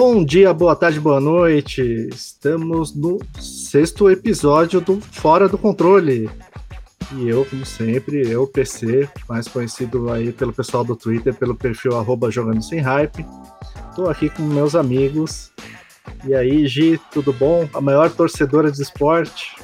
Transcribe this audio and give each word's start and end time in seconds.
Bom 0.00 0.24
dia, 0.24 0.54
boa 0.54 0.76
tarde, 0.76 1.00
boa 1.00 1.20
noite. 1.20 1.82
Estamos 2.14 2.94
no 2.94 3.18
sexto 3.40 4.08
episódio 4.08 4.80
do 4.80 5.00
Fora 5.00 5.48
do 5.48 5.58
Controle. 5.58 6.30
E 7.16 7.28
eu, 7.28 7.44
como 7.44 7.66
sempre, 7.66 8.30
eu, 8.30 8.46
PC, 8.46 9.08
mais 9.28 9.48
conhecido 9.48 10.08
aí 10.12 10.30
pelo 10.30 10.52
pessoal 10.52 10.84
do 10.84 10.94
Twitter, 10.94 11.34
pelo 11.34 11.56
perfil 11.56 11.98
arroba 11.98 12.30
Jogando 12.30 12.62
Sem 12.62 12.78
Hype. 12.78 13.26
Tô 13.96 14.08
aqui 14.08 14.30
com 14.30 14.42
meus 14.42 14.76
amigos. 14.76 15.50
E 16.24 16.32
aí, 16.32 16.64
Gi, 16.68 17.00
tudo 17.10 17.32
bom? 17.32 17.68
A 17.74 17.80
maior 17.80 18.08
torcedora 18.08 18.70
de 18.70 18.80
esporte. 18.80 19.56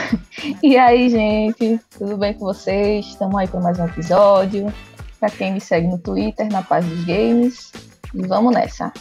e 0.62 0.76
aí, 0.76 1.08
gente, 1.08 1.80
tudo 1.96 2.18
bem 2.18 2.34
com 2.34 2.40
vocês? 2.40 3.06
Estamos 3.06 3.34
aí 3.36 3.48
para 3.48 3.60
mais 3.60 3.78
um 3.78 3.86
episódio. 3.86 4.70
Para 5.18 5.30
quem 5.30 5.54
me 5.54 5.62
segue 5.62 5.86
no 5.86 5.96
Twitter, 5.96 6.46
na 6.52 6.60
Paz 6.60 6.84
dos 6.84 7.06
Games. 7.06 7.72
E 8.14 8.26
vamos 8.26 8.52
nessa. 8.52 8.92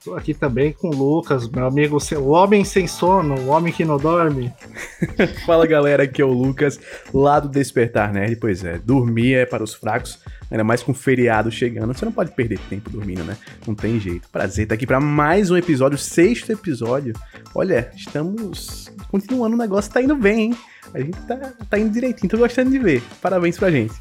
Estou 0.00 0.16
aqui 0.16 0.32
também 0.32 0.72
com 0.72 0.88
o 0.88 0.96
Lucas, 0.96 1.46
meu 1.46 1.66
amigo, 1.66 1.98
o 2.16 2.28
homem 2.30 2.64
sem 2.64 2.86
sono, 2.86 3.38
o 3.38 3.48
homem 3.48 3.70
que 3.70 3.84
não 3.84 3.98
dorme. 3.98 4.50
Fala 5.44 5.66
galera, 5.66 6.04
aqui 6.04 6.22
é 6.22 6.24
o 6.24 6.32
Lucas, 6.32 6.80
lá 7.12 7.38
do 7.38 7.50
Despertar 7.50 8.10
Nerd. 8.10 8.36
Pois 8.36 8.64
é, 8.64 8.78
dormir 8.78 9.34
é 9.34 9.44
para 9.44 9.62
os 9.62 9.74
fracos, 9.74 10.18
ainda 10.50 10.64
mais 10.64 10.82
com 10.82 10.94
feriado 10.94 11.50
chegando. 11.50 11.92
Você 11.92 12.06
não 12.06 12.12
pode 12.12 12.34
perder 12.34 12.58
tempo 12.60 12.88
dormindo, 12.88 13.22
né? 13.24 13.36
Não 13.66 13.74
tem 13.74 14.00
jeito. 14.00 14.26
Prazer 14.30 14.62
estar 14.62 14.74
aqui 14.74 14.86
para 14.86 15.00
mais 15.00 15.50
um 15.50 15.56
episódio, 15.58 15.98
sexto 15.98 16.50
episódio. 16.50 17.12
Olha, 17.54 17.92
estamos 17.94 18.90
continuando, 19.10 19.54
o 19.54 19.58
negócio 19.58 19.92
tá 19.92 20.00
indo 20.00 20.16
bem, 20.16 20.40
hein? 20.40 20.56
A 20.94 20.98
gente 20.98 21.20
tá, 21.26 21.36
tá 21.68 21.78
indo 21.78 21.90
direitinho, 21.90 22.30
tô 22.30 22.38
gostando 22.38 22.70
de 22.70 22.78
ver. 22.78 23.02
Parabéns 23.20 23.58
pra 23.58 23.70
gente. 23.70 23.92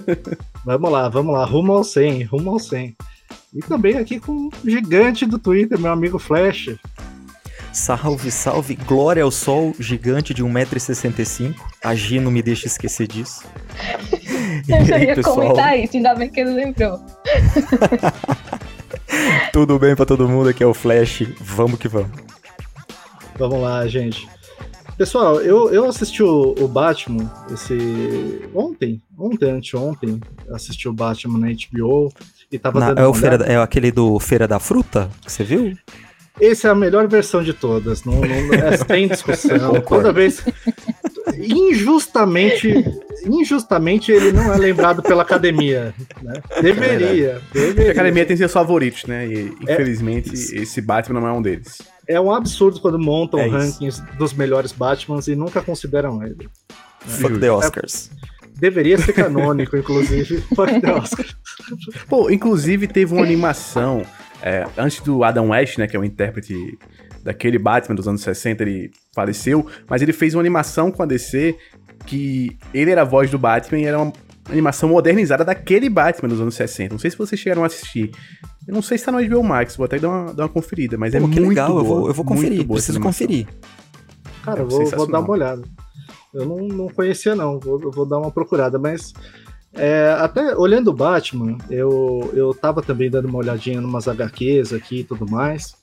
vamos 0.64 0.90
lá, 0.90 1.06
vamos 1.10 1.34
lá, 1.34 1.44
rumo 1.44 1.74
ao 1.74 1.84
100, 1.84 2.22
rumo 2.22 2.52
ao 2.52 2.58
100. 2.58 2.96
E 3.54 3.60
também 3.60 3.96
aqui 3.96 4.18
com 4.18 4.48
o 4.48 4.50
gigante 4.64 5.24
do 5.24 5.38
Twitter, 5.38 5.78
meu 5.78 5.92
amigo 5.92 6.18
Flash. 6.18 6.74
Salve, 7.72 8.30
salve, 8.30 8.74
glória 8.74 9.22
ao 9.22 9.30
sol, 9.30 9.72
gigante 9.78 10.34
de 10.34 10.42
1,65m. 10.44 11.54
A 11.82 11.94
G 11.94 12.18
não 12.18 12.32
me 12.32 12.42
deixa 12.42 12.66
esquecer 12.66 13.06
disso. 13.06 13.44
Eu 14.68 14.84
já 14.84 14.98
ia 14.98 15.14
pessoal? 15.14 15.36
comentar 15.36 15.78
isso, 15.78 15.96
ainda 15.96 16.14
bem 16.14 16.30
que 16.30 16.40
ele 16.40 16.50
lembrou. 16.50 16.98
Tudo 19.52 19.78
bem 19.78 19.94
pra 19.94 20.06
todo 20.06 20.28
mundo, 20.28 20.48
aqui 20.48 20.62
é 20.62 20.66
o 20.66 20.74
Flash, 20.74 21.22
vamos 21.40 21.78
que 21.78 21.86
vamos. 21.86 22.10
Vamos 23.36 23.60
lá, 23.60 23.86
gente. 23.86 24.28
Pessoal, 24.96 25.40
eu, 25.40 25.72
eu 25.72 25.86
assisti 25.86 26.22
o, 26.22 26.54
o 26.58 26.68
Batman 26.68 27.30
esse 27.52 28.48
ontem, 28.54 29.02
ontem, 29.18 29.50
anteontem, 29.50 30.20
assisti 30.50 30.88
o 30.88 30.92
Batman 30.92 31.38
na 31.38 31.48
HBO 31.48 32.12
e 32.54 32.58
tava 32.58 32.78
na, 32.78 33.02
é, 33.02 33.06
o 33.06 33.12
feira, 33.12 33.44
é 33.44 33.56
aquele 33.56 33.90
do 33.90 34.18
Feira 34.20 34.46
da 34.46 34.60
Fruta 34.60 35.10
que 35.24 35.32
você 35.32 35.42
viu? 35.42 35.76
Essa 36.40 36.68
é 36.68 36.70
a 36.70 36.74
melhor 36.74 37.06
versão 37.06 37.42
de 37.42 37.52
todas, 37.52 38.04
não, 38.04 38.20
não 38.20 38.54
é, 38.54 38.76
tem 38.78 39.06
discussão. 39.08 39.80
Toda 39.82 40.12
vez 40.12 40.42
injustamente, 41.36 42.84
injustamente 43.24 44.10
ele 44.10 44.32
não 44.32 44.52
é 44.52 44.56
lembrado 44.56 45.02
pela 45.02 45.22
academia, 45.22 45.94
né? 46.22 46.34
Deveria, 46.60 47.40
é 47.54 47.58
deveria. 47.58 47.88
A 47.88 47.92
academia 47.92 48.26
tem 48.26 48.36
seus 48.36 48.52
favoritos, 48.52 49.04
né? 49.04 49.26
E 49.26 49.52
infelizmente 49.60 50.30
é, 50.30 50.62
esse 50.62 50.80
Batman 50.80 51.20
não 51.20 51.28
é 51.28 51.32
um 51.32 51.42
deles. 51.42 51.82
É 52.06 52.20
um 52.20 52.32
absurdo 52.32 52.80
quando 52.80 52.98
montam 52.98 53.40
é 53.40 53.48
rankings 53.48 54.02
dos 54.18 54.32
melhores 54.32 54.72
Batmans 54.72 55.28
e 55.28 55.34
nunca 55.36 55.62
consideram 55.62 56.22
ele. 56.22 56.48
Fuck 57.00 57.38
the 57.38 57.50
Oscars. 57.50 58.10
Deveria 58.64 58.96
ser 58.96 59.12
canônico, 59.12 59.76
inclusive. 59.76 60.42
Pô, 62.08 62.30
inclusive 62.30 62.86
teve 62.86 63.12
uma 63.12 63.22
animação 63.22 64.00
é, 64.42 64.66
antes 64.78 65.02
do 65.02 65.22
Adam 65.22 65.50
West, 65.50 65.76
né, 65.76 65.86
que 65.86 65.94
é 65.94 66.00
o 66.00 66.04
intérprete 66.04 66.78
daquele 67.22 67.58
Batman 67.58 67.94
dos 67.94 68.08
anos 68.08 68.22
60, 68.22 68.62
ele 68.62 68.90
faleceu, 69.14 69.66
mas 69.86 70.00
ele 70.00 70.14
fez 70.14 70.32
uma 70.32 70.40
animação 70.40 70.90
com 70.90 71.02
a 71.02 71.06
DC 71.06 71.54
que 72.06 72.56
ele 72.72 72.90
era 72.90 73.02
a 73.02 73.04
voz 73.04 73.30
do 73.30 73.38
Batman 73.38 73.80
e 73.80 73.84
era 73.84 74.00
uma 74.00 74.10
animação 74.48 74.88
modernizada 74.88 75.44
daquele 75.44 75.90
Batman 75.90 76.30
dos 76.30 76.40
anos 76.40 76.54
60. 76.54 76.94
Não 76.94 76.98
sei 76.98 77.10
se 77.10 77.18
vocês 77.18 77.38
chegaram 77.38 77.64
a 77.64 77.66
assistir. 77.66 78.12
Eu 78.66 78.72
não 78.72 78.80
sei 78.80 78.96
se 78.96 79.04
tá 79.04 79.12
no 79.12 79.22
HBO 79.22 79.42
Max, 79.42 79.76
vou 79.76 79.84
até 79.84 79.98
dar 79.98 80.08
uma, 80.08 80.32
dar 80.32 80.44
uma 80.44 80.48
conferida, 80.48 80.96
mas 80.96 81.14
é 81.14 81.18
Pô, 81.18 81.26
é 81.26 81.28
muito 81.28 81.48
legal, 81.50 81.68
boa. 81.68 81.80
Eu 81.80 81.84
vou, 81.84 82.08
eu 82.08 82.14
vou 82.14 82.24
conferir, 82.24 82.66
preciso 82.66 82.98
conferir. 82.98 83.46
Cara, 84.42 84.60
eu 84.60 84.68
vou, 84.68 84.86
vou, 84.86 85.06
dar 85.06 85.20
uma 85.20 85.30
olhada. 85.30 85.62
Eu 86.34 86.46
não, 86.46 86.58
não 86.66 86.88
conhecia 86.88 87.34
não, 87.34 87.58
vou, 87.58 87.78
vou 87.90 88.04
dar 88.04 88.18
uma 88.18 88.30
procurada, 88.30 88.78
mas 88.78 89.12
é, 89.72 90.16
até 90.18 90.56
olhando 90.56 90.88
o 90.88 90.94
Batman, 90.94 91.58
eu, 91.68 92.30
eu 92.34 92.54
tava 92.54 92.82
também 92.82 93.10
dando 93.10 93.26
uma 93.26 93.38
olhadinha 93.38 93.76
em 93.76 93.84
umas 93.84 94.06
HQs 94.06 94.72
aqui 94.72 95.00
e 95.00 95.04
tudo 95.04 95.28
mais. 95.30 95.74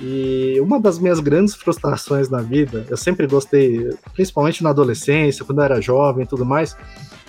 E 0.00 0.60
uma 0.60 0.80
das 0.80 0.98
minhas 0.98 1.18
grandes 1.18 1.54
frustrações 1.54 2.28
na 2.28 2.40
vida, 2.40 2.86
eu 2.88 2.96
sempre 2.96 3.26
gostei, 3.26 3.90
principalmente 4.14 4.62
na 4.62 4.70
adolescência, 4.70 5.44
quando 5.44 5.58
eu 5.58 5.64
era 5.64 5.80
jovem 5.80 6.24
e 6.24 6.26
tudo 6.26 6.44
mais, 6.44 6.76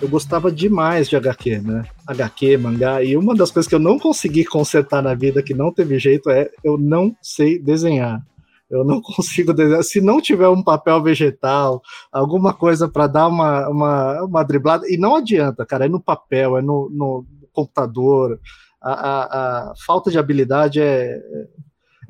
eu 0.00 0.08
gostava 0.08 0.52
demais 0.52 1.08
de 1.08 1.16
HQ, 1.16 1.58
né? 1.58 1.84
HQ, 2.06 2.56
mangá, 2.58 3.02
e 3.02 3.16
uma 3.16 3.34
das 3.34 3.50
coisas 3.50 3.68
que 3.68 3.74
eu 3.74 3.80
não 3.80 3.98
consegui 3.98 4.44
consertar 4.44 5.02
na 5.02 5.14
vida, 5.14 5.42
que 5.42 5.52
não 5.52 5.72
teve 5.72 5.98
jeito, 5.98 6.30
é 6.30 6.48
eu 6.62 6.78
não 6.78 7.14
sei 7.20 7.58
desenhar. 7.58 8.22
Eu 8.70 8.84
não 8.84 9.00
consigo 9.02 9.52
desenhar. 9.52 9.82
Se 9.82 10.00
não 10.00 10.20
tiver 10.20 10.48
um 10.48 10.62
papel 10.62 11.02
vegetal, 11.02 11.82
alguma 12.12 12.54
coisa 12.54 12.88
para 12.88 13.06
dar 13.06 13.26
uma, 13.26 13.68
uma, 13.68 14.22
uma 14.24 14.42
driblada, 14.44 14.86
e 14.88 14.96
não 14.96 15.16
adianta, 15.16 15.66
cara, 15.66 15.86
é 15.86 15.88
no 15.88 16.00
papel, 16.00 16.56
é 16.56 16.62
no, 16.62 16.88
no 16.90 17.26
computador. 17.52 18.38
A, 18.80 18.92
a, 18.92 19.70
a 19.70 19.74
falta 19.84 20.10
de 20.10 20.18
habilidade 20.18 20.80
é, 20.80 21.20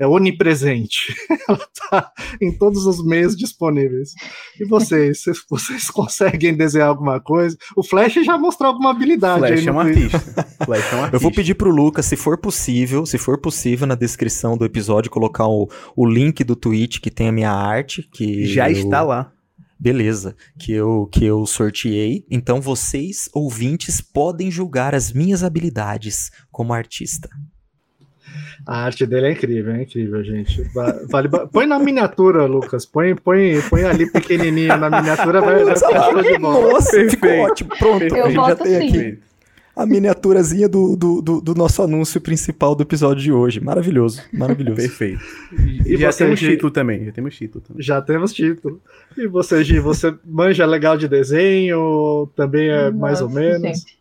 é 0.01 0.07
onipresente. 0.07 1.15
Ela 1.47 1.69
está 1.73 2.13
em 2.41 2.51
todos 2.51 2.87
os 2.87 3.05
meios 3.05 3.37
disponíveis. 3.37 4.15
E 4.59 4.65
vocês, 4.65 5.23
vocês 5.49 5.91
conseguem 5.91 6.57
desenhar 6.57 6.89
alguma 6.89 7.21
coisa? 7.21 7.57
O 7.77 7.85
Flash 7.85 8.15
já 8.25 8.39
mostrou 8.39 8.73
alguma 8.73 8.91
habilidade. 8.91 9.47
Flash 9.47 9.67
é 9.67 9.73
um 9.73 9.81
artista. 9.81 10.19
Flash 10.65 10.93
é 10.93 10.97
um 10.97 10.99
artista. 11.01 11.17
Eu 11.17 11.21
vou 11.21 11.31
pedir 11.31 11.55
pro 11.55 11.71
Lucas, 11.71 12.07
se 12.07 12.17
for 12.17 12.39
possível, 12.39 13.05
se 13.05 13.19
for 13.19 13.39
possível, 13.39 13.87
na 13.87 13.95
descrição 13.95 14.57
do 14.57 14.65
episódio, 14.65 15.11
colocar 15.11 15.47
o, 15.47 15.69
o 15.95 16.07
link 16.07 16.43
do 16.43 16.57
tweet 16.57 16.99
que 16.99 17.11
tem 17.11 17.29
a 17.29 17.33
minha 17.33 17.53
arte. 17.53 18.03
que 18.11 18.47
Já 18.47 18.71
eu... 18.71 18.79
está 18.79 19.03
lá. 19.03 19.33
Beleza, 19.79 20.37
que 20.59 20.73
eu, 20.73 21.09
que 21.11 21.25
eu 21.25 21.45
sorteei. 21.45 22.27
Então 22.31 22.61
vocês, 22.61 23.29
ouvintes, 23.35 24.01
podem 24.01 24.51
julgar 24.51 24.95
as 24.95 25.13
minhas 25.13 25.43
habilidades 25.43 26.31
como 26.51 26.73
artista. 26.73 27.29
A 28.67 28.85
arte 28.85 29.07
dele 29.07 29.29
é 29.29 29.33
incrível, 29.33 29.75
é 29.75 29.83
incrível, 29.83 30.23
gente. 30.23 30.63
Vale, 31.09 31.29
põe 31.53 31.67
na 31.67 31.79
miniatura, 31.79 32.47
Lucas. 32.47 32.85
Põe, 32.85 33.15
põe, 33.15 33.61
põe 33.69 33.85
ali 33.85 34.11
pequenininho 34.11 34.77
na 34.77 34.91
miniatura, 34.91 35.41
vai, 35.41 35.65
vai 35.65 35.75
ficar 35.75 36.11
show 36.11 36.23
de 36.23 36.39
bola. 36.39 36.73
Nossa, 36.73 36.91
Perfeito. 36.91 37.11
ficou 37.11 37.31
ótimo. 37.41 37.71
Pronto, 37.79 38.17
Eu 38.17 38.25
a 38.25 38.31
gente 38.31 38.47
já 38.47 38.57
tem 38.57 38.81
sim. 38.81 38.89
aqui 38.89 39.19
a 39.81 39.87
miniaturazinha 39.87 40.69
do, 40.69 40.95
do, 40.95 41.23
do, 41.23 41.41
do, 41.41 41.55
nosso 41.55 41.83
anúncio 41.83 42.21
principal 42.21 42.75
do 42.75 42.83
episódio 42.83 43.23
de 43.23 43.33
hoje. 43.33 43.61
Maravilhoso, 43.61 44.23
maravilhoso. 44.33 44.77
Perfeito. 44.77 45.23
E, 45.87 45.95
e 45.95 45.97
já 45.97 46.13
temos 46.13 46.39
título 46.39 46.71
também, 46.71 47.07
já 47.07 47.13
temos 47.13 47.35
título 47.35 47.65
também. 47.65 47.83
Já 47.83 48.03
temos 48.03 48.33
título. 48.33 48.81
E 49.17 49.27
você, 49.27 49.65
Gi, 49.65 49.79
você 49.79 50.15
manja 50.25 50.67
legal 50.67 50.99
de 50.99 51.09
desenho? 51.09 52.29
Também 52.37 52.69
é 52.69 52.85
Nossa, 52.85 52.97
mais 52.97 53.23
ou 53.23 53.31
menos? 53.31 53.63
Gente, 53.63 53.99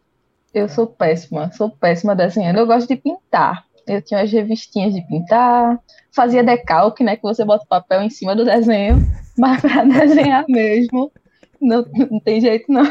eu 0.54 0.68
sou 0.68 0.88
péssima, 0.88 1.52
sou 1.54 1.70
péssima 1.70 2.16
desenhando. 2.16 2.58
Eu 2.58 2.68
gosto 2.68 2.88
de 2.88 2.98
pintar. 2.98 3.64
Eu 3.90 4.02
tinha 4.02 4.22
as 4.22 4.32
revistinhas 4.32 4.94
de 4.94 5.02
pintar, 5.08 5.80
fazia 6.12 6.44
decalque, 6.44 7.04
né? 7.04 7.16
Que 7.16 7.24
você 7.24 7.44
bota 7.44 7.64
o 7.64 7.68
papel 7.68 8.04
em 8.04 8.10
cima 8.10 8.36
do 8.36 8.46
desenho, 8.46 8.98
mas 9.38 9.62
para 9.62 9.84
desenhar 9.84 10.46
mesmo, 10.48 11.12
não, 11.60 11.86
não 12.10 12.20
tem 12.20 12.40
jeito, 12.40 12.72
não. 12.72 12.84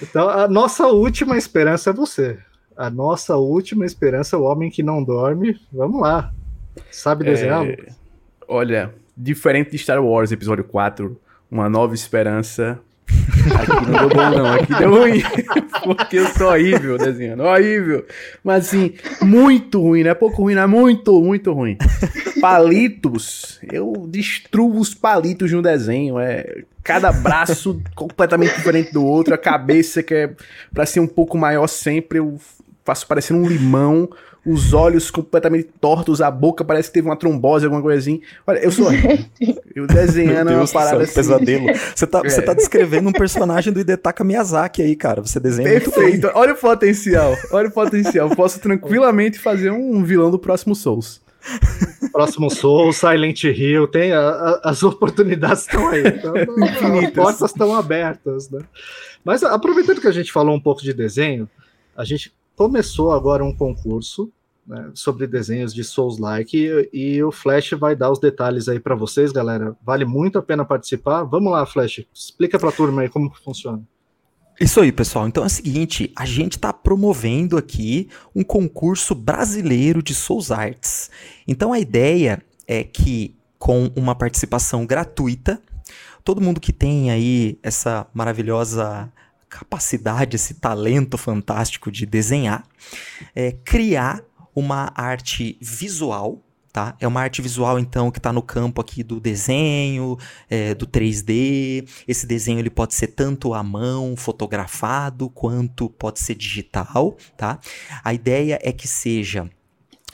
Então, 0.00 0.28
a 0.28 0.46
nossa 0.46 0.86
última 0.86 1.36
esperança 1.36 1.90
é 1.90 1.92
você. 1.92 2.38
A 2.76 2.88
nossa 2.88 3.36
última 3.36 3.84
esperança 3.84 4.36
é 4.36 4.38
o 4.38 4.44
homem 4.44 4.70
que 4.70 4.82
não 4.82 5.02
dorme. 5.02 5.60
Vamos 5.72 6.00
lá. 6.00 6.32
Sabe 6.90 7.24
desenhar? 7.24 7.66
É... 7.66 7.76
Olha, 8.48 8.94
diferente 9.16 9.70
de 9.70 9.78
Star 9.78 10.02
Wars 10.02 10.32
Episódio 10.32 10.64
4, 10.64 11.20
Uma 11.50 11.68
Nova 11.68 11.94
Esperança, 11.94 12.80
Aqui 13.54 13.86
não 13.86 13.98
deu 13.98 14.08
bom, 14.08 14.30
não. 14.30 14.52
Aqui 14.54 14.74
deu 14.74 14.90
ruim. 14.90 15.22
Porque 15.84 16.18
eu 16.18 16.26
sou 16.28 16.48
horrível 16.48 16.98
desenhando. 16.98 17.42
Horrível. 17.42 18.06
Mas 18.42 18.66
assim, 18.66 18.94
muito 19.20 19.80
ruim, 19.80 20.02
não 20.02 20.10
é 20.10 20.14
pouco 20.14 20.42
ruim, 20.42 20.54
não 20.54 20.62
é 20.62 20.66
muito, 20.66 21.20
muito 21.20 21.52
ruim. 21.52 21.76
Palitos. 22.40 23.58
Eu 23.70 24.06
destruo 24.08 24.78
os 24.78 24.94
palitos 24.94 25.50
no 25.50 25.62
desenho. 25.62 26.18
É 26.18 26.62
cada 26.82 27.12
braço 27.12 27.80
completamente 27.94 28.54
diferente 28.54 28.92
do 28.92 29.04
outro. 29.04 29.34
A 29.34 29.38
cabeça 29.38 30.02
que 30.02 30.14
é 30.14 30.30
pra 30.72 30.86
ser 30.86 31.00
um 31.00 31.08
pouco 31.08 31.36
maior 31.38 31.66
sempre. 31.66 32.18
Eu 32.18 32.38
faço 32.84 33.06
parecendo 33.06 33.40
um 33.40 33.46
limão, 33.46 34.08
os 34.44 34.74
olhos 34.74 35.10
completamente 35.10 35.68
tortos, 35.80 36.20
a 36.20 36.30
boca 36.30 36.64
parece 36.64 36.88
que 36.88 36.94
teve 36.94 37.08
uma 37.08 37.16
trombose, 37.16 37.64
alguma 37.64 37.80
coisa 37.80 37.98
assim. 37.98 38.20
Olha, 38.46 38.58
eu 38.58 38.72
sou. 38.72 38.88
eu 39.74 39.86
desenhando 39.86 40.48
Deus 40.48 40.70
uma 40.70 40.80
parada 40.80 40.96
céu, 40.96 41.04
assim. 41.04 41.14
pesadelo. 41.14 41.66
Você 41.94 42.06
tá, 42.06 42.22
é. 42.24 42.28
você 42.28 42.42
tá 42.42 42.52
descrevendo 42.52 43.08
um 43.08 43.12
personagem 43.12 43.72
do 43.72 43.80
Hidetaka 43.80 44.24
Miyazaki 44.24 44.82
aí, 44.82 44.96
cara. 44.96 45.20
Você 45.22 45.38
desenha 45.38 45.68
Perfeito. 45.68 46.30
Olha 46.34 46.54
o 46.54 46.56
potencial. 46.56 47.36
Olha 47.52 47.68
o 47.68 47.72
potencial. 47.72 48.30
Posso 48.30 48.58
tranquilamente 48.58 49.38
fazer 49.38 49.70
um 49.70 50.02
vilão 50.02 50.30
do 50.30 50.38
próximo 50.38 50.74
Souls. 50.74 51.20
Próximo 52.12 52.50
Soul, 52.50 52.92
Silent 52.92 53.44
Hill, 53.44 53.88
tem 53.88 54.12
a, 54.12 54.20
a, 54.20 54.70
as 54.70 54.82
oportunidades 54.82 55.62
estão 55.62 55.88
aí. 55.88 56.02
Então, 56.06 56.34
as 56.98 57.10
portas 57.10 57.50
estão 57.50 57.74
abertas, 57.74 58.50
né? 58.50 58.60
Mas 59.24 59.42
aproveitando 59.42 60.00
que 60.00 60.08
a 60.08 60.12
gente 60.12 60.32
falou 60.32 60.54
um 60.54 60.60
pouco 60.60 60.82
de 60.82 60.92
desenho, 60.92 61.48
a 61.96 62.04
gente 62.04 62.32
começou 62.56 63.12
agora 63.12 63.44
um 63.44 63.54
concurso 63.54 64.30
né, 64.66 64.90
sobre 64.94 65.26
desenhos 65.26 65.74
de 65.74 65.82
Souls-like 65.82 66.56
e, 66.56 66.90
e, 66.92 67.22
o 67.22 67.32
Flash 67.32 67.72
vai 67.72 67.96
dar 67.96 68.10
os 68.10 68.20
detalhes 68.20 68.68
aí 68.68 68.78
para 68.78 68.94
vocês, 68.94 69.32
galera. 69.32 69.76
Vale 69.84 70.04
muito 70.04 70.38
a 70.38 70.42
pena 70.42 70.64
participar. 70.64 71.24
Vamos 71.24 71.52
lá, 71.52 71.66
Flash, 71.66 72.04
explica 72.14 72.58
para 72.58 72.68
a 72.68 72.72
turma 72.72 73.02
aí 73.02 73.08
como 73.08 73.32
funciona. 73.44 73.82
Isso 74.60 74.80
aí, 74.80 74.92
pessoal. 74.92 75.26
Então 75.26 75.42
é 75.42 75.46
o 75.46 75.50
seguinte, 75.50 76.12
a 76.14 76.24
gente 76.24 76.52
está 76.52 76.72
promovendo 76.72 77.56
aqui 77.56 78.08
um 78.34 78.44
concurso 78.44 79.14
brasileiro 79.14 80.02
de 80.02 80.14
Souls 80.14 80.50
Arts. 80.50 81.10
Então 81.48 81.72
a 81.72 81.80
ideia 81.80 82.42
é 82.66 82.84
que 82.84 83.34
com 83.58 83.90
uma 83.96 84.14
participação 84.14 84.86
gratuita, 84.86 85.60
todo 86.24 86.40
mundo 86.40 86.60
que 86.60 86.72
tem 86.72 87.10
aí 87.10 87.58
essa 87.62 88.06
maravilhosa 88.14 89.12
capacidade, 89.52 90.36
esse 90.36 90.54
talento 90.54 91.18
fantástico 91.18 91.90
de 91.92 92.06
desenhar, 92.06 92.64
é, 93.34 93.52
criar 93.52 94.22
uma 94.54 94.90
arte 94.94 95.58
visual 95.60 96.42
Tá? 96.72 96.96
É 96.98 97.06
uma 97.06 97.20
arte 97.20 97.42
visual, 97.42 97.78
então, 97.78 98.10
que 98.10 98.18
está 98.18 98.32
no 98.32 98.40
campo 98.40 98.80
aqui 98.80 99.02
do 99.02 99.20
desenho, 99.20 100.16
é, 100.48 100.74
do 100.74 100.86
3D. 100.86 101.86
Esse 102.08 102.26
desenho 102.26 102.58
ele 102.58 102.70
pode 102.70 102.94
ser 102.94 103.08
tanto 103.08 103.52
à 103.52 103.62
mão, 103.62 104.16
fotografado, 104.16 105.28
quanto 105.28 105.90
pode 105.90 106.18
ser 106.18 106.34
digital. 106.34 107.14
Tá? 107.36 107.60
A 108.02 108.14
ideia 108.14 108.58
é 108.62 108.72
que 108.72 108.88
seja 108.88 109.50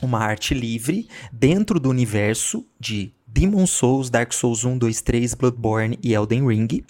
uma 0.02 0.18
arte 0.18 0.52
livre 0.52 1.08
dentro 1.32 1.78
do 1.78 1.88
universo 1.88 2.66
de 2.78 3.14
Demon 3.30 3.66
Souls, 3.66 4.08
Dark 4.08 4.32
Souls 4.32 4.64
1, 4.64 4.78
2, 4.78 5.00
3, 5.02 5.34
Bloodborne 5.34 5.98
e 6.02 6.14
Elden 6.14 6.46
Ring. 6.46 6.84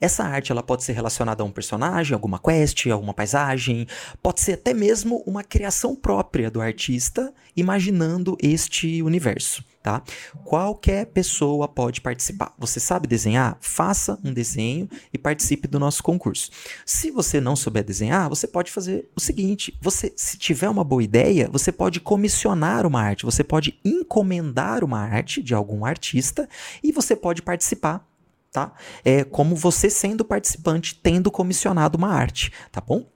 Essa 0.00 0.24
arte 0.24 0.52
ela 0.52 0.62
pode 0.62 0.84
ser 0.84 0.92
relacionada 0.92 1.42
a 1.42 1.46
um 1.46 1.50
personagem, 1.50 2.14
alguma 2.14 2.38
quest, 2.38 2.86
alguma 2.86 3.12
paisagem, 3.12 3.86
pode 4.22 4.40
ser 4.40 4.52
até 4.52 4.72
mesmo 4.72 5.22
uma 5.26 5.42
criação 5.42 5.96
própria 5.96 6.50
do 6.50 6.60
artista 6.60 7.34
imaginando 7.56 8.36
este 8.40 9.02
universo 9.02 9.64
tá? 9.82 10.02
Qualquer 10.44 11.06
pessoa 11.06 11.66
pode 11.66 12.00
participar. 12.00 12.54
Você 12.58 12.78
sabe 12.78 13.06
desenhar? 13.06 13.56
Faça 13.60 14.18
um 14.22 14.32
desenho 14.32 14.88
e 15.12 15.18
participe 15.18 15.66
do 15.66 15.78
nosso 15.78 16.02
concurso. 16.02 16.50
Se 16.84 17.10
você 17.10 17.40
não 17.40 17.56
souber 17.56 17.84
desenhar, 17.84 18.28
você 18.28 18.46
pode 18.46 18.70
fazer 18.70 19.08
o 19.16 19.20
seguinte: 19.20 19.76
você, 19.80 20.12
se 20.16 20.36
tiver 20.36 20.68
uma 20.68 20.84
boa 20.84 21.02
ideia, 21.02 21.48
você 21.50 21.72
pode 21.72 22.00
comissionar 22.00 22.86
uma 22.86 23.00
arte, 23.00 23.24
você 23.24 23.42
pode 23.42 23.78
encomendar 23.84 24.84
uma 24.84 25.00
arte 25.00 25.42
de 25.42 25.54
algum 25.54 25.84
artista 25.84 26.48
e 26.82 26.92
você 26.92 27.16
pode 27.16 27.42
participar. 27.42 28.06
Tá? 28.52 28.72
É 29.04 29.22
como 29.22 29.54
você 29.54 29.88
sendo 29.88 30.24
participante, 30.24 30.96
tendo 31.00 31.30
comissionado 31.30 31.96
uma 31.96 32.08
arte, 32.08 32.52
tá 32.72 32.80
bom? 32.80 33.06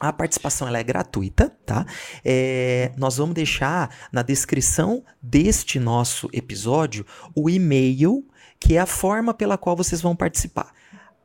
A 0.00 0.12
participação 0.12 0.68
ela 0.68 0.78
é 0.78 0.82
gratuita, 0.82 1.50
tá? 1.64 1.86
É, 2.24 2.92
nós 2.96 3.16
vamos 3.16 3.34
deixar 3.34 3.90
na 4.12 4.22
descrição 4.22 5.02
deste 5.20 5.80
nosso 5.80 6.28
episódio 6.32 7.04
o 7.34 7.50
e-mail, 7.50 8.24
que 8.60 8.76
é 8.76 8.80
a 8.80 8.86
forma 8.86 9.34
pela 9.34 9.58
qual 9.58 9.76
vocês 9.76 10.00
vão 10.00 10.16
participar. 10.16 10.72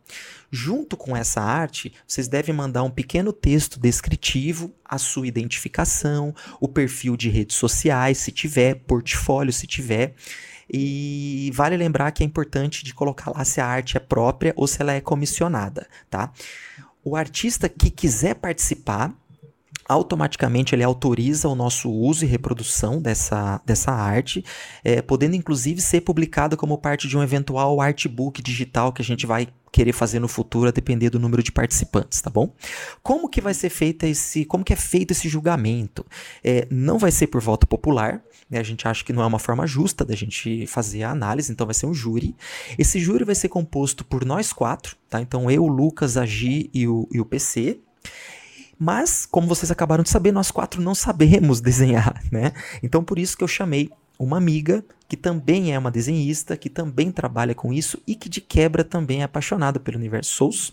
Junto 0.50 0.96
com 0.96 1.14
essa 1.14 1.42
arte, 1.42 1.92
vocês 2.06 2.26
devem 2.26 2.54
mandar 2.54 2.82
um 2.82 2.90
pequeno 2.90 3.32
texto 3.32 3.78
descritivo, 3.78 4.74
a 4.82 4.96
sua 4.96 5.26
identificação, 5.26 6.34
o 6.58 6.66
perfil 6.66 7.16
de 7.16 7.28
redes 7.28 7.56
sociais, 7.56 8.18
se 8.18 8.32
tiver, 8.32 8.76
portfólio, 8.86 9.52
se 9.52 9.66
tiver. 9.66 10.14
E 10.70 11.50
vale 11.54 11.76
lembrar 11.76 12.12
que 12.12 12.22
é 12.22 12.26
importante 12.26 12.82
de 12.82 12.94
colocar 12.94 13.30
lá 13.30 13.44
se 13.44 13.60
a 13.60 13.66
arte 13.66 13.96
é 13.96 14.00
própria 14.00 14.54
ou 14.56 14.66
se 14.66 14.80
ela 14.80 14.92
é 14.92 15.00
comissionada, 15.00 15.86
tá? 16.08 16.32
O 17.04 17.14
artista 17.14 17.68
que 17.68 17.90
quiser 17.90 18.34
participar, 18.34 19.14
automaticamente 19.88 20.74
ele 20.74 20.84
autoriza 20.84 21.48
o 21.48 21.54
nosso 21.54 21.90
uso 21.90 22.24
e 22.24 22.28
reprodução 22.28 23.00
dessa, 23.00 23.60
dessa 23.64 23.90
arte, 23.90 24.44
é, 24.84 25.00
podendo 25.00 25.34
inclusive 25.34 25.80
ser 25.80 26.02
publicada 26.02 26.56
como 26.56 26.76
parte 26.76 27.08
de 27.08 27.16
um 27.16 27.22
eventual 27.22 27.80
artbook 27.80 28.42
digital 28.42 28.92
que 28.92 29.00
a 29.00 29.04
gente 29.04 29.26
vai 29.26 29.48
querer 29.72 29.92
fazer 29.92 30.18
no 30.18 30.28
futuro 30.28 30.68
a 30.68 30.72
depender 30.72 31.10
do 31.10 31.18
número 31.18 31.42
de 31.42 31.52
participantes, 31.52 32.20
tá 32.20 32.30
bom? 32.30 32.54
Como 33.02 33.28
que 33.28 33.40
vai 33.40 33.54
ser 33.54 33.70
feito 33.70 34.04
esse, 34.04 34.44
como 34.44 34.64
que 34.64 34.72
é 34.72 34.76
feito 34.76 35.12
esse 35.12 35.28
julgamento? 35.28 36.04
É, 36.42 36.66
não 36.70 36.98
vai 36.98 37.10
ser 37.10 37.26
por 37.26 37.40
voto 37.40 37.66
popular, 37.66 38.22
né? 38.48 38.58
A 38.58 38.62
gente 38.62 38.88
acha 38.88 39.04
que 39.04 39.12
não 39.12 39.22
é 39.22 39.26
uma 39.26 39.38
forma 39.38 39.66
justa 39.66 40.04
da 40.04 40.14
gente 40.14 40.66
fazer 40.66 41.02
a 41.02 41.10
análise, 41.10 41.52
então 41.52 41.66
vai 41.66 41.74
ser 41.74 41.86
um 41.86 41.94
júri. 41.94 42.34
Esse 42.78 42.98
júri 42.98 43.24
vai 43.24 43.34
ser 43.34 43.48
composto 43.48 44.04
por 44.04 44.24
nós 44.24 44.52
quatro, 44.52 44.96
tá? 45.08 45.20
Então 45.20 45.50
eu, 45.50 45.64
o 45.64 45.68
Lucas, 45.68 46.16
a 46.16 46.24
Gi 46.24 46.70
e 46.72 46.88
o, 46.88 47.08
e 47.12 47.20
o 47.20 47.24
PC. 47.24 47.80
Mas, 48.78 49.26
como 49.26 49.48
vocês 49.48 49.70
acabaram 49.70 50.04
de 50.04 50.10
saber, 50.10 50.32
nós 50.32 50.50
quatro 50.50 50.80
não 50.80 50.94
sabemos 50.94 51.60
desenhar, 51.62 52.22
né? 52.30 52.52
Então, 52.82 53.02
por 53.02 53.18
isso 53.18 53.36
que 53.36 53.42
eu 53.42 53.48
chamei 53.48 53.90
uma 54.18 54.36
amiga 54.36 54.84
que 55.08 55.16
também 55.16 55.72
é 55.72 55.78
uma 55.78 55.90
desenhista, 55.90 56.56
que 56.56 56.68
também 56.68 57.10
trabalha 57.10 57.54
com 57.54 57.72
isso 57.72 57.98
e 58.06 58.14
que 58.14 58.28
de 58.28 58.40
quebra 58.40 58.84
também 58.84 59.20
é 59.22 59.24
apaixonada 59.24 59.80
pelo 59.80 59.96
universo 59.96 60.32
Souls, 60.32 60.72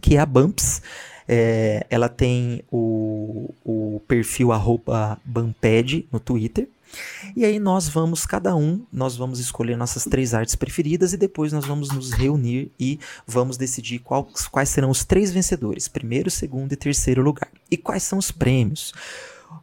que 0.00 0.16
é 0.16 0.20
a 0.20 0.26
Bumps. 0.26 0.80
É, 1.28 1.86
ela 1.90 2.08
tem 2.08 2.64
o, 2.72 3.54
o 3.64 4.00
perfil 4.08 4.50
arroba 4.50 5.18
Bumped 5.24 6.08
no 6.10 6.18
Twitter. 6.18 6.68
E 7.36 7.44
aí 7.44 7.58
nós 7.58 7.88
vamos, 7.88 8.26
cada 8.26 8.54
um, 8.56 8.84
nós 8.92 9.16
vamos 9.16 9.38
escolher 9.38 9.76
nossas 9.76 10.04
três 10.04 10.34
artes 10.34 10.54
preferidas 10.54 11.12
e 11.12 11.16
depois 11.16 11.52
nós 11.52 11.64
vamos 11.64 11.90
nos 11.90 12.12
reunir 12.12 12.72
e 12.78 12.98
vamos 13.26 13.56
decidir 13.56 14.00
qual, 14.00 14.28
quais 14.50 14.68
serão 14.68 14.90
os 14.90 15.04
três 15.04 15.30
vencedores, 15.30 15.88
primeiro, 15.88 16.30
segundo 16.30 16.72
e 16.72 16.76
terceiro 16.76 17.22
lugar. 17.22 17.50
E 17.70 17.76
quais 17.76 18.02
são 18.02 18.18
os 18.18 18.30
prêmios? 18.30 18.92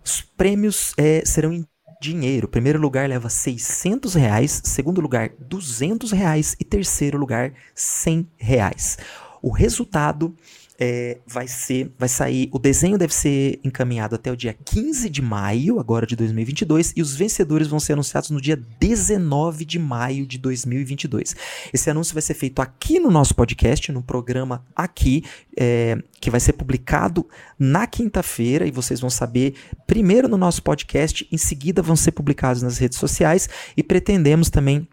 Os 0.03 0.21
prêmios 0.21 0.93
é, 0.97 1.23
serão 1.25 1.51
em 1.51 1.65
dinheiro. 2.01 2.47
Primeiro 2.47 2.79
lugar 2.79 3.09
leva 3.09 3.29
600 3.29 4.13
reais, 4.13 4.61
segundo 4.63 5.01
lugar 5.01 5.31
200 5.39 6.11
reais 6.11 6.55
e 6.59 6.63
terceiro 6.63 7.17
lugar 7.17 7.53
100 7.73 8.27
reais. 8.37 8.97
O 9.41 9.51
resultado 9.51 10.35
é, 10.79 11.17
vai 11.25 11.47
ser, 11.47 11.91
vai 11.97 12.07
sair, 12.07 12.49
o 12.51 12.59
desenho 12.59 12.97
deve 12.97 13.13
ser 13.13 13.59
encaminhado 13.63 14.15
até 14.15 14.31
o 14.31 14.35
dia 14.35 14.53
15 14.53 15.09
de 15.09 15.21
maio, 15.21 15.79
agora 15.79 16.05
de 16.05 16.15
2022, 16.15 16.93
e 16.95 17.01
os 17.01 17.15
vencedores 17.15 17.67
vão 17.67 17.79
ser 17.79 17.93
anunciados 17.93 18.29
no 18.29 18.39
dia 18.39 18.59
19 18.79 19.65
de 19.65 19.79
maio 19.79 20.25
de 20.25 20.37
2022. 20.37 21.35
Esse 21.73 21.89
anúncio 21.89 22.13
vai 22.13 22.21
ser 22.21 22.35
feito 22.35 22.61
aqui 22.61 22.99
no 22.99 23.09
nosso 23.09 23.33
podcast, 23.33 23.91
no 23.91 24.03
programa 24.03 24.63
aqui, 24.75 25.23
é, 25.57 25.97
que 26.21 26.29
vai 26.29 26.39
ser 26.39 26.53
publicado 26.53 27.27
na 27.57 27.87
quinta-feira, 27.87 28.67
e 28.67 28.71
vocês 28.71 28.99
vão 28.99 29.09
saber 29.09 29.55
primeiro 29.87 30.27
no 30.27 30.37
nosso 30.37 30.61
podcast, 30.61 31.27
em 31.31 31.37
seguida 31.37 31.81
vão 31.81 31.95
ser 31.95 32.11
publicados 32.11 32.61
nas 32.61 32.77
redes 32.77 32.99
sociais, 32.99 33.49
e 33.75 33.81
pretendemos 33.81 34.49
também 34.49 34.87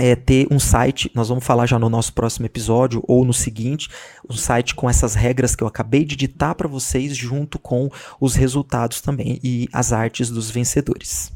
é, 0.00 0.16
ter 0.16 0.46
um 0.50 0.58
site, 0.58 1.10
nós 1.14 1.28
vamos 1.28 1.44
falar 1.44 1.66
já 1.66 1.78
no 1.78 1.90
nosso 1.90 2.12
próximo 2.14 2.46
episódio 2.46 3.04
ou 3.06 3.24
no 3.24 3.34
seguinte, 3.34 3.88
um 4.28 4.34
site 4.34 4.74
com 4.74 4.88
essas 4.88 5.14
regras 5.14 5.54
que 5.54 5.62
eu 5.62 5.68
acabei 5.68 6.04
de 6.04 6.16
ditar 6.16 6.54
para 6.54 6.66
vocês, 6.66 7.14
junto 7.14 7.58
com 7.58 7.90
os 8.18 8.34
resultados 8.34 9.00
também 9.00 9.38
e 9.44 9.68
as 9.72 9.92
artes 9.92 10.30
dos 10.30 10.50
vencedores. 10.50 11.30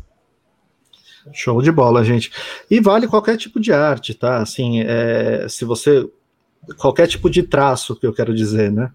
Show 1.33 1.61
de 1.63 1.71
bola, 1.71 2.05
gente. 2.05 2.31
E 2.71 2.81
vale 2.81 3.07
qualquer 3.07 3.37
tipo 3.37 3.61
de 3.61 3.73
arte, 3.73 4.15
tá? 4.15 4.43
Assim, 4.43 4.81
é, 4.81 5.47
se 5.49 5.65
você. 5.65 6.09
Qualquer 6.79 7.07
tipo 7.07 7.29
de 7.29 7.43
traço 7.43 7.95
que 7.95 8.07
eu 8.07 8.13
quero 8.13 8.35
dizer, 8.35 8.73
né? 8.73 8.91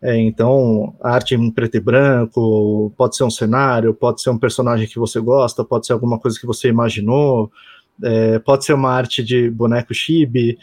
É, 0.00 0.16
então, 0.16 0.96
arte 1.00 1.36
em 1.36 1.50
preto 1.50 1.76
e 1.76 1.80
branco, 1.80 2.92
pode 2.96 3.16
ser 3.16 3.22
um 3.22 3.30
cenário, 3.30 3.94
pode 3.94 4.20
ser 4.20 4.30
um 4.30 4.38
personagem 4.38 4.88
que 4.88 4.98
você 4.98 5.20
gosta, 5.20 5.64
pode 5.64 5.86
ser 5.86 5.92
alguma 5.92 6.18
coisa 6.18 6.38
que 6.38 6.46
você 6.46 6.68
imaginou, 6.68 7.52
é, 8.02 8.38
pode 8.38 8.64
ser 8.64 8.74
uma 8.74 8.90
arte 8.90 9.22
de 9.22 9.50
boneco 9.50 9.94
chibi, 9.94 10.58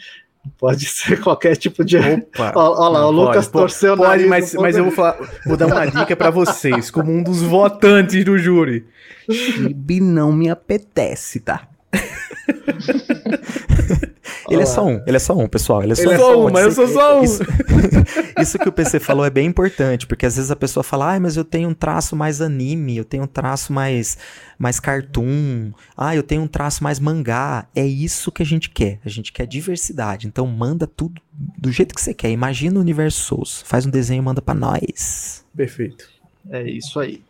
pode 0.58 0.84
ser 0.86 1.20
qualquer 1.20 1.56
tipo 1.56 1.84
de. 1.84 1.98
Opa! 1.98 2.52
Olha 2.56 2.88
lá, 2.88 3.06
o 3.06 3.10
Lucas 3.10 3.48
pode, 3.48 3.64
torceu 3.64 3.96
pode, 3.96 4.08
nariz, 4.08 4.26
mas, 4.26 4.54
mas 4.54 4.76
eu 4.76 4.84
vou 4.84 4.92
falar, 4.92 5.18
vou 5.46 5.56
dar 5.56 5.66
uma 5.66 5.86
dica 5.86 6.16
para 6.16 6.30
vocês, 6.30 6.90
como 6.90 7.12
um 7.12 7.22
dos 7.22 7.42
votantes 7.42 8.24
do 8.24 8.38
júri. 8.38 8.86
Chibi 9.30 10.00
não 10.00 10.32
me 10.32 10.48
apetece, 10.48 11.40
tá? 11.40 11.68
ele 14.50 14.62
é 14.62 14.66
só 14.66 14.84
um, 14.84 15.02
ele 15.06 15.16
é 15.16 15.18
só 15.18 15.36
um, 15.36 15.46
pessoal. 15.46 15.82
Ele 15.82 15.92
é 15.92 15.94
só, 15.94 16.02
ele 16.02 16.10
um, 16.10 16.14
é 16.14 16.18
só 16.18 16.46
um, 16.46 16.50
mas 16.50 16.64
eu 16.64 16.72
sou 16.72 16.88
só 16.88 17.20
um. 17.20 17.22
Isso, 17.22 17.42
isso, 18.40 18.58
que 18.58 18.68
o 18.68 18.72
PC 18.72 18.98
falou 18.98 19.24
é 19.24 19.30
bem 19.30 19.46
importante, 19.46 20.06
porque 20.06 20.26
às 20.26 20.36
vezes 20.36 20.50
a 20.50 20.56
pessoa 20.56 20.82
fala, 20.82 21.14
ah, 21.14 21.20
mas 21.20 21.36
eu 21.36 21.44
tenho 21.44 21.68
um 21.68 21.74
traço 21.74 22.16
mais 22.16 22.40
anime, 22.40 22.96
eu 22.96 23.04
tenho 23.04 23.24
um 23.24 23.26
traço 23.26 23.72
mais, 23.72 24.18
mais 24.58 24.80
cartoon, 24.80 25.72
ah, 25.96 26.14
eu 26.14 26.22
tenho 26.22 26.42
um 26.42 26.48
traço 26.48 26.82
mais 26.82 26.98
mangá. 26.98 27.66
É 27.74 27.86
isso 27.86 28.32
que 28.32 28.42
a 28.42 28.46
gente 28.46 28.70
quer. 28.70 29.00
A 29.04 29.08
gente 29.08 29.32
quer 29.32 29.46
diversidade. 29.46 30.26
Então 30.26 30.46
manda 30.46 30.86
tudo 30.86 31.20
do 31.32 31.70
jeito 31.70 31.94
que 31.94 32.00
você 32.00 32.12
quer. 32.12 32.30
Imagina 32.30 32.78
o 32.78 32.82
universo 32.82 33.22
Souls. 33.22 33.62
Faz 33.64 33.86
um 33.86 33.90
desenho 33.90 34.20
e 34.20 34.24
manda 34.24 34.42
para 34.42 34.54
nós. 34.54 35.44
Perfeito. 35.54 36.08
É 36.50 36.68
isso 36.68 36.98
aí. 36.98 37.22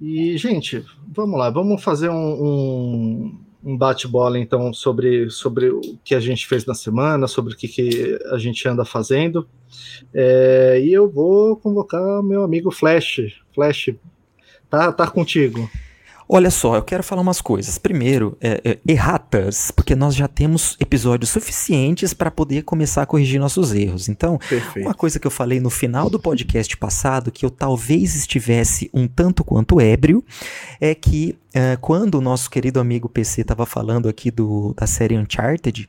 E, 0.00 0.36
gente, 0.36 0.84
vamos 1.08 1.38
lá, 1.38 1.50
vamos 1.50 1.82
fazer 1.82 2.10
um, 2.10 2.14
um, 2.14 3.40
um 3.62 3.76
bate-bola 3.76 4.38
então 4.38 4.72
sobre, 4.72 5.28
sobre 5.30 5.70
o 5.70 5.80
que 6.04 6.14
a 6.14 6.20
gente 6.20 6.46
fez 6.46 6.64
na 6.64 6.74
semana, 6.74 7.26
sobre 7.26 7.54
o 7.54 7.56
que, 7.56 7.68
que 7.68 8.18
a 8.30 8.38
gente 8.38 8.66
anda 8.66 8.84
fazendo. 8.84 9.46
É, 10.14 10.80
e 10.82 10.92
eu 10.92 11.08
vou 11.08 11.56
convocar 11.56 12.22
meu 12.22 12.42
amigo 12.42 12.70
Flash. 12.70 13.20
Flash, 13.54 13.90
tá, 14.68 14.92
tá 14.92 15.06
contigo. 15.06 15.68
Olha 16.32 16.48
só, 16.48 16.76
eu 16.76 16.82
quero 16.84 17.02
falar 17.02 17.22
umas 17.22 17.40
coisas. 17.40 17.76
Primeiro, 17.76 18.38
é, 18.40 18.60
é, 18.64 18.78
erratas, 18.86 19.72
porque 19.72 19.96
nós 19.96 20.14
já 20.14 20.28
temos 20.28 20.76
episódios 20.78 21.28
suficientes 21.28 22.14
para 22.14 22.30
poder 22.30 22.62
começar 22.62 23.02
a 23.02 23.06
corrigir 23.06 23.40
nossos 23.40 23.74
erros. 23.74 24.08
Então, 24.08 24.38
Perfeito. 24.48 24.86
uma 24.86 24.94
coisa 24.94 25.18
que 25.18 25.26
eu 25.26 25.30
falei 25.30 25.58
no 25.58 25.70
final 25.70 26.08
do 26.08 26.20
podcast 26.20 26.76
passado, 26.76 27.32
que 27.32 27.44
eu 27.44 27.50
talvez 27.50 28.14
estivesse 28.14 28.88
um 28.94 29.08
tanto 29.08 29.42
quanto 29.42 29.80
ébrio, 29.80 30.24
é 30.80 30.94
que 30.94 31.36
é, 31.52 31.76
quando 31.80 32.14
o 32.14 32.20
nosso 32.20 32.48
querido 32.48 32.78
amigo 32.78 33.08
PC 33.08 33.40
estava 33.40 33.66
falando 33.66 34.08
aqui 34.08 34.30
do, 34.30 34.72
da 34.74 34.86
série 34.86 35.18
Uncharted, 35.18 35.88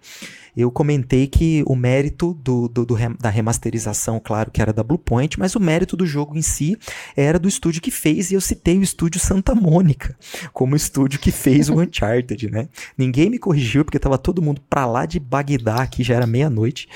eu 0.55 0.71
comentei 0.71 1.27
que 1.27 1.63
o 1.65 1.75
mérito 1.75 2.33
do, 2.33 2.67
do, 2.67 2.85
do, 2.85 2.97
da 3.19 3.29
remasterização, 3.29 4.19
claro 4.23 4.51
que 4.51 4.61
era 4.61 4.73
da 4.73 4.83
Bluepoint, 4.83 5.39
mas 5.39 5.55
o 5.55 5.59
mérito 5.59 5.95
do 5.95 6.05
jogo 6.05 6.37
em 6.37 6.41
si 6.41 6.77
era 7.15 7.39
do 7.39 7.47
estúdio 7.47 7.81
que 7.81 7.91
fez, 7.91 8.31
e 8.31 8.35
eu 8.35 8.41
citei 8.41 8.77
o 8.77 8.83
estúdio 8.83 9.19
Santa 9.19 9.55
Mônica 9.55 10.15
como 10.53 10.75
estúdio 10.75 11.19
que 11.19 11.31
fez 11.31 11.69
o 11.69 11.79
Uncharted, 11.81 12.49
né? 12.49 12.67
Ninguém 12.97 13.29
me 13.29 13.39
corrigiu, 13.39 13.85
porque 13.85 13.99
tava 13.99 14.17
todo 14.17 14.41
mundo 14.41 14.61
pra 14.69 14.85
lá 14.85 15.05
de 15.05 15.19
Bagdá, 15.19 15.81
aqui 15.81 16.03
já 16.03 16.15
era 16.15 16.27
meia-noite, 16.27 16.87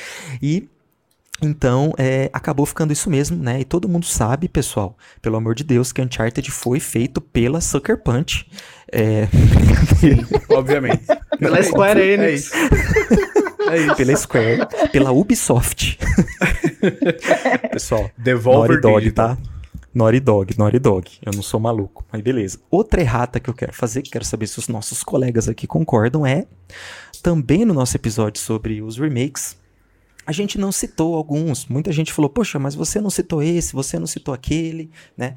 e 0.42 0.68
então, 1.42 1.94
é, 1.98 2.30
acabou 2.32 2.66
ficando 2.66 2.94
isso 2.94 3.10
mesmo, 3.10 3.42
né? 3.42 3.60
E 3.60 3.66
todo 3.66 3.90
mundo 3.90 4.06
sabe, 4.06 4.48
pessoal, 4.48 4.98
pelo 5.22 5.36
amor 5.36 5.54
de 5.54 5.66
Deus, 5.66 5.92
que 5.92 6.02
Uncharted 6.02 6.50
foi 6.50 6.80
feito 6.80 7.20
pela 7.20 7.60
Sucker 7.60 8.02
Punch. 8.02 8.48
É... 8.92 9.28
Sim, 10.00 10.26
obviamente. 10.50 11.04
Pela 11.38 11.62
Square 11.62 12.00
Enix. 12.00 12.52
É 12.54 13.35
é 13.72 13.78
isso. 13.78 13.96
Pela 13.96 14.16
Square, 14.16 14.68
pela 14.92 15.12
Ubisoft. 15.12 15.98
Pessoal, 17.72 18.10
Devolver 18.18 18.82
Naughty 18.82 18.82
Dog, 18.82 19.12
tá? 19.12 19.38
Naughty 19.94 20.20
Dog, 20.20 20.58
Naughty 20.58 20.80
Dog. 20.80 21.12
Eu 21.26 21.32
não 21.34 21.42
sou 21.42 21.60
maluco. 21.60 22.06
Mas 22.12 22.22
beleza. 22.22 22.60
Outra 22.70 23.02
errata 23.02 23.40
que 23.40 23.50
eu 23.50 23.54
quero 23.54 23.74
fazer, 23.74 24.02
que 24.02 24.10
quero 24.10 24.26
saber 24.26 24.48
se 24.48 24.60
os 24.60 24.68
nossos 24.68 25.04
colegas 25.04 25.48
aqui 25.48 25.66
concordam, 25.66 26.26
é 26.26 26.46
também 27.24 27.64
no 27.64 27.74
nosso 27.74 27.96
episódio 27.96 28.42
sobre 28.42 28.82
os 28.82 28.98
remakes, 28.98 29.58
a 30.26 30.32
gente 30.32 30.58
não 30.58 30.72
citou 30.72 31.16
alguns. 31.16 31.68
Muita 31.68 31.92
gente 31.92 32.12
falou, 32.12 32.30
poxa, 32.30 32.58
mas 32.58 32.74
você 32.74 33.00
não 33.00 33.10
citou 33.10 33.44
esse, 33.44 33.74
você 33.74 34.00
não 34.00 34.08
citou 34.08 34.34
aquele, 34.34 34.90
né? 35.16 35.36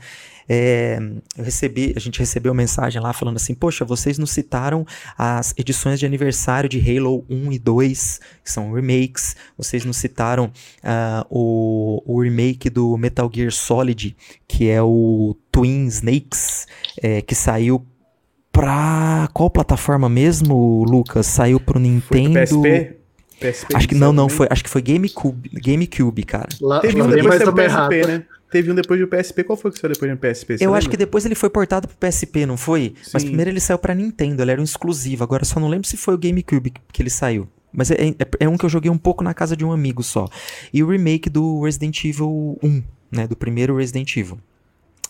É, 0.49 0.99
eu 1.37 1.45
recebi, 1.45 1.92
a 1.95 2.00
gente 2.00 2.18
recebeu 2.18 2.54
mensagem 2.54 3.00
lá 3.02 3.12
falando 3.12 3.37
assim, 3.37 3.54
poxa, 3.54 3.85
vocês 3.85 4.16
não 4.16 4.26
citaram 4.26 4.87
as 5.16 5.52
edições 5.59 6.00
de 6.00 6.07
aniversário 6.07 6.68
de 6.71 6.78
Halo 6.80 7.26
1 7.28 7.52
e 7.52 7.59
2, 7.59 8.21
que 8.42 8.50
são 8.50 8.73
remakes. 8.73 9.37
Vocês 9.59 9.85
não 9.85 9.92
citaram 9.92 10.47
uh, 10.47 11.26
o, 11.28 12.02
o 12.07 12.23
remake 12.23 12.71
do 12.71 12.97
Metal 12.97 13.30
Gear 13.33 13.52
Solid, 13.52 14.16
que 14.47 14.71
é 14.71 14.83
o 14.83 15.37
Twin 15.52 15.87
Snakes, 15.87 16.66
é, 17.02 17.21
que 17.21 17.35
saiu 17.35 17.87
pra 18.50 19.28
qual 19.35 19.50
plataforma 19.50 20.09
mesmo, 20.09 20.83
Lucas? 20.85 21.26
Saiu 21.26 21.61
pro 21.61 21.78
Nintendo. 21.78 22.40
PSP? 22.40 22.98
PSP 23.38 23.76
acho 23.76 23.88
que 23.88 23.95
não, 23.95 24.12
não 24.12 24.28
foi. 24.28 24.47
Acho 24.50 24.64
que 24.64 24.71
foi 24.71 24.83
GameCube, 24.83 25.50
GameCube, 25.52 26.25
cara. 26.25 26.49
Lá, 26.61 26.80
Teve 26.80 27.00
um 27.00 27.09
depois 27.09 27.42
do 27.42 27.52
PSP, 27.52 28.07
né? 28.07 28.25
Teve 28.50 28.73
um 28.73 28.75
depois 28.75 29.00
do 29.00 29.07
PSP. 29.07 29.45
Qual 29.45 29.57
foi 29.57 29.71
que 29.71 29.78
saiu 29.78 29.92
depois 29.92 30.11
do 30.11 30.16
PSP? 30.16 30.54
eu 30.54 30.59
lembra? 30.61 30.78
acho 30.78 30.88
que 30.88 30.97
depois 30.97 31.25
ele 31.26 31.35
foi 31.35 31.50
portado 31.50 31.87
pro 31.87 31.97
PSP, 31.97 32.47
não 32.47 32.57
foi? 32.57 32.95
Sim. 33.02 33.11
Mas 33.12 33.25
primeiro 33.25 33.50
ele 33.50 33.61
saiu 33.61 33.78
pra 33.78 33.95
Nintendo, 33.95 34.42
ele 34.42 34.50
era 34.50 34.61
um 34.61 34.64
exclusivo. 34.64 35.23
Agora 35.23 35.45
só 35.45 35.61
não 35.61 35.68
lembro 35.68 35.87
se 35.87 35.97
foi 35.97 36.14
o 36.14 36.18
GameCube 36.18 36.73
que 36.92 37.02
ele 37.02 37.11
saiu. 37.11 37.49
Mas 37.73 37.90
é, 37.90 37.95
é, 37.95 38.14
é, 38.40 38.49
um 38.49 38.57
que 38.57 38.64
eu 38.64 38.71
joguei 38.71 38.90
um 38.90 38.97
pouco 38.97 39.23
na 39.23 39.35
casa 39.35 39.57
de 39.57 39.64
um 39.64 39.73
amigo 39.73 40.02
só. 40.02 40.26
E 40.73 40.83
o 40.83 40.88
remake 40.88 41.28
do 41.28 41.62
Resident 41.62 42.02
Evil 42.04 42.59
1, 42.62 42.83
né? 43.12 43.26
Do 43.26 43.37
primeiro 43.37 43.76
Resident 43.76 44.16
Evil. 44.16 44.38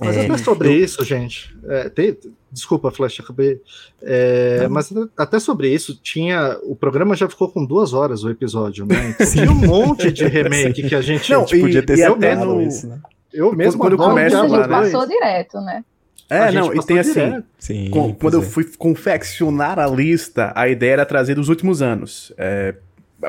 Mas 0.01 0.17
é, 0.17 0.27
até 0.27 0.39
sobre 0.39 0.69
eu... 0.69 0.85
isso, 0.85 1.05
gente. 1.05 1.57
É, 1.65 1.89
tem, 1.89 2.17
desculpa, 2.53 2.91
Flash, 2.91 3.21
acabei. 3.21 3.61
É, 4.03 4.69
mas 4.69 4.93
até 5.17 5.39
sobre 5.39 5.69
isso, 5.73 5.99
tinha. 6.01 6.59
O 6.63 6.77
programa 6.77 7.17
já 7.17 7.29
ficou 7.29 7.51
com 7.51 7.65
duas 7.65 7.93
horas 7.93 8.23
o 8.23 8.31
episódio, 8.31 8.87
né? 8.87 9.17
Então, 9.19 9.33
tinha 9.33 9.51
um 9.51 9.55
monte 9.55 10.13
de 10.13 10.27
remake 10.27 10.89
que 10.89 10.95
a 10.95 11.01
gente, 11.01 11.31
Não, 11.33 11.45
e, 11.45 11.61
podia 11.61 11.83
ter 11.83 12.03
até 12.03 12.37
no, 12.37 12.63
isso, 12.63 12.87
né? 12.87 13.01
Eu 13.33 13.55
mesmo 13.55 13.81
quando 13.81 13.93
eu 13.93 13.99
começo 13.99 14.37
lá, 14.37 14.43
a 14.43 14.49
gente 14.49 14.59
né? 14.61 14.69
passou 14.69 15.07
direto, 15.07 15.61
né? 15.61 15.85
É, 16.31 16.53
não, 16.53 16.75
e 16.75 16.85
tem 16.85 16.99
assim, 16.99 17.43
Sim, 17.59 17.91
com, 17.91 18.15
quando 18.15 18.35
eu 18.35 18.43
é. 18.43 18.45
fui 18.45 18.65
confeccionar 18.77 19.79
a 19.79 19.87
lista, 19.87 20.53
a 20.55 20.69
ideia 20.69 20.93
era 20.93 21.07
trazer 21.07 21.35
dos 21.35 21.49
últimos 21.49 21.81
anos. 21.81 22.33
É, 22.37 22.75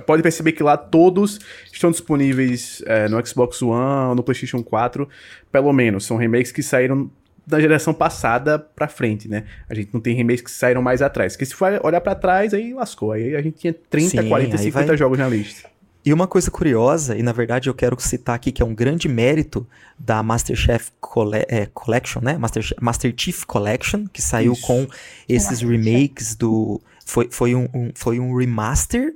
pode 0.05 0.21
perceber 0.21 0.51
que 0.51 0.63
lá 0.63 0.77
todos 0.77 1.39
estão 1.71 1.91
disponíveis 1.91 2.81
é, 2.85 3.07
no 3.07 3.25
Xbox 3.25 3.61
One, 3.61 4.15
no 4.15 4.23
PlayStation 4.23 4.63
4, 4.63 5.07
pelo 5.51 5.73
menos. 5.73 6.05
São 6.05 6.17
remakes 6.17 6.51
que 6.51 6.61
saíram 6.61 7.09
da 7.45 7.59
geração 7.59 7.93
passada 7.93 8.59
pra 8.59 8.87
frente, 8.87 9.27
né? 9.27 9.45
A 9.67 9.73
gente 9.73 9.89
não 9.91 9.99
tem 9.99 10.15
remakes 10.15 10.43
que 10.43 10.51
saíram 10.51 10.81
mais 10.83 11.01
atrás. 11.01 11.33
Porque 11.33 11.45
se 11.45 11.55
for 11.55 11.79
olhar 11.83 11.99
para 11.99 12.13
trás, 12.13 12.53
aí 12.53 12.73
lascou. 12.73 13.11
Aí 13.11 13.35
a 13.35 13.41
gente 13.41 13.57
tinha 13.57 13.73
30, 13.73 14.21
Sim, 14.21 14.29
40, 14.29 14.57
50 14.57 14.87
vai... 14.87 14.97
jogos 14.97 15.17
na 15.17 15.27
lista. 15.27 15.67
E 16.05 16.13
uma 16.13 16.27
coisa 16.27 16.49
curiosa, 16.49 17.17
e 17.17 17.21
na 17.21 17.33
verdade 17.33 17.69
eu 17.69 17.73
quero 17.73 17.99
citar 17.99 18.35
aqui 18.35 18.51
que 18.51 18.61
é 18.61 18.65
um 18.65 18.73
grande 18.73 19.09
mérito 19.09 19.67
da 19.97 20.23
MasterChef 20.23 20.91
Colle 20.99 21.45
é, 21.49 21.65
Collection, 21.65 22.21
né? 22.21 22.37
Master, 22.37 22.63
Master 22.79 23.13
Chief 23.17 23.43
Collection, 23.43 24.05
que 24.07 24.21
saiu 24.21 24.53
Isso. 24.53 24.65
com 24.65 24.87
esses 25.27 25.61
remakes 25.61 26.35
do. 26.35 26.79
Foi, 27.05 27.27
foi, 27.29 27.53
um, 27.53 27.67
um, 27.73 27.91
foi 27.93 28.19
um 28.19 28.37
remaster 28.37 29.13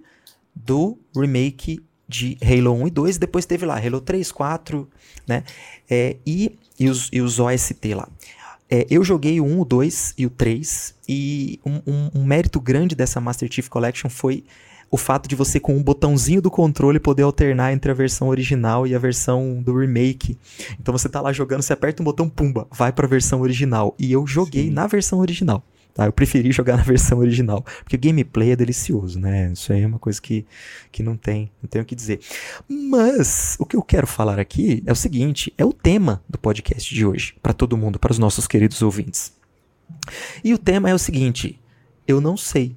do 0.55 0.97
remake 1.15 1.83
de 2.07 2.37
Halo 2.41 2.73
1 2.73 2.87
e 2.87 2.91
2, 2.91 3.17
depois 3.17 3.45
teve 3.45 3.65
lá 3.65 3.77
Halo 3.77 3.99
3, 3.99 4.31
4, 4.31 4.87
né? 5.27 5.43
É, 5.89 6.17
e, 6.25 6.57
e, 6.79 6.89
os, 6.89 7.09
e 7.11 7.21
os 7.21 7.39
OST 7.39 7.93
lá. 7.93 8.07
É, 8.69 8.85
eu 8.89 9.03
joguei 9.03 9.39
o 9.39 9.45
1, 9.45 9.61
o 9.61 9.65
2 9.65 10.13
e 10.17 10.25
o 10.25 10.29
3, 10.29 10.95
e 11.07 11.59
um, 11.65 11.81
um, 11.85 12.11
um, 12.15 12.25
mérito 12.25 12.59
grande 12.59 12.95
dessa 12.95 13.19
Master 13.19 13.51
Chief 13.51 13.67
Collection 13.67 14.09
foi 14.09 14.43
o 14.89 14.97
fato 14.97 15.27
de 15.27 15.35
você, 15.35 15.59
com 15.59 15.75
um 15.75 15.81
botãozinho 15.81 16.39
do 16.39 16.51
controle, 16.51 16.99
poder 16.99 17.23
alternar 17.23 17.73
entre 17.73 17.89
a 17.89 17.95
versão 17.95 18.27
original 18.27 18.85
e 18.85 18.93
a 18.93 18.99
versão 18.99 19.59
do 19.61 19.75
remake. 19.75 20.37
Então 20.79 20.91
você 20.91 21.09
tá 21.09 21.19
lá 21.19 21.33
jogando, 21.33 21.63
você 21.63 21.73
aperta 21.73 22.01
um 22.01 22.05
botão, 22.05 22.29
pumba, 22.29 22.67
vai 22.71 22.91
pra 22.91 23.07
versão 23.07 23.41
original. 23.41 23.95
E 23.97 24.11
eu 24.11 24.27
joguei 24.27 24.65
Sim. 24.65 24.69
na 24.69 24.85
versão 24.85 25.17
original. 25.17 25.63
Tá? 25.93 26.05
Eu 26.05 26.13
preferi 26.13 26.51
jogar 26.53 26.77
na 26.77 26.83
versão 26.83 27.19
original, 27.19 27.63
porque 27.83 27.95
o 27.95 27.99
gameplay 27.99 28.51
é 28.51 28.55
delicioso, 28.55 29.19
né? 29.19 29.51
Isso 29.53 29.71
aí 29.71 29.81
é 29.81 29.87
uma 29.87 29.99
coisa 29.99 30.21
que, 30.21 30.45
que 30.91 31.03
não 31.03 31.15
tem, 31.15 31.51
não 31.61 31.69
tenho 31.69 31.83
o 31.83 31.85
que 31.85 31.95
dizer. 31.95 32.19
Mas 32.67 33.55
o 33.59 33.65
que 33.65 33.75
eu 33.75 33.81
quero 33.81 34.07
falar 34.07 34.39
aqui 34.39 34.83
é 34.85 34.91
o 34.91 34.95
seguinte, 34.95 35.53
é 35.57 35.63
o 35.63 35.73
tema 35.73 36.23
do 36.27 36.37
podcast 36.37 36.93
de 36.93 37.05
hoje, 37.05 37.35
para 37.41 37.53
todo 37.53 37.77
mundo, 37.77 37.99
para 37.99 38.11
os 38.11 38.19
nossos 38.19 38.47
queridos 38.47 38.81
ouvintes. 38.81 39.33
E 40.43 40.53
o 40.53 40.57
tema 40.57 40.89
é 40.89 40.93
o 40.93 40.99
seguinte, 40.99 41.59
eu 42.07 42.19
não 42.19 42.35
sei. 42.35 42.75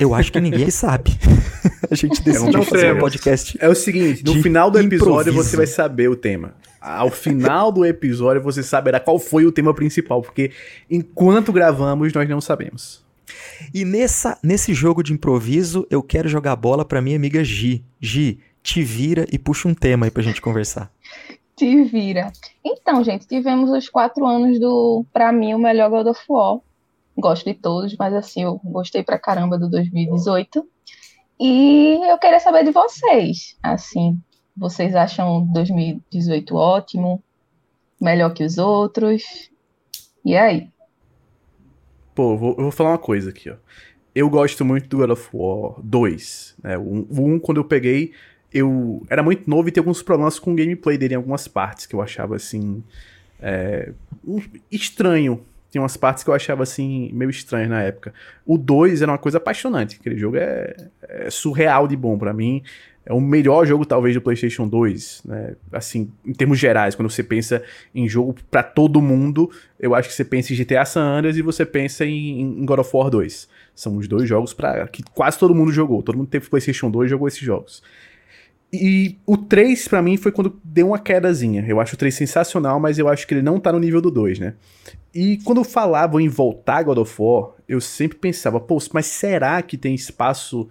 Eu 0.00 0.14
acho 0.14 0.32
que 0.32 0.40
ninguém 0.40 0.70
sabe. 0.72 1.16
a 1.90 1.94
gente 1.94 2.22
decidiu 2.22 2.62
fazer 2.64 2.94
um 2.94 2.98
podcast. 2.98 3.56
É 3.60 3.68
o 3.68 3.74
seguinte, 3.74 4.24
no 4.24 4.42
final 4.42 4.70
do 4.70 4.78
episódio 4.78 5.30
improviso. 5.30 5.50
você 5.50 5.56
vai 5.56 5.66
saber 5.66 6.08
o 6.08 6.16
tema 6.16 6.54
ao 6.84 7.10
final 7.10 7.72
do 7.72 7.84
episódio 7.84 8.42
você 8.42 8.62
saberá 8.62 9.00
qual 9.00 9.18
foi 9.18 9.46
o 9.46 9.52
tema 9.52 9.72
principal, 9.72 10.20
porque 10.20 10.52
enquanto 10.90 11.50
gravamos 11.50 12.12
nós 12.12 12.28
não 12.28 12.42
sabemos. 12.42 13.02
E 13.72 13.86
nessa, 13.86 14.38
nesse 14.42 14.74
jogo 14.74 15.02
de 15.02 15.14
improviso, 15.14 15.86
eu 15.90 16.02
quero 16.02 16.28
jogar 16.28 16.54
bola 16.56 16.84
para 16.84 17.00
minha 17.00 17.16
amiga 17.16 17.42
Gi. 17.42 17.82
Gi, 17.98 18.38
te 18.62 18.82
vira 18.82 19.24
e 19.32 19.38
puxa 19.38 19.66
um 19.66 19.74
tema 19.74 20.04
aí 20.04 20.10
pra 20.10 20.22
gente 20.22 20.42
conversar. 20.42 20.90
Te 21.56 21.84
vira. 21.84 22.30
Então, 22.62 23.02
gente, 23.02 23.26
tivemos 23.26 23.70
os 23.70 23.88
quatro 23.88 24.26
anos 24.26 24.60
do, 24.60 25.06
pra 25.10 25.32
mim, 25.32 25.54
o 25.54 25.58
melhor 25.58 25.88
God 25.88 26.08
of 26.08 26.20
War. 26.28 26.58
Gosto 27.16 27.44
de 27.44 27.54
todos, 27.54 27.96
mas 27.96 28.12
assim, 28.12 28.42
eu 28.42 28.60
gostei 28.62 29.02
pra 29.02 29.18
caramba 29.18 29.56
do 29.56 29.70
2018. 29.70 30.66
E 31.40 31.98
eu 32.10 32.18
queria 32.18 32.40
saber 32.40 32.64
de 32.64 32.72
vocês, 32.72 33.56
assim, 33.62 34.20
vocês 34.56 34.94
acham 34.94 35.44
2018 35.52 36.54
ótimo? 36.54 37.22
Melhor 38.00 38.32
que 38.32 38.44
os 38.44 38.58
outros? 38.58 39.50
E 40.24 40.36
aí? 40.36 40.68
Pô, 42.14 42.32
eu 42.32 42.38
vou, 42.38 42.50
eu 42.50 42.62
vou 42.62 42.70
falar 42.70 42.90
uma 42.90 42.98
coisa 42.98 43.30
aqui, 43.30 43.50
ó. 43.50 43.56
eu 44.14 44.30
gosto 44.30 44.64
muito 44.64 44.88
do 44.88 44.98
God 44.98 45.10
of 45.10 45.28
War 45.32 45.74
2. 45.82 46.56
Né? 46.62 46.78
O 46.78 47.06
1, 47.10 47.40
quando 47.40 47.58
eu 47.58 47.64
peguei, 47.64 48.12
eu 48.52 49.04
era 49.10 49.22
muito 49.22 49.50
novo 49.50 49.68
e 49.68 49.72
tinha 49.72 49.80
alguns 49.80 50.02
problemas 50.02 50.38
com 50.38 50.52
o 50.52 50.54
gameplay 50.54 50.96
dele 50.96 51.14
em 51.14 51.16
algumas 51.16 51.48
partes 51.48 51.86
que 51.86 51.94
eu 51.94 52.00
achava 52.00 52.36
assim. 52.36 52.84
É, 53.40 53.92
estranho. 54.70 55.44
Tinha 55.70 55.82
umas 55.82 55.96
partes 55.96 56.22
que 56.22 56.30
eu 56.30 56.34
achava 56.34 56.62
assim, 56.62 57.10
meio 57.12 57.30
estranhas 57.30 57.68
na 57.68 57.82
época. 57.82 58.14
O 58.46 58.56
2 58.56 59.02
era 59.02 59.10
uma 59.10 59.18
coisa 59.18 59.38
apaixonante. 59.38 59.96
Aquele 59.98 60.16
jogo 60.16 60.36
é, 60.36 60.76
é 61.02 61.28
surreal 61.30 61.88
de 61.88 61.96
bom 61.96 62.16
para 62.16 62.32
mim. 62.32 62.62
É 63.06 63.12
o 63.12 63.20
melhor 63.20 63.66
jogo, 63.66 63.84
talvez, 63.84 64.14
do 64.14 64.20
PlayStation 64.20 64.66
2, 64.66 65.22
né? 65.26 65.56
Assim, 65.70 66.10
em 66.24 66.32
termos 66.32 66.58
gerais, 66.58 66.94
quando 66.94 67.10
você 67.10 67.22
pensa 67.22 67.62
em 67.94 68.08
jogo 68.08 68.34
para 68.50 68.62
todo 68.62 69.00
mundo, 69.00 69.50
eu 69.78 69.94
acho 69.94 70.08
que 70.08 70.14
você 70.14 70.24
pensa 70.24 70.52
em 70.52 70.56
GTA 70.56 70.84
San 70.86 71.02
Andreas 71.02 71.36
e 71.36 71.42
você 71.42 71.66
pensa 71.66 72.06
em, 72.06 72.40
em 72.40 72.64
God 72.64 72.78
of 72.78 72.90
War 72.94 73.10
2. 73.10 73.48
São 73.74 73.96
os 73.96 74.08
dois 74.08 74.28
jogos 74.28 74.54
para 74.54 74.88
que 74.88 75.02
quase 75.02 75.38
todo 75.38 75.54
mundo 75.54 75.70
jogou. 75.70 76.02
Todo 76.02 76.16
mundo 76.16 76.28
teve 76.28 76.48
PlayStation 76.48 76.90
2 76.90 77.06
e 77.06 77.10
jogou 77.10 77.28
esses 77.28 77.40
jogos. 77.40 77.82
E 78.72 79.18
o 79.24 79.36
3, 79.36 79.86
para 79.86 80.02
mim, 80.02 80.16
foi 80.16 80.32
quando 80.32 80.58
deu 80.64 80.88
uma 80.88 80.98
quedazinha. 80.98 81.64
Eu 81.68 81.80
acho 81.80 81.94
o 81.94 81.98
3 81.98 82.12
sensacional, 82.12 82.80
mas 82.80 82.98
eu 82.98 83.08
acho 83.08 83.26
que 83.26 83.34
ele 83.34 83.42
não 83.42 83.60
tá 83.60 83.70
no 83.70 83.78
nível 83.78 84.00
do 84.00 84.10
2, 84.10 84.38
né? 84.38 84.54
E 85.14 85.38
quando 85.44 85.62
falavam 85.62 86.18
em 86.20 86.28
voltar 86.28 86.82
God 86.82 86.98
of 86.98 87.14
War, 87.20 87.50
eu 87.68 87.80
sempre 87.80 88.18
pensava, 88.18 88.58
pô, 88.58 88.78
mas 88.92 89.06
será 89.06 89.62
que 89.62 89.76
tem 89.76 89.94
espaço 89.94 90.68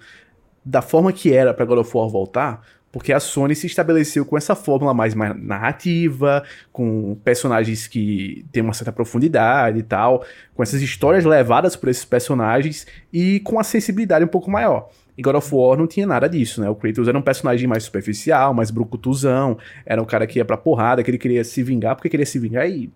da 0.66 0.82
forma 0.82 1.12
que 1.12 1.34
era 1.34 1.54
para 1.54 1.66
God 1.66 1.80
of 1.80 1.98
War 1.98 2.10
voltar? 2.10 2.66
Porque 2.92 3.12
a 3.12 3.20
Sony 3.20 3.56
se 3.56 3.66
estabeleceu 3.66 4.24
com 4.24 4.38
essa 4.38 4.54
fórmula 4.54 4.94
mais, 4.94 5.16
mais 5.16 5.36
narrativa, 5.42 6.44
com 6.72 7.16
personagens 7.24 7.88
que 7.88 8.46
têm 8.52 8.62
uma 8.62 8.74
certa 8.74 8.92
profundidade 8.92 9.80
e 9.80 9.84
tal, 9.84 10.24
com 10.54 10.62
essas 10.62 10.80
histórias 10.80 11.26
levadas 11.26 11.76
por 11.76 11.90
esses 11.90 12.06
personagens 12.06 12.86
e 13.12 13.40
com 13.40 13.60
a 13.60 13.64
sensibilidade 13.64 14.24
um 14.24 14.28
pouco 14.28 14.52
maior. 14.52 14.90
Em 15.18 15.24
God 15.24 15.36
of 15.36 15.56
War 15.56 15.76
não 15.76 15.88
tinha 15.88 16.06
nada 16.06 16.30
disso, 16.30 16.62
né? 16.62 16.70
O 16.70 16.76
Kratos 16.76 17.08
era 17.08 17.18
um 17.18 17.22
personagem 17.22 17.68
mais 17.68 17.84
superficial, 17.84 18.54
mais 18.54 18.70
brucutuzão, 18.70 19.58
era 19.86 20.00
um 20.00 20.06
cara 20.06 20.28
que 20.28 20.38
ia 20.38 20.46
pra 20.46 20.56
porrada, 20.56 21.04
que 21.04 21.10
ele 21.10 21.18
queria 21.18 21.44
se 21.44 21.64
vingar, 21.64 21.96
porque 21.96 22.10
queria 22.10 22.28
se 22.28 22.38
vingar 22.38 22.70
e 22.70 22.92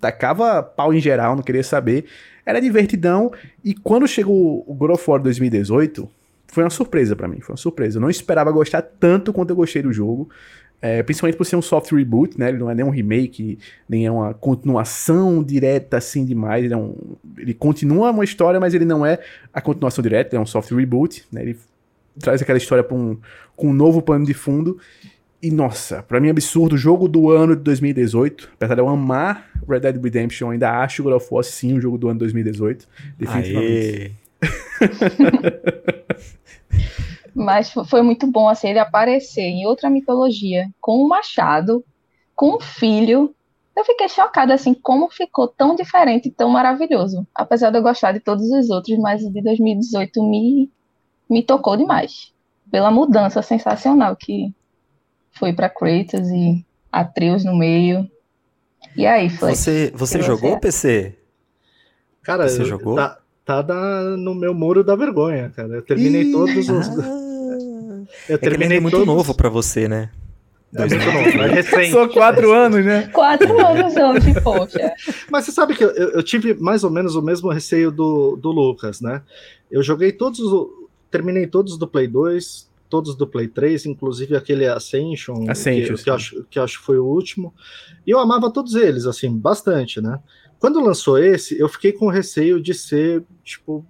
tacava 0.00 0.60
pau 0.60 0.92
em 0.92 1.00
geral, 1.00 1.36
não 1.36 1.42
queria 1.44 1.62
saber. 1.62 2.04
Era 2.44 2.60
divertidão, 2.60 3.32
e 3.64 3.74
quando 3.74 4.08
chegou 4.08 4.64
o 4.66 4.74
God 4.74 4.90
of 4.90 5.10
War 5.10 5.20
2018, 5.20 6.08
foi 6.48 6.64
uma 6.64 6.70
surpresa 6.70 7.14
para 7.14 7.28
mim, 7.28 7.40
foi 7.40 7.52
uma 7.52 7.58
surpresa. 7.58 7.98
Eu 7.98 8.02
não 8.02 8.10
esperava 8.10 8.50
gostar 8.50 8.82
tanto 8.82 9.32
quanto 9.32 9.50
eu 9.50 9.56
gostei 9.56 9.82
do 9.82 9.92
jogo. 9.92 10.28
É, 10.80 11.02
principalmente 11.02 11.36
por 11.36 11.44
ser 11.44 11.56
um 11.56 11.62
soft 11.62 11.90
reboot, 11.90 12.38
né? 12.38 12.50
Ele 12.50 12.58
não 12.58 12.70
é 12.70 12.74
nem 12.74 12.84
um 12.84 12.90
remake, 12.90 13.58
nem 13.88 14.06
é 14.06 14.10
uma 14.10 14.34
continuação 14.34 15.42
direta 15.42 15.96
assim 15.96 16.24
demais. 16.24 16.64
Ele, 16.64 16.74
é 16.74 16.76
um, 16.76 16.94
ele 17.38 17.54
continua 17.54 18.10
uma 18.10 18.24
história, 18.24 18.60
mas 18.60 18.74
ele 18.74 18.84
não 18.84 19.04
é 19.04 19.18
a 19.52 19.60
continuação 19.60 20.02
direta, 20.02 20.36
é 20.36 20.40
um 20.40 20.46
soft 20.46 20.70
reboot, 20.70 21.24
né? 21.32 21.42
Ele 21.42 21.58
traz 22.18 22.42
aquela 22.42 22.58
história 22.58 22.84
pra 22.84 22.96
um, 22.96 23.16
com 23.54 23.68
um 23.68 23.72
novo 23.72 24.02
plano 24.02 24.26
de 24.26 24.34
fundo. 24.34 24.78
E 25.42 25.50
nossa, 25.50 26.02
para 26.02 26.20
mim 26.20 26.28
é 26.28 26.30
absurdo, 26.30 26.76
jogo 26.76 27.08
do 27.08 27.30
ano 27.30 27.56
de 27.56 27.62
2018. 27.62 28.50
Apesar 28.54 28.74
de 28.74 28.80
eu 28.80 28.88
amar 28.88 29.50
Red 29.68 29.80
Dead 29.80 30.02
Redemption, 30.02 30.50
ainda 30.50 30.80
acho 30.80 31.02
God 31.02 31.14
of 31.14 31.26
War 31.30 31.44
sim 31.44 31.76
o 31.76 31.80
jogo 31.80 31.96
do 31.96 32.08
ano 32.08 32.14
de 32.14 32.20
2018. 32.20 32.88
Definitivamente. 33.18 34.12
Mas 37.34 37.70
foi 37.70 38.02
muito 38.02 38.26
bom 38.26 38.48
assim 38.48 38.68
ele 38.68 38.78
aparecer 38.78 39.42
em 39.42 39.66
outra 39.66 39.90
mitologia 39.90 40.68
com 40.80 41.04
um 41.04 41.08
machado, 41.08 41.84
com 42.34 42.56
um 42.56 42.60
filho. 42.60 43.34
Eu 43.76 43.84
fiquei 43.84 44.08
chocada 44.08 44.54
assim 44.54 44.72
como 44.72 45.10
ficou 45.10 45.46
tão 45.46 45.74
diferente, 45.74 46.30
tão 46.30 46.48
maravilhoso. 46.48 47.26
Apesar 47.34 47.70
de 47.70 47.78
eu 47.78 47.82
gostar 47.82 48.12
de 48.12 48.20
todos 48.20 48.50
os 48.50 48.70
outros, 48.70 48.98
mas 48.98 49.22
o 49.22 49.30
de 49.30 49.42
2018 49.42 50.22
me 50.22 50.70
me 51.28 51.42
tocou 51.42 51.76
demais 51.76 52.32
pela 52.70 52.90
mudança 52.90 53.42
sensacional 53.42 54.16
que 54.16 54.54
foi 55.32 55.52
para 55.52 55.68
Kratos 55.68 56.28
e 56.28 56.64
Atreus 56.90 57.44
no 57.44 57.56
meio. 57.56 58.10
E 58.96 59.06
aí, 59.06 59.28
foi. 59.28 59.54
Você, 59.54 59.92
você 59.94 60.22
jogou 60.22 60.52
você... 60.52 60.60
PC? 60.60 61.18
Cara, 62.22 62.48
você 62.48 62.64
jogou? 62.64 62.96
Tá, 63.46 63.62
tá 63.62 64.02
no 64.18 64.34
meu 64.34 64.52
muro 64.52 64.82
da 64.82 64.96
vergonha, 64.96 65.52
cara. 65.54 65.76
Eu 65.76 65.82
terminei 65.82 66.22
Ih, 66.22 66.32
todos 66.32 66.68
os. 66.68 66.88
Ah. 66.88 67.22
Eu 68.28 68.38
terminei 68.38 68.76
é, 68.76 68.78
é 68.78 68.80
muito 68.80 68.94
todos... 68.94 69.06
novo 69.06 69.34
para 69.34 69.48
você, 69.48 69.88
né? 69.88 70.10
É 70.74 70.80
muito 70.80 71.04
novo, 71.04 71.42
é 71.42 71.54
recente. 71.54 71.90
Só 71.90 72.08
quatro 72.08 72.52
anos, 72.52 72.84
né? 72.84 73.08
Quatro 73.12 73.66
anos 73.66 73.94
hoje, 73.96 74.40
poxa. 74.42 74.92
Mas 75.30 75.44
você 75.44 75.52
sabe 75.52 75.74
que 75.74 75.82
eu, 75.82 75.90
eu, 75.90 76.22
tive 76.22 76.54
mais 76.54 76.84
ou 76.84 76.90
menos 76.90 77.14
o 77.14 77.22
mesmo 77.22 77.50
receio 77.50 77.90
do, 77.90 78.36
do 78.36 78.50
Lucas, 78.50 79.00
né? 79.00 79.22
Eu 79.70 79.82
joguei 79.82 80.12
todos, 80.12 80.40
terminei 81.10 81.46
todos 81.46 81.76
do 81.78 81.86
Play 81.86 82.06
2, 82.06 82.68
todos 82.88 83.16
do 83.16 83.26
Play 83.26 83.48
3, 83.48 83.86
inclusive 83.86 84.36
aquele 84.36 84.66
Ascension, 84.66 85.48
Ascension 85.48 85.96
que, 85.96 86.04
que, 86.04 86.10
acho, 86.10 86.46
que 86.50 86.58
acho 86.58 86.78
que 86.78 86.84
foi 86.84 86.98
o 86.98 87.04
último. 87.04 87.54
E 88.06 88.10
eu 88.10 88.18
amava 88.18 88.52
todos 88.52 88.74
eles, 88.74 89.06
assim, 89.06 89.36
bastante, 89.36 90.00
né? 90.00 90.18
Quando 90.58 90.80
lançou 90.80 91.18
esse, 91.18 91.58
eu 91.58 91.68
fiquei 91.68 91.92
com 91.92 92.08
receio 92.08 92.60
de 92.60 92.72
ser, 92.72 93.22
tipo, 93.44 93.84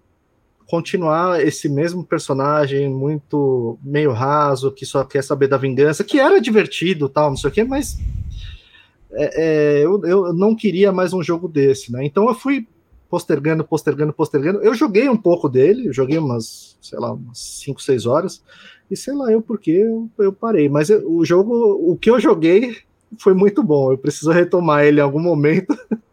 continuar 0.66 1.40
esse 1.44 1.68
mesmo 1.68 2.04
personagem 2.04 2.88
muito 2.88 3.78
meio 3.82 4.12
raso, 4.12 4.72
que 4.72 4.84
só 4.84 5.04
quer 5.04 5.22
saber 5.22 5.46
da 5.46 5.56
vingança, 5.56 6.02
que 6.02 6.18
era 6.18 6.40
divertido, 6.40 7.08
tal, 7.08 7.30
não 7.30 7.36
sei 7.36 7.50
o 7.50 7.52
quê, 7.52 7.64
mas 7.64 7.96
é, 9.12 9.44
é, 9.78 9.84
eu, 9.84 10.04
eu 10.04 10.32
não 10.32 10.54
queria 10.54 10.92
mais 10.92 11.12
um 11.12 11.22
jogo 11.22 11.48
desse, 11.48 11.92
né? 11.92 12.04
Então 12.04 12.28
eu 12.28 12.34
fui 12.34 12.66
postergando, 13.08 13.64
postergando, 13.64 14.12
postergando. 14.12 14.60
Eu 14.60 14.74
joguei 14.74 15.08
um 15.08 15.16
pouco 15.16 15.48
dele, 15.48 15.92
joguei 15.92 16.18
umas, 16.18 16.76
sei 16.82 16.98
lá, 16.98 17.12
umas 17.12 17.38
5, 17.38 17.80
6 17.80 18.06
horas, 18.06 18.42
e 18.90 18.96
sei 18.96 19.14
lá 19.14 19.30
eu 19.30 19.40
porque 19.40 19.70
eu, 19.70 20.10
eu 20.18 20.32
parei. 20.32 20.68
Mas 20.68 20.90
eu, 20.90 21.08
o 21.08 21.24
jogo, 21.24 21.54
o 21.54 21.96
que 21.96 22.10
eu 22.10 22.20
joguei 22.20 22.76
foi 23.18 23.34
muito 23.34 23.62
bom. 23.62 23.92
Eu 23.92 23.98
preciso 23.98 24.30
retomar 24.32 24.84
ele 24.84 25.00
em 25.00 25.02
algum 25.02 25.20
momento. 25.20 25.76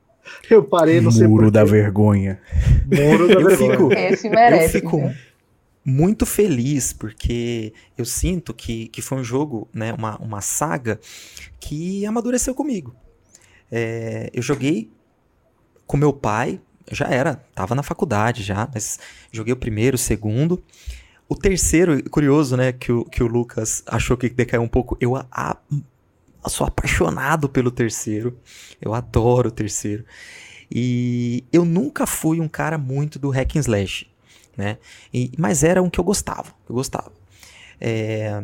Eu 0.49 0.63
parei, 0.63 1.01
sei 1.11 1.27
Muro 1.27 1.51
da 1.51 1.63
vergonha. 1.63 2.39
Muro 2.85 3.27
da 3.27 3.35
eu 3.35 3.45
vergonha. 3.45 3.71
Fico, 3.71 3.93
Esse 3.93 4.29
merece. 4.29 4.77
Eu 4.77 4.81
fico 4.81 4.97
né? 4.97 5.17
muito 5.83 6.25
feliz, 6.25 6.93
porque 6.93 7.73
eu 7.97 8.05
sinto 8.05 8.53
que, 8.53 8.87
que 8.87 9.01
foi 9.01 9.19
um 9.19 9.23
jogo, 9.23 9.67
né, 9.73 9.93
uma, 9.93 10.17
uma 10.17 10.41
saga 10.41 10.99
que 11.59 12.05
amadureceu 12.05 12.55
comigo. 12.55 12.95
É, 13.71 14.29
eu 14.33 14.41
joguei 14.41 14.91
com 15.85 15.97
meu 15.97 16.13
pai, 16.13 16.59
já 16.91 17.07
era, 17.07 17.35
tava 17.53 17.75
na 17.75 17.83
faculdade 17.83 18.43
já, 18.43 18.69
mas 18.73 18.99
joguei 19.31 19.53
o 19.53 19.57
primeiro, 19.57 19.95
o 19.95 19.99
segundo. 19.99 20.63
O 21.27 21.35
terceiro, 21.35 22.01
curioso, 22.09 22.55
né, 22.55 22.71
que 22.71 22.91
o, 22.91 23.05
que 23.05 23.23
o 23.23 23.27
Lucas 23.27 23.83
achou 23.87 24.15
que 24.15 24.29
decaiu 24.29 24.61
um 24.61 24.67
pouco, 24.67 24.97
eu 24.99 25.15
a, 25.15 25.57
eu 25.71 25.83
sou 26.49 26.67
apaixonado 26.67 27.49
pelo 27.49 27.71
terceiro. 27.71 28.37
Eu 28.81 28.93
adoro 28.93 29.49
o 29.49 29.51
terceiro. 29.51 30.05
E 30.71 31.43
eu 31.51 31.65
nunca 31.65 32.07
fui 32.07 32.39
um 32.39 32.47
cara 32.47 32.77
muito 32.77 33.19
do 33.19 33.29
hack 33.29 33.55
and 33.55 33.59
slash, 33.59 34.07
né? 34.57 34.77
E, 35.13 35.31
mas 35.37 35.63
era 35.63 35.81
um 35.81 35.89
que 35.89 35.99
eu 35.99 36.03
gostava, 36.03 36.53
eu 36.67 36.75
gostava. 36.75 37.11
É, 37.79 38.43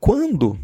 quando 0.00 0.58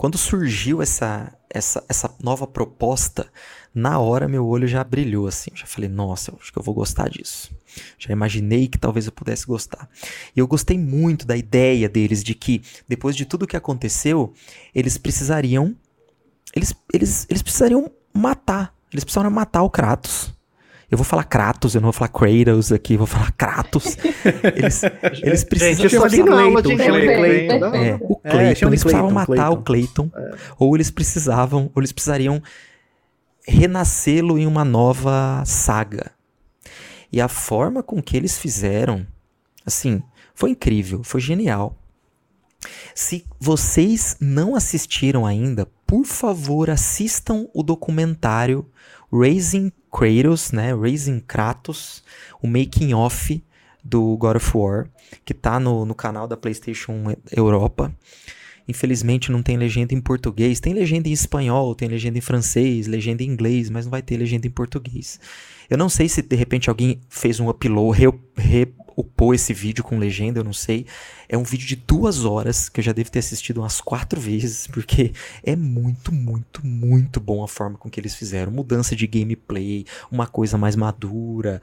quando 0.00 0.16
surgiu 0.16 0.80
essa, 0.80 1.30
essa, 1.52 1.84
essa 1.88 2.14
nova 2.22 2.46
proposta, 2.46 3.30
na 3.74 3.98
hora 3.98 4.28
meu 4.28 4.46
olho 4.46 4.66
já 4.66 4.82
brilhou 4.82 5.26
assim. 5.26 5.50
Já 5.54 5.66
falei, 5.66 5.88
nossa, 5.88 6.30
eu 6.30 6.38
acho 6.40 6.52
que 6.52 6.58
eu 6.58 6.62
vou 6.62 6.74
gostar 6.74 7.08
disso. 7.08 7.52
Já 7.98 8.12
imaginei 8.12 8.68
que 8.68 8.78
talvez 8.78 9.06
eu 9.06 9.12
pudesse 9.12 9.46
gostar. 9.46 9.88
E 10.34 10.40
eu 10.40 10.46
gostei 10.46 10.78
muito 10.78 11.26
da 11.26 11.36
ideia 11.36 11.88
deles 11.88 12.22
de 12.22 12.34
que, 12.34 12.62
depois 12.88 13.16
de 13.16 13.24
tudo 13.24 13.46
que 13.46 13.56
aconteceu, 13.56 14.32
eles 14.74 14.96
precisariam. 14.96 15.76
Eles, 16.54 16.74
eles, 16.92 17.26
eles 17.28 17.42
precisariam 17.42 17.90
matar. 18.12 18.74
Eles 18.92 19.04
precisariam 19.04 19.30
matar 19.30 19.62
o 19.62 19.70
Kratos. 19.70 20.32
Eu 20.90 20.98
vou 20.98 21.04
falar 21.04 21.22
Kratos, 21.22 21.74
eu 21.74 21.80
não 21.80 21.86
vou 21.86 21.92
falar 21.92 22.08
Kratos 22.08 22.72
aqui, 22.72 22.96
vou 22.96 23.06
falar 23.06 23.30
Kratos. 23.32 23.96
Eles, 24.56 24.82
eles 25.22 25.44
precisam 25.44 25.88
Gente, 25.88 26.10
de 26.10 26.24
Clayton, 26.24 26.62
Clayton. 26.62 27.74
É, 27.74 27.98
o 28.00 28.16
Clayton, 28.16 28.66
é, 28.66 28.68
eles 28.68 28.82
precisavam 28.82 29.10
matar 29.12 29.26
Clayton. 29.26 29.52
o 29.52 29.62
Clayton, 29.62 30.10
é. 30.16 30.36
ou 30.58 30.76
eles 30.76 30.90
precisavam, 30.90 31.70
ou 31.74 31.80
eles 31.80 31.92
precisariam 31.92 32.42
renascê-lo 33.46 34.36
em 34.36 34.46
uma 34.46 34.64
nova 34.64 35.44
saga. 35.46 36.10
E 37.12 37.20
a 37.20 37.28
forma 37.28 37.82
com 37.82 38.02
que 38.02 38.16
eles 38.16 38.36
fizeram, 38.36 39.06
assim, 39.64 40.02
foi 40.34 40.50
incrível, 40.50 41.04
foi 41.04 41.20
genial. 41.20 41.76
Se 42.94 43.24
vocês 43.38 44.16
não 44.20 44.56
assistiram 44.56 45.24
ainda, 45.24 45.66
por 45.86 46.04
favor, 46.04 46.68
assistam 46.68 47.46
o 47.54 47.62
documentário 47.62 48.66
Raising 49.12 49.72
Kratos, 49.90 50.52
né? 50.52 50.74
Raising 50.74 51.20
Kratos, 51.20 52.02
o 52.42 52.46
making 52.46 52.94
off 52.94 53.42
do 53.82 54.16
God 54.16 54.36
of 54.36 54.56
War, 54.56 54.88
que 55.24 55.34
tá 55.34 55.58
no, 55.58 55.84
no 55.84 55.94
canal 55.94 56.28
da 56.28 56.36
PlayStation 56.36 57.16
Europa. 57.30 57.92
Infelizmente 58.68 59.32
não 59.32 59.42
tem 59.42 59.56
legenda 59.56 59.94
em 59.94 60.00
português. 60.00 60.60
Tem 60.60 60.72
legenda 60.72 61.08
em 61.08 61.12
espanhol, 61.12 61.74
tem 61.74 61.88
legenda 61.88 62.18
em 62.18 62.20
francês, 62.20 62.86
legenda 62.86 63.22
em 63.22 63.26
inglês, 63.26 63.68
mas 63.68 63.84
não 63.84 63.90
vai 63.90 64.00
ter 64.00 64.16
legenda 64.16 64.46
em 64.46 64.50
português. 64.50 65.18
Eu 65.68 65.76
não 65.76 65.88
sei 65.88 66.08
se 66.08 66.22
de 66.22 66.36
repente 66.36 66.70
alguém 66.70 67.00
fez 67.08 67.40
um 67.40 67.48
upload, 67.48 67.98
re, 67.98 68.06
re, 68.36 68.72
upou 69.00 69.34
esse 69.34 69.52
vídeo 69.52 69.82
com 69.82 69.98
legenda, 69.98 70.40
eu 70.40 70.44
não 70.44 70.52
sei. 70.52 70.86
É 71.28 71.36
um 71.36 71.42
vídeo 71.42 71.66
de 71.66 71.76
duas 71.76 72.24
horas 72.24 72.68
que 72.68 72.80
eu 72.80 72.84
já 72.84 72.92
devo 72.92 73.10
ter 73.10 73.20
assistido 73.20 73.58
umas 73.58 73.80
quatro 73.80 74.20
vezes, 74.20 74.66
porque 74.66 75.12
é 75.44 75.54
muito, 75.54 76.12
muito, 76.12 76.64
muito 76.66 77.20
bom 77.20 77.42
a 77.42 77.48
forma 77.48 77.76
com 77.76 77.90
que 77.90 78.00
eles 78.00 78.14
fizeram. 78.14 78.50
Mudança 78.52 78.96
de 78.96 79.06
gameplay, 79.06 79.84
uma 80.10 80.26
coisa 80.26 80.58
mais 80.58 80.76
madura. 80.76 81.60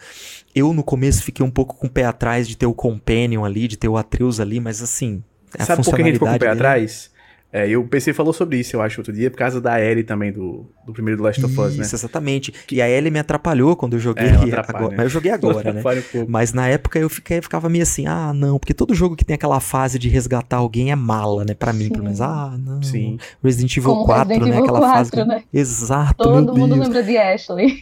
Eu 0.55 0.73
no 0.73 0.83
começo 0.83 1.23
fiquei 1.23 1.45
um 1.45 1.51
pouco 1.51 1.75
com 1.75 1.87
o 1.87 1.89
pé 1.89 2.05
atrás 2.05 2.47
de 2.47 2.55
ter 2.55 2.65
o 2.65 2.73
Companion 2.73 3.43
ali, 3.43 3.67
de 3.67 3.77
ter 3.77 3.87
o 3.87 3.97
Atreus 3.97 4.39
ali, 4.39 4.59
mas 4.59 4.81
assim. 4.81 5.23
Sabe 5.59 5.83
por 5.83 5.95
que 5.95 6.01
a 6.01 6.05
gente 6.05 6.13
ficou 6.13 6.27
com 6.27 6.35
o 6.35 6.39
pé 6.39 6.47
dele... 6.47 6.59
atrás? 6.59 7.16
É, 7.51 7.67
e 7.67 7.77
o 7.77 7.87
PC 7.87 8.11
falou 8.11 8.33
sobre 8.33 8.57
isso, 8.59 8.75
eu 8.75 8.81
acho, 8.81 8.99
outro 8.99 9.13
dia, 9.13 9.31
por 9.31 9.37
causa 9.37 9.61
da 9.61 9.81
Ellie 9.81 10.03
também, 10.03 10.33
do, 10.33 10.69
do 10.85 10.91
primeiro 10.91 11.17
do 11.17 11.23
Last 11.23 11.43
of 11.45 11.59
Us, 11.59 11.77
né? 11.77 11.83
Isso, 11.83 11.95
exatamente. 11.95 12.53
E 12.69 12.81
a 12.81 12.89
Ellie 12.89 13.09
me 13.09 13.19
atrapalhou 13.19 13.75
quando 13.75 13.93
eu 13.93 13.99
joguei 13.99 14.27
é, 14.27 14.31
agora. 14.67 14.95
Mas 14.97 15.05
eu 15.05 15.09
joguei 15.09 15.31
agora, 15.31 15.71
né? 15.71 15.81
Um 15.81 16.25
Mas 16.27 16.51
na 16.51 16.67
época 16.67 16.99
eu 16.99 17.09
fiquei, 17.09 17.41
ficava 17.41 17.69
meio 17.69 17.83
assim, 17.83 18.05
ah, 18.05 18.33
não, 18.33 18.59
porque 18.59 18.73
todo 18.73 18.93
jogo 18.93 19.15
que 19.15 19.23
tem 19.23 19.35
aquela 19.35 19.61
fase 19.61 19.97
de 19.97 20.09
resgatar 20.09 20.57
alguém 20.57 20.91
é 20.91 20.95
mala, 20.95 21.45
né? 21.45 21.53
Pra 21.53 21.71
mim, 21.71 21.85
Sim. 21.85 21.91
pelo 21.91 22.03
menos. 22.03 22.19
Ah, 22.19 22.57
não. 22.59 22.83
Sim. 22.83 23.17
Resident 23.41 23.77
Evil 23.77 23.91
Como 23.91 24.05
4, 24.05 24.27
Resident 24.27 24.49
né? 24.53 24.61
aquela 24.61 24.79
4, 24.79 24.97
fase. 24.97 25.27
Né? 25.27 25.43
Exato. 25.53 26.23
Todo 26.23 26.53
mundo 26.53 26.75
Deus. 26.75 26.87
lembra 26.87 27.01
de 27.01 27.17
Ashley. 27.17 27.77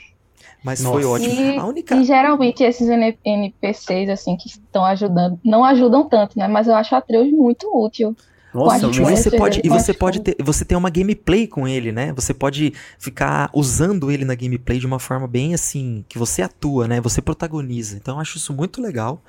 Mas 0.63 0.81
Nossa. 0.81 0.95
foi 0.95 1.05
ótimo. 1.05 1.33
E, 1.33 1.57
a 1.57 1.65
única... 1.65 1.95
e 1.95 2.03
geralmente 2.03 2.63
esses 2.63 2.87
NPCs, 2.89 4.09
assim, 4.09 4.35
que 4.35 4.47
estão 4.47 4.83
ajudando, 4.85 5.39
não 5.43 5.63
ajudam 5.63 6.07
tanto, 6.09 6.37
né? 6.37 6.47
Mas 6.47 6.67
eu 6.67 6.75
acho 6.75 6.93
a 6.95 6.99
Atreus 6.99 7.31
muito 7.31 7.69
útil. 7.71 8.15
Nossa, 8.55 8.87
e 8.87 8.99
você 8.99 9.31
pode, 9.31 9.61
e 9.63 9.69
você 9.69 9.93
pode 9.93 10.19
ter, 10.21 10.37
você 10.41 10.63
tem 10.63 10.77
uma 10.77 10.89
gameplay 10.89 11.45
com 11.45 11.67
ele, 11.67 11.91
né? 11.91 12.13
Você 12.13 12.33
pode 12.33 12.73
ficar 12.97 13.49
usando 13.53 14.09
ele 14.09 14.23
na 14.23 14.33
gameplay 14.33 14.79
de 14.79 14.85
uma 14.85 14.97
forma 14.97 15.27
bem 15.27 15.53
assim, 15.53 16.05
que 16.07 16.17
você 16.17 16.41
atua, 16.41 16.87
né? 16.87 17.01
Você 17.01 17.21
protagoniza. 17.21 17.97
Então 17.97 18.15
eu 18.15 18.21
acho 18.21 18.37
isso 18.37 18.53
muito 18.53 18.81
legal. 18.81 19.21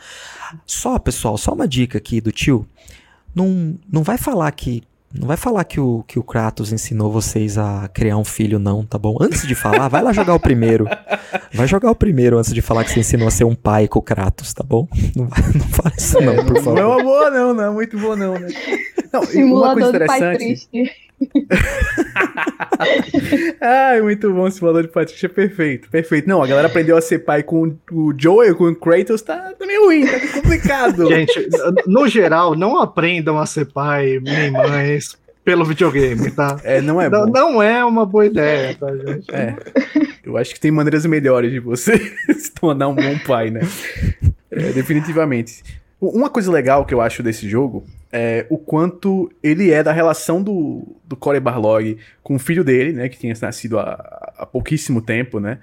Só, 0.65 0.99
pessoal, 0.99 1.37
só 1.37 1.53
uma 1.53 1.67
dica 1.67 1.99
aqui 1.99 2.21
do 2.21 2.31
tio. 2.31 2.67
Não, 3.35 3.77
não 3.91 4.03
vai 4.03 4.17
falar 4.17 4.51
que 4.53 4.83
não 5.19 5.27
vai 5.27 5.37
falar 5.37 5.65
que 5.65 5.81
o, 5.81 6.05
que 6.07 6.19
o 6.19 6.23
Kratos 6.23 6.73
ensinou 6.73 7.11
vocês 7.11 7.59
a 7.59 7.89
criar 7.93 8.17
um 8.17 8.25
filho, 8.25 8.59
não, 8.59 8.85
tá 8.85 8.99
bom? 8.99 9.17
Antes 9.21 9.47
de 9.47 9.55
falar, 9.55 9.89
vai 9.89 10.03
lá 10.03 10.13
jogar 10.13 10.35
o 10.35 10.41
primeiro. 10.41 10.87
Vai 11.53 11.67
jogar 11.67 11.91
o 11.91 11.95
primeiro 11.95 12.39
antes 12.39 12.53
de 12.53 12.63
falar 12.63 12.85
que 12.85 12.91
você 12.91 13.01
ensinou 13.01 13.29
a 13.29 13.31
ser 13.31 13.45
um 13.45 13.55
pai 13.55 13.89
com 13.89 13.99
o 13.99 14.03
Kratos, 14.03 14.53
tá 14.53 14.63
bom? 14.63 14.87
Não, 15.15 15.27
vai, 15.27 15.41
não 15.55 15.67
fala 15.69 15.93
isso, 15.97 16.21
não, 16.21 16.45
por 16.45 16.57
favor. 16.57 16.75
Não 16.75 16.83
é 16.83 16.87
uma 16.87 17.03
boa, 17.03 17.31
não, 17.31 17.55
não 17.55 17.65
é 17.65 17.71
muito 17.71 17.99
boa, 17.99 18.17
não, 18.17 18.39
né? 18.39 18.49
Não, 19.13 19.23
uma 19.47 19.73
coisa 19.73 19.89
interessante. 19.89 20.69
Ai, 23.61 24.01
muito 24.03 24.33
bom 24.33 24.47
esse 24.47 24.61
valor 24.61 24.83
de 24.83 24.89
Patrícia, 24.89 25.29
perfeito, 25.29 25.89
perfeito. 25.89 26.29
Não, 26.29 26.43
a 26.43 26.47
galera 26.47 26.69
aprendeu 26.69 26.97
a 26.97 27.01
ser 27.01 27.21
pai 27.21 27.43
com 27.43 27.77
o 27.91 28.15
Joel, 28.17 28.55
com 28.55 28.65
o 28.65 28.77
Kratos, 28.77 29.23
tá, 29.23 29.53
tá 29.59 29.67
meio 29.67 29.87
ruim, 29.87 30.07
tá 30.07 30.21
complicado. 30.35 31.09
Gente, 31.09 31.49
no 31.87 32.07
geral, 32.09 32.55
não 32.55 32.81
aprendam 32.81 33.39
a 33.39 33.47
ser 33.47 33.67
pai 33.67 34.21
nem 34.23 34.51
mães 34.51 35.17
pelo 35.45 35.65
videogame, 35.65 36.31
tá? 36.33 36.59
É, 36.65 36.81
não 36.81 37.01
é 37.01 37.09
não, 37.09 37.27
não, 37.27 37.63
é 37.63 37.85
uma 37.85 38.05
boa 38.05 38.27
ideia, 38.27 38.75
tá, 38.75 38.89
gente? 38.97 39.33
É. 39.33 39.55
Eu 40.25 40.37
acho 40.37 40.53
que 40.53 40.59
tem 40.59 40.73
maneiras 40.73 41.07
melhores 41.07 41.53
de 41.53 41.61
você 41.61 41.97
se 42.37 42.53
tornar 42.53 42.89
um 42.89 42.97
bom 42.97 43.17
pai, 43.25 43.51
né? 43.51 43.61
É, 44.51 44.73
definitivamente. 44.73 45.63
Uma 46.01 46.29
coisa 46.29 46.53
legal 46.53 46.85
que 46.85 46.93
eu 46.93 47.01
acho 47.01 47.23
desse 47.23 47.49
jogo 47.49 47.85
é 48.13 48.47
o 48.51 48.59
quanto 48.59 49.33
ele 49.43 49.71
é 49.71 49.83
da 49.83 49.93
relação 49.93 50.43
do, 50.43 50.87
do 51.05 51.17
Corey 51.17 51.41
Barlog 51.41 51.97
com 52.23 52.37
o 52.37 52.39
filho 52.39 52.63
dele, 52.63 52.93
né? 52.93 53.09
Que 53.09 53.19
tinha 53.19 53.35
nascido 53.41 53.79
há, 53.79 54.35
há 54.39 54.47
pouquíssimo 54.47 55.01
tempo, 55.01 55.41
né? 55.41 55.59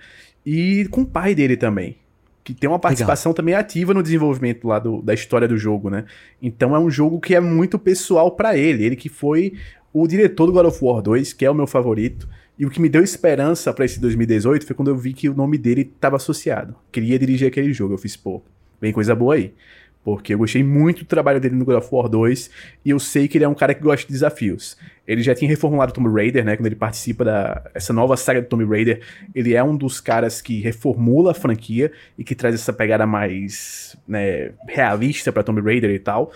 E 0.46 0.88
com 0.90 1.02
o 1.02 1.06
pai 1.06 1.36
dele 1.36 1.56
também. 1.56 1.98
Que 2.44 2.54
tem 2.54 2.70
uma 2.70 2.80
participação 2.80 3.30
legal. 3.30 3.36
também 3.36 3.54
ativa 3.54 3.94
no 3.94 4.04
desenvolvimento 4.04 4.68
lá 4.68 4.80
do, 4.80 5.02
da 5.02 5.14
história 5.14 5.48
do 5.48 5.58
jogo, 5.58 5.90
né? 5.90 6.04
Então 6.42 6.76
é 6.76 6.80
um 6.80 6.90
jogo 6.90 7.20
que 7.20 7.36
é 7.36 7.40
muito 7.40 7.78
pessoal 7.78 8.32
para 8.32 8.58
ele. 8.58 8.84
Ele 8.84 8.96
que 8.96 9.10
foi 9.10 9.54
o 9.94 10.08
diretor 10.08 10.48
do 10.48 10.52
God 10.52 10.66
of 10.66 10.84
War 10.84 11.02
2, 11.02 11.32
que 11.32 11.46
é 11.46 11.50
o 11.50 11.54
meu 11.54 11.68
favorito. 11.68 12.28
E 12.58 12.66
o 12.66 12.70
que 12.70 12.82
me 12.82 12.90
deu 12.90 13.04
esperança 13.04 13.72
para 13.72 13.86
esse 13.86 14.00
2018 14.00 14.66
foi 14.66 14.76
quando 14.76 14.90
eu 14.90 14.98
vi 14.98 15.14
que 15.14 15.30
o 15.30 15.34
nome 15.34 15.58
dele 15.58 15.82
estava 15.82 16.18
associado. 16.18 16.76
Queria 16.92 17.18
dirigir 17.18 17.48
aquele 17.48 17.72
jogo. 17.72 17.94
Eu 17.94 17.98
fiz, 17.98 18.18
pô, 18.18 18.42
vem 18.82 18.92
coisa 18.92 19.16
boa 19.16 19.36
aí. 19.36 19.54
Porque 20.04 20.34
eu 20.34 20.38
gostei 20.38 20.64
muito 20.64 21.00
do 21.00 21.06
trabalho 21.06 21.40
dele 21.40 21.56
no 21.56 21.64
God 21.64 21.78
of 21.78 21.88
War 21.92 22.10
2 22.10 22.50
e 22.84 22.90
eu 22.90 23.00
sei 23.00 23.28
que 23.28 23.38
ele 23.38 23.46
é 23.46 23.48
um 23.48 23.54
cara 23.54 23.74
que 23.74 23.82
gosta 23.82 24.06
de 24.06 24.12
desafios. 24.12 24.78
Ele 25.08 25.22
já 25.22 25.34
tinha 25.34 25.50
reformulado 25.50 25.94
Tomb 25.94 26.10
Raider, 26.10 26.44
né? 26.44 26.58
Quando 26.58 26.66
ele 26.66 26.76
participa 26.76 27.24
da 27.24 27.62
essa 27.74 27.94
nova 27.94 28.18
saga 28.18 28.42
do 28.42 28.48
Tomb 28.48 28.66
Raider, 28.66 29.02
ele 29.34 29.54
é 29.54 29.64
um 29.64 29.76
dos 29.76 30.02
caras 30.02 30.42
que 30.42 30.60
reformula 30.62 31.32
a 31.32 31.34
franquia 31.34 31.92
e 32.18 32.24
que 32.24 32.36
traz 32.36 32.56
essa 32.56 32.74
pegada 32.74 33.06
mais 33.06 33.98
né, 34.08 34.52
realista 34.68 35.32
para 35.32 35.44
Tomb 35.44 35.62
Raider 35.62 35.90
e 35.92 36.00
tal. 36.00 36.32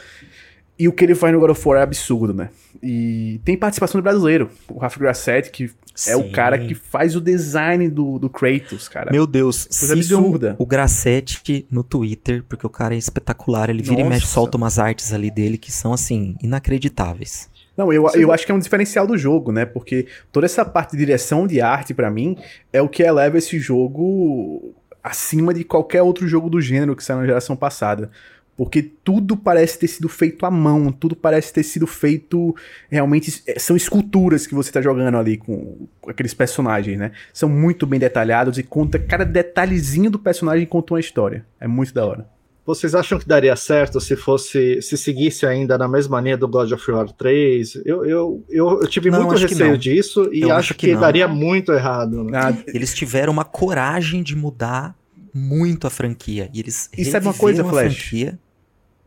E 0.80 0.88
o 0.88 0.94
que 0.94 1.04
ele 1.04 1.16
faz 1.16 1.34
no 1.34 1.40
God 1.40 1.52
of 1.52 1.68
War 1.68 1.80
é 1.80 1.84
absurdo, 1.84 2.34
né? 2.34 2.50
E 2.84 3.42
tem 3.44 3.58
participação 3.58 4.00
do 4.00 4.04
brasileiro, 4.04 4.50
o 4.68 4.78
Rafa 4.78 5.00
Grassetti, 5.00 5.50
que 5.50 5.72
Sim. 5.98 6.12
é 6.12 6.16
o 6.16 6.32
cara 6.32 6.60
que 6.60 6.76
faz 6.76 7.16
o 7.16 7.22
design 7.22 7.90
do, 7.90 8.20
do 8.20 8.30
Kratos, 8.30 8.88
cara. 8.88 9.12
Meu 9.12 9.26
Deus, 9.26 9.66
Coisa 9.66 9.94
absurda. 9.96 10.56
o 10.60 10.66
Grassetti 10.66 11.66
no 11.72 11.84
Twitter, 11.84 12.44
porque 12.48 12.66
o 12.68 12.70
cara 12.70 12.94
é 12.94 12.98
espetacular, 13.00 13.70
ele 13.70 13.82
vira 13.82 13.96
Nossa. 13.96 14.06
e 14.06 14.10
mexe, 14.10 14.28
solta 14.28 14.58
umas 14.58 14.78
artes 14.78 15.12
ali 15.12 15.32
dele 15.32 15.58
que 15.58 15.72
são, 15.72 15.92
assim, 15.92 16.36
inacreditáveis. 16.42 17.50
Não, 17.76 17.92
eu, 17.92 18.08
eu 18.14 18.32
acho 18.32 18.46
que 18.46 18.52
é 18.52 18.56
um 18.56 18.60
diferencial 18.60 19.08
do 19.08 19.18
jogo, 19.18 19.52
né? 19.52 19.66
Porque 19.66 20.08
toda 20.32 20.46
essa 20.46 20.64
parte 20.64 20.92
de 20.92 20.98
direção 20.98 21.48
de 21.48 21.62
arte, 21.62 21.94
para 21.94 22.12
mim, 22.12 22.38
é 22.72 22.82
o 22.82 22.88
que 22.88 23.02
eleva 23.02 23.38
esse 23.38 23.60
jogo 23.60 24.76
acima 25.04 25.54
de 25.54 25.64
qualquer 25.64 26.04
outro 26.04 26.28
jogo 26.28 26.50
do 26.50 26.62
gênero 26.62 26.96
que 26.96 27.04
saiu 27.04 27.20
na 27.20 27.26
geração 27.26 27.56
passada. 27.56 28.12
Porque 28.58 28.82
tudo 28.82 29.38
parece 29.38 29.78
ter 29.78 29.88
sido 29.88 30.10
feito 30.10 30.44
à 30.44 30.50
mão, 30.50 30.92
tudo 30.92 31.16
parece 31.16 31.54
ter 31.54 31.62
sido 31.62 31.86
feito. 31.86 32.56
Realmente. 32.90 33.44
É, 33.46 33.60
são 33.60 33.78
esculturas 33.78 34.48
que 34.48 34.56
você 34.56 34.72
tá 34.72 34.82
jogando 34.82 35.16
ali 35.16 35.38
com, 35.38 35.88
com 36.02 36.10
aqueles 36.10 36.34
personagens, 36.34 36.98
né? 36.98 37.12
São 37.32 37.48
muito 37.48 37.86
bem 37.86 38.00
detalhados 38.00 38.58
e 38.58 38.64
conta. 38.64 38.98
Cada 38.98 39.24
detalhezinho 39.24 40.10
do 40.10 40.18
personagem 40.18 40.66
conta 40.66 40.96
uma 40.96 41.00
história. 41.00 41.46
É 41.60 41.68
muito 41.68 41.94
da 41.94 42.04
hora. 42.04 42.28
Vocês 42.66 42.96
acham 42.96 43.20
que 43.20 43.28
daria 43.28 43.56
certo 43.56 44.02
se 44.02 44.16
fosse. 44.16 44.82
se 44.82 44.98
seguisse 44.98 45.46
ainda 45.46 45.78
na 45.78 45.88
mesma 45.88 46.20
linha 46.20 46.36
do 46.36 46.48
God 46.48 46.72
of 46.72 46.92
War 46.92 47.12
3? 47.12 47.76
Eu, 47.86 48.04
eu, 48.06 48.44
eu, 48.50 48.82
eu 48.82 48.88
tive 48.88 49.12
não, 49.12 49.24
muito 49.24 49.40
receio 49.40 49.78
disso 49.78 50.34
e 50.34 50.42
eu 50.42 50.50
acho, 50.50 50.60
acho 50.60 50.74
que, 50.74 50.88
que 50.88 50.96
daria 50.98 51.28
muito 51.28 51.72
errado. 51.72 52.24
Né? 52.24 52.32
Ah, 52.34 52.58
eles 52.66 52.92
tiveram 52.96 53.32
uma 53.32 53.46
coragem 53.46 54.24
de 54.24 54.36
mudar 54.36 54.96
muito 55.32 55.86
a 55.86 55.92
franquia. 55.92 56.50
E 56.52 56.60
eles 56.60 56.90
e 56.98 57.06
sabe 57.06 57.28
uma 57.28 57.36
coisa, 57.36 57.64
Flash? 57.64 57.96
Franquia 57.96 58.40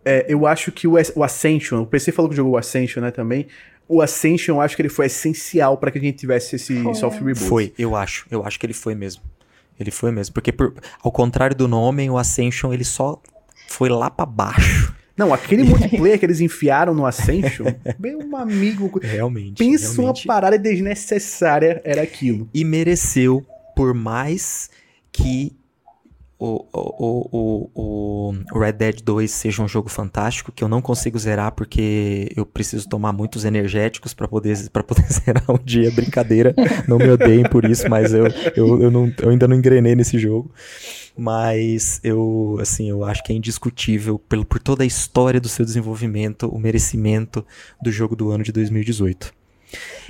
é, 0.05 0.27
eu 0.29 0.47
acho 0.47 0.73
que 0.73 0.87
o, 0.87 0.95
o 1.15 1.25
Ascension, 1.25 1.83
o 1.83 1.87
PC 1.87 2.13
falou 2.13 2.31
que 2.31 2.37
jogou 2.37 2.53
o 2.53 2.57
Ascension, 2.57 3.03
né, 3.03 3.11
também. 3.11 3.47
O 3.89 4.01
Ascension, 4.01 4.57
eu 4.57 4.61
acho 4.61 4.77
que 4.77 4.83
ele 4.83 4.89
foi 4.89 5.07
essencial 5.07 5.77
para 5.77 5.91
que 5.91 5.99
a 5.99 6.01
gente 6.01 6.17
tivesse 6.17 6.57
esse 6.57 6.81
foi. 6.83 6.95
soft 6.95 7.19
reboot. 7.19 7.41
Foi, 7.41 7.73
eu 7.79 7.97
acho. 7.97 8.27
Eu 8.31 8.47
acho 8.47 8.59
que 8.59 8.65
ele 8.65 8.73
foi 8.73 8.95
mesmo. 8.95 9.23
Ele 9.79 9.91
foi 9.91 10.13
mesmo. 10.13 10.33
Porque, 10.33 10.53
por, 10.53 10.75
ao 11.03 11.11
contrário 11.11 11.57
do 11.57 11.67
nome, 11.67 12.09
o 12.09 12.17
Ascension, 12.17 12.73
ele 12.73 12.85
só 12.85 13.21
foi 13.69 13.89
lá 13.89 14.09
para 14.11 14.27
baixo. 14.27 14.95
Não, 15.17 15.35
aquele 15.35 15.65
multiplayer 15.69 16.19
que 16.19 16.25
eles 16.25 16.41
enfiaram 16.41 16.95
no 16.95 17.05
Ascension, 17.05 17.67
meu 17.99 18.37
amigo. 18.37 18.91
Realmente. 19.03 19.59
Pensa 19.59 19.95
realmente. 20.01 20.27
uma 20.27 20.35
parada 20.35 20.59
desnecessária, 20.59 21.81
era 21.85 22.03
aquilo. 22.03 22.49
E 22.55 22.65
mereceu, 22.65 23.45
por 23.75 23.93
mais 23.93 24.71
que 25.11 25.57
o, 26.41 26.67
o, 26.73 27.71
o, 27.75 28.35
o 28.51 28.59
Red 28.59 28.73
Dead 28.73 29.03
2 29.03 29.31
seja 29.31 29.63
um 29.63 29.69
jogo 29.69 29.91
fantástico, 29.91 30.51
que 30.51 30.65
eu 30.65 30.69
não 30.69 30.81
consigo 30.81 31.19
zerar 31.19 31.53
porque 31.53 32.33
eu 32.35 32.47
preciso 32.47 32.89
tomar 32.89 33.13
muitos 33.13 33.45
energéticos 33.45 34.15
para 34.15 34.27
poder, 34.27 34.57
pra 34.73 34.83
poder 34.83 35.05
zerar 35.13 35.45
um 35.51 35.59
dia. 35.63 35.91
Brincadeira, 35.91 36.55
não 36.89 36.97
me 36.97 37.11
odeiem 37.11 37.45
por 37.45 37.67
isso, 37.67 37.91
mas 37.91 38.15
eu, 38.15 38.27
eu, 38.57 38.83
eu, 38.83 38.91
não, 38.91 39.13
eu 39.21 39.29
ainda 39.29 39.47
não 39.47 39.55
engrenei 39.55 39.95
nesse 39.95 40.19
jogo. 40.19 40.51
Mas 41.15 42.01
eu, 42.03 42.57
assim, 42.59 42.89
eu 42.89 43.05
acho 43.05 43.23
que 43.23 43.33
é 43.35 43.37
indiscutível 43.37 44.19
pelo, 44.19 44.47
por 44.47 44.59
toda 44.59 44.83
a 44.83 44.87
história 44.87 45.39
do 45.39 45.49
seu 45.49 45.65
desenvolvimento, 45.67 46.49
o 46.49 46.59
merecimento 46.59 47.45
do 47.83 47.93
jogo 47.93 48.17
do 48.17 48.31
ano 48.31 48.43
de 48.43 48.53
2018. 48.53 49.31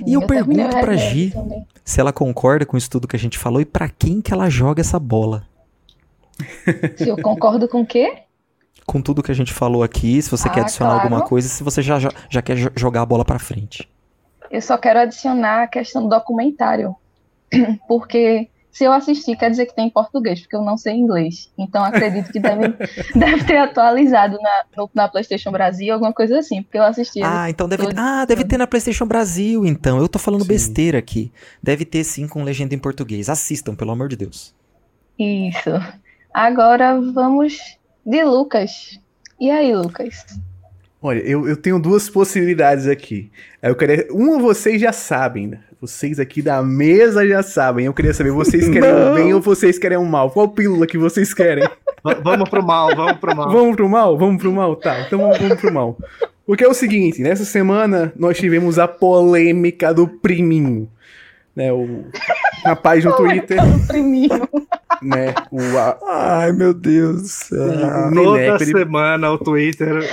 E 0.07 0.13
eu, 0.13 0.21
eu 0.21 0.27
pergunto 0.27 0.69
pra 0.79 0.95
Gi 0.95 1.33
se 1.83 1.99
ela 1.99 2.13
concorda 2.13 2.65
com 2.65 2.77
isso 2.77 2.89
tudo 2.89 3.07
que 3.07 3.17
a 3.17 3.19
gente 3.19 3.37
falou 3.37 3.59
e 3.59 3.65
para 3.65 3.89
quem 3.89 4.21
que 4.21 4.31
ela 4.31 4.49
joga 4.49 4.79
essa 4.79 4.97
bola. 4.97 5.50
Se 6.95 7.09
eu 7.09 7.17
concordo 7.17 7.67
com 7.67 7.81
o 7.81 7.85
quê? 7.85 8.23
Com 8.85 9.01
tudo 9.01 9.23
que 9.23 9.31
a 9.31 9.35
gente 9.35 9.53
falou 9.53 9.83
aqui, 9.83 10.21
se 10.21 10.29
você 10.29 10.47
ah, 10.47 10.51
quer 10.51 10.61
adicionar 10.61 10.91
claro. 10.91 11.05
alguma 11.05 11.27
coisa, 11.27 11.47
se 11.47 11.63
você 11.63 11.81
já, 11.81 11.99
já, 11.99 12.09
já 12.29 12.41
quer 12.41 12.57
jogar 12.75 13.01
a 13.01 13.05
bola 13.05 13.23
para 13.23 13.39
frente. 13.39 13.87
Eu 14.49 14.61
só 14.61 14.77
quero 14.77 14.99
adicionar 14.99 15.63
a 15.63 15.67
questão 15.67 16.03
do 16.03 16.09
documentário, 16.09 16.95
porque 17.87 18.49
Se 18.71 18.85
eu 18.85 18.93
assistir, 18.93 19.35
quer 19.35 19.49
dizer 19.49 19.65
que 19.65 19.75
tem 19.75 19.87
em 19.87 19.89
português, 19.89 20.39
porque 20.39 20.55
eu 20.55 20.61
não 20.61 20.77
sei 20.77 20.93
inglês. 20.93 21.51
Então 21.57 21.83
acredito 21.83 22.31
que 22.31 22.39
deve, 22.39 22.69
deve 23.13 23.43
ter 23.43 23.57
atualizado 23.57 24.37
na, 24.41 24.63
no, 24.77 24.89
na 24.93 25.07
PlayStation 25.09 25.51
Brasil, 25.51 25.93
alguma 25.93 26.13
coisa 26.13 26.39
assim, 26.39 26.63
porque 26.63 26.77
eu 26.77 26.83
assisti. 26.83 27.21
Ah, 27.21 27.49
então 27.49 27.67
deve, 27.67 27.87
ah, 27.97 28.23
deve 28.23 28.45
ter 28.45 28.57
na 28.57 28.65
PlayStation 28.65 29.05
Brasil, 29.05 29.65
então. 29.65 29.99
Eu 29.99 30.07
tô 30.07 30.17
falando 30.17 30.43
sim. 30.43 30.47
besteira 30.47 30.97
aqui. 30.97 31.31
Deve 31.61 31.83
ter 31.83 32.05
sim 32.05 32.27
com 32.27 32.43
legenda 32.43 32.73
em 32.73 32.79
português. 32.79 33.27
Assistam, 33.27 33.75
pelo 33.75 33.91
amor 33.91 34.07
de 34.07 34.15
Deus. 34.15 34.55
Isso. 35.19 35.69
Agora 36.33 36.99
vamos 37.13 37.57
de 38.05 38.23
Lucas. 38.23 38.99
E 39.39 39.51
aí, 39.51 39.75
Lucas? 39.75 40.25
Olha, 41.01 41.19
eu, 41.19 41.47
eu 41.47 41.57
tenho 41.57 41.79
duas 41.79 42.09
possibilidades 42.09 42.87
aqui. 42.87 43.29
Eu 43.61 43.75
queria, 43.75 44.07
uma 44.11 44.39
vocês 44.39 44.79
já 44.79 44.93
sabem, 44.93 45.47
né? 45.47 45.59
Vocês 45.81 46.19
aqui 46.19 46.41
da 46.41 46.61
mesa 46.61 47.27
já 47.27 47.43
sabem. 47.43 47.87
Eu 47.87 47.93
queria 47.93 48.13
saber, 48.13 48.31
vocês 48.31 48.69
querem 48.69 48.89
o 48.89 49.13
bem 49.15 49.33
ou 49.33 49.41
vocês 49.41 49.77
querem 49.77 49.97
o 49.97 50.05
mal? 50.05 50.29
Qual 50.29 50.47
pílula 50.47 50.87
que 50.87 50.97
vocês 50.97 51.33
querem? 51.33 51.67
vamos 52.23 52.49
pro 52.49 52.63
mal, 52.63 52.95
vamos 52.95 53.17
pro 53.17 53.35
mal. 53.35 53.51
Vamos 53.51 53.75
pro 53.75 53.89
mal? 53.89 54.17
Vamos 54.17 54.41
pro 54.41 54.51
mal? 54.53 54.75
Tá, 54.75 55.01
então 55.01 55.19
vamos, 55.19 55.37
vamos 55.37 55.59
pro 55.59 55.73
mal. 55.73 55.97
Porque 56.45 56.63
é 56.63 56.67
o 56.67 56.73
seguinte, 56.73 57.21
nessa 57.21 57.45
semana 57.45 58.13
nós 58.15 58.37
tivemos 58.37 58.79
a 58.79 58.87
polêmica 58.87 59.93
do 59.93 60.07
priminho 60.07 60.87
né, 61.55 61.71
o 61.71 62.05
rapaz 62.63 63.03
no 63.03 63.15
Twitter. 63.15 63.57
Né, 65.01 65.33
o, 65.51 65.59
a, 65.77 65.97
Ai, 66.41 66.51
meu 66.51 66.73
Deus. 66.73 67.49
O, 67.51 68.13
Toda 68.13 68.59
semana 68.59 69.31
o 69.31 69.37
Twitter 69.37 70.03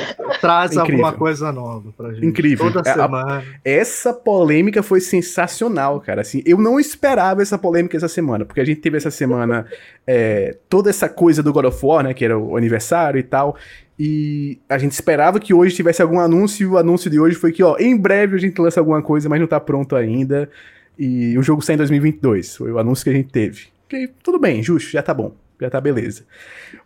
traz 0.40 0.72
Incrível. 0.72 1.06
alguma 1.06 1.12
coisa 1.12 1.52
nova 1.52 1.92
pra 1.96 2.12
gente. 2.12 2.26
Incrível. 2.26 2.72
Toda 2.72 2.88
é, 2.88 2.94
semana. 2.94 3.38
A, 3.38 3.42
essa 3.64 4.12
polêmica 4.12 4.82
foi 4.82 5.00
sensacional, 5.00 6.00
cara. 6.00 6.22
Assim, 6.22 6.42
eu 6.46 6.56
não 6.56 6.80
esperava 6.80 7.42
essa 7.42 7.58
polêmica 7.58 7.96
essa 7.96 8.08
semana, 8.08 8.44
porque 8.44 8.60
a 8.60 8.64
gente 8.64 8.80
teve 8.80 8.96
essa 8.96 9.10
semana 9.10 9.66
é, 10.06 10.56
toda 10.68 10.88
essa 10.88 11.08
coisa 11.08 11.42
do 11.42 11.52
God 11.52 11.66
of 11.66 11.84
War, 11.84 12.04
né, 12.04 12.14
que 12.14 12.24
era 12.24 12.38
o 12.38 12.56
aniversário 12.56 13.18
e 13.18 13.22
tal. 13.22 13.56
E 13.98 14.60
a 14.68 14.78
gente 14.78 14.92
esperava 14.92 15.40
que 15.40 15.52
hoje 15.52 15.74
tivesse 15.74 16.00
algum 16.00 16.20
anúncio, 16.20 16.64
e 16.64 16.66
o 16.66 16.78
anúncio 16.78 17.10
de 17.10 17.18
hoje 17.18 17.34
foi 17.34 17.52
que, 17.52 17.62
ó, 17.62 17.76
em 17.78 17.96
breve 17.96 18.36
a 18.36 18.38
gente 18.38 18.60
lança 18.60 18.80
alguma 18.80 19.02
coisa, 19.02 19.28
mas 19.28 19.40
não 19.40 19.46
tá 19.46 19.58
pronto 19.58 19.96
ainda. 19.96 20.48
E 20.96 21.36
o 21.36 21.42
jogo 21.42 21.62
sai 21.62 21.74
em 21.74 21.78
2022. 21.78 22.56
Foi 22.56 22.72
o 22.72 22.78
anúncio 22.78 23.04
que 23.04 23.10
a 23.10 23.12
gente 23.12 23.30
teve. 23.30 23.66
Ok, 23.88 24.10
tudo 24.22 24.38
bem, 24.38 24.62
justo, 24.62 24.90
já 24.90 25.02
tá 25.02 25.14
bom. 25.14 25.32
Já 25.58 25.70
tá 25.70 25.80
beleza. 25.80 26.24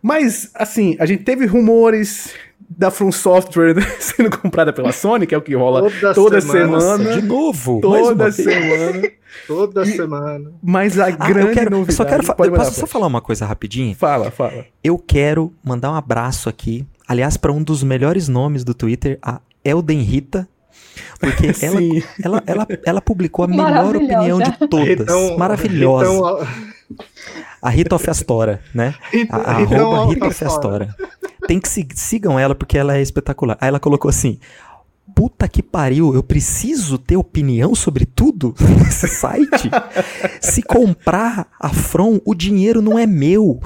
Mas, 0.01 0.49
assim, 0.55 0.95
a 0.99 1.05
gente 1.05 1.25
teve 1.25 1.45
rumores 1.45 2.33
da 2.69 2.89
From 2.89 3.11
Software 3.11 3.75
sendo 3.99 4.29
comprada 4.29 4.71
pela 4.71 4.93
Sony, 4.93 5.27
que 5.27 5.35
é 5.35 5.37
o 5.37 5.41
que 5.41 5.53
rola 5.53 5.81
toda, 5.81 6.13
toda 6.13 6.41
semana. 6.41 6.79
semana. 6.79 7.21
De 7.21 7.27
novo. 7.27 7.81
Toda 7.81 8.31
semana. 8.31 9.11
toda 9.45 9.85
semana. 9.85 10.51
Mas 10.63 10.97
a 10.97 11.07
ah, 11.07 11.11
grande 11.11 11.55
quero, 11.55 11.71
novidade... 11.71 11.95
Só 11.97 12.05
quero 12.05 12.23
pode 12.35 12.51
posso 12.51 12.79
só 12.79 12.87
falar 12.87 13.07
uma 13.07 13.19
coisa 13.19 13.45
rapidinho? 13.45 13.93
Fala, 13.95 14.31
fala. 14.31 14.65
Eu 14.81 14.97
quero 14.97 15.53
mandar 15.61 15.91
um 15.91 15.95
abraço 15.95 16.47
aqui, 16.47 16.87
aliás, 17.05 17.35
para 17.35 17.51
um 17.51 17.61
dos 17.61 17.83
melhores 17.83 18.29
nomes 18.29 18.63
do 18.63 18.73
Twitter, 18.73 19.19
a 19.21 19.41
Elden 19.63 19.99
Rita, 20.03 20.47
porque 21.19 21.47
ela, 21.61 21.79
ela, 22.23 22.43
ela, 22.47 22.67
ela, 22.85 23.01
publicou 23.01 23.43
a 23.43 23.47
melhor 23.49 23.93
opinião 23.93 24.39
de 24.39 24.51
todas. 24.69 25.01
Então, 25.01 25.37
Maravilhosa. 25.37 26.09
Então, 26.09 26.72
a 27.61 27.69
Rita 27.69 27.97
Fiastora, 27.97 28.61
né? 28.73 28.95
A, 29.29 29.37
a 29.37 29.51
arroba 29.57 30.05
Rita 30.07 30.31
Fiastora. 30.31 30.95
Tem 31.47 31.59
que 31.59 31.67
sig 31.67 31.87
sigam 31.95 32.39
ela 32.39 32.55
porque 32.55 32.77
ela 32.77 32.97
é 32.97 33.01
espetacular. 33.01 33.57
Aí 33.59 33.67
ela 33.67 33.79
colocou 33.79 34.09
assim: 34.09 34.39
puta 35.15 35.47
que 35.47 35.61
pariu, 35.61 36.13
eu 36.13 36.23
preciso 36.23 36.97
ter 36.97 37.17
opinião 37.17 37.75
sobre 37.75 38.05
tudo 38.05 38.55
nesse 38.79 39.07
site? 39.07 39.69
Se 40.41 40.61
comprar 40.61 41.47
a 41.59 41.69
From, 41.69 42.19
o 42.25 42.33
dinheiro 42.33 42.81
não 42.81 42.97
é 42.97 43.05
meu. 43.05 43.59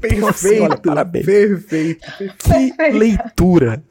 Perfeito, 0.00 0.26
assim, 0.28 0.60
olha, 0.60 0.76
parabéns. 0.76 1.26
Perfeito, 1.26 2.06
perfeito. 2.18 2.76
Que 2.76 2.90
leitura. 2.90 3.82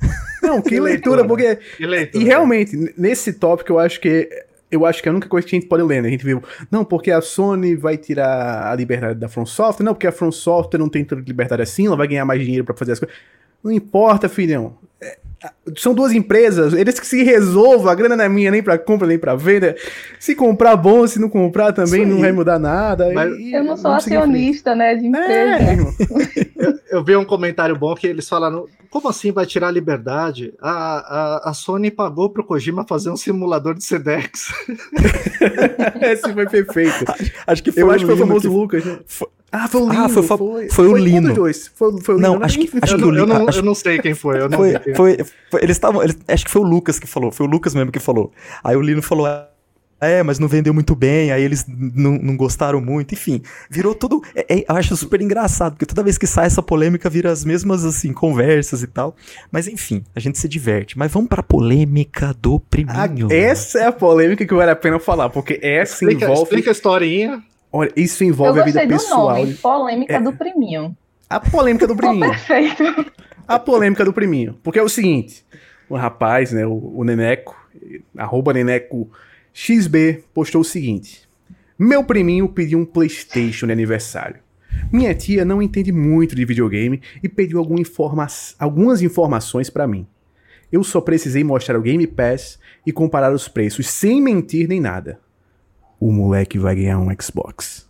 Não, 0.41 0.61
que, 0.61 0.69
que 0.69 0.79
leitura, 0.79 1.21
leitura, 1.21 1.27
porque. 1.27 1.55
Que 1.77 1.85
leitura, 1.85 2.23
e 2.23 2.27
realmente, 2.27 2.93
nesse 2.97 3.33
tópico, 3.33 3.73
eu 3.73 3.79
acho 3.79 3.99
que. 3.99 4.29
Eu 4.71 4.85
acho 4.85 5.01
que 5.01 5.09
é 5.09 5.11
a 5.11 5.13
única 5.13 5.27
coisa 5.27 5.47
que 5.47 5.55
a 5.55 5.59
gente 5.59 5.67
pode 5.67 5.83
ler, 5.83 6.01
né? 6.01 6.09
A 6.09 6.11
gente 6.11 6.23
viu, 6.23 6.43
não, 6.69 6.85
porque 6.85 7.11
a 7.11 7.21
Sony 7.21 7.75
vai 7.75 7.97
tirar 7.97 8.71
a 8.71 8.75
liberdade 8.75 9.19
da 9.19 9.27
From 9.27 9.45
Software, 9.45 9.83
não, 9.83 9.93
porque 9.93 10.07
a 10.07 10.11
From 10.11 10.31
Software 10.31 10.79
não 10.79 10.89
tem 10.89 11.03
tanta 11.03 11.23
liberdade 11.27 11.61
assim, 11.61 11.87
ela 11.87 11.95
vai 11.95 12.07
ganhar 12.07 12.25
mais 12.25 12.41
dinheiro 12.41 12.63
para 12.63 12.75
fazer 12.75 12.91
as 12.91 12.99
coisas. 12.99 13.17
Não 13.63 13.71
importa, 13.71 14.29
filhão. 14.29 14.77
É, 15.01 15.17
são 15.77 15.93
duas 15.93 16.11
empresas, 16.11 16.73
eles 16.73 16.99
que 16.99 17.07
se 17.07 17.23
resolvam, 17.23 17.89
a 17.89 17.95
grana 17.95 18.15
não 18.15 18.25
é 18.25 18.29
minha 18.29 18.51
nem 18.51 18.61
para 18.61 18.77
compra 18.77 19.07
nem 19.07 19.17
para 19.17 19.35
venda. 19.35 19.75
Se 20.19 20.35
comprar 20.35 20.75
bom, 20.75 21.07
se 21.07 21.19
não 21.19 21.29
comprar 21.29 21.71
também 21.71 22.05
não 22.05 22.19
vai 22.19 22.31
mudar 22.31 22.59
nada. 22.59 23.11
Mas 23.13 23.37
e, 23.37 23.53
eu 23.53 23.63
não 23.63 23.77
sou 23.77 23.91
acionista, 23.91 24.75
né, 24.75 24.95
de 24.95 25.07
empresa. 25.07 25.31
É, 25.31 25.77
eu, 26.67 26.79
eu, 26.91 27.03
vi 27.03 27.15
um 27.15 27.23
comentário 27.23 27.75
bom 27.77 27.95
que 27.95 28.07
eles 28.07 28.27
falaram, 28.27 28.65
como 28.89 29.07
assim 29.07 29.31
vai 29.31 29.45
tirar 29.45 29.67
a 29.67 29.71
liberdade? 29.71 30.53
A, 30.61 30.71
a, 30.71 31.49
a 31.49 31.53
Sony 31.53 31.89
pagou 31.89 32.29
pro 32.29 32.43
Kojima 32.43 32.85
fazer 32.85 33.09
um 33.09 33.17
simulador 33.17 33.75
de 33.75 33.83
Sedex. 33.83 34.51
Esse 36.01 36.33
foi 36.33 36.47
perfeito. 36.47 37.05
Acho 37.47 37.63
que 37.63 37.71
foi 37.71 37.83
eu 37.83 37.91
acho 37.91 37.99
que 37.99 38.11
foi 38.11 38.15
o 38.15 38.27
famoso 38.27 38.49
que... 38.49 38.55
Lucas, 38.55 38.85
né? 38.85 38.99
Foi... 39.05 39.27
Ah, 39.51 39.67
foi 39.67 39.81
o 39.81 39.89
Lino. 39.89 40.03
Ah, 40.03 40.09
foi, 40.09 40.23
foi, 40.23 40.37
foi, 40.37 40.69
foi 40.69 40.87
o 40.87 40.95
Lino. 40.95 41.35
Foi, 41.35 41.53
foi 42.01 42.15
o 42.15 42.19
não, 42.19 42.33
Lino. 42.33 42.45
Acho 42.45 42.59
que, 42.59 42.69
acho 42.81 42.95
que 42.95 43.03
o 43.03 43.11
Lino. 43.11 43.23
Eu 43.23 43.27
não, 43.27 43.47
acho... 43.47 43.59
eu 43.59 43.63
não 43.63 43.75
sei 43.75 43.99
quem 43.99 44.13
foi. 44.13 44.39
Eu 44.39 44.49
não 44.49 44.57
foi, 44.57 44.73
foi, 44.95 45.17
foi, 45.49 45.63
eles 45.63 45.75
estavam. 45.75 46.01
Acho 46.27 46.45
que 46.45 46.51
foi 46.51 46.61
o 46.61 46.65
Lucas 46.65 46.99
que 46.99 47.07
falou. 47.07 47.31
Foi 47.31 47.45
o 47.45 47.49
Lucas 47.49 47.73
mesmo 47.73 47.91
que 47.91 47.99
falou. 47.99 48.31
Aí 48.63 48.75
o 48.75 48.81
Lino 48.81 49.01
falou: 49.01 49.27
é, 50.01 50.23
mas 50.23 50.39
não 50.39 50.47
vendeu 50.47 50.73
muito 50.73 50.95
bem, 50.95 51.31
aí 51.31 51.43
eles 51.43 51.65
não 51.67 52.37
gostaram 52.37 52.79
muito, 52.79 53.13
enfim, 53.13 53.41
virou 53.69 53.93
tudo. 53.93 54.21
É, 54.33 54.59
é, 54.59 54.65
eu 54.69 54.75
acho 54.75 54.95
super 54.95 55.21
engraçado, 55.21 55.73
porque 55.73 55.85
toda 55.85 56.03
vez 56.03 56.17
que 56.17 56.25
sai 56.25 56.45
essa 56.45 56.63
polêmica 56.63 57.09
vira 57.09 57.29
as 57.31 57.43
mesmas, 57.43 57.83
assim, 57.83 58.13
conversas 58.13 58.81
e 58.81 58.87
tal. 58.87 59.15
Mas 59.51 59.67
enfim, 59.67 60.03
a 60.15 60.19
gente 60.19 60.39
se 60.39 60.47
diverte. 60.47 60.97
Mas 60.97 61.11
vamos 61.11 61.27
pra 61.27 61.43
polêmica 61.43 62.33
do 62.41 62.59
priminho. 62.59 63.27
Ah, 63.29 63.35
essa 63.35 63.79
é 63.79 63.87
a 63.87 63.91
polêmica 63.91 64.45
que 64.45 64.53
vale 64.53 64.71
a 64.71 64.75
pena 64.75 64.99
falar, 64.99 65.29
porque 65.29 65.59
essa 65.61 65.95
explica, 65.95 66.25
envolve. 66.25 66.43
Explica 66.43 66.69
a 66.69 66.73
historinha. 66.73 67.43
Olha, 67.71 67.91
isso 67.95 68.23
envolve 68.23 68.59
a 68.59 68.63
vida 68.63 68.85
pessoal. 68.87 69.37
Nome, 69.37 69.53
polêmica 69.55 70.15
é, 70.15 70.21
do 70.21 70.33
priminho. 70.33 70.97
A 71.29 71.39
polêmica 71.39 71.87
do 71.87 71.95
priminho. 71.95 72.25
Oh, 72.25 72.29
perfeito. 72.29 73.11
A 73.47 73.59
polêmica 73.59 74.03
do 74.03 74.11
priminho. 74.11 74.57
Porque 74.63 74.79
é 74.79 74.83
o 74.83 74.89
seguinte: 74.89 75.45
o 75.87 75.95
rapaz, 75.95 76.51
né, 76.51 76.65
o, 76.65 76.93
o 76.95 77.03
Neneco, 77.03 77.55
arroba 78.17 78.53
Neneco 78.53 79.09
XB, 79.53 80.23
postou 80.33 80.61
o 80.61 80.65
seguinte: 80.65 81.21
Meu 81.77 82.03
priminho 82.03 82.49
pediu 82.49 82.79
um 82.79 82.85
PlayStation 82.85 83.67
de 83.67 83.73
aniversário. 83.73 84.41
Minha 84.91 85.13
tia 85.13 85.45
não 85.45 85.61
entende 85.61 85.91
muito 85.91 86.35
de 86.35 86.45
videogame 86.45 87.01
e 87.21 87.29
pediu 87.29 87.61
informa 87.77 88.25
algumas 88.57 89.01
informações 89.01 89.69
para 89.69 89.87
mim. 89.87 90.07
Eu 90.71 90.83
só 90.83 91.01
precisei 91.01 91.43
mostrar 91.43 91.77
o 91.77 91.81
Game 91.81 92.05
Pass 92.07 92.59
e 92.85 92.91
comparar 92.91 93.33
os 93.33 93.47
preços 93.47 93.87
sem 93.87 94.21
mentir 94.21 94.67
nem 94.67 94.79
nada 94.79 95.19
o 95.99 96.11
moleque 96.11 96.57
vai 96.57 96.75
ganhar 96.75 96.99
um 96.99 97.09
Xbox. 97.19 97.87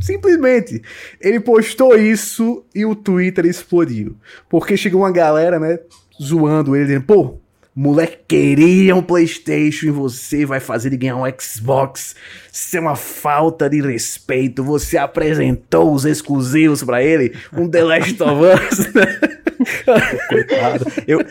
Simplesmente. 0.00 0.82
Ele 1.20 1.40
postou 1.40 1.96
isso 1.96 2.64
e 2.74 2.84
o 2.84 2.94
Twitter 2.94 3.46
explodiu. 3.46 4.16
Porque 4.48 4.76
chegou 4.76 5.02
uma 5.02 5.12
galera, 5.12 5.58
né, 5.58 5.78
zoando 6.20 6.74
ele, 6.74 6.86
dizendo, 6.86 7.04
pô, 7.04 7.38
moleque 7.74 8.18
queria 8.28 8.94
um 8.94 9.02
PlayStation 9.02 9.86
e 9.86 9.90
você 9.90 10.44
vai 10.44 10.60
fazer 10.60 10.88
ele 10.88 10.96
ganhar 10.96 11.16
um 11.16 11.24
Xbox. 11.40 12.14
Isso 12.52 12.76
é 12.76 12.80
uma 12.80 12.96
falta 12.96 13.68
de 13.68 13.80
respeito. 13.80 14.62
Você 14.62 14.98
apresentou 14.98 15.92
os 15.92 16.04
exclusivos 16.04 16.82
para 16.82 17.02
ele, 17.02 17.34
um 17.52 17.68
The 17.68 17.84
Last 17.84 18.22
of 18.22 18.42
Us. 18.44 18.86
Coitado. 20.28 20.84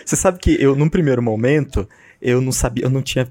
Você 0.03 0.15
sabe 0.15 0.39
que 0.39 0.61
eu, 0.61 0.75
num 0.75 0.89
primeiro 0.89 1.21
momento, 1.21 1.87
eu 2.21 2.41
não 2.41 2.51
sabia, 2.51 2.85
eu 2.85 2.89
não 2.89 3.01
tinha 3.01 3.27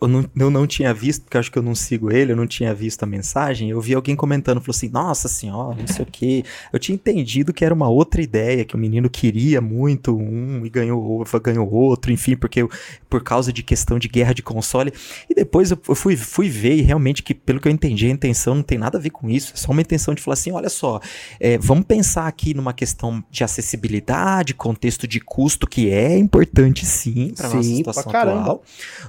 eu 0.00 0.08
não, 0.08 0.30
eu 0.36 0.50
não 0.50 0.66
tinha 0.66 0.92
visto, 0.92 1.22
porque 1.22 1.38
acho 1.38 1.50
que 1.50 1.58
eu 1.58 1.62
não 1.62 1.74
sigo 1.74 2.10
ele, 2.10 2.32
eu 2.32 2.36
não 2.36 2.46
tinha 2.46 2.74
visto 2.74 3.02
a 3.02 3.06
mensagem, 3.06 3.70
eu 3.70 3.80
vi 3.80 3.94
alguém 3.94 4.14
comentando, 4.14 4.60
falou 4.60 4.74
assim, 4.76 4.88
nossa 4.88 5.28
senhora, 5.28 5.76
não 5.78 5.86
sei 5.86 6.04
o 6.04 6.06
que. 6.06 6.44
Eu 6.72 6.78
tinha 6.78 6.94
entendido 6.94 7.52
que 7.52 7.64
era 7.64 7.72
uma 7.72 7.88
outra 7.88 8.20
ideia, 8.20 8.64
que 8.64 8.74
o 8.74 8.78
menino 8.78 9.08
queria 9.08 9.60
muito 9.60 10.16
um 10.16 10.64
e 10.64 10.68
ganhou, 10.68 11.24
ganhou 11.42 11.70
outro, 11.70 12.12
enfim, 12.12 12.36
porque 12.36 12.66
por 13.08 13.22
causa 13.22 13.52
de 13.52 13.62
questão 13.62 13.98
de 13.98 14.08
guerra 14.08 14.34
de 14.34 14.42
console. 14.42 14.92
E 15.28 15.34
depois 15.34 15.70
eu 15.70 15.78
fui, 15.94 16.16
fui 16.16 16.48
ver 16.48 16.76
e 16.76 16.82
realmente 16.82 17.22
que, 17.22 17.32
pelo 17.32 17.60
que 17.60 17.68
eu 17.68 17.72
entendi, 17.72 18.06
a 18.06 18.10
intenção 18.10 18.56
não 18.56 18.62
tem 18.62 18.76
nada 18.76 18.98
a 18.98 19.00
ver 19.00 19.10
com 19.10 19.30
isso, 19.30 19.52
é 19.54 19.56
só 19.56 19.72
uma 19.72 19.80
intenção 19.80 20.14
de 20.14 20.22
falar 20.22 20.34
assim, 20.34 20.52
olha 20.52 20.68
só, 20.68 21.00
é, 21.40 21.56
vamos 21.58 21.84
pensar 21.84 22.26
aqui 22.26 22.52
numa 22.54 22.72
questão 22.72 23.24
de 23.30 23.44
acessibilidade, 23.44 24.54
contexto 24.54 25.06
de 25.06 25.20
custo, 25.20 25.66
que 25.66 25.90
é 25.90 26.18
importante 26.18 26.84
sim 26.84 27.32
para 27.34 27.48
nossa 27.48 27.62
situação 27.62 28.12
atual. 28.12 28.62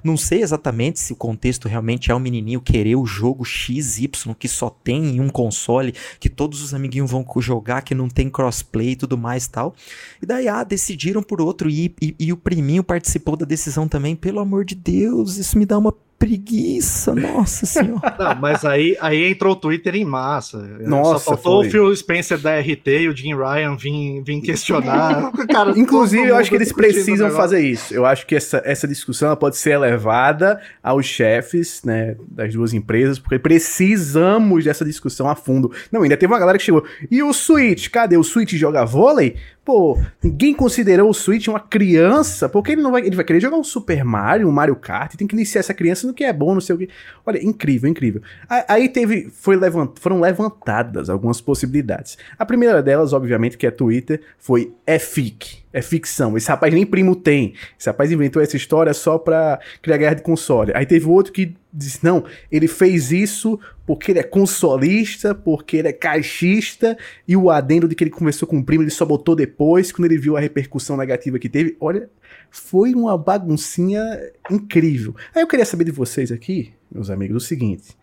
Não 0.03 0.15
sei 0.15 0.41
exatamente 0.41 0.84
exatamente 0.85 0.99
se 0.99 1.13
o 1.13 1.15
contexto 1.15 1.67
realmente 1.67 2.11
é 2.11 2.15
o 2.15 2.19
menininho 2.19 2.61
querer 2.61 2.95
o 2.95 3.05
jogo 3.05 3.43
XY 3.43 4.09
que 4.37 4.47
só 4.47 4.69
tem 4.69 5.15
em 5.15 5.19
um 5.19 5.29
console, 5.29 5.93
que 6.19 6.29
todos 6.29 6.61
os 6.61 6.73
amiguinhos 6.73 7.11
vão 7.11 7.25
jogar, 7.37 7.81
que 7.81 7.95
não 7.95 8.07
tem 8.07 8.29
crossplay 8.29 8.91
e 8.91 8.95
tudo 8.95 9.17
mais 9.17 9.47
tal. 9.47 9.75
E 10.21 10.25
daí, 10.25 10.47
ah, 10.47 10.63
decidiram 10.63 11.21
por 11.21 11.41
outro 11.41 11.69
e, 11.69 11.93
e, 12.01 12.15
e 12.19 12.33
o 12.33 12.37
priminho 12.37 12.83
participou 12.83 13.35
da 13.35 13.45
decisão 13.45 13.87
também. 13.87 14.15
Pelo 14.15 14.39
amor 14.39 14.65
de 14.65 14.75
Deus, 14.75 15.37
isso 15.37 15.57
me 15.57 15.65
dá 15.65 15.77
uma 15.77 15.93
preguiça, 16.17 17.13
nossa 17.13 17.65
senhora. 17.65 18.15
Não, 18.17 18.35
mas 18.39 18.63
aí, 18.65 18.97
aí 18.99 19.31
entrou 19.31 19.53
o 19.53 19.55
Twitter 19.55 19.95
em 19.95 20.05
massa. 20.05 20.57
Nossa, 20.81 21.25
Só 21.25 21.31
faltou 21.31 21.61
foi. 21.61 21.67
o 21.67 21.71
Phil 21.71 21.95
Spencer 21.95 22.39
da 22.39 22.59
RT 22.59 22.87
e 22.87 23.09
o 23.09 23.15
Jim 23.15 23.35
Ryan 23.35 23.75
vir, 23.75 24.21
vir 24.23 24.41
questionar. 24.41 25.31
Cara, 25.51 25.77
Inclusive, 25.77 26.27
eu 26.27 26.35
acho 26.35 26.49
que 26.49 26.55
eles 26.55 26.71
precisam 26.71 27.29
fazer 27.31 27.59
isso. 27.59 27.93
Eu 27.93 28.05
acho 28.05 28.25
que 28.25 28.35
essa, 28.35 28.61
essa 28.65 28.87
discussão 28.87 29.35
pode 29.35 29.57
ser 29.57 29.71
elevada 29.71 30.61
aos 30.81 31.05
chefes 31.05 31.81
né, 31.83 32.15
das 32.27 32.53
duas 32.53 32.73
empresas, 32.73 33.19
porque 33.19 33.37
precisamos 33.37 34.63
dessa 34.63 34.85
discussão 34.85 35.29
a 35.29 35.35
fundo. 35.35 35.71
Não, 35.91 36.01
ainda 36.01 36.17
teve 36.17 36.31
uma 36.31 36.39
galera 36.39 36.57
que 36.57 36.63
chegou. 36.63 36.83
E 37.11 37.21
o 37.21 37.33
Switch? 37.33 37.89
Cadê? 37.89 38.17
O 38.17 38.23
Switch 38.23 38.53
joga 38.53 38.85
vôlei? 38.85 39.35
Pô, 39.65 39.99
ninguém 40.23 40.53
considerou 40.53 41.09
o 41.09 41.13
Switch 41.13 41.47
uma 41.47 41.59
criança, 41.59 42.47
porque 42.47 42.73
ele 42.73 42.83
não 42.83 42.91
vai, 42.91 43.01
ele 43.01 43.15
vai 43.15 43.25
querer 43.25 43.39
jogar 43.39 43.57
um 43.57 43.63
Super 43.63 44.05
Mario, 44.05 44.47
um 44.47 44.51
Mario 44.51 44.75
Kart, 44.75 45.15
tem 45.15 45.25
que 45.25 45.33
iniciar 45.33 45.61
essa 45.61 45.73
criança 45.73 46.04
que 46.13 46.23
é 46.23 46.33
bom, 46.33 46.53
não 46.53 46.61
sei 46.61 46.75
o 46.75 46.77
que. 46.77 46.89
Olha, 47.25 47.43
incrível, 47.43 47.89
incrível. 47.89 48.21
Aí 48.67 48.89
teve, 48.89 49.29
foi 49.31 49.55
levant, 49.55 49.91
foram 49.99 50.19
levantadas 50.19 51.09
algumas 51.09 51.41
possibilidades. 51.41 52.17
A 52.37 52.45
primeira 52.45 52.81
delas, 52.81 53.13
obviamente, 53.13 53.57
que 53.57 53.67
é 53.67 53.71
Twitter, 53.71 54.21
foi 54.37 54.73
é 54.85 54.99
fic, 54.99 55.63
é 55.73 55.81
ficção. 55.81 56.37
Esse 56.37 56.49
rapaz 56.49 56.73
nem 56.73 56.85
primo 56.85 57.15
tem. 57.15 57.53
Esse 57.79 57.89
rapaz 57.89 58.11
inventou 58.11 58.41
essa 58.41 58.57
história 58.57 58.93
só 58.93 59.17
pra 59.17 59.59
criar 59.81 59.97
guerra 59.97 60.15
de 60.15 60.23
console. 60.23 60.71
Aí 60.75 60.85
teve 60.85 61.07
outro 61.07 61.33
que 61.33 61.55
disse, 61.71 62.03
não, 62.03 62.23
ele 62.51 62.67
fez 62.67 63.11
isso 63.11 63.59
porque 63.85 64.11
ele 64.11 64.19
é 64.19 64.23
consolista, 64.23 65.35
porque 65.35 65.77
ele 65.77 65.89
é 65.89 65.93
caixista, 65.93 66.97
e 67.27 67.35
o 67.35 67.51
adendo 67.51 67.87
de 67.87 67.93
que 67.93 68.03
ele 68.03 68.11
conversou 68.11 68.47
com 68.47 68.57
o 68.57 68.63
primo, 68.63 68.81
ele 68.81 68.89
só 68.89 69.05
botou 69.05 69.35
depois, 69.35 69.91
quando 69.91 70.05
ele 70.05 70.17
viu 70.17 70.35
a 70.35 70.39
repercussão 70.39 70.97
negativa 70.97 71.37
que 71.37 71.47
teve. 71.47 71.77
Olha, 71.79 72.09
foi 72.49 72.93
uma 72.93 73.17
baguncinha 73.17 74.01
incrível. 74.49 75.15
Aí 75.33 75.41
eu 75.41 75.47
queria 75.47 75.65
saber 75.65 75.83
de 75.83 75.91
vocês 75.91 76.31
aqui, 76.31 76.73
meus 76.91 77.09
amigos, 77.09 77.43
o 77.43 77.45
seguinte. 77.45 77.95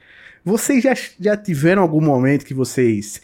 Vocês 0.44 0.82
já, 0.82 0.94
já 1.20 1.36
tiveram 1.36 1.82
algum 1.82 2.00
momento 2.00 2.44
que 2.44 2.54
vocês 2.54 3.20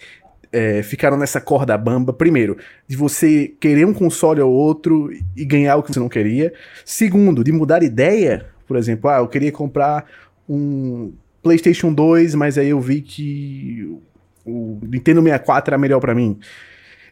é, 0.53 0.83
ficaram 0.83 1.17
nessa 1.17 1.41
corda 1.41 1.77
bamba, 1.77 2.13
primeiro, 2.13 2.57
de 2.87 2.97
você 2.97 3.53
querer 3.61 3.85
um 3.87 3.93
console 3.93 4.41
ou 4.41 4.53
outro 4.53 5.11
e 5.37 5.45
ganhar 5.45 5.77
o 5.77 5.83
que 5.83 5.93
você 5.93 6.01
não 6.01 6.09
queria. 6.09 6.53
Segundo, 6.85 7.45
de 7.45 7.53
mudar 7.53 7.83
ideia. 7.83 8.47
Por 8.67 8.77
exemplo, 8.77 9.11
ah, 9.11 9.19
eu 9.19 9.29
queria 9.29 9.51
comprar 9.51 10.07
um 10.49 11.13
PlayStation 11.43 11.93
2, 11.93 12.35
mas 12.35 12.59
aí 12.59 12.69
eu 12.69 12.81
vi 12.81 13.01
que 13.01 13.99
o 14.45 14.79
Nintendo 14.83 15.23
64 15.23 15.71
era 15.71 15.79
melhor 15.79 16.01
para 16.01 16.15
mim. 16.15 16.39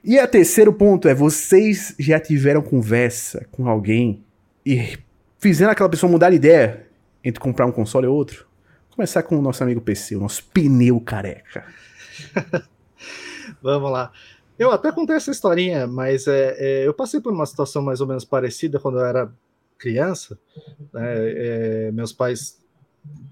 E 0.07 0.21
a 0.21 0.29
terceiro 0.29 0.73
ponto 0.73 1.09
é, 1.09 1.15
vocês 1.15 1.93
já 1.99 2.21
tiveram 2.21 2.63
conversa 2.63 3.45
com 3.51 3.69
alguém 3.69 4.23
e 4.65 4.97
fizeram 5.37 5.73
aquela 5.73 5.89
pessoa 5.89 6.09
mudar 6.09 6.31
de 6.31 6.37
ideia 6.37 6.87
entre 7.25 7.41
comprar 7.41 7.67
um 7.67 7.73
console 7.73 8.07
ou 8.07 8.15
outro? 8.15 8.47
Vou 8.89 8.95
começar 8.99 9.25
com 9.25 9.37
o 9.37 9.43
nosso 9.43 9.65
amigo 9.65 9.81
PC, 9.81 10.15
o 10.15 10.21
nosso 10.21 10.45
pneu 10.55 11.01
careca. 11.01 11.67
Vamos 13.61 13.91
lá. 13.91 14.13
Eu 14.57 14.71
até 14.71 14.93
contei 14.93 15.17
essa 15.17 15.33
historinha, 15.33 15.89
mas 15.89 16.29
é, 16.29 16.55
é, 16.57 16.87
eu 16.87 16.95
passei 16.95 17.21
por 17.21 17.33
uma 17.33 17.45
situação 17.45 17.83
mais 17.83 18.01
ou 18.01 18.07
menos 18.07 18.25
parecida 18.25 18.79
quando 18.79 19.01
eu 19.01 19.05
era 19.05 19.29
criança. 19.77 20.39
Né, 20.95 21.03
é, 21.03 21.91
meus 21.91 22.13
pais, 22.13 22.61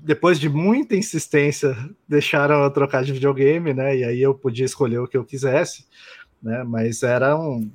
depois 0.02 0.40
de 0.40 0.48
muita 0.48 0.96
insistência, 0.96 1.76
deixaram 2.08 2.64
eu 2.64 2.70
trocar 2.72 3.04
de 3.04 3.12
videogame, 3.12 3.72
né? 3.72 3.96
E 3.96 4.02
aí 4.02 4.20
eu 4.20 4.34
podia 4.34 4.64
escolher 4.64 4.98
o 4.98 5.06
que 5.06 5.16
eu 5.16 5.24
quisesse, 5.24 5.86
né? 6.44 6.62
Mas 6.62 7.02
era 7.02 7.36
um, 7.36 7.68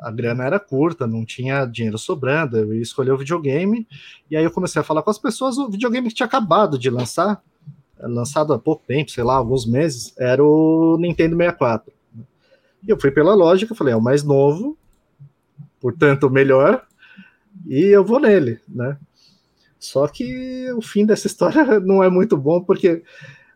a 0.00 0.10
grana 0.10 0.44
era 0.44 0.58
curta, 0.58 1.06
não 1.06 1.24
tinha 1.24 1.64
dinheiro 1.64 1.96
sobrando, 1.96 2.58
eu 2.58 2.74
ia 2.74 2.82
escolher 2.82 3.12
o 3.12 3.16
videogame, 3.16 3.86
e 4.28 4.36
aí 4.36 4.44
eu 4.44 4.50
comecei 4.50 4.80
a 4.80 4.84
falar 4.84 5.02
com 5.02 5.10
as 5.10 5.18
pessoas, 5.18 5.56
o 5.56 5.70
videogame 5.70 6.08
que 6.08 6.14
tinha 6.14 6.26
acabado 6.26 6.76
de 6.76 6.90
lançar, 6.90 7.42
lançado 7.98 8.52
há 8.52 8.58
pouco 8.58 8.84
tempo, 8.86 9.10
sei 9.10 9.22
lá, 9.22 9.36
alguns 9.36 9.64
meses, 9.64 10.12
era 10.18 10.42
o 10.44 10.96
Nintendo 10.98 11.36
64. 11.36 11.92
E 12.86 12.90
eu 12.90 13.00
fui 13.00 13.10
pela 13.10 13.34
lógica, 13.34 13.74
falei, 13.74 13.94
é 13.94 13.96
o 13.96 14.02
mais 14.02 14.24
novo, 14.24 14.76
portanto 15.80 16.24
o 16.24 16.30
melhor, 16.30 16.84
e 17.66 17.84
eu 17.84 18.04
vou 18.04 18.20
nele, 18.20 18.60
né? 18.68 18.98
Só 19.78 20.08
que 20.08 20.72
o 20.72 20.82
fim 20.82 21.06
dessa 21.06 21.28
história 21.28 21.78
não 21.80 22.02
é 22.02 22.10
muito 22.10 22.36
bom, 22.36 22.60
porque 22.60 23.02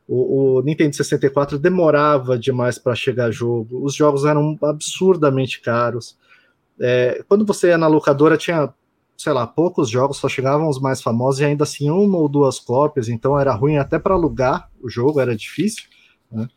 o, 0.09 0.59
o 0.59 0.63
Nintendo 0.63 0.97
64 0.97 1.59
demorava 1.59 2.39
demais 2.39 2.79
para 2.79 2.95
chegar 2.95 3.31
jogo, 3.31 3.85
os 3.85 3.95
jogos 3.95 4.25
eram 4.25 4.59
absurdamente 4.63 5.61
caros. 5.61 6.17
É, 6.81 7.23
quando 7.29 7.45
você 7.47 7.69
ia 7.69 7.79
na 7.79 7.87
locadora, 7.87 8.37
tinha 8.37 8.73
sei 9.23 9.33
lá, 9.33 9.47
poucos 9.47 9.89
jogos, 9.89 10.17
só 10.17 10.29
chegavam 10.29 10.69
os 10.69 10.81
mais 10.81 11.01
famosos 11.01 11.41
e 11.41 11.45
ainda 11.45 11.63
assim 11.63 11.89
uma 11.91 12.19
ou 12.19 12.29
duas 12.29 12.59
cópias, 12.59 13.09
então 13.09 13.39
era 13.39 13.53
ruim 13.55 13.77
até 13.77 13.97
para 13.99 14.15
alugar 14.15 14.69
o 14.83 14.91
jogo, 14.91 15.21
era 15.21 15.37
difícil. 15.37 15.85
Né? 16.31 16.49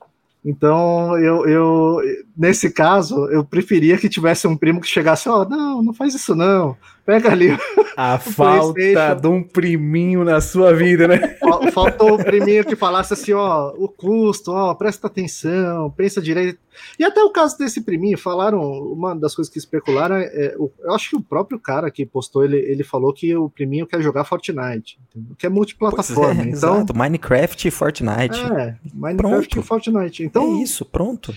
Então, 0.43 1.17
eu, 1.17 1.47
eu, 1.47 2.01
nesse 2.35 2.71
caso, 2.71 3.27
eu 3.29 3.43
preferia 3.43 3.97
que 3.97 4.09
tivesse 4.09 4.47
um 4.47 4.57
primo 4.57 4.81
que 4.81 4.87
chegasse, 4.87 5.29
ó, 5.29 5.41
oh, 5.41 5.45
não, 5.49 5.83
não 5.83 5.93
faz 5.93 6.15
isso 6.15 6.35
não, 6.35 6.75
pega 7.05 7.31
ali. 7.31 7.57
A 7.95 8.17
falta 8.19 9.15
de 9.15 9.27
um 9.27 9.43
priminho 9.43 10.23
na 10.23 10.41
sua 10.41 10.73
vida, 10.73 11.07
né? 11.07 11.37
Faltou 11.71 12.15
o 12.15 12.23
priminho 12.23 12.65
que 12.65 12.75
falasse 12.75 13.13
assim, 13.13 13.33
ó, 13.33 13.73
o 13.77 13.87
custo, 13.87 14.51
ó, 14.51 14.73
presta 14.73 15.07
atenção, 15.07 15.91
pensa 15.91 16.21
direito. 16.21 16.59
E 16.99 17.05
até 17.05 17.23
o 17.23 17.29
caso 17.29 17.57
desse 17.57 17.81
priminho, 17.81 18.17
falaram, 18.17 18.61
uma 18.61 19.15
das 19.15 19.33
coisas 19.33 19.51
que 19.51 19.59
especularam, 19.59 20.15
é, 20.15 20.25
é 20.25 20.55
eu 20.55 20.71
acho 20.93 21.11
que 21.11 21.15
o 21.15 21.21
próprio 21.21 21.59
cara 21.59 21.89
que 21.89 22.05
postou, 22.05 22.43
ele, 22.43 22.57
ele 22.57 22.83
falou 22.83 23.13
que 23.13 23.35
o 23.35 23.49
priminho 23.49 23.87
quer 23.87 24.01
jogar 24.01 24.25
Fortnite, 24.25 24.99
que 25.37 25.45
é 25.45 25.49
multiplataforma. 25.49 26.41
É, 26.41 26.47
então, 26.47 26.77
exato, 26.77 26.97
Minecraft 26.97 27.67
e 27.67 27.71
Fortnite. 27.71 28.39
É, 28.57 28.75
Minecraft 28.93 29.49
pronto. 29.49 29.59
e 29.59 29.63
Fortnite. 29.63 30.23
Então, 30.23 30.57
é 30.57 30.63
isso, 30.63 30.83
pronto 30.83 31.33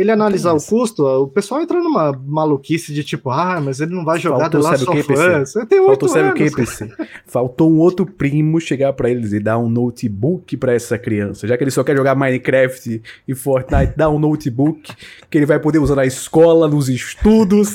ele 0.00 0.10
analisar 0.10 0.52
o 0.52 0.62
custo, 0.62 1.04
o 1.04 1.28
pessoal 1.28 1.60
entra 1.60 1.78
numa 1.82 2.12
maluquice 2.12 2.92
de 2.92 3.04
tipo, 3.04 3.30
ah, 3.30 3.60
mas 3.60 3.80
ele 3.80 3.94
não 3.94 4.04
vai 4.04 4.18
jogar 4.18 4.50
Faltou, 4.50 4.60
The 4.60 4.68
Last 4.68 4.88
of 4.88 4.98
Us. 4.98 5.52
Faltou, 5.86 6.08
sabe 6.08 6.28
o 6.30 6.34
que, 6.34 6.50
PC? 6.50 6.90
Faltou 7.26 7.70
um 7.70 7.78
outro 7.78 8.06
primo 8.06 8.60
chegar 8.60 8.92
para 8.94 9.10
eles 9.10 9.32
e 9.32 9.40
dar 9.40 9.58
um 9.58 9.68
notebook 9.68 10.56
para 10.56 10.74
essa 10.74 10.98
criança. 10.98 11.46
Já 11.46 11.56
que 11.56 11.64
ele 11.64 11.70
só 11.70 11.84
quer 11.84 11.96
jogar 11.96 12.14
Minecraft 12.14 13.02
e 13.28 13.34
Fortnite, 13.34 13.92
dá 13.96 14.08
um 14.08 14.18
notebook 14.18 14.92
que 15.28 15.38
ele 15.38 15.46
vai 15.46 15.58
poder 15.58 15.78
usar 15.78 15.96
na 15.96 16.06
escola, 16.06 16.66
nos 16.68 16.88
estudos. 16.88 17.74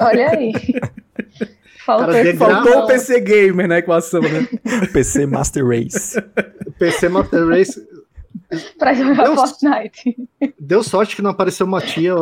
Olha 0.00 0.30
aí. 0.30 0.52
Faltou, 1.84 2.14
Faltou 2.38 2.78
o 2.78 2.86
PC 2.86 3.20
Gamer 3.20 3.68
na 3.68 3.78
equação, 3.78 4.22
né? 4.22 4.48
PC 4.92 5.26
Master 5.26 5.66
Race. 5.66 6.18
PC 6.78 7.10
Master 7.10 7.46
Race 7.46 7.93
pra 8.78 8.94
jogar 8.94 9.24
deu, 9.24 9.34
Fortnite. 9.34 10.16
Deu 10.58 10.82
sorte 10.82 11.16
que 11.16 11.22
não 11.22 11.30
apareceu 11.30 11.66
uma 11.66 11.80
tia 11.80 12.14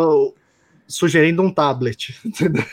sugerindo 0.92 1.42
um 1.42 1.50
tablet. 1.50 2.14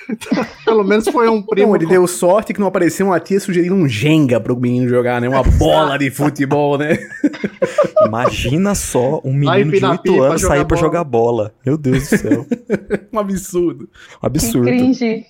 Pelo 0.66 0.84
menos 0.84 1.08
foi 1.08 1.30
um 1.30 1.42
primo. 1.42 1.70
Não, 1.70 1.76
ele 1.76 1.86
deu 1.86 2.06
sorte 2.06 2.54
que 2.54 2.60
não 2.60 2.68
apareceu 2.68 3.08
uma 3.08 3.20
tia 3.20 3.40
sugerindo 3.40 3.76
um 3.76 3.88
Jenga 3.88 4.40
pro 4.40 4.60
menino 4.60 4.90
jogar, 4.90 5.22
né? 5.22 5.30
Uma 5.30 5.44
bola 5.44 5.98
de 5.98 6.12
futebol, 6.12 6.78
né? 6.78 6.98
Imagina 8.06 8.76
só 8.76 9.22
um 9.24 9.34
menino 9.34 9.72
de 9.72 9.86
8 9.86 10.24
anos 10.24 10.42
sair 10.42 10.66
pra 10.66 10.78
jogar 10.78 11.04
bola. 11.04 11.54
Meu 11.66 11.78
Deus 11.78 12.10
do 12.10 12.18
céu. 12.18 12.46
um 13.12 13.20
absurdo. 13.20 13.90
Um 14.22 14.26
absurdo. 14.26 14.66
Que 14.66 14.78
cringe. 14.78 15.26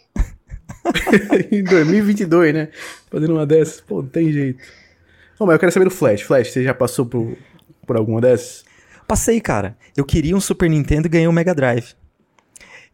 em 1.51 1.63
2022, 1.63 2.53
né? 2.53 2.69
Fazendo 3.11 3.33
uma 3.33 3.45
dessas. 3.45 3.81
Pô, 3.81 4.01
não 4.01 4.09
tem 4.09 4.31
jeito. 4.31 4.59
Bom, 5.37 5.45
mas 5.45 5.53
eu 5.53 5.59
quero 5.59 5.71
saber 5.71 5.85
do 5.85 5.91
Flash. 5.91 6.21
Flash, 6.21 6.51
você 6.51 6.63
já 6.63 6.73
passou 6.73 7.05
por 7.05 7.37
por 7.89 7.97
alguma 7.97 8.21
dessas? 8.21 8.63
Passei, 9.08 9.41
cara. 9.41 9.75
Eu 9.97 10.06
queria 10.06 10.38
um 10.38 10.39
Super 10.39 10.69
Nintendo 10.69 11.08
e 11.08 11.10
ganhei 11.10 11.28
um 11.28 11.32
Mega 11.32 11.56
Drive. 11.56 11.95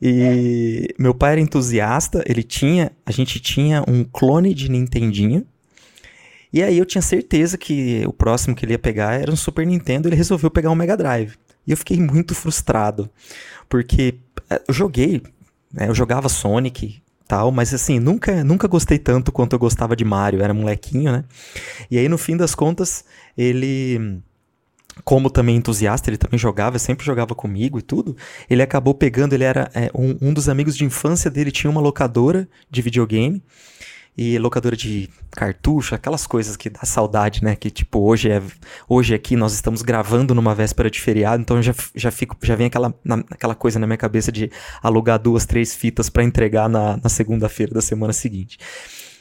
E 0.01 0.87
meu 0.97 1.13
pai 1.13 1.33
era 1.33 1.41
entusiasta, 1.41 2.23
ele 2.25 2.43
tinha, 2.43 2.93
a 3.05 3.11
gente 3.11 3.41
tinha 3.41 3.83
um 3.85 4.05
clone 4.05 4.53
de 4.53 4.71
Nintendinho. 4.71 5.45
E 6.53 6.63
aí 6.63 6.77
eu 6.77 6.85
tinha 6.85 7.01
certeza 7.01 7.57
que 7.57 8.05
o 8.07 8.13
próximo 8.13 8.55
que 8.55 8.63
ele 8.63 8.71
ia 8.71 8.79
pegar 8.79 9.19
era 9.19 9.29
um 9.29 9.35
Super 9.35 9.67
Nintendo, 9.67 10.07
ele 10.07 10.15
resolveu 10.15 10.49
pegar 10.49 10.71
um 10.71 10.75
Mega 10.75 10.95
Drive. 10.95 11.35
E 11.67 11.71
eu 11.71 11.77
fiquei 11.77 11.99
muito 11.99 12.33
frustrado, 12.33 13.09
porque 13.67 14.15
eh, 14.49 14.61
eu 14.69 14.73
joguei, 14.73 15.21
né, 15.73 15.89
eu 15.89 15.95
jogava 15.95 16.29
Sonic, 16.29 17.01
tal, 17.27 17.51
mas 17.51 17.73
assim, 17.73 17.99
nunca, 17.99 18.45
nunca 18.45 18.65
gostei 18.65 18.97
tanto 18.97 19.33
quanto 19.33 19.53
eu 19.53 19.59
gostava 19.59 19.93
de 19.93 20.05
Mario, 20.05 20.41
era 20.41 20.53
molequinho, 20.53 21.11
né? 21.11 21.25
E 21.91 21.97
aí 21.97 22.07
no 22.07 22.17
fim 22.17 22.37
das 22.37 22.55
contas, 22.55 23.03
ele 23.37 24.21
como 25.03 25.29
também 25.29 25.57
entusiasta, 25.57 26.09
ele 26.09 26.17
também 26.17 26.39
jogava, 26.39 26.79
sempre 26.79 27.05
jogava 27.05 27.35
comigo 27.35 27.77
e 27.77 27.81
tudo. 27.81 28.15
Ele 28.49 28.61
acabou 28.61 28.93
pegando, 28.93 29.33
ele 29.33 29.43
era 29.43 29.69
é, 29.73 29.89
um, 29.93 30.17
um, 30.21 30.33
dos 30.33 30.47
amigos 30.47 30.75
de 30.75 30.85
infância 30.85 31.29
dele, 31.29 31.51
tinha 31.51 31.69
uma 31.69 31.81
locadora 31.81 32.47
de 32.69 32.81
videogame. 32.81 33.43
E 34.17 34.37
locadora 34.39 34.77
de 34.77 35.09
cartucho, 35.31 35.93
aquelas 35.93 36.25
coisas 36.25 36.55
que 36.55 36.69
dá 36.69 36.83
saudade, 36.83 37.43
né? 37.43 37.53
Que 37.53 37.69
tipo, 37.69 37.99
hoje 37.99 38.31
é 38.31 38.41
hoje 38.87 39.13
aqui 39.13 39.35
nós 39.35 39.53
estamos 39.53 39.81
gravando 39.81 40.33
numa 40.33 40.55
véspera 40.55 40.89
de 40.89 41.01
feriado, 41.01 41.41
então 41.41 41.61
já, 41.61 41.75
já 41.93 42.09
fico, 42.11 42.37
já 42.41 42.55
vem 42.55 42.67
aquela, 42.67 42.95
na, 43.03 43.15
aquela 43.29 43.53
coisa 43.53 43.77
na 43.77 43.85
minha 43.85 43.97
cabeça 43.97 44.31
de 44.31 44.49
alugar 44.81 45.19
duas, 45.19 45.45
três 45.45 45.75
fitas 45.75 46.09
para 46.09 46.23
entregar 46.23 46.69
na, 46.69 46.95
na 46.95 47.09
segunda-feira 47.09 47.73
da 47.73 47.81
semana 47.81 48.13
seguinte. 48.13 48.57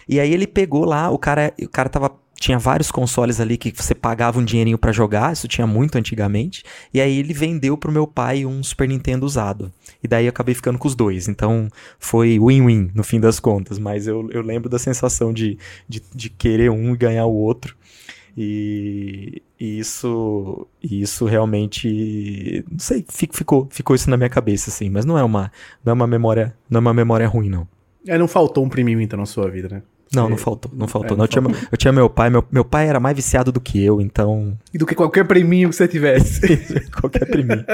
E 0.09 0.21
aí 0.21 0.33
ele 0.33 0.47
pegou 0.47 0.85
lá, 0.85 1.11
o 1.11 1.19
cara, 1.19 1.53
o 1.61 1.69
cara 1.69 1.89
tava 1.89 2.24
tinha 2.39 2.59
vários 2.59 2.91
consoles 2.91 3.41
ali 3.41 3.57
que 3.57 3.73
você 3.75 3.95
pagava 3.95 4.39
um 4.39 4.45
dinheirinho 4.45 4.77
para 4.77 4.93
jogar, 4.93 5.33
isso 5.33 5.49
tinha 5.49 5.67
muito 5.67 5.97
antigamente. 5.97 6.63
E 6.93 7.01
aí 7.01 7.19
ele 7.19 7.33
vendeu 7.33 7.77
pro 7.77 7.93
meu 7.93 8.07
pai 8.07 8.45
um 8.45 8.63
Super 8.63 8.89
Nintendo 8.89 9.25
usado. 9.25 9.73
E 10.03 10.09
daí 10.09 10.27
eu 10.27 10.31
acabei 10.31 10.55
ficando 10.55 10.79
com 10.79 10.89
os 10.89 10.95
dois. 10.95 11.29
Então 11.29 11.69
foi 11.99 12.39
win-win 12.39 12.91
no 12.95 13.03
fim 13.03 13.21
das 13.21 13.41
contas. 13.41 13.79
Mas 13.79 14.07
eu, 14.07 14.29
eu 14.31 14.43
lembro 14.43 14.69
da 14.69 14.79
sensação 14.79 15.33
de, 15.33 15.59
de, 15.89 16.03
de 16.15 16.29
querer 16.29 16.71
um 16.71 16.95
e 16.95 16.97
ganhar 16.97 17.27
o 17.27 17.35
outro. 17.35 17.77
E, 18.37 19.41
e 19.59 19.79
isso, 19.79 20.67
isso 20.83 21.25
realmente, 21.25 22.65
não 22.69 22.81
sei, 22.81 23.05
ficou, 23.09 23.69
ficou 23.71 23.95
isso 23.95 24.11
na 24.11 24.17
minha 24.17 24.29
cabeça 24.29 24.71
assim, 24.71 24.91
mas 24.91 25.05
não 25.05 25.17
é 25.17 25.23
uma, 25.23 25.53
não 25.85 25.93
é 25.93 25.95
uma 25.95 26.07
memória, 26.07 26.53
não 26.69 26.79
é 26.79 26.81
uma 26.81 26.95
memória 26.95 27.29
ruim 27.29 27.49
não. 27.49 27.69
É, 28.07 28.19
não 28.19 28.27
faltou 28.27 28.65
um 28.65 28.69
priminho 28.69 29.01
então 29.01 29.19
na 29.19 29.25
sua 29.25 29.49
vida, 29.49 29.69
né? 29.69 29.83
Não, 30.15 30.29
não 30.29 30.37
faltou, 30.37 30.71
não 30.75 30.89
faltou. 30.89 31.09
É, 31.09 31.11
não, 31.11 31.19
não 31.19 31.25
eu, 31.25 31.29
tinha, 31.29 31.69
eu, 31.73 31.79
tinha, 31.79 31.93
meu 31.93 32.11
pai, 32.11 32.31
meu, 32.31 32.45
meu 32.51 32.65
pai 32.65 32.89
era 32.89 33.01
mais 33.01 33.17
viciado 33.17 33.51
do 33.51 33.61
que 33.61 33.83
eu, 33.83 34.01
então. 34.01 34.57
E 34.73 34.79
do 34.79 34.87
que 34.87 34.95
qualquer 34.95 35.27
priminho 35.27 35.69
que 35.71 35.77
você 35.77 35.89
tivesse. 35.89 36.41
qualquer 37.01 37.27
priminho. 37.27 37.65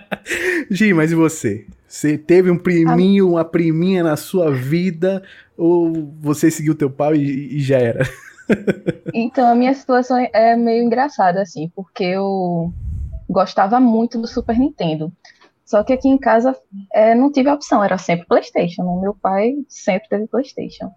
Gi, 0.70 0.92
mas 0.92 1.12
e 1.12 1.14
você? 1.14 1.66
Você 1.86 2.18
teve 2.18 2.50
um 2.50 2.58
priminho, 2.58 3.30
uma 3.30 3.44
priminha 3.44 4.02
na 4.02 4.16
sua 4.16 4.50
vida, 4.50 5.22
ou 5.56 6.12
você 6.20 6.50
seguiu 6.50 6.74
teu 6.74 6.90
pai 6.90 7.16
e, 7.16 7.56
e 7.56 7.60
já 7.60 7.78
era? 7.78 8.04
então, 9.14 9.50
a 9.50 9.54
minha 9.54 9.74
situação 9.74 10.16
é 10.32 10.56
meio 10.56 10.84
engraçada, 10.84 11.40
assim, 11.40 11.70
porque 11.74 12.04
eu 12.04 12.72
gostava 13.28 13.80
muito 13.80 14.20
do 14.20 14.26
Super 14.26 14.58
Nintendo. 14.58 15.12
Só 15.64 15.82
que 15.82 15.92
aqui 15.92 16.08
em 16.08 16.16
casa 16.16 16.56
é, 16.94 17.14
não 17.14 17.30
tive 17.30 17.50
opção, 17.50 17.82
era 17.82 17.98
sempre 17.98 18.26
PlayStation. 18.26 18.84
Né? 18.84 19.00
Meu 19.02 19.14
pai 19.14 19.54
sempre 19.68 20.08
teve 20.08 20.28
PlayStation. 20.28 20.90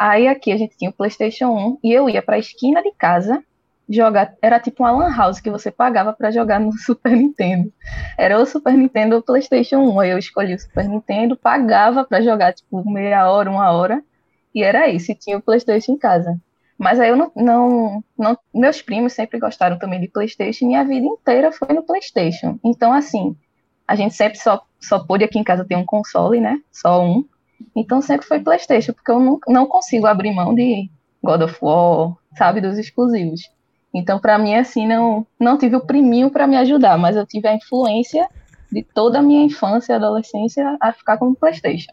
Aí 0.00 0.26
aqui 0.26 0.50
a 0.50 0.56
gente 0.56 0.78
tinha 0.78 0.90
o 0.90 0.94
PlayStation 0.94 1.48
1 1.48 1.78
e 1.84 1.92
eu 1.92 2.08
ia 2.08 2.22
para 2.22 2.36
a 2.36 2.38
esquina 2.38 2.82
de 2.82 2.90
casa 2.92 3.44
jogar. 3.86 4.34
Era 4.40 4.58
tipo 4.58 4.82
uma 4.82 4.90
Lan 4.92 5.14
House 5.14 5.40
que 5.40 5.50
você 5.50 5.70
pagava 5.70 6.10
para 6.14 6.30
jogar 6.30 6.58
no 6.58 6.72
Super 6.80 7.14
Nintendo. 7.14 7.70
Era 8.16 8.40
o 8.40 8.46
Super 8.46 8.72
Nintendo 8.72 9.16
ou 9.16 9.20
o 9.20 9.22
PlayStation 9.22 9.76
1. 9.76 10.00
Aí 10.00 10.08
eu 10.08 10.16
escolhi 10.16 10.54
o 10.54 10.58
Super 10.58 10.88
Nintendo, 10.88 11.36
pagava 11.36 12.02
para 12.02 12.22
jogar 12.22 12.54
tipo 12.54 12.82
meia 12.90 13.30
hora, 13.30 13.50
uma 13.50 13.70
hora. 13.72 14.02
E 14.54 14.62
era 14.62 14.88
isso, 14.88 15.12
e 15.12 15.14
tinha 15.14 15.36
o 15.36 15.42
PlayStation 15.42 15.92
em 15.92 15.98
casa. 15.98 16.40
Mas 16.78 16.98
aí 16.98 17.10
eu 17.10 17.16
não, 17.16 17.30
não, 17.36 18.04
não, 18.18 18.38
Meus 18.54 18.80
primos 18.80 19.12
sempre 19.12 19.38
gostaram 19.38 19.78
também 19.78 20.00
de 20.00 20.08
PlayStation 20.08 20.64
e 20.64 20.68
minha 20.68 20.82
vida 20.82 21.04
inteira 21.04 21.52
foi 21.52 21.74
no 21.74 21.82
PlayStation. 21.82 22.58
Então, 22.64 22.90
assim, 22.90 23.36
a 23.86 23.94
gente 23.94 24.14
sempre 24.14 24.38
só, 24.38 24.64
só 24.80 24.98
pôde 24.98 25.24
aqui 25.24 25.38
em 25.38 25.44
casa 25.44 25.62
ter 25.62 25.76
um 25.76 25.84
console, 25.84 26.40
né? 26.40 26.58
Só 26.72 27.04
um. 27.04 27.22
Então 27.74 28.00
sempre 28.00 28.26
foi 28.26 28.40
PlayStation, 28.40 28.92
porque 28.92 29.10
eu 29.10 29.20
não, 29.20 29.38
não 29.48 29.66
consigo 29.66 30.06
abrir 30.06 30.32
mão 30.32 30.54
de 30.54 30.90
God 31.22 31.42
of 31.42 31.56
War, 31.60 32.14
sabe, 32.36 32.60
dos 32.60 32.78
exclusivos. 32.78 33.50
Então, 33.92 34.18
para 34.20 34.38
mim, 34.38 34.54
assim, 34.54 34.86
não, 34.86 35.26
não 35.38 35.58
tive 35.58 35.76
o 35.76 35.80
priminho 35.80 36.30
para 36.30 36.46
me 36.46 36.56
ajudar, 36.56 36.96
mas 36.96 37.16
eu 37.16 37.26
tive 37.26 37.48
a 37.48 37.54
influência 37.54 38.28
de 38.70 38.82
toda 38.82 39.18
a 39.18 39.22
minha 39.22 39.44
infância 39.44 39.92
e 39.92 39.96
adolescência 39.96 40.76
a 40.80 40.92
ficar 40.92 41.18
com 41.18 41.28
o 41.28 41.34
PlayStation. 41.34 41.90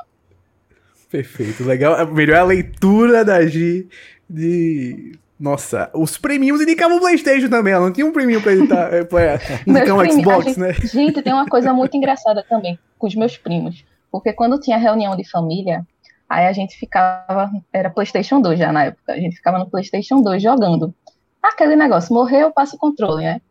Perfeito, 1.09 1.63
legal. 1.63 2.05
Melhor 2.07 2.37
a 2.37 2.43
leitura 2.43 3.25
da 3.25 3.45
G 3.45 3.87
de. 4.29 5.17
Nossa, 5.39 5.89
os 5.93 6.17
prêmios 6.17 6.61
indicavam 6.61 6.97
o 6.97 6.99
PlayStation 6.99 7.47
também. 7.47 7.73
Ela 7.73 7.85
não 7.85 7.93
tinha 7.93 8.05
um 8.05 8.11
prêmio 8.11 8.41
pra 8.41 8.53
editar, 8.53 8.89
pra 9.05 9.39
indicar 9.65 9.95
um 9.95 10.11
Xbox, 10.11 10.45
gente, 10.45 10.59
né? 10.59 10.73
Gente, 10.73 11.21
tem 11.21 11.31
uma 11.31 11.45
coisa 11.45 11.73
muito 11.73 11.95
engraçada 11.95 12.43
também 12.47 12.77
com 12.97 13.07
os 13.07 13.15
meus 13.15 13.37
primos. 13.37 13.85
Porque 14.11 14.33
quando 14.33 14.59
tinha 14.59 14.77
reunião 14.77 15.15
de 15.15 15.29
família, 15.29 15.85
aí 16.29 16.47
a 16.47 16.53
gente 16.53 16.77
ficava. 16.77 17.51
Era 17.71 17.89
PlayStation 17.89 18.41
2 18.41 18.59
já 18.59 18.71
na 18.71 18.85
época. 18.85 19.13
A 19.13 19.19
gente 19.19 19.35
ficava 19.35 19.59
no 19.59 19.69
PlayStation 19.69 20.21
2 20.21 20.41
jogando. 20.41 20.93
Aquele 21.41 21.75
negócio, 21.75 22.13
morreu, 22.13 22.51
passa 22.51 22.75
o 22.75 22.79
controle, 22.79 23.23
né? 23.23 23.41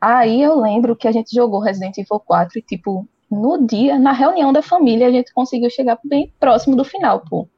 Aí 0.00 0.42
eu 0.42 0.60
lembro 0.60 0.96
que 0.96 1.06
a 1.06 1.12
gente 1.12 1.34
jogou 1.34 1.60
Resident 1.60 1.96
Evil 1.98 2.20
4 2.20 2.58
e, 2.58 2.62
tipo, 2.62 3.06
no 3.30 3.66
dia, 3.66 3.98
na 3.98 4.12
reunião 4.12 4.52
da 4.52 4.60
família, 4.60 5.06
a 5.06 5.10
gente 5.10 5.32
conseguiu 5.32 5.70
chegar 5.70 5.98
bem 6.04 6.32
próximo 6.38 6.76
do 6.76 6.84
final, 6.84 7.20
pô. 7.20 7.48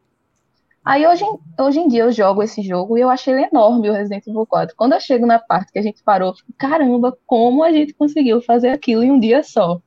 Aí 0.85 1.07
hoje, 1.07 1.25
hoje 1.59 1.81
em 1.81 1.89
dia 1.89 2.03
eu 2.03 2.13
jogo 2.13 2.43
esse 2.43 2.63
jogo 2.63 2.99
e 2.99 3.01
eu 3.01 3.09
achei 3.09 3.33
ele 3.33 3.49
enorme, 3.51 3.89
o 3.89 3.93
Resident 3.93 4.27
Evil 4.27 4.47
4. 4.47 4.77
Quando 4.77 4.93
eu 4.93 5.01
chego 5.01 5.25
na 5.25 5.39
parte 5.39 5.73
que 5.73 5.79
a 5.79 5.83
gente 5.83 6.03
parou, 6.03 6.29
eu 6.29 6.35
fico, 6.35 6.53
caramba, 6.59 7.17
como 7.27 7.65
a 7.65 7.73
gente 7.73 7.95
conseguiu 7.95 8.43
fazer 8.43 8.69
aquilo 8.69 9.03
em 9.03 9.11
um 9.11 9.19
dia 9.19 9.43
só 9.43 9.81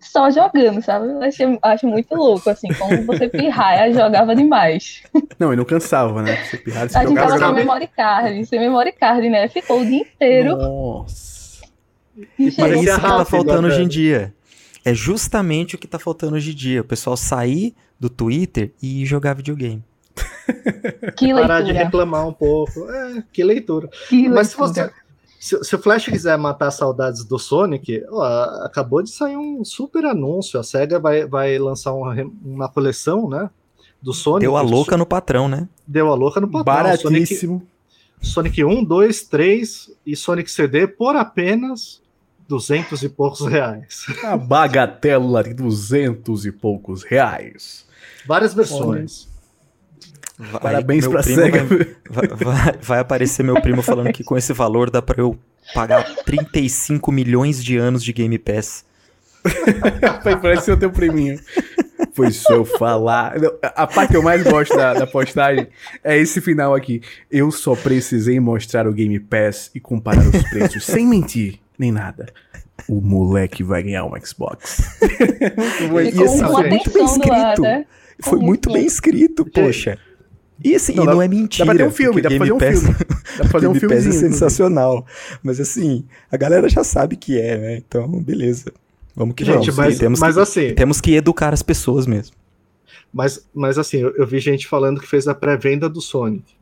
só 0.00 0.30
jogando, 0.30 0.82
sabe? 0.82 1.08
Eu 1.08 1.22
achei, 1.22 1.58
acho 1.62 1.86
muito 1.86 2.14
louco, 2.14 2.48
assim, 2.50 2.68
como 2.74 3.04
você 3.04 3.28
pirraia 3.28 3.92
jogava 3.92 4.34
demais. 4.34 5.02
Não, 5.38 5.52
e 5.52 5.56
não 5.56 5.64
cansava, 5.64 6.22
né? 6.22 6.44
Você 6.44 6.56
pirraia, 6.56 6.88
você 6.88 6.98
A 6.98 7.06
gente 7.06 7.14
tava 7.14 7.38
sem 7.38 7.54
memory 7.54 7.86
card, 7.88 8.46
sem 8.46 8.60
memory 8.60 8.92
card, 8.92 9.28
né? 9.28 9.48
Ficou 9.48 9.80
o 9.80 9.86
dia 9.86 10.00
inteiro. 10.00 10.56
Nossa. 10.56 11.66
Mas 12.38 12.58
é 12.58 12.74
isso 12.74 12.94
que 12.94 13.00
tá 13.00 13.24
faltando 13.24 13.68
hoje 13.68 13.82
em 13.82 13.88
dia. 13.88 14.34
É 14.84 14.94
justamente 14.94 15.74
o 15.74 15.78
que 15.78 15.86
tá 15.86 15.98
faltando 15.98 16.36
hoje 16.36 16.52
em 16.52 16.54
dia. 16.54 16.80
O 16.80 16.84
pessoal 16.84 17.16
sair 17.16 17.74
do 17.98 18.08
Twitter 18.08 18.72
e 18.82 19.04
jogar 19.04 19.34
videogame. 19.34 19.84
Que 21.16 21.26
leitura. 21.26 21.42
Parar 21.42 21.60
de 21.60 21.72
reclamar 21.72 22.26
um 22.26 22.32
pouco. 22.32 22.90
É, 22.90 23.22
que 23.32 23.44
leitura. 23.44 23.88
Que 24.08 24.28
Mas 24.28 24.54
leitura. 24.54 24.84
se 24.84 24.90
você 24.90 24.90
se, 25.38 25.62
se, 25.62 25.76
o 25.76 25.78
Flash 25.78 26.06
quiser 26.06 26.36
matar 26.36 26.70
saudades 26.70 27.24
do 27.24 27.38
Sonic, 27.38 28.04
ó, 28.10 28.24
acabou 28.64 29.02
de 29.02 29.10
sair 29.10 29.36
um 29.36 29.64
super 29.64 30.04
anúncio. 30.04 30.58
A 30.58 30.62
SEGA 30.62 30.98
vai, 30.98 31.26
vai 31.26 31.58
lançar 31.58 31.92
uma, 31.92 32.14
uma 32.44 32.68
coleção, 32.68 33.28
né? 33.28 33.48
Do 34.02 34.12
Sonic. 34.12 34.40
Deu 34.40 34.56
a 34.56 34.62
louca 34.62 34.96
no 34.96 35.06
patrão, 35.06 35.48
né? 35.48 35.68
Deu 35.86 36.10
a 36.10 36.14
louca 36.14 36.40
no 36.40 36.48
patrão. 36.48 36.64
Baratíssimo. 36.64 37.66
Sonic, 38.20 38.56
Sonic 38.56 38.64
1, 38.64 38.84
2, 38.84 39.22
3 39.24 39.90
e 40.04 40.16
Sonic 40.16 40.50
CD 40.50 40.86
por 40.86 41.14
apenas 41.14 42.00
duzentos 42.48 43.02
e 43.02 43.08
poucos 43.08 43.46
reais. 43.46 44.06
A 44.24 44.36
bagatela 44.36 45.44
de 45.44 45.54
duzentos 45.54 46.46
e 46.46 46.50
poucos 46.50 47.04
reais. 47.04 47.86
Várias 48.26 48.54
versões. 48.54 49.27
Vai, 50.38 50.60
Parabéns 50.60 51.06
pra 51.06 51.22
SEGA. 51.22 51.66
Vai, 52.08 52.28
vai, 52.28 52.72
vai, 52.80 52.98
aparecer 53.00 53.42
meu 53.42 53.60
primo 53.60 53.82
falando 53.82 54.12
que 54.12 54.22
com 54.22 54.36
esse 54.36 54.52
valor 54.52 54.88
dá 54.88 55.02
pra 55.02 55.20
eu 55.20 55.36
pagar 55.74 56.04
35 56.24 57.10
milhões 57.10 57.62
de 57.62 57.76
anos 57.76 58.04
de 58.04 58.12
Game 58.12 58.38
Pass. 58.38 58.84
vai 60.22 60.40
parecer 60.40 60.72
o 60.72 60.76
teu 60.76 60.90
priminho. 60.90 61.40
Foi 62.12 62.30
só 62.30 62.54
eu 62.54 62.64
falar. 62.64 63.34
A 63.62 63.86
parte 63.86 64.10
que 64.10 64.16
eu 64.16 64.22
mais 64.22 64.44
gosto 64.44 64.76
da, 64.76 64.94
da, 64.94 65.06
postagem 65.06 65.66
é 66.04 66.16
esse 66.16 66.40
final 66.40 66.72
aqui. 66.72 67.02
Eu 67.30 67.50
só 67.50 67.74
precisei 67.74 68.38
mostrar 68.38 68.86
o 68.86 68.92
Game 68.92 69.18
Pass 69.18 69.70
e 69.74 69.80
comparar 69.80 70.26
os 70.26 70.42
preços, 70.50 70.84
sem 70.84 71.06
mentir, 71.06 71.58
nem 71.76 71.90
nada. 71.90 72.26
O 72.88 73.00
moleque 73.00 73.64
vai 73.64 73.82
ganhar 73.82 74.04
um 74.04 74.12
Xbox. 74.24 74.98
e 75.02 76.22
assim, 76.22 76.44
foi 76.44 76.68
muito 76.68 76.90
bem 76.90 77.04
escrito. 77.04 77.62
Né? 77.62 77.86
Foi 78.20 78.38
muito 78.38 78.72
bem 78.72 78.86
escrito, 78.86 79.44
poxa. 79.44 79.98
E 80.62 80.74
assim, 80.74 80.94
não, 80.94 81.04
e 81.04 81.06
não 81.06 81.22
é 81.22 81.28
mentira. 81.28 81.66
Dá 81.66 81.72
pra 81.72 81.84
ter 81.84 81.88
um 81.88 81.92
filme, 81.92 82.20
dá 82.20 82.28
pra 82.28 82.38
fazer 82.38 82.52
um 82.52 82.58
Pass, 82.58 82.80
filme. 82.80 82.94
Dá 82.98 83.36
pra 83.36 83.48
fazer 83.48 83.68
um 83.68 83.74
filme. 83.78 83.94
é 83.94 84.00
sensacional. 84.00 85.06
Mas 85.42 85.60
assim, 85.60 86.04
a 86.30 86.36
galera 86.36 86.68
já 86.68 86.82
sabe 86.82 87.16
que 87.16 87.40
é, 87.40 87.56
né? 87.56 87.76
Então, 87.76 88.08
beleza. 88.20 88.72
Vamos 89.14 89.34
que 89.34 89.44
gente, 89.44 89.70
vamos. 89.70 89.76
Mas, 89.76 89.98
temos 89.98 90.20
mas 90.20 90.34
que, 90.34 90.40
assim. 90.40 90.74
Temos 90.74 91.00
que 91.00 91.14
educar 91.14 91.54
as 91.54 91.62
pessoas 91.62 92.06
mesmo. 92.06 92.36
Mas, 93.12 93.46
mas 93.54 93.78
assim, 93.78 93.98
eu, 93.98 94.14
eu 94.16 94.26
vi 94.26 94.38
gente 94.38 94.66
falando 94.66 95.00
que 95.00 95.06
fez 95.06 95.26
a 95.28 95.34
pré-venda 95.34 95.88
do 95.88 96.00
Sonic 96.00 96.57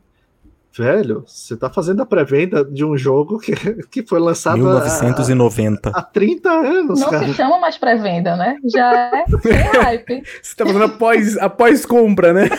velho, 0.75 1.23
você 1.25 1.55
tá 1.55 1.69
fazendo 1.69 2.01
a 2.01 2.05
pré-venda 2.05 2.63
de 2.63 2.85
um 2.85 2.97
jogo 2.97 3.39
que, 3.39 3.53
que 3.89 4.03
foi 4.03 4.19
lançado 4.19 4.57
1990. 4.57 5.89
Há, 5.89 5.99
há 5.99 6.01
30 6.03 6.49
anos, 6.49 6.99
Não 6.99 7.09
cara. 7.09 7.27
se 7.27 7.33
chama 7.33 7.59
mais 7.59 7.77
pré-venda, 7.77 8.35
né? 8.35 8.57
Já 8.65 9.11
é 9.13 9.25
sem 9.41 9.53
hype. 9.53 10.23
Você 10.41 10.55
tá 10.55 10.65
fazendo 10.65 10.85
após, 10.85 11.37
após 11.37 11.85
compra, 11.85 12.33
né? 12.33 12.49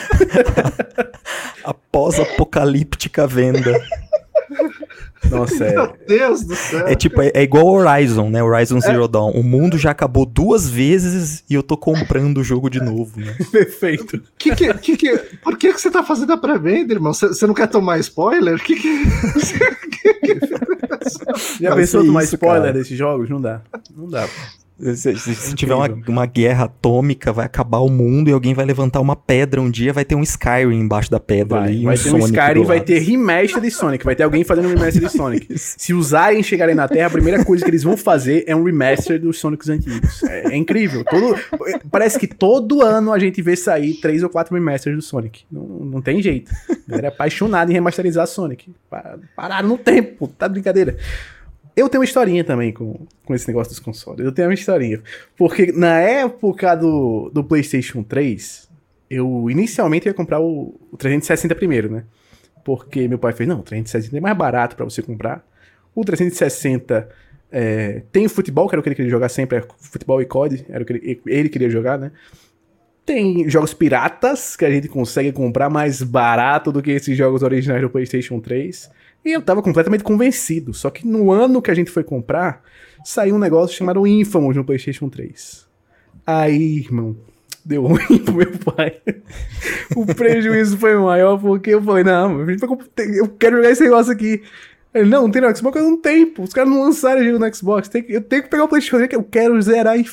após 1.65 2.19
apocalíptica 2.19 3.27
venda. 3.27 3.81
Nossa, 5.31 5.65
é. 5.65 5.75
Meu 5.75 5.97
Deus 6.07 6.45
do 6.45 6.55
céu. 6.55 6.87
É 6.87 6.95
tipo, 6.95 7.21
é, 7.21 7.31
é 7.35 7.43
igual 7.43 7.67
Horizon, 7.67 8.31
né? 8.31 8.43
Horizon 8.43 8.81
Zero 8.81 9.05
é. 9.05 9.09
Dawn. 9.09 9.33
O 9.33 9.43
mundo 9.43 9.79
já 9.79 9.91
acabou 9.91 10.25
duas 10.25 10.69
vezes 10.69 11.45
e 11.49 11.55
eu 11.55 11.63
tô 11.63 11.77
comprando 11.77 12.39
o 12.39 12.45
jogo 12.45 12.71
de 12.71 12.81
novo, 12.81 13.21
né? 13.21 13.35
Perfeito. 13.51 14.23
Que 14.39 14.55
que, 14.55 14.73
que, 14.75 14.97
que, 14.97 15.17
por 15.43 15.57
que, 15.57 15.73
que 15.73 15.81
você 15.81 15.91
tá 15.91 16.03
fazendo 16.03 16.33
a 16.33 16.37
pré-venda, 16.37 16.95
irmão? 16.95 17.13
Você 17.13 17.47
não 17.47 17.55
quer 17.55 17.69
tomar 17.69 17.99
spoiler? 17.99 18.63
Que 18.63 18.77
que... 18.77 19.05
Já 21.61 21.75
pensou 21.75 22.05
tomar 22.05 22.25
spoiler 22.25 22.63
cara. 22.63 22.73
desses 22.73 22.97
jogos? 22.97 23.29
Não 23.29 23.41
dá. 23.41 23.61
Não 23.97 24.09
dá. 24.09 24.27
Se, 24.81 25.17
se, 25.17 25.35
se 25.35 25.55
tiver 25.57 25.75
uma, 25.75 25.89
uma, 26.07 26.25
guerra 26.25 26.67
atômica, 26.67 27.33
vai 27.33 27.45
acabar 27.45 27.79
o 27.79 27.89
mundo 27.89 28.31
e 28.31 28.33
alguém 28.33 28.55
vai 28.55 28.65
levantar 28.65 29.01
uma 29.01 29.17
pedra 29.17 29.61
um 29.61 29.69
dia, 29.69 29.93
vai 29.93 30.05
ter 30.05 30.15
um 30.15 30.23
Skyrim 30.23 30.79
embaixo 30.79 31.11
da 31.11 31.19
pedra 31.19 31.59
vai, 31.59 31.69
ali. 31.69 31.85
Vai 31.85 31.97
um 31.97 31.99
ter 31.99 32.13
um 32.15 32.19
Skyrim, 32.19 32.65
vai 32.65 32.81
ter 32.81 32.99
remaster 33.01 33.61
de 33.61 33.73
Sonic, 33.73 34.05
vai 34.05 34.15
ter 34.15 34.23
alguém 34.23 34.45
fazendo 34.45 34.69
um 34.69 34.69
remaster 34.69 35.03
de 35.03 35.11
Sonic. 35.11 35.49
se 35.59 35.93
usarem 35.93 36.45
chegarem 36.45 36.77
na 36.77 36.87
Terra, 36.87 37.09
a 37.09 37.11
primeira 37.11 37.45
coisa 37.45 37.65
que 37.65 37.71
eles 37.71 37.83
vão 37.83 37.97
fazer 37.97 38.45
é 38.47 38.55
um 38.55 38.63
remaster 38.63 39.21
dos 39.21 39.41
Sonics 39.41 39.69
antigos. 39.69 40.23
É, 40.23 40.53
é 40.53 40.57
incrível. 40.57 41.05
Todo, 41.05 41.35
parece 41.91 42.17
que 42.17 42.29
todo 42.29 42.81
ano 42.81 43.13
a 43.13 43.19
gente 43.19 43.43
vê 43.43 43.57
sair 43.57 43.95
três 43.95 44.23
ou 44.23 44.31
quatro 44.31 44.55
remasters 44.55 44.95
do 44.95 45.03
Sonic. 45.03 45.45
Não, 45.51 45.63
não 45.63 46.01
tem 46.01 46.23
jeito. 46.23 46.53
Ele 46.89 47.05
é 47.05 47.09
apaixonado 47.09 47.71
em 47.71 47.75
remasterizar 47.75 48.29
Sonic. 48.29 48.73
Pararam 49.35 49.69
no 49.69 49.77
tempo, 49.77 50.29
tá 50.29 50.49
brincadeira. 50.49 50.97
Eu 51.79 51.89
tenho 51.89 52.01
uma 52.01 52.05
historinha 52.05 52.43
também 52.43 52.73
com, 52.73 53.07
com 53.25 53.35
esse 53.37 53.47
negócio 53.47 53.71
dos 53.71 53.79
consoles. 53.79 54.25
Eu 54.25 54.33
tenho 54.33 54.49
uma 54.49 54.55
historinha. 54.55 55.01
Porque 55.37 55.71
na 55.71 56.01
época 56.01 56.75
do, 56.75 57.31
do 57.33 57.45
PlayStation 57.45 58.03
3, 58.03 58.69
eu 59.09 59.49
inicialmente 59.49 60.09
ia 60.09 60.13
comprar 60.13 60.41
o, 60.41 60.75
o 60.91 60.97
360 60.97 61.55
primeiro, 61.55 61.89
né? 61.89 62.03
Porque 62.65 63.07
meu 63.07 63.17
pai 63.17 63.33
fez: 63.33 63.49
não, 63.49 63.61
o 63.61 63.63
360 63.63 64.17
é 64.17 64.21
mais 64.21 64.37
barato 64.37 64.75
para 64.75 64.85
você 64.85 65.01
comprar. 65.03 65.47
O 65.95 66.05
360 66.05 67.09
é, 67.53 68.03
tem 68.11 68.27
futebol, 68.27 68.69
que 68.69 68.75
era 68.75 68.81
o 68.81 68.83
que 68.83 68.89
ele 68.89 68.97
queria 68.97 69.11
jogar 69.13 69.29
sempre, 69.29 69.59
é 69.59 69.65
futebol 69.79 70.21
e 70.21 70.27
COD, 70.27 70.67
era 70.69 70.83
o 70.83 70.87
que 70.87 70.93
ele, 70.95 71.23
ele 71.27 71.49
queria 71.49 71.71
jogar, 71.71 71.97
né? 71.97 72.11
Tem 73.07 73.49
jogos 73.49 73.73
piratas 73.73 74.57
que 74.57 74.65
a 74.65 74.71
gente 74.71 74.89
consegue 74.89 75.31
comprar 75.31 75.71
mais 75.71 76.03
barato 76.03 76.73
do 76.73 76.83
que 76.83 76.91
esses 76.91 77.17
jogos 77.17 77.45
originais 77.45 77.81
do 77.81 77.89
PlayStation 77.89 78.41
3. 78.41 78.91
E 79.25 79.33
eu 79.33 79.43
tava 79.43 79.63
completamente 79.63 80.05
convencido. 80.05 80.73
Só 80.73 80.91
que 80.91 81.07
no 81.07 81.31
ano 81.31 81.61
que 81.61 81.71
a 81.71 81.75
gente 81.75 81.91
foi 81.91 82.05
comprar, 82.05 82.63
saiu 83.05 83.35
um 83.35 83.39
negócio 83.39 83.77
chamado 83.77 84.07
Infamous 84.07 84.57
no 84.57 84.65
PlayStation 84.65 85.09
3. 85.09 85.67
Aí, 86.27 86.79
irmão, 86.79 87.17
deu 87.65 87.83
ruim 87.87 88.19
pro 88.25 88.35
meu 88.35 88.53
pai. 88.59 89.01
o 89.95 90.07
prejuízo 90.07 90.77
foi 90.79 90.95
maior 90.97 91.39
porque 91.39 91.71
eu 91.71 91.83
falei: 91.83 92.05
não, 92.05 92.41
eu 92.49 93.29
quero 93.39 93.57
jogar 93.57 93.71
esse 93.71 93.83
negócio 93.83 94.13
aqui. 94.13 94.43
Ele, 94.95 95.09
não, 95.09 95.23
não 95.23 95.31
tem 95.31 95.43
no 95.43 95.55
Xbox, 95.55 95.77
eu 95.77 95.91
não 95.91 96.01
tenho. 96.01 96.33
Os 96.39 96.53
caras 96.53 96.71
não 96.71 96.83
lançaram 96.83 97.23
jogo 97.23 97.39
no 97.39 97.55
Xbox. 97.55 97.89
Tem, 97.89 98.05
eu 98.09 98.23
tenho 98.23 98.43
que 98.43 98.49
pegar 98.49 98.65
o 98.65 98.69
PlayStation 98.69 99.07
que 99.07 99.17
eu 99.17 99.23
quero 99.23 99.61
zerar 99.61 99.99
e. 99.99 100.07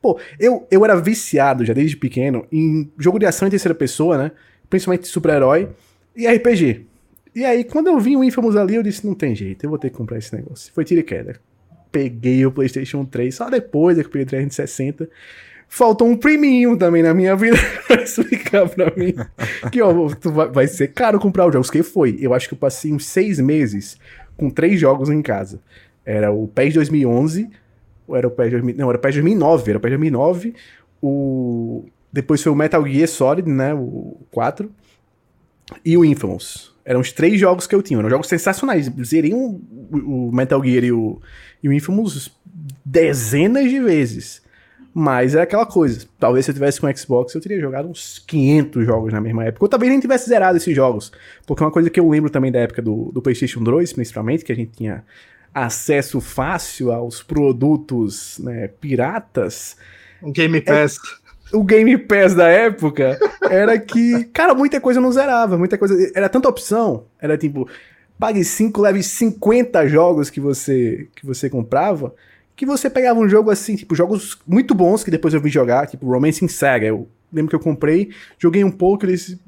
Pô, 0.00 0.18
eu, 0.38 0.66
eu 0.70 0.84
era 0.84 0.96
viciado 0.96 1.64
já 1.64 1.72
desde 1.72 1.96
pequeno 1.96 2.46
em 2.52 2.90
jogo 2.96 3.18
de 3.18 3.26
ação 3.26 3.48
em 3.48 3.50
terceira 3.50 3.74
pessoa, 3.74 4.16
né? 4.16 4.30
Principalmente 4.68 5.08
super-herói 5.08 5.68
e 6.16 6.28
RPG. 6.28 6.89
E 7.34 7.44
aí, 7.44 7.64
quando 7.64 7.86
eu 7.86 7.98
vi 7.98 8.16
o 8.16 8.24
Infamous 8.24 8.56
ali, 8.56 8.74
eu 8.74 8.82
disse, 8.82 9.06
não 9.06 9.14
tem 9.14 9.34
jeito, 9.34 9.64
eu 9.64 9.70
vou 9.70 9.78
ter 9.78 9.90
que 9.90 9.96
comprar 9.96 10.18
esse 10.18 10.34
negócio. 10.34 10.72
Foi 10.72 10.84
tira 10.84 11.00
e 11.00 11.04
queda. 11.04 11.36
Peguei 11.92 12.44
o 12.44 12.52
PlayStation 12.52 13.04
3, 13.04 13.34
só 13.34 13.48
depois 13.48 13.98
é 13.98 14.02
que 14.02 14.08
eu 14.08 14.12
peguei 14.12 14.24
o 14.24 14.28
360. 14.28 15.08
Faltou 15.68 16.08
um 16.08 16.16
priminho 16.16 16.76
também 16.76 17.02
na 17.02 17.14
minha 17.14 17.36
vida 17.36 17.56
pra 17.86 18.02
explicar 18.02 18.68
pra 18.68 18.92
mim 18.96 19.14
que, 19.70 19.80
ó, 19.80 19.92
vai, 20.24 20.48
vai 20.48 20.66
ser 20.66 20.88
caro 20.88 21.20
comprar 21.20 21.46
os 21.46 21.52
jogos. 21.52 21.70
Que 21.70 21.82
foi? 21.82 22.18
Eu 22.20 22.34
acho 22.34 22.48
que 22.48 22.54
eu 22.54 22.58
passei 22.58 22.92
uns 22.92 23.06
seis 23.06 23.38
meses 23.38 23.96
com 24.36 24.50
três 24.50 24.80
jogos 24.80 25.08
em 25.08 25.22
casa. 25.22 25.60
Era 26.04 26.32
o 26.32 26.48
PES 26.48 26.74
2011, 26.74 27.48
ou 28.08 28.16
era 28.16 28.26
o 28.26 28.30
PES 28.30 28.50
2000, 28.50 28.76
não, 28.76 28.88
era 28.88 28.98
o 28.98 29.00
PES 29.00 29.14
2009, 29.14 29.70
era 29.70 29.78
o 29.78 29.80
PES 29.80 29.90
2009, 29.90 30.54
o... 31.00 31.84
Depois 32.12 32.42
foi 32.42 32.50
o 32.50 32.56
Metal 32.56 32.84
Gear 32.84 33.06
Solid, 33.06 33.48
né, 33.48 33.72
o 33.72 34.16
4, 34.32 34.68
e 35.84 35.96
o 35.96 36.04
Infamous. 36.04 36.74
Eram 36.90 36.98
os 36.98 37.12
três 37.12 37.38
jogos 37.38 37.68
que 37.68 37.74
eu 37.74 37.80
tinha. 37.80 38.00
Eram 38.00 38.10
jogos 38.10 38.26
sensacionais. 38.26 38.90
Zerei 39.04 39.32
um, 39.32 39.60
o 39.92 40.32
Metal 40.32 40.60
Gear 40.64 40.82
e 40.82 40.90
o, 40.90 41.20
e 41.62 41.68
o 41.68 41.72
Infamous 41.72 42.36
dezenas 42.84 43.70
de 43.70 43.78
vezes. 43.78 44.42
Mas 44.92 45.36
é 45.36 45.40
aquela 45.40 45.64
coisa. 45.64 46.04
Talvez 46.18 46.44
se 46.44 46.50
eu 46.50 46.54
tivesse 46.54 46.80
com 46.80 46.92
Xbox, 46.92 47.32
eu 47.32 47.40
teria 47.40 47.60
jogado 47.60 47.88
uns 47.88 48.18
500 48.26 48.84
jogos 48.84 49.12
na 49.12 49.20
mesma 49.20 49.44
época. 49.44 49.66
Ou 49.66 49.68
talvez 49.68 49.88
nem 49.88 50.00
tivesse 50.00 50.28
zerado 50.28 50.56
esses 50.56 50.74
jogos. 50.74 51.12
Porque 51.46 51.62
uma 51.62 51.70
coisa 51.70 51.88
que 51.88 52.00
eu 52.00 52.08
lembro 52.08 52.28
também 52.28 52.50
da 52.50 52.58
época 52.58 52.82
do, 52.82 53.12
do 53.12 53.22
PlayStation 53.22 53.62
2, 53.62 53.92
principalmente, 53.92 54.44
que 54.44 54.50
a 54.50 54.56
gente 54.56 54.72
tinha 54.72 55.04
acesso 55.54 56.20
fácil 56.20 56.90
aos 56.90 57.22
produtos 57.22 58.40
né, 58.40 58.66
piratas. 58.66 59.76
Game 60.32 60.58
é 60.58 60.60
Pass. 60.60 60.96
É, 60.96 61.19
o 61.52 61.62
Game 61.62 61.96
Pass 61.98 62.34
da 62.34 62.48
época 62.48 63.18
era 63.42 63.78
que, 63.78 64.24
cara, 64.32 64.54
muita 64.54 64.80
coisa 64.80 65.00
não 65.00 65.12
zerava, 65.12 65.58
muita 65.58 65.76
coisa. 65.76 65.94
Era 66.14 66.28
tanta 66.28 66.48
opção, 66.48 67.04
era 67.20 67.36
tipo, 67.36 67.68
pague 68.18 68.44
5, 68.44 68.80
leve 68.80 69.02
50 69.02 69.88
jogos 69.88 70.30
que 70.30 70.40
você 70.40 71.08
que 71.14 71.26
você 71.26 71.48
comprava, 71.48 72.14
que 72.54 72.66
você 72.66 72.90
pegava 72.90 73.18
um 73.18 73.28
jogo 73.28 73.50
assim, 73.50 73.76
tipo, 73.76 73.94
jogos 73.94 74.38
muito 74.46 74.74
bons 74.74 75.02
que 75.02 75.10
depois 75.10 75.34
eu 75.34 75.40
vi 75.40 75.50
jogar, 75.50 75.86
tipo 75.86 76.06
Romancing 76.06 76.48
Saga. 76.48 76.86
Eu 76.86 77.08
lembro 77.32 77.50
que 77.50 77.56
eu 77.56 77.60
comprei, 77.60 78.10
joguei 78.38 78.62
um 78.62 78.70
pouco, 78.70 79.06
eles 79.06 79.38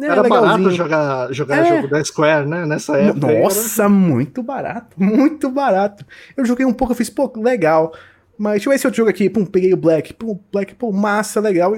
é, 0.00 0.06
era 0.06 0.22
barato 0.22 0.70
jogar, 0.70 1.32
jogar 1.32 1.58
é. 1.58 1.76
jogo 1.76 1.88
da 1.88 2.02
Square, 2.02 2.48
né? 2.48 2.66
Nessa 2.66 2.96
época. 2.96 3.40
Nossa, 3.40 3.82
era... 3.82 3.88
muito 3.88 4.42
barato. 4.42 4.96
Muito 5.00 5.50
barato. 5.50 6.04
Eu 6.36 6.44
joguei 6.44 6.66
um 6.66 6.72
pouco, 6.72 6.92
eu 6.92 6.96
fiz, 6.96 7.10
pô, 7.10 7.32
legal. 7.36 7.92
Mas 8.40 8.52
deixa 8.52 8.68
eu 8.68 8.70
ver 8.70 8.76
esse 8.76 8.86
outro 8.86 8.96
jogo 8.96 9.10
aqui. 9.10 9.28
Pum, 9.28 9.44
peguei 9.44 9.74
o 9.74 9.76
Black. 9.76 10.14
Pum, 10.14 10.40
Black, 10.50 10.74
pô, 10.74 10.90
massa, 10.90 11.40
legal. 11.40 11.76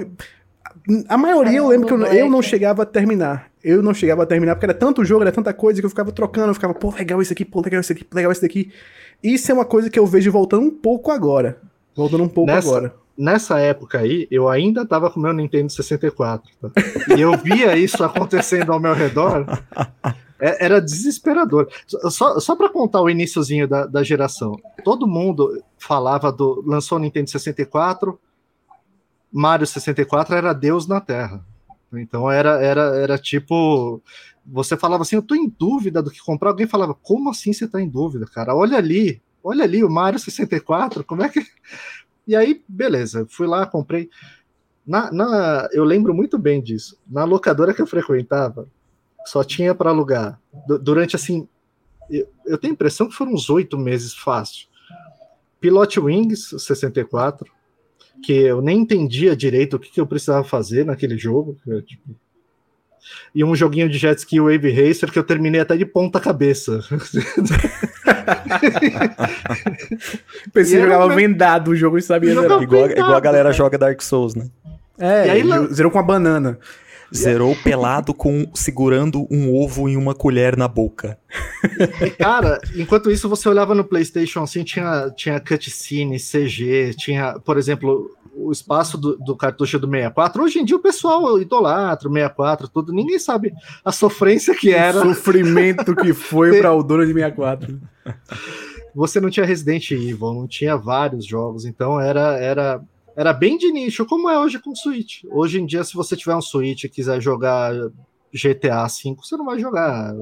A 1.09 1.17
maioria 1.17 1.57
eu 1.57 1.67
lembro 1.67 1.87
que 1.87 1.93
eu, 1.93 2.05
eu 2.05 2.29
não 2.29 2.41
chegava 2.41 2.83
a 2.83 2.85
terminar. 2.85 3.51
Eu 3.61 3.83
não 3.83 3.93
chegava 3.93 4.23
a 4.23 4.25
terminar, 4.25 4.55
porque 4.55 4.65
era 4.65 4.73
tanto 4.73 5.03
jogo, 5.03 5.23
era 5.23 5.31
tanta 5.31 5.53
coisa 5.53 5.81
que 5.81 5.85
eu 5.85 5.89
ficava 5.89 6.13
trocando, 6.13 6.51
eu 6.51 6.53
ficava, 6.53 6.73
pô, 6.73 6.89
legal 6.89 7.21
esse 7.21 7.33
aqui, 7.33 7.43
pô, 7.43 7.61
legal 7.61 7.81
esse 7.81 7.91
aqui, 7.91 8.05
legal 8.13 8.31
esse 8.31 8.41
daqui. 8.41 8.71
Isso 9.21 9.51
é 9.51 9.53
uma 9.53 9.65
coisa 9.65 9.89
que 9.89 9.99
eu 9.99 10.05
vejo 10.05 10.31
voltando 10.31 10.65
um 10.65 10.71
pouco 10.71 11.11
agora. 11.11 11.57
Voltando 11.93 12.23
um 12.23 12.29
pouco 12.29 12.49
nessa, 12.49 12.69
agora. 12.69 12.95
Nessa 13.17 13.59
época 13.59 13.99
aí, 13.99 14.25
eu 14.31 14.47
ainda 14.47 14.85
tava 14.85 15.11
com 15.11 15.19
meu 15.19 15.33
Nintendo 15.33 15.69
64. 15.69 16.49
Tá? 16.61 16.71
E 17.17 17.19
eu 17.19 17.37
via 17.37 17.75
isso 17.75 18.01
acontecendo 18.05 18.71
ao 18.71 18.79
meu 18.79 18.93
redor. 18.93 19.45
É, 20.43 20.65
era 20.65 20.81
desesperador. 20.81 21.69
Só, 21.87 22.37
só 22.37 22.53
para 22.53 22.67
contar 22.67 23.01
o 23.01 23.09
iníciozinho 23.09 23.65
da, 23.65 23.85
da 23.85 24.03
geração, 24.03 24.59
todo 24.83 25.07
mundo 25.07 25.63
falava 25.77 26.33
do. 26.33 26.61
lançou 26.67 26.97
o 26.97 27.01
Nintendo 27.01 27.29
64, 27.29 28.19
Mario 29.31 29.65
64 29.65 30.35
era 30.35 30.51
Deus 30.51 30.85
na 30.85 30.99
Terra. 30.99 31.45
Então 31.93 32.29
era, 32.29 32.61
era, 32.61 32.81
era 32.97 33.17
tipo. 33.17 34.01
Você 34.45 34.75
falava 34.75 35.03
assim, 35.03 35.15
eu 35.15 35.21
tô 35.21 35.33
em 35.33 35.47
dúvida 35.47 36.03
do 36.03 36.11
que 36.11 36.19
comprar. 36.19 36.49
Alguém 36.49 36.67
falava, 36.67 36.93
como 36.93 37.29
assim 37.29 37.53
você 37.53 37.65
tá 37.65 37.81
em 37.81 37.87
dúvida, 37.87 38.25
cara? 38.25 38.53
Olha 38.53 38.77
ali, 38.77 39.21
olha 39.41 39.63
ali 39.63 39.81
o 39.81 39.89
Mario 39.89 40.19
64, 40.19 41.05
como 41.05 41.23
é 41.23 41.29
que. 41.29 41.39
E 42.25 42.37
aí, 42.37 42.63
beleza, 42.69 43.27
fui 43.29 43.45
lá, 43.45 43.65
comprei. 43.65 44.09
Na, 44.87 45.11
na, 45.11 45.67
eu 45.73 45.83
lembro 45.83 46.13
muito 46.13 46.37
bem 46.37 46.61
disso. 46.61 46.97
Na 47.05 47.25
locadora 47.25 47.73
que 47.73 47.81
eu 47.81 47.87
frequentava, 47.87 48.65
só 49.25 49.43
tinha 49.43 49.73
para 49.73 49.89
alugar. 49.89 50.39
durante 50.81 51.15
assim, 51.15 51.47
eu, 52.09 52.27
eu, 52.45 52.57
tenho 52.57 52.73
a 52.73 52.75
impressão 52.75 53.07
que 53.07 53.15
foram 53.15 53.33
uns 53.33 53.49
oito 53.49 53.77
meses 53.77 54.13
fácil. 54.13 54.67
Pilot 55.59 55.99
Wings 55.99 56.55
64, 56.57 57.49
que 58.23 58.33
eu 58.33 58.61
nem 58.61 58.79
entendia 58.79 59.35
direito 59.35 59.75
o 59.75 59.79
que, 59.79 59.89
que 59.89 60.01
eu 60.01 60.07
precisava 60.07 60.43
fazer 60.43 60.85
naquele 60.85 61.17
jogo. 61.17 61.57
Tipo, 61.85 62.15
e 63.33 63.43
um 63.43 63.55
joguinho 63.55 63.89
de 63.89 63.97
jet 63.97 64.17
ski 64.19 64.39
Wave 64.39 64.71
Racer 64.71 65.11
que 65.11 65.19
eu 65.19 65.23
terminei 65.23 65.59
até 65.61 65.75
de 65.75 65.85
ponta 65.85 66.19
cabeça. 66.19 66.79
Pensei 70.53 70.77
que 70.77 70.83
jogava 70.83 71.13
vendado 71.13 71.71
o 71.71 71.75
jogo 71.75 71.97
e 71.97 72.01
sabia. 72.01 72.31
Igual, 72.31 72.63
igual 72.63 73.15
a 73.15 73.19
galera 73.19 73.51
joga 73.51 73.77
Dark 73.77 74.01
Souls, 74.01 74.35
né? 74.35 74.47
É, 74.97 75.27
e 75.27 75.29
aí, 75.31 75.43
zerou 75.73 75.91
com 75.91 75.99
a 75.99 76.03
banana. 76.03 76.57
Zerou 77.15 77.55
pelado 77.55 78.13
com 78.13 78.49
segurando 78.53 79.27
um 79.29 79.53
ovo 79.53 79.87
em 79.87 79.95
uma 79.95 80.15
colher 80.15 80.57
na 80.57 80.67
boca. 80.67 81.17
Cara, 82.17 82.59
enquanto 82.75 83.11
isso 83.11 83.29
você 83.29 83.47
olhava 83.47 83.75
no 83.75 83.83
PlayStation 83.83 84.41
assim, 84.41 84.63
tinha, 84.63 85.11
tinha 85.15 85.39
cutscene, 85.39 86.17
CG, 86.17 86.93
tinha, 86.97 87.39
por 87.39 87.57
exemplo, 87.57 88.09
o 88.35 88.51
espaço 88.51 88.97
do, 88.97 89.15
do, 89.17 89.35
cartucho 89.35 89.79
do 89.79 89.87
64. 89.87 90.43
Hoje 90.43 90.59
em 90.59 90.65
dia 90.65 90.75
o 90.75 90.81
pessoal 90.81 91.39
idolatra 91.39 92.09
o 92.09 92.13
64, 92.13 92.67
tudo. 92.67 92.91
Ninguém 92.91 93.19
sabe 93.19 93.53
a 93.85 93.91
sofrência 93.91 94.55
que 94.55 94.71
era. 94.71 94.99
O 94.99 95.13
sofrimento 95.13 95.95
que 95.95 96.13
foi 96.13 96.59
para 96.59 96.73
o 96.73 96.83
dono 96.83 97.05
de 97.05 97.13
64. 97.13 97.79
Você 98.95 99.19
não 99.19 99.29
tinha 99.29 99.45
Resident 99.45 99.89
Evil, 99.91 100.33
não 100.33 100.47
tinha 100.47 100.77
vários 100.77 101.25
jogos, 101.25 101.65
então 101.65 101.99
era 101.99 102.37
era 102.37 102.81
era 103.15 103.31
bem 103.31 103.57
de 103.57 103.71
nicho, 103.71 104.05
como 104.05 104.29
é 104.29 104.39
hoje 104.39 104.59
com 104.59 104.75
Switch. 104.75 105.23
Hoje 105.29 105.59
em 105.59 105.65
dia, 105.65 105.83
se 105.83 105.93
você 105.93 106.15
tiver 106.15 106.35
um 106.35 106.41
Switch 106.41 106.83
e 106.83 106.89
quiser 106.89 107.21
jogar 107.21 107.73
GTA 108.33 108.87
V, 108.87 109.15
você 109.17 109.37
não 109.37 109.45
vai 109.45 109.59
jogar. 109.59 110.15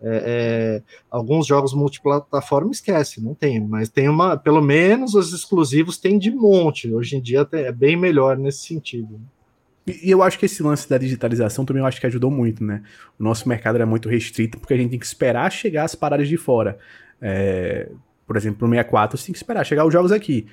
É, 0.00 0.24
é, 0.26 0.82
alguns 1.10 1.46
jogos 1.46 1.74
multiplataforma 1.74 2.72
esquece, 2.72 3.22
não 3.22 3.34
tem, 3.34 3.60
mas 3.60 3.88
tem 3.88 4.08
uma, 4.08 4.36
pelo 4.36 4.60
menos 4.60 5.14
os 5.14 5.32
exclusivos 5.32 5.98
tem 5.98 6.18
de 6.18 6.30
monte. 6.30 6.92
Hoje 6.92 7.16
em 7.16 7.20
dia 7.20 7.46
é 7.52 7.70
bem 7.70 7.96
melhor 7.96 8.36
nesse 8.36 8.66
sentido. 8.66 9.20
E 9.86 10.10
eu 10.10 10.22
acho 10.22 10.38
que 10.38 10.46
esse 10.46 10.62
lance 10.62 10.88
da 10.88 10.96
digitalização 10.96 11.64
também 11.64 11.82
eu 11.82 11.86
acho 11.86 12.00
que 12.00 12.06
ajudou 12.06 12.30
muito, 12.30 12.64
né? 12.64 12.82
O 13.18 13.22
nosso 13.22 13.48
mercado 13.48 13.76
era 13.76 13.86
muito 13.86 14.08
restrito 14.08 14.58
porque 14.58 14.74
a 14.74 14.76
gente 14.76 14.90
tem 14.90 14.98
que 14.98 15.06
esperar 15.06 15.50
chegar 15.52 15.84
as 15.84 15.94
paradas 15.94 16.28
de 16.28 16.36
fora. 16.36 16.78
É, 17.20 17.88
por 18.26 18.36
exemplo, 18.36 18.66
no 18.66 18.74
64 18.74 19.18
você 19.18 19.26
tem 19.26 19.32
que 19.32 19.38
esperar 19.38 19.64
chegar 19.64 19.84
os 19.84 19.92
jogos 19.92 20.10
aqui 20.10 20.46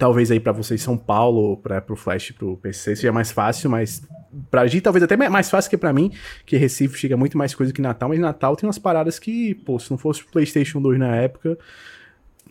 talvez 0.00 0.30
aí 0.30 0.40
para 0.40 0.50
vocês 0.50 0.80
São 0.80 0.96
Paulo, 0.96 1.58
para 1.58 1.78
pro 1.78 1.94
Flash, 1.94 2.32
pro 2.32 2.56
PC 2.56 2.96
seja 2.96 3.12
mais 3.12 3.30
fácil, 3.30 3.68
mas 3.68 4.02
pra 4.50 4.66
gente 4.66 4.80
talvez 4.80 5.02
até 5.02 5.14
mais 5.14 5.50
fácil 5.50 5.70
que 5.70 5.76
para 5.76 5.92
mim, 5.92 6.10
que 6.46 6.56
Recife 6.56 6.96
chega 6.98 7.18
muito 7.18 7.36
mais 7.36 7.54
coisa 7.54 7.70
que 7.70 7.82
Natal, 7.82 8.08
mas 8.08 8.18
Natal 8.18 8.56
tem 8.56 8.66
umas 8.66 8.78
paradas 8.78 9.18
que, 9.18 9.54
pô, 9.54 9.78
se 9.78 9.90
não 9.90 9.98
fosse 9.98 10.22
o 10.22 10.26
PlayStation 10.28 10.80
2 10.80 10.98
na 10.98 11.14
época, 11.16 11.58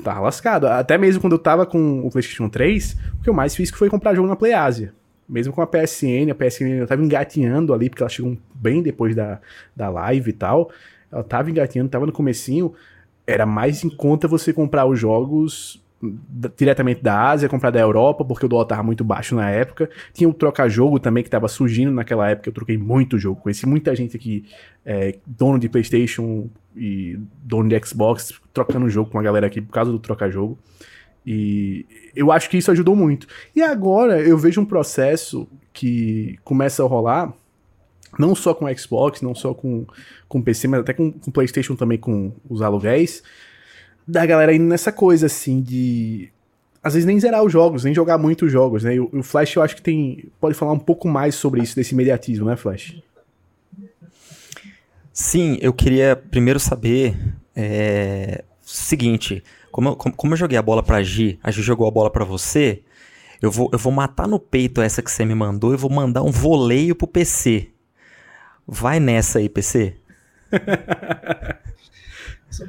tá 0.03 0.19
lascado. 0.19 0.67
Até 0.67 0.95
mesmo 0.95 1.19
quando 1.19 1.33
eu 1.33 1.39
tava 1.39 1.65
com 1.65 2.01
o 2.05 2.11
PlayStation 2.11 2.47
3, 2.49 2.95
o 3.19 3.23
que 3.23 3.29
eu 3.29 3.33
mais 3.33 3.55
fiz 3.55 3.71
foi 3.71 3.89
comprar 3.89 4.13
jogo 4.13 4.27
na 4.27 4.35
PlayAsia. 4.35 4.93
Mesmo 5.27 5.51
com 5.51 5.63
a 5.63 5.67
PSN, 5.67 6.29
a 6.31 6.35
PSN 6.35 6.65
ainda 6.65 6.87
tava 6.87 7.03
engatinhando 7.03 7.73
ali, 7.73 7.89
porque 7.89 8.03
ela 8.03 8.09
chegou 8.09 8.37
bem 8.53 8.83
depois 8.83 9.15
da, 9.15 9.39
da 9.75 9.89
live 9.89 10.29
e 10.29 10.33
tal. 10.33 10.69
Ela 11.11 11.23
tava 11.23 11.49
engatinhando, 11.49 11.89
tava 11.89 12.05
no 12.05 12.11
comecinho. 12.11 12.73
Era 13.25 13.47
mais 13.47 13.83
em 13.83 13.89
conta 13.89 14.27
você 14.27 14.53
comprar 14.53 14.85
os 14.85 14.99
jogos 14.99 15.81
diretamente 16.57 17.03
da 17.03 17.29
Ásia, 17.29 17.49
comprar 17.49 17.71
da 17.71 17.79
Europa, 17.79 18.23
porque 18.23 18.45
o 18.45 18.49
dólar 18.49 18.65
tava 18.65 18.83
muito 18.83 19.03
baixo 19.03 19.35
na 19.35 19.49
época. 19.49 19.89
Tinha 20.13 20.29
o 20.29 20.33
troca-jogo 20.33 20.99
também 20.99 21.23
que 21.23 21.29
tava 21.29 21.47
surgindo 21.47 21.91
naquela 21.91 22.29
época, 22.29 22.49
eu 22.49 22.53
troquei 22.53 22.77
muito 22.77 23.17
jogo. 23.17 23.41
Conheci 23.41 23.65
muita 23.65 23.95
gente 23.95 24.15
aqui, 24.15 24.45
é, 24.85 25.15
dono 25.25 25.59
de 25.59 25.67
Playstation 25.67 26.49
e 26.75 27.19
dono 27.43 27.67
de 27.67 27.79
Xbox, 27.85 28.39
trocando 28.53 28.89
jogo 28.89 29.11
com 29.11 29.19
a 29.19 29.23
galera 29.23 29.47
aqui 29.47 29.61
por 29.61 29.73
causa 29.73 29.91
do 29.91 29.99
troca-jogo. 29.99 30.57
E 31.25 31.85
eu 32.15 32.31
acho 32.31 32.49
que 32.49 32.57
isso 32.57 32.71
ajudou 32.71 32.95
muito. 32.95 33.27
E 33.55 33.61
agora 33.61 34.21
eu 34.21 34.37
vejo 34.37 34.61
um 34.61 34.65
processo 34.65 35.47
que 35.73 36.39
começa 36.43 36.81
a 36.81 36.87
rolar, 36.87 37.33
não 38.17 38.33
só 38.33 38.53
com 38.53 38.73
Xbox, 38.75 39.21
não 39.21 39.35
só 39.35 39.53
com, 39.53 39.85
com 40.27 40.41
PC, 40.41 40.67
mas 40.67 40.79
até 40.79 40.93
com, 40.93 41.11
com 41.11 41.29
PlayStation 41.29 41.75
também, 41.75 41.97
com 41.97 42.31
os 42.49 42.61
aluguéis, 42.61 43.21
da 44.09 44.25
galera 44.25 44.53
indo 44.53 44.65
nessa 44.65 44.91
coisa, 44.91 45.27
assim, 45.27 45.61
de. 45.61 46.29
Às 46.81 46.93
vezes 46.93 47.05
nem 47.05 47.19
zerar 47.19 47.43
os 47.43 47.51
jogos, 47.51 47.83
nem 47.83 47.93
jogar 47.93 48.17
muitos 48.17 48.51
jogos, 48.51 48.83
né? 48.83 48.95
E 48.95 48.99
o, 48.99 49.09
o 49.13 49.23
Flash 49.23 49.55
eu 49.55 49.61
acho 49.61 49.75
que 49.75 49.81
tem. 49.81 50.25
Pode 50.39 50.55
falar 50.55 50.71
um 50.71 50.79
pouco 50.79 51.07
mais 51.07 51.35
sobre 51.35 51.61
isso, 51.61 51.75
desse 51.75 51.93
imediatismo, 51.93 52.45
né, 52.45 52.55
Flash? 52.55 53.01
Sim, 55.13 55.57
eu 55.61 55.73
queria 55.73 56.15
primeiro 56.15 56.59
saber. 56.59 57.15
É, 57.55 58.43
seguinte, 58.61 59.43
como, 59.71 59.95
como, 59.95 60.15
como 60.15 60.33
eu 60.33 60.37
joguei 60.37 60.57
a 60.57 60.61
bola 60.61 60.81
pra 60.81 61.03
Gi, 61.03 61.39
a 61.43 61.51
Gi 61.51 61.61
jogou 61.61 61.87
a 61.87 61.91
bola 61.91 62.09
para 62.09 62.23
você, 62.23 62.81
eu 63.41 63.51
vou, 63.51 63.69
eu 63.73 63.77
vou 63.77 63.91
matar 63.91 64.27
no 64.27 64.39
peito 64.39 64.81
essa 64.81 65.01
que 65.01 65.11
você 65.11 65.25
me 65.25 65.35
mandou 65.35 65.73
e 65.73 65.77
vou 65.77 65.91
mandar 65.91 66.23
um 66.23 66.31
voleio 66.31 66.95
pro 66.95 67.07
PC. 67.07 67.69
Vai 68.65 68.99
nessa 68.99 69.39
aí, 69.39 69.49
PC. 69.49 69.95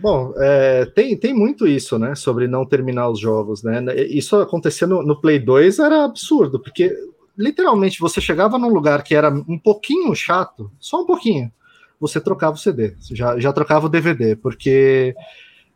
Bom, 0.01 0.33
é, 0.37 0.85
tem, 0.87 1.17
tem 1.17 1.35
muito 1.35 1.67
isso, 1.67 1.99
né, 1.99 2.15
sobre 2.15 2.47
não 2.47 2.67
terminar 2.67 3.09
os 3.09 3.19
jogos, 3.19 3.63
né? 3.63 3.83
Isso 4.09 4.37
acontecia 4.37 4.87
no, 4.87 5.03
no, 5.03 5.21
Play 5.21 5.39
2 5.39 5.79
era 5.79 6.05
absurdo, 6.05 6.61
porque 6.61 6.95
literalmente 7.37 8.01
você 8.01 8.21
chegava 8.21 8.59
num 8.59 8.69
lugar 8.69 9.03
que 9.03 9.15
era 9.15 9.31
um 9.31 9.59
pouquinho 9.59 10.15
chato, 10.15 10.71
só 10.79 11.03
um 11.03 11.07
pouquinho, 11.07 11.51
você 11.99 12.21
trocava 12.21 12.57
o 12.57 12.59
CD, 12.59 12.95
já, 13.11 13.39
já 13.39 13.53
trocava 13.53 13.87
o 13.87 13.91
DVD, 13.91 14.37
porque 14.37 15.15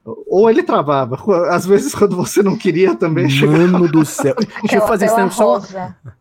ou 0.05 0.51
ele 0.51 0.63
travava, 0.63 1.19
às 1.49 1.65
vezes 1.65 1.95
quando 1.95 2.15
você 2.15 2.43
não 2.43 2.57
queria 2.57 2.95
também. 2.95 3.25
Mano 3.25 3.67
chegava. 3.67 3.89
do 3.89 4.05
céu. 4.05 4.35
Deixa 4.61 4.77
eu 4.77 4.87
fazer 4.87 5.07
isso 5.07 5.31
só. 5.31 5.63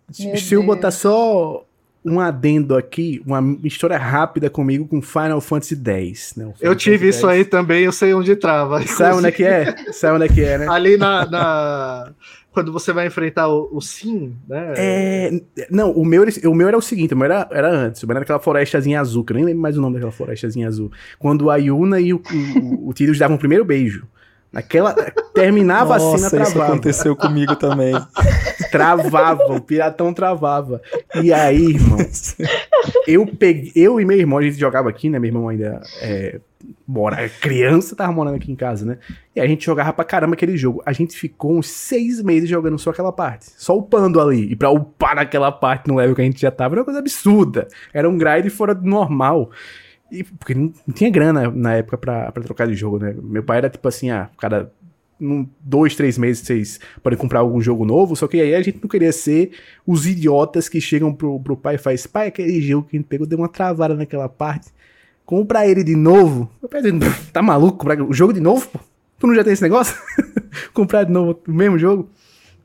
Se 0.09 0.53
eu 0.53 0.63
botar 0.63 0.91
só 0.91 1.65
um 2.05 2.19
adendo 2.19 2.75
aqui, 2.75 3.21
uma 3.25 3.57
história 3.63 3.97
rápida 3.97 4.49
comigo 4.49 4.87
com 4.87 5.01
Final 5.01 5.39
Fantasy 5.39 5.75
X. 5.75 6.33
Né? 6.35 6.43
Final 6.43 6.55
eu 6.61 6.75
tive 6.75 6.97
Fantasy 6.97 7.17
isso 7.17 7.27
10. 7.27 7.39
aí 7.39 7.45
também, 7.45 7.83
eu 7.83 7.91
sei 7.91 8.13
onde 8.13 8.35
trava. 8.35 8.81
Sabe 8.85 9.17
onde 9.17 9.27
é 9.27 9.31
que 9.31 9.43
é? 9.43 9.75
Sabe 9.93 10.15
onde 10.15 10.25
é 10.25 10.27
que 10.27 10.43
é, 10.43 10.57
né? 10.57 10.67
Ali 10.69 10.97
na, 10.97 11.25
na... 11.25 12.11
Quando 12.51 12.71
você 12.71 12.93
vai 12.93 13.07
enfrentar 13.07 13.47
o, 13.47 13.69
o 13.71 13.81
Sim, 13.81 14.35
né? 14.47 14.73
É... 14.77 15.41
Não, 15.71 15.91
o 15.91 16.05
meu, 16.05 16.23
o 16.45 16.55
meu 16.55 16.67
era 16.67 16.77
o 16.77 16.81
seguinte, 16.81 17.13
o 17.13 17.17
meu 17.17 17.25
era, 17.25 17.47
era 17.51 17.71
antes, 17.71 18.03
o 18.03 18.07
meu 18.07 18.15
era 18.15 18.23
aquela 18.23 18.39
florestazinha 18.39 18.99
azul, 18.99 19.23
que 19.23 19.33
eu 19.33 19.35
nem 19.35 19.45
lembro 19.45 19.61
mais 19.61 19.77
o 19.77 19.81
nome 19.81 19.95
daquela 19.95 20.11
florestazinha 20.11 20.67
azul. 20.67 20.91
Quando 21.17 21.49
a 21.49 21.55
Yuna 21.55 21.99
e 21.99 22.13
o, 22.13 22.21
o, 22.61 22.89
o 22.89 22.93
Tidus 22.93 23.17
davam 23.17 23.37
o 23.37 23.39
primeiro 23.39 23.65
beijo. 23.65 24.07
Naquela. 24.53 24.93
Terminava 25.33 25.97
Nossa, 25.97 26.27
a 26.27 26.29
cena, 26.29 26.43
travava. 26.43 26.49
Isso 26.49 26.61
aconteceu 26.61 27.15
comigo 27.15 27.55
também. 27.55 27.93
Travava, 28.71 29.55
o 29.55 29.59
piratão 29.59 30.13
travava. 30.13 30.79
E 31.15 31.33
aí, 31.33 31.71
irmão, 31.71 31.97
eu 33.07 33.25
peguei. 33.25 33.71
Eu 33.75 33.99
e 33.99 34.05
meu 34.05 34.17
irmão, 34.17 34.37
a 34.37 34.43
gente 34.43 34.59
jogava 34.59 34.89
aqui, 34.89 35.09
né? 35.09 35.17
Meu 35.17 35.29
irmão 35.29 35.49
ainda 35.49 35.81
é, 35.99 36.39
mora, 36.87 37.27
criança, 37.41 37.95
tava 37.95 38.11
morando 38.11 38.35
aqui 38.35 38.51
em 38.51 38.55
casa, 38.55 38.85
né? 38.85 38.99
E 39.35 39.41
a 39.41 39.47
gente 39.47 39.65
jogava 39.65 39.91
pra 39.91 40.05
caramba 40.05 40.35
aquele 40.35 40.55
jogo. 40.55 40.83
A 40.85 40.93
gente 40.93 41.17
ficou 41.17 41.57
uns 41.57 41.67
seis 41.67 42.21
meses 42.21 42.47
jogando 42.47 42.77
só 42.77 42.91
aquela 42.91 43.11
parte. 43.11 43.47
Só 43.57 43.75
upando 43.75 44.21
ali. 44.21 44.51
E 44.51 44.55
pra 44.55 44.69
upar 44.69 45.15
naquela 45.15 45.51
parte 45.51 45.87
no 45.87 45.95
level 45.95 46.15
que 46.15 46.21
a 46.21 46.25
gente 46.25 46.39
já 46.39 46.51
tava 46.51 46.75
era 46.75 46.81
uma 46.81 46.85
coisa 46.85 46.99
absurda. 46.99 47.67
Era 47.91 48.07
um 48.07 48.17
grind 48.17 48.49
fora 48.49 48.75
do 48.75 48.85
normal. 48.87 49.49
E, 50.13 50.23
porque 50.23 50.53
não, 50.53 50.71
tinha 50.93 51.09
grana 51.09 51.49
na 51.49 51.73
época 51.73 51.97
pra, 51.97 52.31
pra 52.31 52.43
trocar 52.43 52.67
de 52.67 52.75
jogo, 52.75 52.99
né? 52.99 53.15
Meu 53.19 53.41
pai 53.41 53.57
era 53.57 53.69
tipo 53.69 53.87
assim, 53.87 54.11
ah, 54.11 54.29
cada 54.37 54.71
um, 55.19 55.47
dois, 55.59 55.95
três 55.95 56.19
meses 56.19 56.45
vocês 56.45 56.79
podem 57.01 57.17
comprar 57.17 57.39
algum 57.39 57.59
jogo 57.59 57.83
novo, 57.83 58.15
só 58.15 58.27
que 58.27 58.39
aí 58.39 58.53
a 58.53 58.61
gente 58.61 58.77
não 58.79 58.87
queria 58.87 59.11
ser 59.11 59.53
os 59.87 60.05
idiotas 60.05 60.69
que 60.69 60.79
chegam 60.79 61.11
pro, 61.11 61.39
pro 61.39 61.57
pai 61.57 61.75
e 61.75 61.77
faz, 61.79 62.05
pai, 62.05 62.27
aquele 62.27 62.61
jogo 62.61 62.87
que 62.87 62.95
a 62.95 62.99
gente 62.99 63.07
pegou 63.07 63.25
deu 63.25 63.39
uma 63.39 63.49
travada 63.49 63.95
naquela 63.95 64.29
parte, 64.29 64.67
compra 65.25 65.65
ele 65.67 65.83
de 65.83 65.95
novo. 65.95 66.47
Meu 66.61 66.69
pai 66.69 66.81
tá 67.31 67.41
maluco, 67.41 67.79
comprar 67.79 67.99
o 67.99 68.13
jogo 68.13 68.33
de 68.33 68.39
novo, 68.39 68.67
pô? 68.67 68.79
Tu 69.17 69.25
não 69.25 69.33
já 69.33 69.43
tem 69.43 69.53
esse 69.53 69.63
negócio? 69.63 69.95
comprar 70.73 71.05
de 71.05 71.11
novo 71.11 71.39
o 71.47 71.51
mesmo 71.51 71.79
jogo? 71.79 72.07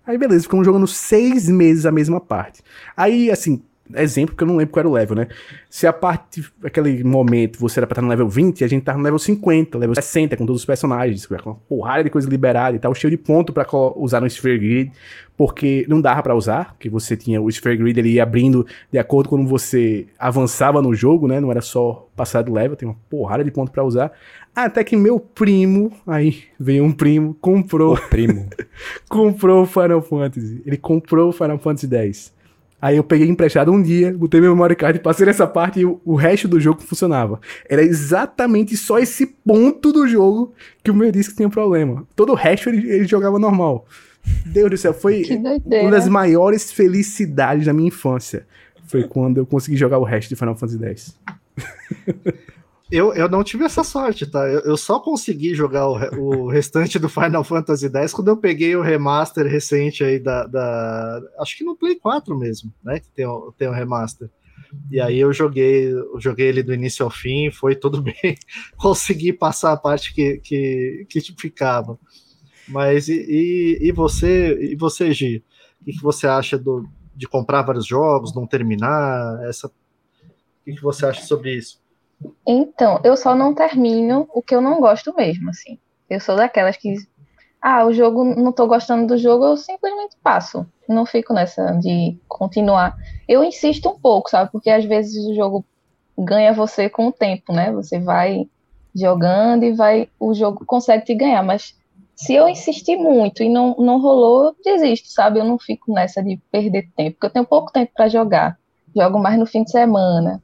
Aí 0.05 0.18
beleza, 0.18 0.42
ficamos 0.42 0.66
jogando 0.66 0.86
seis 0.86 1.49
meses 1.49 1.86
a 1.86 1.92
mesma 1.92 2.20
parte. 2.20 2.62
Aí, 2.96 3.30
assim, 3.30 3.62
exemplo, 3.95 4.36
que 4.36 4.43
eu 4.43 4.47
não 4.47 4.57
lembro 4.57 4.72
qual 4.72 4.80
era 4.80 4.89
o 4.89 4.93
level, 4.93 5.16
né? 5.16 5.28
Se 5.70 5.86
a 5.86 5.93
parte, 5.93 6.45
aquele 6.62 7.03
momento, 7.03 7.59
você 7.59 7.80
era 7.80 7.86
pra 7.86 7.95
estar 7.95 8.03
no 8.03 8.09
level 8.09 8.28
20, 8.28 8.62
a 8.64 8.68
gente 8.68 8.82
tava 8.82 8.99
no 8.99 9.05
level 9.05 9.18
50, 9.18 9.78
level 9.78 9.95
60, 9.95 10.36
com 10.36 10.45
todos 10.45 10.61
os 10.61 10.66
personagens, 10.66 11.24
com 11.24 11.34
uma 11.34 11.55
porrada 11.55 12.05
de 12.05 12.11
coisa 12.11 12.28
liberada 12.28 12.76
e 12.76 12.78
tal, 12.78 12.95
cheio 12.95 13.11
de 13.11 13.16
ponto 13.16 13.53
para 13.53 13.66
usar 13.97 14.20
no 14.20 14.28
Sphere 14.28 14.59
Grid, 14.59 14.93
porque 15.36 15.86
não 15.89 16.01
dava 16.01 16.22
para 16.22 16.34
usar, 16.34 16.76
que 16.78 16.91
você 16.91 17.16
tinha 17.16 17.41
o 17.41 17.49
Sphere 17.49 17.76
Grid 17.76 17.99
ali 17.99 18.20
abrindo 18.20 18.66
de 18.91 18.99
acordo 18.99 19.28
com 19.28 19.39
como 19.39 19.47
você 19.47 20.09
avançava 20.18 20.82
no 20.82 20.93
jogo, 20.93 21.28
né? 21.28 21.39
Não 21.39 21.51
era 21.51 21.61
só 21.61 22.09
passar 22.16 22.43
do 22.43 22.53
level, 22.53 22.76
tem 22.76 22.89
uma 22.89 22.97
porrada 23.09 23.45
de 23.45 23.51
ponto 23.53 23.70
para 23.70 23.84
usar. 23.84 24.11
Até 24.55 24.82
que 24.82 24.97
meu 24.97 25.20
primo, 25.20 25.93
aí 26.05 26.43
veio 26.59 26.82
um 26.82 26.91
primo, 26.91 27.34
comprou. 27.41 27.95
O 27.95 28.09
primo. 28.09 28.49
comprou 29.09 29.62
o 29.62 29.66
Final 29.66 30.03
Fantasy. 30.03 30.61
Ele 30.66 30.76
comprou 30.76 31.28
o 31.28 31.32
Final 31.32 31.59
Fantasy 31.59 31.95
X. 31.95 32.38
Aí 32.81 32.97
eu 32.97 33.03
peguei 33.03 33.29
emprestado 33.29 33.72
um 33.72 33.83
dia, 33.83 34.16
botei 34.16 34.41
meu 34.41 34.55
memory 34.55 34.76
card, 34.76 35.01
passei 35.01 35.26
nessa 35.26 35.47
parte 35.47 35.81
e 35.81 35.85
o, 35.85 36.01
o, 36.05 36.14
resto 36.14 36.47
do 36.47 36.61
jogo 36.61 36.81
funcionava. 36.81 37.41
Era 37.68 37.83
exatamente 37.83 38.76
só 38.76 38.99
esse 38.99 39.26
ponto 39.26 39.93
do 39.93 40.07
jogo 40.07 40.53
que 40.83 40.91
o 40.91 40.95
meu 40.95 41.11
disco 41.11 41.35
tinha 41.35 41.49
problema. 41.49 42.07
Todo 42.14 42.31
o 42.33 42.37
resto 42.37 42.68
ele, 42.68 42.89
ele 42.89 43.05
jogava 43.05 43.39
normal. 43.39 43.85
Deus 44.47 44.70
do 44.70 44.76
céu, 44.76 44.95
foi 44.95 45.24
uma 45.64 45.91
das 45.91 46.07
maiores 46.07 46.70
felicidades 46.70 47.66
da 47.66 47.72
minha 47.72 47.89
infância. 47.89 48.47
Foi 48.87 49.05
quando 49.05 49.39
eu 49.39 49.47
consegui 49.47 49.76
jogar 49.76 49.99
o 49.99 50.05
resto 50.05 50.29
de 50.29 50.37
Final 50.37 50.55
Fantasy 50.55 50.85
X. 50.85 51.18
Eu, 52.91 53.12
eu 53.12 53.28
não 53.28 53.45
tive 53.45 53.64
essa 53.64 53.84
sorte, 53.84 54.26
tá? 54.26 54.49
Eu, 54.49 54.61
eu 54.61 54.76
só 54.76 54.99
consegui 54.99 55.55
jogar 55.55 55.89
o, 55.89 55.97
o, 56.18 56.49
restante 56.49 56.99
do 56.99 57.09
Final 57.09 57.45
Fantasy 57.45 57.86
X 57.86 58.14
quando 58.14 58.28
eu 58.28 58.36
peguei 58.36 58.74
o 58.74 58.82
remaster 58.82 59.47
recente 59.47 60.03
aí 60.03 60.18
da, 60.18 60.47
da. 60.47 61.20
Acho 61.39 61.59
que 61.59 61.64
no 61.64 61.76
Play 61.76 61.97
4 61.97 62.36
mesmo, 62.39 62.72
né? 62.82 62.99
Que 62.99 63.09
tem 63.11 63.26
o, 63.26 63.53
tem 63.53 63.68
o 63.68 63.72
remaster. 63.72 64.30
E 64.91 65.01
aí 65.01 65.18
eu 65.18 65.32
joguei, 65.32 65.93
eu 65.93 66.18
joguei 66.18 66.47
ele 66.49 66.62
do 66.62 66.72
início 66.72 67.05
ao 67.05 67.11
fim, 67.11 67.51
foi 67.51 67.74
tudo 67.74 68.01
bem. 68.03 68.36
Consegui 68.76 69.34
passar 69.34 69.72
a 69.72 69.76
parte 69.76 70.14
que, 70.14 70.39
que, 70.39 71.07
que 71.09 71.20
ficava. 71.39 71.99
Mas 72.66 73.09
e, 73.09 73.14
e, 73.14 73.89
e 73.89 73.93
você, 73.93 74.59
e 74.61 74.76
você, 74.76 75.12
Gi? 75.12 75.45
O 75.80 75.84
que, 75.84 75.93
que 75.93 76.03
você 76.03 76.26
acha 76.26 76.59
do, 76.59 76.86
de 77.14 77.26
comprar 77.26 77.62
vários 77.62 77.86
jogos, 77.86 78.34
não 78.34 78.47
terminar? 78.47 79.43
Essa, 79.47 79.68
o 79.68 79.72
que, 80.64 80.74
que 80.74 80.82
você 80.82 81.05
acha 81.05 81.22
sobre 81.22 81.55
isso? 81.55 81.80
Então, 82.47 83.01
eu 83.05 83.16
só 83.16 83.35
não 83.35 83.55
termino 83.55 84.29
o 84.33 84.43
que 84.43 84.55
eu 84.55 84.61
não 84.61 84.81
gosto 84.81 85.14
mesmo, 85.14 85.51
assim. 85.51 85.79
Eu 86.09 86.21
sou 86.21 86.37
daquelas 86.37 86.77
que, 86.77 86.95
ah, 87.61 87.85
o 87.85 87.93
jogo, 87.93 88.25
não 88.25 88.53
tô 88.53 88.66
gostando 88.66 89.07
do 89.07 89.19
jogo, 89.19 89.45
eu 89.45 89.57
simplesmente 89.57 90.16
passo. 90.23 90.66
Não 90.89 91.05
fico 91.05 91.33
nessa 91.33 91.73
de 91.73 92.19
continuar. 92.27 92.97
Eu 93.29 93.45
insisto 93.45 93.89
um 93.89 93.99
pouco, 93.99 94.31
sabe? 94.31 94.51
Porque 94.51 94.71
às 94.71 94.85
vezes 94.85 95.25
o 95.27 95.35
jogo 95.35 95.64
ganha 96.16 96.53
você 96.53 96.89
com 96.89 97.09
o 97.09 97.12
tempo, 97.12 97.53
né? 97.53 97.71
Você 97.73 98.01
vai 98.01 98.49
jogando 98.95 99.64
e 99.64 99.73
vai, 99.73 100.09
o 100.19 100.35
jogo 100.35 100.64
consegue 100.66 101.05
te 101.05 101.14
ganhar, 101.14 101.43
mas 101.43 101.77
se 102.16 102.35
eu 102.35 102.49
insistir 102.49 102.97
muito 102.97 103.45
e 103.45 103.49
não, 103.49 103.77
não 103.79 104.01
rolou, 104.01 104.47
eu 104.47 104.57
desisto, 104.64 105.09
sabe? 105.09 105.39
Eu 105.39 105.45
não 105.45 105.59
fico 105.59 105.93
nessa 105.93 106.21
de 106.23 106.37
perder 106.51 106.91
tempo, 106.97 107.12
porque 107.12 107.27
eu 107.27 107.31
tenho 107.31 107.47
pouco 107.47 107.71
tempo 107.73 107.93
para 107.95 108.09
jogar. 108.09 108.59
Jogo 108.97 109.21
mais 109.21 109.39
no 109.39 109.47
fim 109.47 109.62
de 109.62 109.71
semana. 109.71 110.43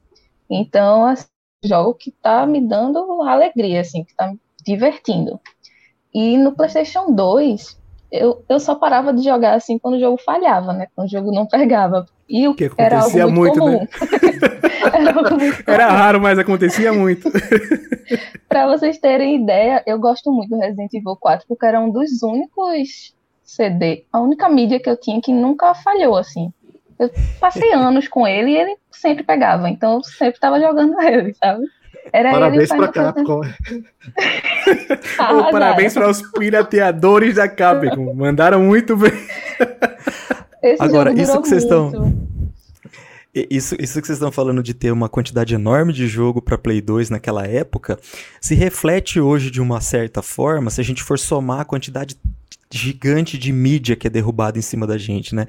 Então, 0.49 1.05
assim, 1.05 1.25
jogo 1.65 1.93
que 1.93 2.11
tá 2.11 2.45
me 2.45 2.61
dando 2.61 3.21
alegria, 3.23 3.81
assim, 3.81 4.03
que 4.03 4.15
tá 4.15 4.27
me 4.27 4.39
divertindo. 4.63 5.39
E 6.13 6.37
no 6.37 6.53
PlayStation 6.53 7.11
2, 7.11 7.77
eu, 8.11 8.43
eu 8.47 8.59
só 8.59 8.75
parava 8.75 9.13
de 9.13 9.23
jogar 9.23 9.55
assim 9.55 9.77
quando 9.77 9.95
o 9.95 9.99
jogo 9.99 10.17
falhava, 10.17 10.73
né? 10.73 10.87
Quando 10.95 11.07
o 11.07 11.11
jogo 11.11 11.31
não 11.31 11.45
pegava. 11.45 12.05
E 12.27 12.47
o 12.47 12.55
que 12.55 12.65
acontecia 12.65 13.23
era 13.23 13.31
muito, 13.31 13.59
muito 13.59 13.79
né? 13.79 13.87
era, 14.93 15.13
muito 15.13 15.69
era 15.69 15.87
raro, 15.89 16.19
mas 16.21 16.39
acontecia 16.39 16.93
muito. 16.93 17.29
Para 18.47 18.67
vocês 18.67 18.97
terem 18.97 19.43
ideia, 19.43 19.83
eu 19.85 19.99
gosto 19.99 20.31
muito 20.31 20.49
do 20.49 20.59
Resident 20.59 20.93
Evil 20.93 21.15
4 21.15 21.45
porque 21.47 21.65
era 21.65 21.79
um 21.79 21.91
dos 21.91 22.23
únicos 22.23 23.13
CD, 23.43 24.05
a 24.11 24.19
única 24.19 24.49
mídia 24.49 24.79
que 24.79 24.89
eu 24.89 24.97
tinha 24.97 25.21
que 25.21 25.31
nunca 25.31 25.75
falhou 25.75 26.17
assim. 26.17 26.51
Eu 26.99 27.11
passei 27.39 27.73
anos 27.73 28.07
com 28.07 28.27
ele 28.27 28.51
e 28.51 28.57
ele 28.57 28.75
sempre 28.91 29.23
pegava, 29.23 29.69
então 29.69 29.95
eu 29.95 30.03
sempre 30.03 30.35
estava 30.35 30.59
jogando 30.59 30.99
ele, 31.03 31.33
sabe? 31.33 31.65
Era 32.13 32.31
parabéns 32.31 32.69
para 32.69 32.87
Capcom. 32.87 33.41
ah, 35.19 35.49
parabéns 35.51 35.93
para 35.93 36.09
os 36.09 36.21
pirateadores 36.21 37.35
da 37.35 37.49
Capcom. 37.49 38.13
Mandaram 38.13 38.61
muito 38.61 38.95
bem. 38.95 39.11
Esse 40.61 40.81
Agora, 40.81 41.11
isso 41.13 41.41
que 41.41 41.49
vocês 41.49 41.63
estão. 41.63 42.13
Isso, 43.33 43.75
isso 43.77 43.99
que 43.99 44.07
vocês 44.07 44.17
estão 44.17 44.31
falando 44.31 44.63
de 44.63 44.73
ter 44.73 44.91
uma 44.91 45.09
quantidade 45.09 45.53
enorme 45.53 45.91
de 45.91 46.07
jogo 46.07 46.41
para 46.41 46.57
Play 46.57 46.79
2 46.79 47.09
naquela 47.09 47.45
época, 47.45 47.99
se 48.39 48.55
reflete 48.55 49.19
hoje 49.19 49.51
de 49.51 49.59
uma 49.59 49.81
certa 49.81 50.21
forma, 50.21 50.69
se 50.69 50.79
a 50.79 50.83
gente 50.83 51.03
for 51.03 51.19
somar 51.19 51.59
a 51.59 51.65
quantidade 51.65 52.15
gigante 52.71 53.37
de 53.37 53.51
mídia 53.51 53.95
que 53.95 54.07
é 54.07 54.09
derrubada 54.09 54.57
em 54.57 54.61
cima 54.61 54.87
da 54.87 54.97
gente, 54.97 55.35
né? 55.35 55.47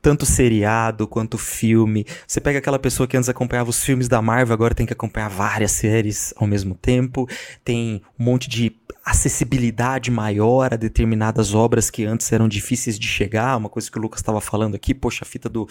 Tanto 0.00 0.24
seriado 0.24 1.06
quanto 1.06 1.36
filme. 1.38 2.06
Você 2.26 2.40
pega 2.40 2.58
aquela 2.58 2.78
pessoa 2.78 3.06
que 3.06 3.16
antes 3.16 3.28
acompanhava 3.28 3.70
os 3.70 3.82
filmes 3.82 4.08
da 4.08 4.20
Marvel, 4.22 4.54
agora 4.54 4.74
tem 4.74 4.86
que 4.86 4.92
acompanhar 4.92 5.28
várias 5.28 5.72
séries 5.72 6.32
ao 6.36 6.46
mesmo 6.46 6.74
tempo. 6.74 7.28
Tem 7.64 8.02
um 8.18 8.24
monte 8.24 8.48
de 8.48 8.76
acessibilidade 9.04 10.10
maior 10.10 10.74
a 10.74 10.76
determinadas 10.76 11.54
obras 11.54 11.90
que 11.90 12.04
antes 12.04 12.30
eram 12.32 12.48
difíceis 12.48 12.98
de 12.98 13.06
chegar. 13.06 13.56
Uma 13.56 13.68
coisa 13.68 13.90
que 13.90 13.98
o 13.98 14.00
Lucas 14.02 14.20
estava 14.20 14.40
falando 14.40 14.74
aqui, 14.74 14.94
poxa, 14.94 15.24
a 15.24 15.26
fita 15.26 15.48
do 15.48 15.68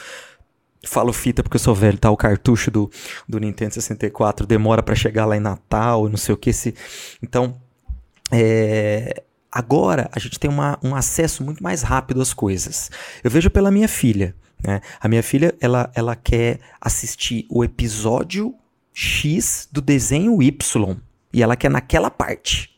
Falo 0.85 1.11
fita 1.11 1.41
porque 1.41 1.55
eu 1.55 1.59
sou 1.59 1.73
velho, 1.73 1.97
tá? 1.97 2.09
O 2.09 2.17
cartucho 2.17 2.69
do, 2.69 2.89
do 3.27 3.39
Nintendo 3.39 3.73
64 3.73 4.45
demora 4.45 4.83
para 4.83 4.95
chegar 4.95 5.25
lá 5.25 5.35
em 5.35 5.39
Natal, 5.39 6.07
não 6.07 6.17
sei 6.17 6.35
o 6.35 6.37
que. 6.37 6.53
Se... 6.53 6.73
Então, 7.21 7.59
é, 8.31 9.23
Agora 9.51 10.09
a 10.11 10.19
gente 10.19 10.39
tem 10.39 10.49
uma, 10.49 10.77
um 10.83 10.95
acesso 10.95 11.43
muito 11.43 11.63
mais 11.63 11.81
rápido 11.81 12.21
às 12.21 12.33
coisas. 12.33 12.91
Eu 13.23 13.31
vejo 13.31 13.49
pela 13.49 13.71
minha 13.71 13.87
filha. 13.87 14.35
Né? 14.63 14.81
A 14.99 15.07
minha 15.07 15.23
filha 15.23 15.55
ela, 15.59 15.91
ela 15.95 16.15
quer 16.15 16.59
assistir 16.81 17.45
o 17.49 17.63
episódio 17.63 18.55
X 18.93 19.67
do 19.71 19.81
desenho 19.81 20.41
Y 20.41 20.97
e 21.31 21.43
ela 21.43 21.55
quer 21.55 21.69
naquela 21.69 22.09
parte. 22.09 22.76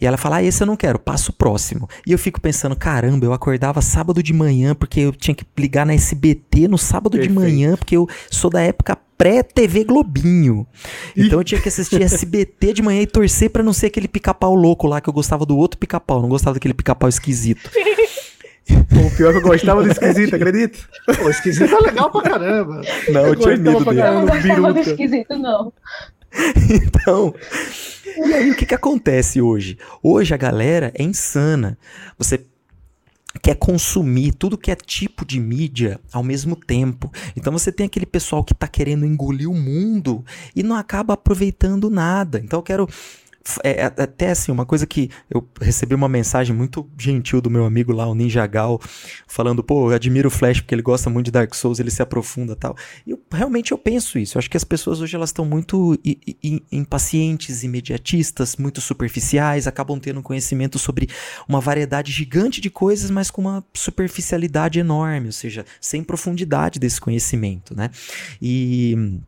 E 0.00 0.06
ela 0.06 0.16
fala, 0.16 0.36
ah, 0.36 0.42
esse 0.42 0.62
eu 0.62 0.66
não 0.66 0.76
quero, 0.76 0.98
passo 0.98 1.30
o 1.30 1.34
próximo. 1.34 1.88
E 2.06 2.12
eu 2.12 2.18
fico 2.18 2.40
pensando, 2.40 2.74
caramba, 2.74 3.26
eu 3.26 3.32
acordava 3.32 3.82
sábado 3.82 4.22
de 4.22 4.32
manhã, 4.32 4.74
porque 4.74 5.00
eu 5.00 5.12
tinha 5.12 5.34
que 5.34 5.44
ligar 5.58 5.84
na 5.84 5.92
SBT 5.92 6.68
no 6.68 6.78
sábado 6.78 7.12
Perfeito. 7.12 7.32
de 7.32 7.38
manhã, 7.38 7.76
porque 7.76 7.96
eu 7.96 8.08
sou 8.30 8.50
da 8.50 8.62
época 8.62 8.96
pré-TV 9.18 9.84
Globinho. 9.84 10.66
Então 11.14 11.40
eu 11.40 11.44
tinha 11.44 11.60
que 11.60 11.68
assistir 11.68 12.00
SBT 12.00 12.72
de 12.72 12.82
manhã 12.82 13.02
e 13.02 13.06
torcer 13.06 13.50
para 13.50 13.62
não 13.62 13.74
ser 13.74 13.86
aquele 13.86 14.08
pica-pau 14.08 14.54
louco 14.54 14.86
lá, 14.86 15.00
que 15.00 15.10
eu 15.10 15.12
gostava 15.12 15.44
do 15.44 15.58
outro 15.58 15.78
pica-pau, 15.78 16.22
não 16.22 16.28
gostava 16.30 16.54
daquele 16.54 16.72
pica-pau 16.72 17.08
esquisito. 17.08 17.70
O 18.70 19.16
pior 19.16 19.30
é 19.30 19.32
que 19.32 19.38
eu 19.38 19.42
gostava 19.42 19.82
do 19.82 19.90
esquisito, 19.92 20.36
acredita? 20.36 20.78
O 21.22 21.28
esquisito 21.28 21.74
é 21.74 21.78
legal 21.80 22.10
pra 22.10 22.22
caramba. 22.22 22.80
Não, 23.08 23.20
eu, 23.20 23.28
eu 23.28 23.36
tinha 23.36 23.56
medo 23.56 23.84
dele. 23.84 24.00
Eu 24.00 24.14
não 24.14 24.26
gostava 24.26 24.72
do 24.72 24.78
esquisito, 24.80 25.36
não. 25.36 25.72
Então, 26.70 27.34
e 28.16 28.34
aí 28.34 28.50
o 28.50 28.56
que, 28.56 28.66
que 28.66 28.74
acontece 28.74 29.40
hoje? 29.40 29.78
Hoje 30.02 30.34
a 30.34 30.36
galera 30.36 30.92
é 30.94 31.02
insana. 31.02 31.78
Você 32.18 32.44
quer 33.42 33.54
consumir 33.54 34.32
tudo 34.32 34.58
que 34.58 34.70
é 34.70 34.74
tipo 34.74 35.24
de 35.24 35.38
mídia 35.38 36.00
ao 36.12 36.22
mesmo 36.22 36.56
tempo. 36.56 37.10
Então 37.36 37.52
você 37.52 37.70
tem 37.70 37.86
aquele 37.86 38.06
pessoal 38.06 38.42
que 38.42 38.52
está 38.52 38.66
querendo 38.66 39.06
engolir 39.06 39.48
o 39.48 39.54
mundo 39.54 40.24
e 40.54 40.62
não 40.62 40.74
acaba 40.76 41.14
aproveitando 41.14 41.88
nada. 41.88 42.40
Então 42.42 42.58
eu 42.58 42.62
quero 42.62 42.88
é, 43.64 43.82
é, 43.82 43.84
até 43.84 44.30
assim, 44.30 44.52
uma 44.52 44.66
coisa 44.66 44.86
que 44.86 45.10
eu 45.30 45.46
recebi 45.60 45.94
uma 45.94 46.08
mensagem 46.08 46.54
muito 46.54 46.88
gentil 46.98 47.40
do 47.40 47.50
meu 47.50 47.64
amigo 47.64 47.92
lá, 47.92 48.06
o 48.06 48.14
Ninja 48.14 48.46
Gal, 48.46 48.78
falando, 49.26 49.62
pô, 49.64 49.90
eu 49.90 49.94
admiro 49.94 50.28
o 50.28 50.30
Flash 50.30 50.60
porque 50.60 50.74
ele 50.74 50.82
gosta 50.82 51.08
muito 51.08 51.26
de 51.26 51.32
Dark 51.32 51.54
Souls, 51.54 51.80
ele 51.80 51.90
se 51.90 52.02
aprofunda 52.02 52.54
tal. 52.54 52.76
E 53.06 53.12
eu, 53.12 53.20
realmente 53.32 53.72
eu 53.72 53.78
penso 53.78 54.18
isso. 54.18 54.36
Eu 54.36 54.40
acho 54.40 54.50
que 54.50 54.56
as 54.56 54.64
pessoas 54.64 55.00
hoje 55.00 55.16
elas 55.16 55.30
estão 55.30 55.44
muito 55.44 55.98
impacientes, 56.70 57.62
imediatistas, 57.62 58.56
muito 58.56 58.80
superficiais, 58.80 59.66
acabam 59.66 59.98
tendo 59.98 60.22
conhecimento 60.22 60.78
sobre 60.78 61.08
uma 61.48 61.60
variedade 61.60 62.12
gigante 62.12 62.60
de 62.60 62.68
coisas, 62.68 63.10
mas 63.10 63.30
com 63.30 63.40
uma 63.40 63.64
superficialidade 63.72 64.78
enorme, 64.78 65.26
ou 65.26 65.32
seja, 65.32 65.64
sem 65.80 66.04
profundidade 66.04 66.78
desse 66.78 67.00
conhecimento, 67.00 67.74
né? 67.74 67.90
E 68.40 69.20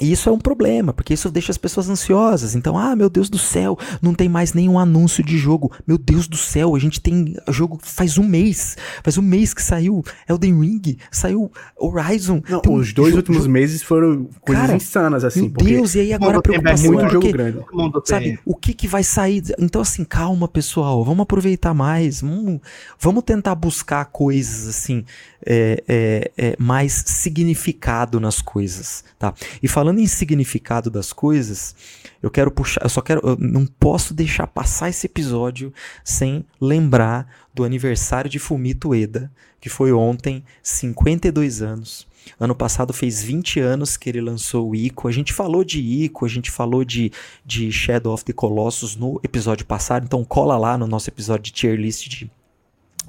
e 0.00 0.10
isso 0.10 0.28
é 0.28 0.32
um 0.32 0.38
problema, 0.38 0.92
porque 0.92 1.14
isso 1.14 1.30
deixa 1.30 1.52
as 1.52 1.58
pessoas 1.58 1.88
ansiosas. 1.88 2.54
Então, 2.54 2.76
ah, 2.76 2.96
meu 2.96 3.08
Deus 3.08 3.30
do 3.30 3.38
céu, 3.38 3.78
não 4.02 4.12
tem 4.12 4.28
mais 4.28 4.52
nenhum 4.52 4.78
anúncio 4.78 5.22
de 5.22 5.38
jogo. 5.38 5.70
Meu 5.86 5.96
Deus 5.96 6.26
do 6.26 6.36
céu, 6.36 6.74
a 6.74 6.78
gente 6.78 7.00
tem 7.00 7.36
jogo 7.48 7.78
faz 7.80 8.18
um 8.18 8.24
mês. 8.24 8.76
Faz 9.04 9.16
um 9.18 9.22
mês 9.22 9.54
que 9.54 9.62
saiu 9.62 10.02
Elden 10.28 10.60
Ring, 10.60 10.98
saiu 11.12 11.50
Horizon. 11.78 12.42
Não, 12.48 12.60
os 12.74 12.92
dois 12.92 13.14
últimos 13.14 13.46
meses 13.46 13.82
foram 13.82 14.28
coisas 14.40 14.66
Cara, 14.66 14.76
insanas, 14.76 15.24
assim. 15.24 15.42
Meu 15.42 15.50
Deus, 15.50 15.94
e 15.94 16.00
aí 16.00 16.12
agora 16.12 16.38
a 16.38 16.42
preocupação 16.42 16.86
é 16.86 16.96
muito 16.96 17.12
jogo 17.12 17.32
grande. 17.32 17.58
Sabe, 18.04 18.38
o 18.44 18.54
que 18.56 18.74
que 18.74 18.88
vai 18.88 19.04
sair? 19.04 19.42
Então, 19.58 19.80
assim, 19.80 20.04
calma, 20.04 20.48
pessoal, 20.48 21.04
vamos 21.04 21.22
aproveitar 21.22 21.72
mais. 21.72 22.20
Vamos, 22.20 22.60
vamos 22.98 23.22
tentar 23.22 23.54
buscar 23.54 24.04
coisas, 24.06 24.68
assim, 24.68 25.04
é, 25.46 25.82
é, 25.86 26.30
é, 26.36 26.56
mais 26.58 27.04
significado 27.06 28.18
nas 28.18 28.40
coisas, 28.40 29.04
tá? 29.18 29.34
E 29.62 29.68
falando 29.68 29.83
em 29.92 30.06
significado 30.06 30.90
das 30.90 31.12
coisas, 31.12 31.74
eu 32.22 32.30
quero 32.30 32.50
puxar, 32.50 32.82
eu 32.82 32.88
só 32.88 33.00
quero, 33.00 33.20
eu 33.22 33.36
não 33.38 33.66
posso 33.66 34.14
deixar 34.14 34.46
passar 34.46 34.88
esse 34.88 35.06
episódio 35.06 35.72
sem 36.04 36.44
lembrar 36.60 37.26
do 37.52 37.64
aniversário 37.64 38.30
de 38.30 38.38
Fumito 38.38 38.90
Ueda, 38.90 39.30
que 39.60 39.68
foi 39.68 39.92
ontem, 39.92 40.44
52 40.62 41.62
anos. 41.62 42.06
Ano 42.40 42.54
passado 42.54 42.92
fez 42.92 43.22
20 43.22 43.60
anos 43.60 43.96
que 43.96 44.08
ele 44.08 44.20
lançou 44.20 44.70
o 44.70 44.74
Ico. 44.74 45.08
A 45.08 45.12
gente 45.12 45.32
falou 45.32 45.62
de 45.62 45.80
Ico, 45.80 46.24
a 46.24 46.28
gente 46.28 46.50
falou 46.50 46.84
de, 46.84 47.12
de 47.44 47.70
Shadow 47.70 48.12
of 48.12 48.24
the 48.24 48.32
Colossus 48.32 48.96
no 48.96 49.20
episódio 49.22 49.66
passado, 49.66 50.04
então 50.04 50.24
cola 50.24 50.56
lá 50.56 50.78
no 50.78 50.86
nosso 50.86 51.10
episódio 51.10 51.44
de 51.44 51.52
tier 51.52 51.76
list 51.76 52.08
de 52.08 52.30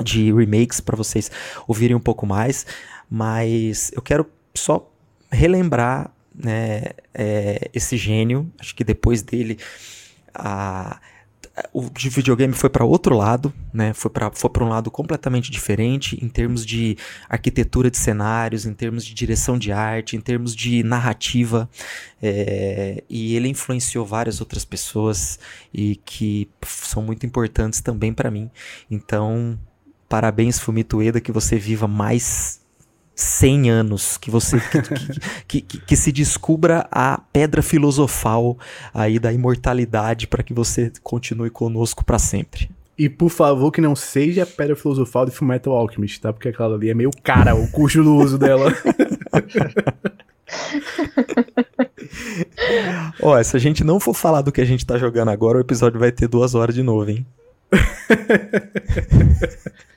de 0.04 0.32
remakes 0.34 0.80
para 0.80 0.96
vocês 0.96 1.32
ouvirem 1.68 1.96
um 1.96 2.02
pouco 2.02 2.26
mais, 2.26 2.66
mas 3.10 3.92
eu 3.94 4.02
quero 4.02 4.26
só 4.54 4.90
relembrar 5.32 6.12
né, 6.38 6.92
é, 7.14 7.70
esse 7.74 7.98
gênio. 7.98 8.52
Acho 8.60 8.76
que 8.76 8.84
depois 8.84 9.22
dele 9.22 9.58
a, 10.34 11.00
o 11.72 11.90
videogame 11.94 12.54
foi 12.54 12.70
para 12.70 12.84
outro 12.84 13.16
lado, 13.16 13.54
né? 13.74 13.94
Foi 13.94 14.12
para 14.12 14.30
foi 14.32 14.52
um 14.60 14.68
lado 14.68 14.92
completamente 14.92 15.50
diferente 15.50 16.20
em 16.24 16.28
termos 16.28 16.66
de 16.66 16.98
arquitetura 17.30 17.90
de 17.90 17.98
cenários, 17.98 18.66
em 18.66 18.74
termos 18.74 19.06
de 19.06 19.14
direção 19.14 19.58
de 19.58 19.72
arte, 19.72 20.18
em 20.18 20.22
termos 20.22 20.54
de 20.56 20.84
narrativa. 20.84 21.70
É, 22.22 23.04
e 23.10 23.36
ele 23.36 23.48
influenciou 23.48 24.06
várias 24.06 24.42
outras 24.42 24.66
pessoas 24.66 25.40
e 25.74 25.96
que 25.98 26.50
são 26.66 27.02
muito 27.02 27.26
importantes 27.26 27.80
também 27.80 28.14
para 28.14 28.30
mim. 28.30 28.50
Então 28.92 29.58
Parabéns, 30.08 30.60
Fumito 30.60 30.98
Ueda, 30.98 31.20
que 31.20 31.32
você 31.32 31.58
viva 31.58 31.88
mais 31.88 32.62
100 33.16 33.70
anos, 33.70 34.18
que 34.18 34.30
você 34.30 34.58
que, 35.48 35.62
que, 35.62 35.80
que, 35.80 35.96
se 35.96 36.12
descubra 36.12 36.86
a 36.92 37.22
pedra 37.32 37.62
filosofal 37.62 38.58
aí 38.94 39.18
da 39.18 39.32
imortalidade 39.32 40.28
para 40.28 40.44
que 40.44 40.54
você 40.54 40.92
continue 41.02 41.50
conosco 41.50 42.04
para 42.04 42.20
sempre. 42.20 42.70
E 42.98 43.10
por 43.10 43.30
favor, 43.30 43.72
que 43.72 43.82
não 43.82 43.96
seja 43.96 44.44
a 44.44 44.46
pedra 44.46 44.76
filosofal 44.76 45.26
de 45.26 45.32
Fullmetal 45.32 45.74
Alchemist, 45.74 46.22
tá? 46.22 46.34
Porque 46.34 46.50
aquela 46.50 46.76
ali 46.76 46.90
é 46.90 46.94
meio 46.94 47.12
cara 47.24 47.56
o 47.56 47.70
custo 47.72 48.04
do 48.04 48.16
uso 48.16 48.38
dela. 48.38 48.74
Ó, 53.22 53.42
se 53.44 53.58
a 53.58 53.60
gente 53.60 53.84
não 53.84 54.00
for 54.00 54.14
falar 54.14 54.42
do 54.42 54.52
que 54.52 54.62
a 54.62 54.66
gente 54.66 54.86
tá 54.86 54.98
jogando 54.98 55.30
agora, 55.30 55.58
o 55.58 55.62
episódio 55.62 56.00
vai 56.00 56.12
ter 56.12 56.28
duas 56.28 56.56
horas 56.56 56.76
de 56.76 56.84
novo, 56.84 57.10
hein? 57.10 57.26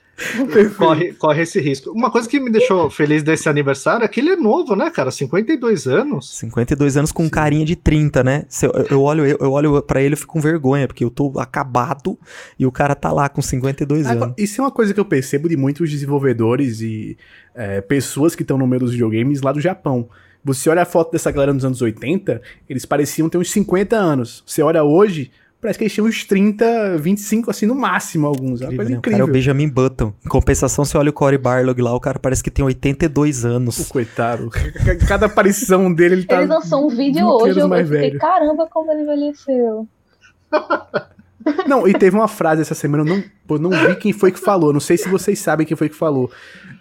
corre, 0.76 1.12
corre 1.12 1.42
esse 1.42 1.60
risco. 1.60 1.90
Uma 1.90 2.10
coisa 2.10 2.28
que 2.28 2.40
me 2.40 2.50
deixou 2.50 2.90
feliz 2.90 3.22
desse 3.22 3.48
aniversário 3.48 4.04
é 4.04 4.08
que 4.08 4.20
ele 4.20 4.30
é 4.30 4.36
novo, 4.36 4.74
né, 4.74 4.90
cara? 4.90 5.10
52 5.10 5.86
anos. 5.86 6.36
52 6.38 6.96
anos 6.96 7.12
com 7.12 7.24
Sim. 7.24 7.30
carinha 7.30 7.64
de 7.64 7.76
30, 7.76 8.24
né? 8.24 8.44
Eu, 8.62 8.86
eu 8.90 9.02
olho, 9.02 9.24
eu, 9.24 9.38
eu 9.40 9.52
olho 9.52 9.82
para 9.82 10.02
ele 10.02 10.14
e 10.14 10.16
fico 10.16 10.32
com 10.32 10.40
vergonha, 10.40 10.86
porque 10.86 11.04
eu 11.04 11.10
tô 11.10 11.38
acabado 11.38 12.18
e 12.58 12.66
o 12.66 12.72
cara 12.72 12.94
tá 12.94 13.12
lá 13.12 13.28
com 13.28 13.40
52 13.40 14.06
Agora, 14.06 14.26
anos. 14.26 14.34
Isso 14.38 14.60
é 14.60 14.64
uma 14.64 14.70
coisa 14.70 14.92
que 14.92 15.00
eu 15.00 15.04
percebo 15.04 15.48
de 15.48 15.56
muitos 15.56 15.90
desenvolvedores 15.90 16.80
e 16.80 17.16
é, 17.54 17.80
pessoas 17.80 18.34
que 18.34 18.42
estão 18.42 18.58
no 18.58 18.66
meio 18.66 18.80
dos 18.80 18.92
videogames 18.92 19.40
lá 19.42 19.52
do 19.52 19.60
Japão. 19.60 20.08
Você 20.44 20.70
olha 20.70 20.82
a 20.82 20.86
foto 20.86 21.12
dessa 21.12 21.30
galera 21.30 21.52
nos 21.52 21.64
anos 21.64 21.82
80, 21.82 22.40
eles 22.68 22.84
pareciam 22.84 23.28
ter 23.28 23.38
uns 23.38 23.50
50 23.50 23.96
anos. 23.96 24.42
Você 24.46 24.62
olha 24.62 24.82
hoje, 24.82 25.30
parece 25.60 25.78
que 25.78 25.84
eles 25.84 25.92
tinham 25.92 26.06
uns 26.06 26.24
30, 26.24 26.98
25 26.98 27.50
assim 27.50 27.66
no 27.66 27.74
máximo, 27.74 28.26
alguns. 28.26 28.62
É 28.62 28.68
uma 28.68 28.76
coisa 28.76 28.90
né? 28.90 28.96
incrível. 28.96 29.16
O 29.16 29.20
cara 29.20 29.22
é 29.22 29.24
o 29.24 29.32
Benjamin 29.32 29.68
Button. 29.68 30.12
Em 30.24 30.28
compensação, 30.28 30.84
você 30.84 30.96
olha 30.96 31.10
o 31.10 31.12
Corey 31.12 31.38
Barlog 31.38 31.80
lá, 31.80 31.94
o 31.94 32.00
cara 32.00 32.18
parece 32.18 32.42
que 32.42 32.50
tem 32.50 32.64
82 32.64 33.44
anos. 33.44 33.78
O 33.78 33.88
coitado. 33.88 34.50
Cada 35.08 35.26
aparição 35.26 35.92
dele, 35.92 36.16
ele 36.16 36.24
tá. 36.24 36.38
Ele 36.38 36.46
lançou 36.46 36.86
um 36.86 36.88
vídeo 36.88 37.26
hoje, 37.26 37.58
eu 37.58 37.68
fiquei, 37.68 37.84
velho. 37.84 38.18
caramba, 38.18 38.68
como 38.70 38.92
ele 38.92 39.02
envelheceu. 39.02 39.86
Não, 41.66 41.86
e 41.88 41.94
teve 41.94 42.16
uma 42.16 42.28
frase 42.28 42.62
essa 42.62 42.74
semana, 42.74 43.02
eu 43.02 43.06
não, 43.06 43.24
eu 43.48 43.58
não 43.58 43.70
vi 43.70 43.96
quem 43.96 44.12
foi 44.12 44.30
que 44.30 44.38
falou, 44.38 44.72
não 44.72 44.80
sei 44.80 44.96
se 44.96 45.08
vocês 45.08 45.38
sabem 45.38 45.66
quem 45.66 45.76
foi 45.76 45.88
que 45.88 45.94
falou, 45.94 46.30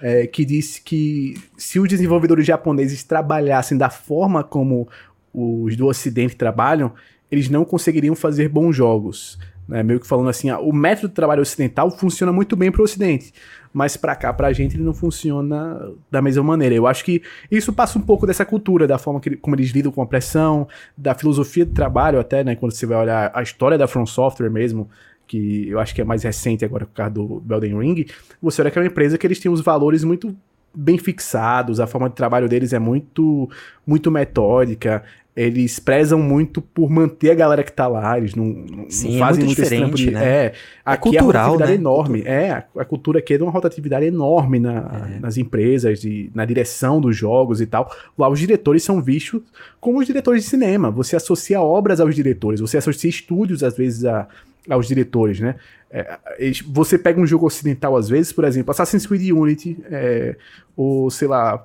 é, 0.02 0.28
que 0.28 0.44
disse 0.44 0.82
que 0.82 1.36
se 1.58 1.80
os 1.80 1.88
desenvolvedores 1.88 2.46
japoneses 2.46 3.04
trabalhassem 3.04 3.78
da 3.78 3.90
forma 3.90 4.44
como 4.44 4.88
os 5.34 5.76
do 5.76 5.86
Ocidente 5.86 6.36
trabalham, 6.36 6.92
eles 7.32 7.50
não 7.50 7.66
conseguiriam 7.66 8.16
fazer 8.16 8.50
bons 8.50 8.76
jogos. 8.76 9.38
Né? 9.68 9.84
Meio 9.84 10.00
que 10.00 10.08
falando 10.08 10.30
assim, 10.30 10.50
ah, 10.50 10.60
o 10.60 10.72
método 10.72 11.10
de 11.10 11.14
trabalho 11.14 11.42
ocidental 11.42 11.92
funciona 11.92 12.32
muito 12.32 12.56
bem 12.56 12.72
para 12.72 12.82
o 12.82 12.86
Ocidente, 12.86 13.34
mas 13.74 13.98
para 13.98 14.16
cá, 14.16 14.32
para 14.32 14.48
a 14.48 14.54
gente, 14.54 14.78
ele 14.78 14.84
não 14.84 14.94
funciona 14.94 15.92
da 16.10 16.22
mesma 16.22 16.44
maneira. 16.44 16.74
Eu 16.74 16.88
acho 16.88 17.04
que 17.04 17.22
isso 17.52 17.74
passa 17.74 18.00
um 18.00 18.02
pouco 18.02 18.26
dessa 18.26 18.46
cultura, 18.46 18.88
da 18.88 18.98
forma 18.98 19.20
que, 19.20 19.36
como 19.36 19.56
eles 19.56 19.72
lidam 19.72 19.92
com 19.92 20.02
a 20.02 20.06
pressão, 20.06 20.68
da 20.96 21.14
filosofia 21.14 21.66
de 21.66 21.74
trabalho 21.74 22.20
até, 22.20 22.44
né? 22.44 22.56
Quando 22.56 22.72
você 22.72 22.86
vai 22.86 22.98
olhar 22.98 23.32
a 23.34 23.42
história 23.42 23.78
da 23.78 23.88
From 23.88 24.06
Software 24.06 24.50
mesmo, 24.50 24.90
que 25.28 25.68
eu 25.68 25.80
acho 25.80 25.94
que 25.94 26.02
é 26.02 26.06
mais 26.06 26.24
recente 26.24 26.64
agora 26.64 26.86
por 26.86 26.94
causa 26.94 27.12
do 27.12 27.44
Elden 27.50 27.78
Ring, 27.78 28.06
você 28.42 28.62
olha 28.62 28.72
que 28.72 28.80
é 28.80 28.82
uma 28.82 28.88
empresa 28.88 29.18
que 29.18 29.28
eles 29.28 29.40
têm 29.40 29.52
os 29.52 29.60
valores 29.60 30.04
muito 30.04 30.34
bem 30.74 30.98
fixados, 30.98 31.80
a 31.80 31.88
forma 31.88 32.08
de 32.08 32.16
trabalho 32.16 32.48
deles 32.48 32.72
é 32.72 32.80
muito 32.80 33.50
muito 33.86 34.12
metódica, 34.12 35.04
eles 35.38 35.78
prezam 35.78 36.18
muito 36.18 36.64
por 36.64 36.90
manter 36.90 37.30
a 37.30 37.36
galera 37.36 37.64
que 37.64 37.72
tá 37.72 37.88
lá, 37.88 38.18
eles 38.18 38.34
não, 38.34 38.88
Sim, 38.90 39.10
não 39.10 39.16
é 39.18 39.20
fazem 39.20 39.44
é 39.44 39.80
muito, 39.82 39.96
de, 39.96 40.10
né? 40.10 40.26
É, 40.26 40.54
aqui 40.84 41.16
é 41.16 41.20
cultural, 41.20 41.44
a 41.44 41.48
rotatividade 41.50 41.72
né? 41.72 41.78
é 41.78 41.80
enorme. 41.80 42.24
É, 42.26 42.52
a, 42.52 42.64
a, 42.78 42.84
cultura 42.84 43.20
aqui 43.20 43.36
é 43.36 43.38
de 43.38 43.44
uma 43.44 43.52
rotatividade 43.52 44.04
enorme 44.04 44.60
na, 44.60 45.12
é. 45.16 45.20
nas 45.20 45.38
empresas, 45.38 46.02
de, 46.02 46.32
na 46.34 46.44
direção 46.44 47.00
dos 47.00 47.16
jogos 47.16 47.62
e 47.62 47.68
tal. 47.68 47.96
Lá 48.18 48.28
os 48.28 48.40
diretores 48.40 48.82
são 48.82 49.00
vistos 49.00 49.44
como 49.80 50.00
os 50.00 50.08
diretores 50.08 50.44
de 50.44 50.50
cinema. 50.50 50.90
Você 50.90 51.16
associa 51.16 51.62
obras 51.62 52.00
aos 52.00 52.16
diretores, 52.16 52.60
você 52.60 52.80
associa 52.80 53.08
estúdios, 53.08 53.62
às 53.62 53.78
vezes, 53.78 54.06
a, 54.06 54.28
aos 54.68 54.88
diretores, 54.88 55.40
né? 55.40 55.56
É, 55.92 56.18
você 56.66 56.98
pega 56.98 57.22
um 57.22 57.28
jogo 57.28 57.46
ocidental, 57.46 57.96
às 57.96 58.10
vezes, 58.10 58.34
por 58.34 58.44
exemplo, 58.44 58.72
Assassin's 58.72 59.06
Creed 59.06 59.32
Unity, 59.32 59.78
é, 59.86 60.36
ou 60.76 61.12
sei 61.12 61.28
lá, 61.28 61.64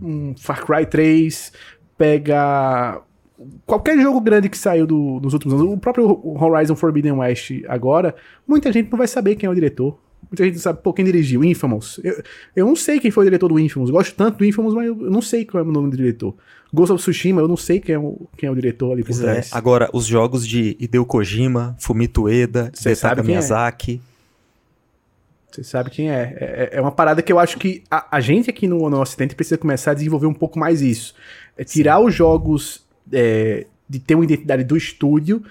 um 0.00 0.34
Far 0.36 0.64
Cry 0.64 0.86
3, 0.86 1.52
pega 1.96 3.00
qualquer 3.64 3.98
jogo 3.98 4.20
grande 4.20 4.48
que 4.48 4.56
saiu 4.56 4.86
do, 4.86 5.20
nos 5.22 5.32
últimos 5.34 5.60
anos, 5.60 5.72
o 5.72 5.78
próprio 5.78 6.20
Horizon 6.24 6.74
Forbidden 6.74 7.12
West 7.12 7.50
agora, 7.68 8.14
muita 8.46 8.72
gente 8.72 8.90
não 8.90 8.98
vai 8.98 9.06
saber 9.06 9.36
quem 9.36 9.46
é 9.46 9.50
o 9.50 9.54
diretor. 9.54 9.98
Muita 10.30 10.44
gente 10.44 10.54
não 10.54 10.60
sabe, 10.60 10.80
pô, 10.82 10.92
quem 10.92 11.04
dirigiu, 11.04 11.44
Infamous. 11.44 12.00
Eu, 12.02 12.22
eu 12.56 12.66
não 12.66 12.74
sei 12.74 12.98
quem 12.98 13.10
foi 13.10 13.22
o 13.22 13.26
diretor 13.26 13.48
do 13.48 13.60
Infamous. 13.60 13.90
Gosto 13.90 14.14
tanto 14.14 14.38
do 14.38 14.44
Infamous, 14.44 14.74
mas 14.74 14.86
eu, 14.86 14.96
não 14.96 15.22
sei 15.22 15.44
qual 15.44 15.62
é 15.62 15.66
o 15.66 15.70
nome 15.70 15.90
do 15.90 15.96
diretor. 15.96 16.34
Ghost 16.74 16.92
of 16.92 17.00
Tsushima, 17.00 17.40
eu 17.40 17.46
não 17.46 17.56
sei 17.56 17.78
quem 17.78 17.94
é 17.94 17.98
o, 17.98 18.26
quem 18.36 18.48
é 18.48 18.50
o 18.50 18.54
diretor 18.54 18.92
ali 18.92 19.02
por 19.02 19.08
pois 19.08 19.20
é, 19.20 19.22
trás. 19.22 19.52
É. 19.52 19.56
Agora, 19.56 19.88
os 19.92 20.04
jogos 20.04 20.46
de 20.46 20.76
Hideo 20.80 21.06
Kojima, 21.06 21.76
Fumito 21.78 22.22
Ueda, 22.22 22.70
Setaka 22.74 23.20
é. 23.20 23.24
Miyazaki... 23.24 24.00
É. 24.12 24.16
Você 25.52 25.64
sabe 25.64 25.88
quem 25.88 26.10
é. 26.10 26.36
é. 26.38 26.70
é. 26.72 26.80
uma 26.82 26.92
parada 26.92 27.22
que 27.22 27.32
eu 27.32 27.38
acho 27.38 27.56
que 27.56 27.82
a, 27.90 28.16
a 28.16 28.20
gente 28.20 28.50
aqui 28.50 28.66
no, 28.66 28.90
no 28.90 29.00
Ocidente 29.00 29.34
precisa 29.34 29.56
começar 29.56 29.92
a 29.92 29.94
desenvolver 29.94 30.26
um 30.26 30.34
pouco 30.34 30.58
mais 30.58 30.82
isso. 30.82 31.14
É 31.56 31.64
tirar 31.64 31.98
Sim. 31.98 32.06
os 32.06 32.14
jogos 32.14 32.84
é, 33.12 33.66
de 33.88 33.98
ter 33.98 34.14
uma 34.14 34.24
identidade 34.24 34.64
do 34.64 34.76
estúdio 34.76 35.42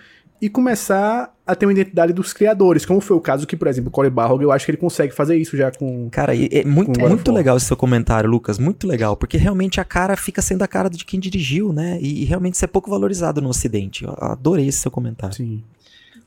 e 0.42 0.50
começar 0.50 1.34
a 1.48 1.56
ter 1.56 1.66
uma 1.66 1.72
identidade 1.72 2.12
dos 2.12 2.34
criadores, 2.34 2.86
como 2.86 3.00
foi 3.00 3.16
o 3.16 3.22
caso 3.22 3.48
que, 3.48 3.56
por 3.56 3.68
exemplo, 3.68 3.90
o 3.90 3.92
Corey 3.92 4.12
Barlog, 4.12 4.44
eu 4.44 4.52
acho 4.52 4.66
que 4.66 4.72
ele 4.72 4.78
consegue 4.78 5.14
fazer 5.14 5.38
isso 5.38 5.56
já 5.56 5.72
com... 5.72 6.10
Cara, 6.10 6.34
é 6.36 6.64
muito, 6.66 7.00
muito 7.00 7.32
legal 7.32 7.56
esse 7.56 7.68
seu 7.68 7.78
comentário, 7.78 8.30
Lucas, 8.30 8.60
muito 8.60 8.86
legal, 8.88 9.16
porque 9.16 9.38
realmente 9.38 9.80
a 9.80 9.84
cara 9.86 10.18
fica 10.18 10.42
sendo 10.42 10.64
a 10.64 10.68
cara 10.68 10.90
de 10.90 11.06
quem 11.06 11.20
dirigiu, 11.20 11.72
né, 11.72 11.98
e, 12.02 12.24
e 12.24 12.26
realmente 12.26 12.56
isso 12.56 12.66
é 12.66 12.68
pouco 12.68 12.90
valorizado 12.90 13.42
no 13.42 13.50
ocidente, 13.50 14.04
eu 14.04 14.14
adorei 14.18 14.68
esse 14.68 14.80
seu 14.80 14.92
comentário. 14.92 15.36
Sim. 15.36 15.64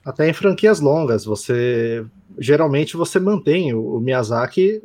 Até 0.05 0.29
em 0.29 0.33
franquias 0.33 0.81
longas, 0.81 1.25
você... 1.25 2.05
Geralmente 2.39 2.97
você 2.97 3.19
mantém 3.19 3.75
o, 3.75 3.97
o 3.97 4.01
Miyazaki 4.01 4.81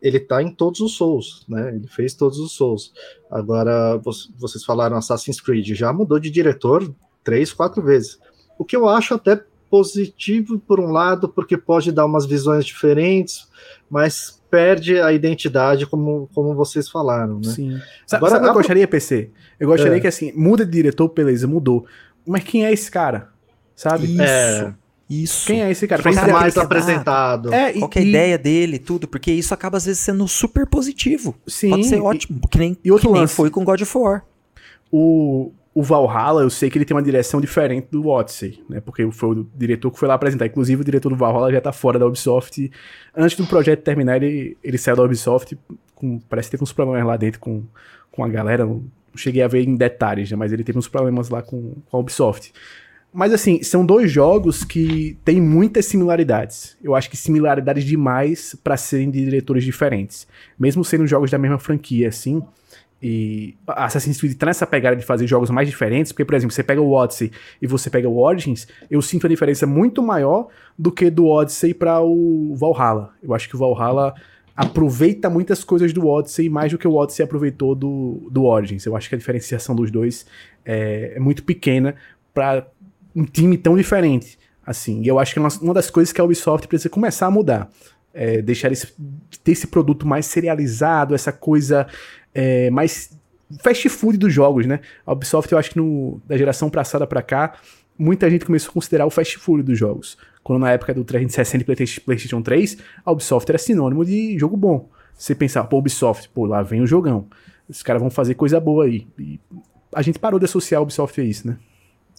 ele 0.00 0.20
tá 0.20 0.40
em 0.40 0.54
todos 0.54 0.80
os 0.80 0.96
Souls, 0.96 1.44
né? 1.48 1.74
Ele 1.74 1.88
fez 1.88 2.14
todos 2.14 2.38
os 2.38 2.52
Souls. 2.52 2.92
Agora, 3.28 4.00
vocês 4.38 4.64
falaram 4.64 4.96
Assassin's 4.96 5.40
Creed, 5.40 5.74
já 5.74 5.92
mudou 5.92 6.20
de 6.20 6.30
diretor 6.30 6.94
três, 7.24 7.52
quatro 7.52 7.82
vezes. 7.82 8.18
O 8.56 8.64
que 8.64 8.76
eu 8.76 8.88
acho 8.88 9.14
até 9.14 9.42
positivo 9.68 10.58
por 10.58 10.78
um 10.78 10.92
lado, 10.92 11.28
porque 11.28 11.56
pode 11.56 11.90
dar 11.90 12.04
umas 12.04 12.26
visões 12.26 12.64
diferentes, 12.64 13.48
mas 13.90 14.40
perde 14.50 15.00
a 15.00 15.12
identidade, 15.12 15.86
como, 15.86 16.28
como 16.34 16.54
vocês 16.54 16.88
falaram, 16.88 17.36
né? 17.36 17.50
Sim. 17.50 17.80
Agora, 18.12 18.32
sabe 18.32 18.42
o 18.42 18.44
que 18.44 18.50
eu 18.50 18.54
gostaria, 18.54 18.86
PC? 18.86 19.30
Eu 19.58 19.68
gostaria 19.68 19.96
é. 19.96 20.00
que, 20.00 20.06
assim, 20.06 20.30
muda 20.32 20.64
de 20.64 20.70
diretor, 20.70 21.08
beleza, 21.08 21.46
mudou. 21.46 21.86
Mas 22.26 22.44
quem 22.44 22.66
é 22.66 22.72
esse 22.72 22.90
cara? 22.90 23.30
Sabe? 23.74 24.04
Isso. 24.04 24.20
É. 24.20 24.74
Isso. 25.12 25.46
Quem 25.46 25.62
é 25.62 25.70
esse 25.70 25.86
cara? 25.86 26.02
Quem 26.02 26.16
é 26.16 26.32
mais 26.32 26.56
apresentado. 26.56 27.52
É, 27.52 27.72
Qual 27.74 27.90
é 27.94 27.98
a 27.98 28.02
ideia 28.02 28.38
dele, 28.38 28.78
tudo, 28.78 29.06
porque 29.06 29.30
isso 29.30 29.52
acaba 29.52 29.76
às 29.76 29.84
vezes 29.84 30.00
sendo 30.00 30.26
super 30.26 30.66
positivo. 30.66 31.34
Sim. 31.46 31.68
Pode 31.70 31.84
ser 31.86 32.00
ótimo, 32.00 32.40
e, 32.42 32.48
que 32.48 32.58
nem, 32.58 32.78
e 32.82 32.90
outro 32.90 33.12
que 33.12 33.18
nem 33.18 33.26
foi 33.26 33.50
com 33.50 33.62
God 33.62 33.82
of 33.82 33.98
War. 33.98 34.24
O, 34.90 35.52
o 35.74 35.82
Valhalla, 35.82 36.42
eu 36.42 36.48
sei 36.48 36.70
que 36.70 36.78
ele 36.78 36.86
tem 36.86 36.96
uma 36.96 37.02
direção 37.02 37.42
diferente 37.42 37.88
do 37.90 38.08
Odyssey, 38.08 38.64
né? 38.70 38.80
Porque 38.80 39.10
foi 39.12 39.30
o 39.30 39.46
diretor 39.54 39.90
que 39.90 39.98
foi 39.98 40.08
lá 40.08 40.14
apresentar. 40.14 40.46
Inclusive, 40.46 40.80
o 40.80 40.84
diretor 40.84 41.10
do 41.10 41.16
Valhalla 41.16 41.52
já 41.52 41.60
tá 41.60 41.72
fora 41.72 41.98
da 41.98 42.06
Ubisoft. 42.06 42.70
Antes 43.14 43.36
do 43.36 43.46
projeto 43.46 43.82
terminar, 43.82 44.22
ele, 44.22 44.56
ele 44.64 44.78
saiu 44.78 44.96
da 44.96 45.02
Ubisoft. 45.02 45.58
Com, 45.94 46.18
parece 46.20 46.48
que 46.48 46.52
teve 46.52 46.62
uns 46.62 46.72
problemas 46.72 47.06
lá 47.06 47.18
dentro 47.18 47.38
com, 47.38 47.64
com 48.10 48.24
a 48.24 48.28
galera. 48.28 48.64
Não 48.64 48.82
cheguei 49.14 49.42
a 49.42 49.48
ver 49.48 49.68
em 49.68 49.76
detalhes, 49.76 50.30
né? 50.30 50.36
Mas 50.38 50.52
ele 50.54 50.64
teve 50.64 50.78
uns 50.78 50.88
problemas 50.88 51.28
lá 51.28 51.42
com, 51.42 51.74
com 51.90 51.96
a 51.96 52.00
Ubisoft. 52.00 52.52
Mas 53.12 53.32
assim, 53.32 53.62
são 53.62 53.84
dois 53.84 54.10
jogos 54.10 54.64
que 54.64 55.18
têm 55.24 55.40
muitas 55.40 55.84
similaridades. 55.84 56.76
Eu 56.82 56.94
acho 56.94 57.10
que 57.10 57.16
similaridades 57.16 57.84
demais 57.84 58.56
para 58.64 58.76
serem 58.76 59.10
de 59.10 59.22
diretores 59.24 59.64
diferentes. 59.64 60.26
Mesmo 60.58 60.82
sendo 60.82 61.06
jogos 61.06 61.30
da 61.30 61.36
mesma 61.36 61.58
franquia, 61.58 62.08
assim. 62.08 62.42
E 63.02 63.54
Assassin's 63.66 64.18
Creed 64.18 64.38
traz 64.38 64.56
essa 64.58 64.66
pegada 64.66 64.94
de 64.94 65.04
fazer 65.04 65.26
jogos 65.26 65.50
mais 65.50 65.68
diferentes, 65.68 66.12
porque, 66.12 66.24
por 66.24 66.34
exemplo, 66.34 66.54
você 66.54 66.62
pega 66.62 66.80
o 66.80 66.92
Odyssey 66.92 67.32
e 67.60 67.66
você 67.66 67.90
pega 67.90 68.08
o 68.08 68.16
Origins, 68.16 68.68
eu 68.88 69.02
sinto 69.02 69.26
a 69.26 69.28
diferença 69.28 69.66
muito 69.66 70.00
maior 70.00 70.46
do 70.78 70.92
que 70.92 71.10
do 71.10 71.26
Odyssey 71.26 71.74
para 71.74 72.00
o 72.00 72.54
Valhalla. 72.54 73.10
Eu 73.20 73.34
acho 73.34 73.48
que 73.48 73.56
o 73.56 73.58
Valhalla 73.58 74.14
aproveita 74.56 75.28
muitas 75.28 75.64
coisas 75.64 75.92
do 75.92 76.06
Odyssey 76.06 76.48
mais 76.48 76.70
do 76.70 76.78
que 76.78 76.86
o 76.86 76.94
Odyssey 76.94 77.24
aproveitou 77.24 77.74
do, 77.74 78.28
do 78.30 78.44
Origins. 78.44 78.86
Eu 78.86 78.96
acho 78.96 79.08
que 79.08 79.16
a 79.16 79.18
diferenciação 79.18 79.74
dos 79.74 79.90
dois 79.90 80.24
é, 80.64 81.14
é 81.16 81.20
muito 81.20 81.42
pequena 81.42 81.96
para 82.32 82.68
um 83.14 83.24
time 83.24 83.56
tão 83.56 83.76
diferente. 83.76 84.38
Assim, 84.64 85.02
e 85.02 85.08
eu 85.08 85.18
acho 85.18 85.32
que 85.32 85.40
é 85.40 85.42
uma 85.60 85.74
das 85.74 85.90
coisas 85.90 86.12
que 86.12 86.20
a 86.20 86.24
Ubisoft 86.24 86.68
precisa 86.68 86.88
começar 86.88 87.26
a 87.26 87.30
mudar. 87.30 87.68
É, 88.14 88.42
deixar 88.42 88.70
esse, 88.70 88.92
ter 89.42 89.52
esse 89.52 89.66
produto 89.66 90.06
mais 90.06 90.26
serializado, 90.26 91.14
essa 91.14 91.32
coisa 91.32 91.86
é, 92.34 92.70
mais 92.70 93.10
fast 93.60 93.88
food 93.88 94.18
dos 94.18 94.32
jogos, 94.32 94.66
né? 94.66 94.80
A 95.04 95.12
Ubisoft, 95.12 95.50
eu 95.50 95.58
acho 95.58 95.70
que 95.70 95.76
no, 95.76 96.20
da 96.26 96.36
geração 96.36 96.70
passada 96.70 97.06
para 97.06 97.22
cá, 97.22 97.54
muita 97.98 98.30
gente 98.30 98.44
começou 98.44 98.70
a 98.70 98.74
considerar 98.74 99.06
o 99.06 99.10
fast 99.10 99.38
food 99.38 99.62
dos 99.62 99.78
jogos. 99.78 100.16
Quando 100.42 100.60
na 100.60 100.70
época 100.70 100.94
do 100.94 101.04
360 101.04 101.62
e 101.62 102.00
PlayStation 102.00 102.42
3, 102.42 102.78
a 103.04 103.12
Ubisoft 103.12 103.50
era 103.50 103.58
sinônimo 103.58 104.04
de 104.04 104.38
jogo 104.38 104.56
bom. 104.56 104.88
Você 105.14 105.34
pensava, 105.34 105.66
pô, 105.66 105.78
Ubisoft, 105.78 106.28
pô, 106.30 106.46
lá 106.46 106.62
vem 106.62 106.80
o 106.80 106.86
jogão. 106.86 107.26
Os 107.68 107.82
caras 107.82 108.00
vão 108.00 108.10
fazer 108.10 108.34
coisa 108.34 108.58
boa 108.58 108.84
aí. 108.84 109.06
E 109.18 109.40
a 109.94 110.02
gente 110.02 110.18
parou 110.18 110.38
de 110.38 110.44
associar 110.44 110.80
a 110.80 110.82
Ubisoft 110.82 111.20
a 111.20 111.24
isso, 111.24 111.46
né? 111.46 111.56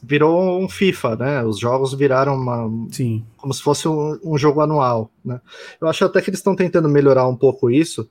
Virou 0.03 0.61
um 0.61 0.67
FIFA, 0.67 1.15
né? 1.15 1.43
Os 1.43 1.57
jogos 1.57 1.93
viraram 1.93 2.35
uma, 2.35 2.69
Sim. 2.91 3.23
como 3.37 3.53
se 3.53 3.61
fosse 3.61 3.87
um, 3.87 4.19
um 4.23 4.37
jogo 4.37 4.59
anual, 4.59 5.09
né? 5.23 5.39
Eu 5.79 5.87
acho 5.87 6.03
até 6.03 6.21
que 6.21 6.29
eles 6.29 6.39
estão 6.39 6.55
tentando 6.55 6.89
melhorar 6.89 7.25
um 7.27 7.35
pouco 7.35 7.71
isso, 7.71 8.09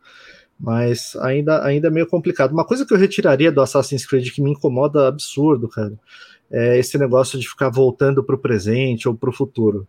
mas 0.58 1.14
ainda, 1.16 1.62
ainda 1.64 1.88
é 1.88 1.90
meio 1.90 2.06
complicado. 2.06 2.52
Uma 2.52 2.64
coisa 2.64 2.86
que 2.86 2.94
eu 2.94 2.98
retiraria 2.98 3.52
do 3.52 3.60
Assassin's 3.60 4.06
Creed 4.06 4.30
que 4.30 4.40
me 4.40 4.52
incomoda 4.52 5.06
absurdo, 5.06 5.68
cara, 5.68 5.92
é 6.50 6.78
esse 6.78 6.96
negócio 6.96 7.38
de 7.38 7.46
ficar 7.46 7.68
voltando 7.68 8.24
para 8.24 8.36
o 8.36 8.38
presente 8.38 9.06
ou 9.06 9.14
para 9.14 9.28
o 9.28 9.32
futuro. 9.32 9.86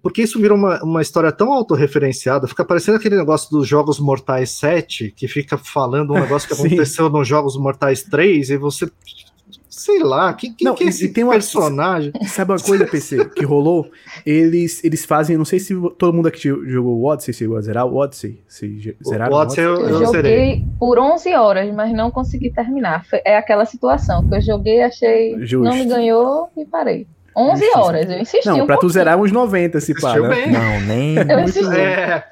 Porque 0.00 0.22
isso 0.22 0.40
vira 0.40 0.54
uma, 0.54 0.82
uma 0.84 1.02
história 1.02 1.32
tão 1.32 1.52
autorreferenciada, 1.52 2.46
fica 2.46 2.64
parecendo 2.64 2.96
aquele 2.96 3.16
negócio 3.16 3.50
dos 3.50 3.66
Jogos 3.66 3.98
Mortais 3.98 4.50
7, 4.50 5.12
que 5.16 5.26
fica 5.26 5.58
falando 5.58 6.12
um 6.12 6.18
negócio 6.20 6.48
que 6.48 6.54
aconteceu 6.54 7.10
nos 7.10 7.26
Jogos 7.26 7.56
Mortais 7.56 8.02
3, 8.04 8.50
e 8.50 8.56
você 8.56 8.90
sei 9.74 10.02
lá, 10.02 10.32
quem, 10.32 10.52
quem 10.52 10.66
não, 10.66 10.74
que 10.74 10.84
é 10.84 10.86
esse 10.88 11.08
tem 11.08 11.24
uma, 11.24 11.32
personagem? 11.32 12.12
Sabe 12.28 12.52
uma 12.52 12.58
coisa, 12.58 12.86
PC, 12.86 13.24
que 13.30 13.44
rolou? 13.44 13.90
Eles, 14.24 14.82
eles 14.84 15.04
fazem, 15.04 15.36
não 15.36 15.44
sei 15.44 15.58
se 15.58 15.74
todo 15.98 16.14
mundo 16.14 16.28
aqui 16.28 16.48
jogou 16.48 16.98
o 16.98 17.04
Odyssey 17.04 17.34
chegou 17.34 17.56
a 17.56 17.60
zerar 17.60 17.86
o 17.86 17.96
Odyssey. 17.96 18.42
Se 18.46 18.96
zeraram 19.06 19.32
o 19.32 19.40
Odyssey 19.40 19.64
eu, 19.64 19.74
eu, 19.74 19.88
eu 19.88 20.06
joguei 20.06 20.64
por 20.78 20.98
11 20.98 21.34
horas, 21.34 21.74
mas 21.74 21.92
não 21.92 22.10
consegui 22.10 22.50
terminar. 22.50 23.04
É 23.24 23.36
aquela 23.36 23.64
situação 23.64 24.26
que 24.28 24.34
eu 24.34 24.40
joguei, 24.40 24.82
achei, 24.82 25.36
Justo. 25.44 25.64
não 25.64 25.74
me 25.74 25.84
ganhou 25.84 26.48
e 26.56 26.64
parei. 26.64 27.06
11 27.36 27.64
horas, 27.76 28.08
eu 28.10 28.18
insisti. 28.18 28.46
Não, 28.48 28.60
um 28.62 28.66
pra 28.66 28.76
tu 28.76 28.88
zerar 28.88 29.20
uns 29.20 29.32
90, 29.32 29.80
se 29.80 29.94
pá, 30.00 30.18
né? 30.20 30.46
Não, 30.46 30.80
nem. 30.82 31.16
Eu 31.16 31.40
insisti. 31.40 31.74
É, 31.76 32.24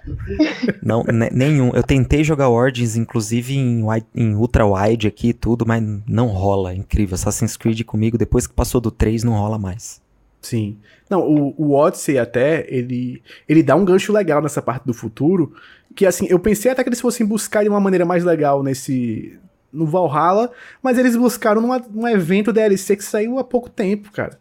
Não, 0.82 1.02
ne- 1.04 1.30
nenhum. 1.32 1.70
Eu 1.74 1.82
tentei 1.82 2.22
jogar 2.24 2.48
Origins, 2.48 2.96
inclusive 2.96 3.56
em, 3.56 3.82
wi- 3.82 4.04
em 4.14 4.34
Ultra 4.34 4.66
Wide 4.66 5.06
aqui 5.08 5.28
e 5.28 5.32
tudo, 5.32 5.64
mas 5.66 5.82
não 6.06 6.28
rola. 6.28 6.72
É 6.72 6.76
incrível. 6.76 7.14
Assassin's 7.14 7.56
Creed 7.56 7.82
comigo, 7.84 8.16
depois 8.16 8.46
que 8.46 8.54
passou 8.54 8.80
do 8.80 8.90
3, 8.90 9.24
não 9.24 9.32
rola 9.32 9.58
mais. 9.58 10.00
Sim. 10.40 10.78
Não, 11.08 11.20
o, 11.20 11.54
o 11.56 11.72
Odyssey 11.74 12.18
até, 12.18 12.66
ele, 12.68 13.22
ele 13.48 13.62
dá 13.62 13.76
um 13.76 13.84
gancho 13.84 14.12
legal 14.12 14.40
nessa 14.42 14.60
parte 14.62 14.84
do 14.84 14.94
futuro, 14.94 15.52
que 15.94 16.04
assim, 16.06 16.26
eu 16.28 16.38
pensei 16.38 16.70
até 16.70 16.82
que 16.82 16.88
eles 16.88 17.00
fossem 17.00 17.24
buscar 17.26 17.62
de 17.62 17.68
uma 17.68 17.78
maneira 17.80 18.04
mais 18.04 18.24
legal 18.24 18.62
nesse 18.62 19.38
no 19.72 19.86
Valhalla, 19.86 20.50
mas 20.82 20.98
eles 20.98 21.16
buscaram 21.16 21.60
numa, 21.62 21.78
num 21.78 22.06
evento 22.08 22.52
DLC 22.52 22.94
que 22.96 23.04
saiu 23.04 23.38
há 23.38 23.44
pouco 23.44 23.70
tempo, 23.70 24.10
cara. 24.12 24.38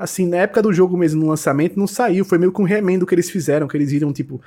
Assim, 0.00 0.26
na 0.26 0.38
época 0.38 0.62
do 0.62 0.72
jogo 0.72 0.96
mesmo, 0.96 1.20
no 1.22 1.28
lançamento, 1.28 1.78
não 1.78 1.86
saiu, 1.86 2.24
foi 2.24 2.38
meio 2.38 2.50
que 2.52 2.60
um 2.60 2.64
remendo 2.64 3.06
que 3.06 3.14
eles 3.14 3.28
fizeram, 3.30 3.68
que 3.68 3.76
eles 3.76 3.90
viram, 3.90 4.12
tipo, 4.12 4.40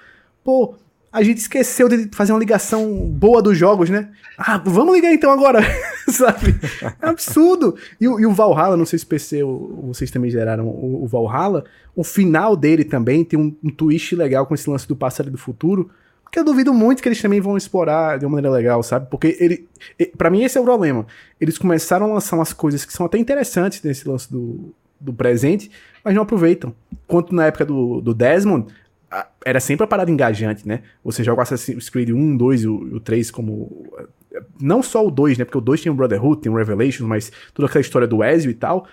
pô, 0.44 0.74
a 1.12 1.22
gente 1.22 1.38
esqueceu 1.38 1.88
de 1.88 2.10
fazer 2.12 2.34
uma 2.34 2.40
ligação 2.40 2.92
boa 3.08 3.40
dos 3.40 3.56
jogos, 3.56 3.88
né? 3.90 4.10
Ah, 4.36 4.58
vamos 4.58 4.96
ligar 4.96 5.14
então 5.14 5.30
agora, 5.32 5.60
sabe? 6.10 6.56
É 7.02 7.08
absurdo. 7.08 7.76
E, 8.02 8.08
o- 8.08 8.20
e 8.20 8.26
o 8.26 8.34
Valhalla, 8.34 8.76
não 8.76 8.86
sei 8.86 8.98
se 8.98 9.06
PC 9.06 9.42
vocês 9.84 10.10
também 10.10 10.32
geraram 10.32 10.68
o, 10.68 11.04
o 11.04 11.08
Valhalla, 11.08 11.66
o 11.96 12.04
final 12.04 12.56
dele 12.56 12.84
também 12.84 13.24
tem 13.24 13.38
um, 13.38 13.56
um 13.64 13.70
twist 13.70 14.16
legal 14.16 14.48
com 14.48 14.56
esse 14.56 14.68
lance 14.68 14.88
do 14.88 14.96
passado 14.96 15.28
e 15.28 15.32
do 15.32 15.38
futuro, 15.38 15.92
que 16.32 16.40
eu 16.40 16.44
duvido 16.44 16.74
muito 16.74 17.04
que 17.04 17.08
eles 17.08 17.22
também 17.22 17.40
vão 17.40 17.56
explorar 17.56 18.18
de 18.18 18.26
uma 18.26 18.32
maneira 18.38 18.56
legal, 18.58 18.82
sabe? 18.82 19.06
Porque 19.12 19.38
ele, 19.40 19.68
pra 20.18 20.32
mim 20.32 20.42
esse 20.44 20.58
é 20.58 20.62
o 20.62 20.64
problema. 20.64 21.06
Eles 21.40 21.60
começaram 21.60 22.08
a 22.10 22.14
lançar 22.16 22.36
umas 22.38 22.52
coisas 22.54 22.84
que 22.86 22.92
são 22.92 23.06
até 23.06 23.20
interessantes 23.20 23.84
nesse 23.84 24.10
lance 24.10 24.32
do, 24.32 24.74
do 25.04 25.14
presente, 25.14 25.70
mas 26.04 26.16
não 26.16 26.24
aproveitam. 26.24 26.74
Quanto 27.08 27.34
na 27.36 27.46
época 27.48 27.66
do, 27.66 28.02
do 28.02 28.14
Desmond, 28.14 28.74
a- 29.12 29.28
era 29.46 29.60
sempre 29.60 29.84
uma 29.84 29.88
parada 29.88 30.10
engajante, 30.10 30.68
né? 30.68 30.82
Você 31.04 31.24
joga 31.24 31.40
o 31.40 31.44
Assassin's 31.44 31.90
Creed 31.90 32.10
1, 32.10 32.38
2 32.38 32.64
e 32.64 32.68
o, 32.68 32.88
e 32.88 32.94
o 32.96 33.00
3 33.00 33.30
como. 33.32 33.88
Não 34.60 34.82
só 34.82 35.06
o 35.06 35.12
2, 35.12 35.38
né? 35.38 35.46
Porque 35.46 35.58
o 35.58 35.62
2 35.62 35.82
tem 35.82 35.92
o 35.92 35.96
Brotherhood, 35.96 36.42
tem 36.42 36.52
o 36.52 36.56
Revelations, 36.56 37.08
mas 37.08 37.32
toda 37.54 37.68
aquela 37.68 37.82
história 37.82 38.08
do 38.08 38.24
Ezio 38.24 38.50
e 38.50 38.56
tal. 38.56 38.88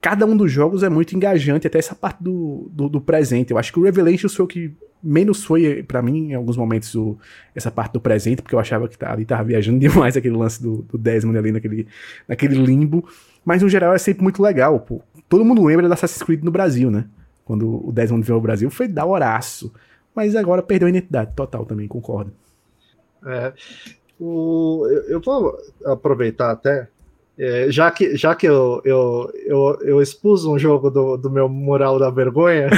Cada 0.00 0.26
um 0.26 0.36
dos 0.36 0.52
jogos 0.52 0.82
é 0.82 0.88
muito 0.88 1.16
engajante, 1.16 1.66
até 1.66 1.78
essa 1.78 1.94
parte 1.94 2.22
do, 2.22 2.68
do, 2.70 2.88
do 2.90 3.00
presente. 3.00 3.50
Eu 3.50 3.58
acho 3.58 3.72
que 3.72 3.78
o 3.80 3.82
Revelations 3.82 4.34
foi 4.34 4.44
o 4.44 4.48
que 4.48 4.70
menos 5.02 5.44
foi, 5.44 5.82
pra 5.82 6.00
mim, 6.02 6.30
em 6.30 6.34
alguns 6.34 6.56
momentos, 6.56 6.94
o, 6.94 7.18
essa 7.54 7.70
parte 7.70 7.92
do 7.94 8.00
presente, 8.00 8.40
porque 8.42 8.54
eu 8.54 8.58
achava 8.58 8.86
que 8.88 8.96
tá, 8.98 9.12
ali 9.12 9.24
tava 9.24 9.44
viajando 9.44 9.78
demais 9.80 10.16
aquele 10.16 10.36
lance 10.36 10.62
do, 10.62 10.82
do 10.82 10.96
Desmond 10.98 11.38
ali 11.38 11.52
naquele, 11.52 11.86
naquele 12.28 12.54
limbo. 12.54 13.06
Mas 13.44 13.62
no 13.62 13.68
geral 13.68 13.94
é 13.94 13.98
sempre 13.98 14.22
muito 14.22 14.42
legal, 14.42 14.78
pô. 14.80 15.02
Todo 15.28 15.44
mundo 15.44 15.64
lembra 15.64 15.88
da 15.88 15.94
Assassin's 15.94 16.22
Creed 16.22 16.42
no 16.42 16.50
Brasil, 16.50 16.90
né? 16.90 17.06
Quando 17.44 17.86
o 17.86 17.92
Desmond 17.92 18.24
veio 18.24 18.36
ao 18.36 18.40
Brasil, 18.40 18.70
foi 18.70 18.88
da 18.88 19.04
horaço. 19.04 19.72
Mas 20.14 20.36
agora 20.36 20.62
perdeu 20.62 20.86
a 20.86 20.90
identidade 20.90 21.32
total 21.34 21.66
também, 21.66 21.88
concordo. 21.88 22.32
É, 23.26 23.52
o, 24.20 24.86
eu, 24.88 25.02
eu 25.04 25.20
vou 25.20 25.56
aproveitar 25.84 26.50
até, 26.50 26.88
é, 27.38 27.66
já 27.68 27.90
que, 27.90 28.16
já 28.16 28.34
que 28.34 28.46
eu, 28.46 28.80
eu, 28.84 29.30
eu, 29.44 29.78
eu 29.82 30.02
expus 30.02 30.44
um 30.44 30.56
jogo 30.56 30.88
do, 30.88 31.16
do 31.16 31.28
meu 31.28 31.48
Mural 31.48 31.98
da 31.98 32.08
Vergonha, 32.08 32.70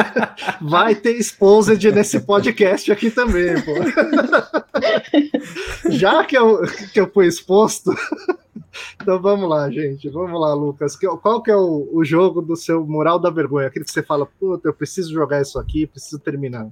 vai 0.60 0.94
ter 0.94 1.12
Exposed 1.12 1.92
nesse 1.92 2.20
podcast 2.20 2.90
aqui 2.90 3.10
também, 3.10 3.54
pô. 3.60 3.72
já 5.90 6.24
que 6.24 6.36
eu, 6.36 6.62
que 6.92 6.98
eu 6.98 7.10
fui 7.12 7.26
exposto, 7.26 7.90
então 9.00 9.20
vamos 9.20 9.48
lá, 9.48 9.70
gente, 9.70 10.08
vamos 10.08 10.40
lá, 10.40 10.54
Lucas. 10.54 10.96
Qual 10.96 11.42
que 11.42 11.50
é 11.50 11.56
o, 11.56 11.90
o 11.92 12.02
jogo 12.04 12.40
do 12.40 12.56
seu 12.56 12.86
Mural 12.86 13.18
da 13.18 13.28
Vergonha? 13.28 13.66
Aquele 13.66 13.84
que 13.84 13.92
você 13.92 14.02
fala, 14.02 14.24
puta, 14.24 14.66
eu 14.66 14.72
preciso 14.72 15.12
jogar 15.12 15.42
isso 15.42 15.58
aqui, 15.58 15.86
preciso 15.86 16.18
terminar. 16.18 16.68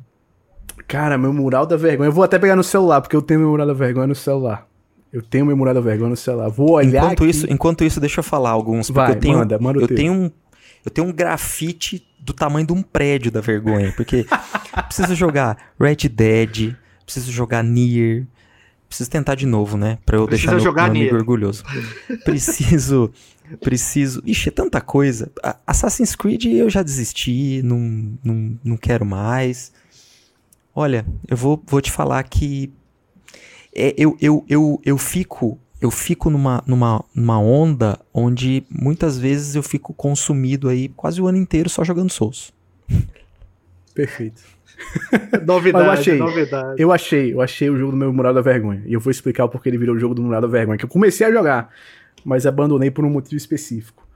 Cara, 0.88 1.18
meu 1.18 1.32
mural 1.32 1.66
da 1.66 1.76
vergonha. 1.76 2.08
Eu 2.08 2.12
vou 2.12 2.24
até 2.24 2.38
pegar 2.38 2.56
no 2.56 2.64
celular, 2.64 3.02
porque 3.02 3.14
eu 3.14 3.20
tenho 3.20 3.40
meu 3.40 3.50
mural 3.50 3.66
da 3.66 3.74
vergonha 3.74 4.06
no 4.06 4.14
celular. 4.14 4.66
Eu 5.12 5.20
tenho 5.22 5.44
meu 5.44 5.56
mural 5.56 5.74
da 5.74 5.80
vergonha 5.80 6.10
no 6.10 6.16
celular. 6.16 6.48
Vou 6.48 6.72
olhar. 6.72 7.04
Enquanto 7.04 7.22
aqui. 7.24 7.30
isso, 7.30 7.46
enquanto 7.52 7.84
isso, 7.84 8.00
deixa 8.00 8.20
eu 8.20 8.24
falar 8.24 8.50
alguns. 8.50 8.86
Porque 8.88 9.00
Vai, 9.00 9.10
eu 9.12 9.20
tenho, 9.20 9.38
manda, 9.38 9.58
manda 9.58 9.78
o 9.78 9.82
eu 9.82 9.88
teu. 9.88 9.96
tenho 9.96 10.12
um. 10.12 10.30
Eu 10.84 10.90
tenho 10.90 11.06
um 11.06 11.12
grafite 11.12 12.04
do 12.18 12.32
tamanho 12.32 12.66
de 12.66 12.72
um 12.72 12.82
prédio 12.82 13.30
da 13.30 13.40
vergonha. 13.40 13.92
Porque 13.96 14.24
preciso 14.88 15.14
jogar 15.14 15.56
Red 15.78 16.08
Dead, 16.08 16.74
preciso 17.04 17.30
jogar 17.30 17.62
Nier. 17.62 18.26
Preciso 18.88 19.08
tentar 19.10 19.34
de 19.36 19.46
novo, 19.46 19.76
né? 19.78 19.98
Pra 20.04 20.16
eu 20.18 20.26
Precisa 20.26 20.48
deixar 20.50 20.56
meu, 20.56 20.64
jogar 20.64 20.82
meu 20.84 20.90
amigo 20.90 21.04
Nier. 21.12 21.14
orgulhoso. 21.14 21.62
Preciso. 22.24 23.10
Preciso. 23.60 24.22
Ixi, 24.24 24.48
é 24.48 24.52
tanta 24.52 24.80
coisa. 24.80 25.30
A- 25.42 25.56
Assassin's 25.66 26.14
Creed 26.14 26.44
eu 26.46 26.68
já 26.70 26.82
desisti, 26.82 27.60
não, 27.62 27.78
não, 28.24 28.58
não 28.64 28.76
quero 28.76 29.04
mais. 29.06 29.72
Olha, 30.74 31.04
eu 31.28 31.36
vou, 31.36 31.62
vou 31.66 31.80
te 31.80 31.90
falar 31.90 32.22
que 32.24 32.72
é, 33.74 33.94
eu, 33.96 34.16
eu, 34.20 34.44
eu, 34.48 34.80
eu 34.84 34.98
fico 34.98 35.58
eu 35.80 35.90
fico 35.90 36.30
numa, 36.30 36.62
numa, 36.64 37.04
numa 37.12 37.40
onda 37.40 37.98
onde 38.14 38.62
muitas 38.70 39.18
vezes 39.18 39.56
eu 39.56 39.64
fico 39.64 39.92
consumido 39.92 40.68
aí 40.68 40.88
quase 40.90 41.20
o 41.20 41.26
ano 41.26 41.38
inteiro 41.38 41.68
só 41.68 41.82
jogando 41.82 42.12
Souls. 42.12 42.52
Perfeito. 43.92 44.40
Novidade, 45.44 45.84
eu 45.84 45.90
achei. 45.90 46.18
novidade. 46.18 46.80
Eu 46.80 46.92
achei, 46.92 47.32
eu 47.32 47.40
achei 47.40 47.68
o 47.68 47.76
jogo 47.76 47.92
do 47.92 47.96
meu 47.96 48.12
mural 48.12 48.32
da 48.32 48.40
vergonha. 48.40 48.82
E 48.86 48.92
eu 48.92 49.00
vou 49.00 49.10
explicar 49.10 49.44
o 49.44 49.48
porquê 49.48 49.68
ele 49.68 49.78
virou 49.78 49.96
o 49.96 49.98
jogo 49.98 50.14
do 50.14 50.22
mural 50.22 50.40
da 50.40 50.46
vergonha. 50.46 50.78
Que 50.78 50.84
eu 50.84 50.88
comecei 50.88 51.26
a 51.26 51.32
jogar, 51.32 51.70
mas 52.24 52.46
abandonei 52.46 52.90
por 52.90 53.04
um 53.04 53.10
motivo 53.10 53.36
específico. 53.36 54.06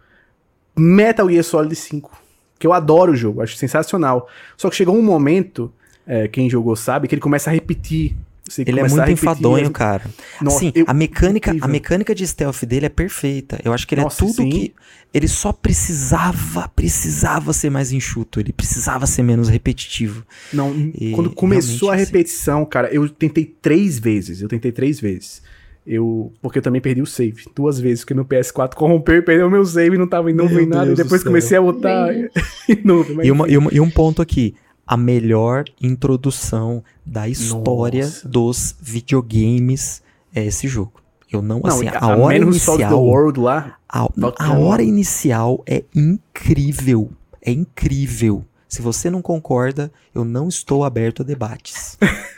Metal 0.77 1.29
Gear 1.29 1.45
Solid 1.45 1.75
5. 1.75 2.23
Que 2.59 2.67
eu 2.67 2.73
adoro 2.73 3.13
o 3.13 3.17
jogo, 3.17 3.43
acho 3.43 3.57
sensacional. 3.57 4.29
Só 4.57 4.71
que 4.71 4.77
chegou 4.77 4.97
um 4.97 5.03
momento, 5.03 5.73
é, 6.07 6.27
quem 6.29 6.49
jogou 6.49 6.75
sabe, 6.75 7.07
que 7.09 7.15
ele 7.15 7.23
começa 7.23 7.51
a 7.51 7.53
repetir. 7.53 8.17
Você 8.49 8.63
Ele 8.63 8.79
é 8.79 8.83
muito 8.85 8.95
repetir 8.95 9.13
enfadonho, 9.15 9.67
as- 9.67 9.73
cara. 9.73 10.05
Nossa, 10.41 10.57
assim, 10.59 10.73
eu- 10.75 10.85
a 10.87 10.95
mecânica, 10.95 11.55
a 11.61 11.67
mecânica 11.69 12.15
de 12.15 12.25
stealth 12.27 12.63
dele 12.65 12.87
é 12.87 12.89
perfeita. 12.89 13.59
Eu 13.65 13.73
acho 13.73 13.87
que 13.89 13.95
ele 13.95 14.03
Nossa, 14.03 14.23
é 14.25 14.27
tudo 14.29 14.37
sim. 14.37 14.49
que 14.51 14.75
ele 15.13 15.27
só 15.27 15.53
precisava, 15.53 16.69
precisava 16.75 17.53
ser 17.53 17.71
mais 17.71 17.91
enxuto, 17.93 18.39
ele 18.39 18.53
precisava 18.53 19.07
ser 19.07 19.23
menos 19.23 19.49
repetitivo. 19.49 20.25
Não, 20.53 20.73
E 20.99 21.13
quando 21.13 21.31
começou 21.31 21.91
a 21.91 21.95
assim- 21.95 22.05
repetição, 22.05 22.65
cara, 22.65 22.89
eu 22.93 23.09
tentei 23.09 23.45
três 23.45 23.99
vezes. 23.99 24.41
Eu 24.43 24.49
tentei 24.49 24.71
três 24.71 25.01
vezes. 25.01 25.43
Eu, 25.87 26.33
porque 26.43 26.59
eu 26.59 26.63
também 26.63 26.81
perdi 26.81 27.01
o 27.01 27.07
save. 27.07 27.45
Duas 27.55 27.79
vezes, 27.79 28.01
porque 28.01 28.13
meu 28.15 28.25
PS4 28.25 28.75
corrompeu 28.77 29.17
e 29.17 29.23
perdeu 29.23 29.47
o 29.47 29.51
meu 29.51 29.65
save 29.65 29.95
e 29.95 29.99
não 29.99 30.07
tava 30.09 30.31
não 30.33 30.47
Meu 30.47 30.57
vem 30.57 30.67
nada. 30.67 30.91
E 30.91 30.95
depois 30.97 31.23
comecei 31.23 31.57
a 31.57 31.63
botar 31.63 32.13
e 32.13 32.29
não, 32.85 33.05
mas 33.15 33.27
E, 33.27 33.31
uma- 33.31 33.49
e 33.49 33.57
uma- 33.57 33.71
e 33.73 33.81
um 33.81 33.89
ponto 33.91 34.21
aqui. 34.21 34.55
A 34.87 34.97
melhor 34.97 35.65
introdução 35.81 36.83
da 37.05 37.29
história 37.29 38.05
Nossa. 38.05 38.29
dos 38.29 38.77
videogames 38.81 40.03
é 40.35 40.45
esse 40.45 40.69
jogo. 40.69 41.03
Eu 41.33 41.43
não, 41.43 41.61
Não, 41.61 41.71
assim, 41.71 41.89
a, 41.89 41.99
a, 41.99 42.17
hora 42.17 42.37
inicial, 42.37 43.05
World 43.05 43.41
lá. 43.41 43.77
a, 43.89 44.09
a 44.39 44.59
hora 44.59 44.83
inicial 44.83 45.63
é 45.67 45.83
incrível, 45.95 47.11
é 47.43 47.51
incrível. 47.51 48.45
Se 48.69 48.81
você 48.81 49.11
não 49.11 49.21
concorda, 49.21 49.91
eu 50.15 50.25
não 50.25 50.49
estou 50.49 50.85
aberto 50.85 51.23
a 51.23 51.25
debates. 51.25 51.99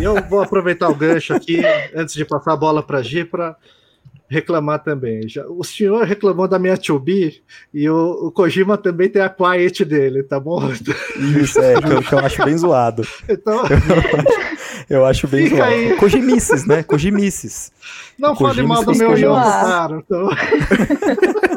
E 0.00 0.02
eu 0.02 0.22
vou 0.30 0.40
aproveitar 0.40 0.88
o 0.88 0.94
gancho 0.94 1.34
aqui, 1.34 1.60
antes 1.94 2.14
de 2.14 2.24
passar 2.24 2.54
a 2.54 2.56
bola 2.56 2.82
para 2.82 3.02
G, 3.02 3.22
para 3.22 3.54
reclamar 4.28 4.82
também. 4.82 5.28
Já, 5.28 5.46
o 5.46 5.62
senhor 5.64 6.04
reclamou 6.04 6.48
da 6.48 6.58
minha 6.58 6.76
2B 6.76 7.34
e 7.72 7.88
o, 7.88 8.26
o 8.26 8.32
Kojima 8.32 8.76
também 8.76 9.08
tem 9.08 9.22
a 9.22 9.28
Quiet 9.28 9.84
dele, 9.84 10.22
tá 10.22 10.38
bom? 10.40 10.60
Isso, 11.40 11.60
é, 11.60 11.80
que 11.80 11.92
eu, 11.92 12.02
que 12.02 12.12
eu 12.12 12.18
acho 12.18 12.44
bem 12.44 12.56
zoado. 12.58 13.02
Então, 13.28 13.62
Eu 14.88 15.04
acho 15.04 15.26
bem 15.26 15.44
Fica 15.44 15.56
zoado. 15.56 15.72
aí. 15.72 15.96
Kojimices, 15.96 16.66
né? 16.66 16.82
Kojimices. 16.82 17.72
não 18.18 18.34
Kojima 18.36 18.54
fale 18.54 18.66
mal 18.68 18.84
do 18.84 18.96
meu. 18.98 19.16
Yoko 19.16 19.34
Taro. 19.42 20.02
Então, 20.06 20.28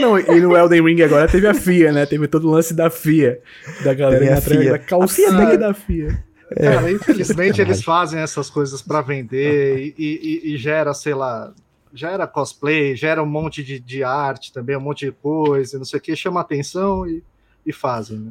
Não, 0.00 0.18
e 0.18 0.40
no 0.40 0.56
Elden 0.56 0.82
Ring 0.84 1.02
agora 1.02 1.28
teve 1.28 1.46
a 1.46 1.54
FIA, 1.54 1.92
né? 1.92 2.06
Teve 2.06 2.26
todo 2.28 2.48
o 2.48 2.50
lance 2.50 2.72
da 2.72 2.88
FIA. 2.90 3.40
Da 3.84 3.92
galera 3.92 4.38
atrás 4.38 4.60
FIA. 4.60 4.70
da 4.72 4.78
calcinha 4.78 5.28
A 5.68 5.74
FIA- 5.74 6.24
FIA. 6.58 6.70
cara, 6.72 6.90
infelizmente 6.92 7.60
eles 7.60 7.82
fazem 7.82 8.20
essas 8.20 8.48
coisas 8.50 8.82
para 8.82 9.00
vender 9.00 9.94
e, 9.98 10.40
e- 10.44 10.54
e 10.54 10.56
gera, 10.56 10.92
sei 10.94 11.14
lá, 11.14 11.52
gera 11.92 12.26
cosplay, 12.26 12.94
gera 12.96 13.22
um 13.22 13.26
monte 13.26 13.62
de, 13.64 13.78
de 13.80 14.02
arte 14.04 14.52
também, 14.52 14.76
um 14.76 14.80
monte 14.80 15.06
de 15.06 15.12
coisa, 15.12 15.78
não 15.78 15.84
sei 15.84 15.98
o 15.98 16.02
que, 16.02 16.14
chama 16.14 16.40
atenção 16.40 17.06
e, 17.06 17.22
e 17.66 17.72
fazem, 17.72 18.18
né? 18.18 18.30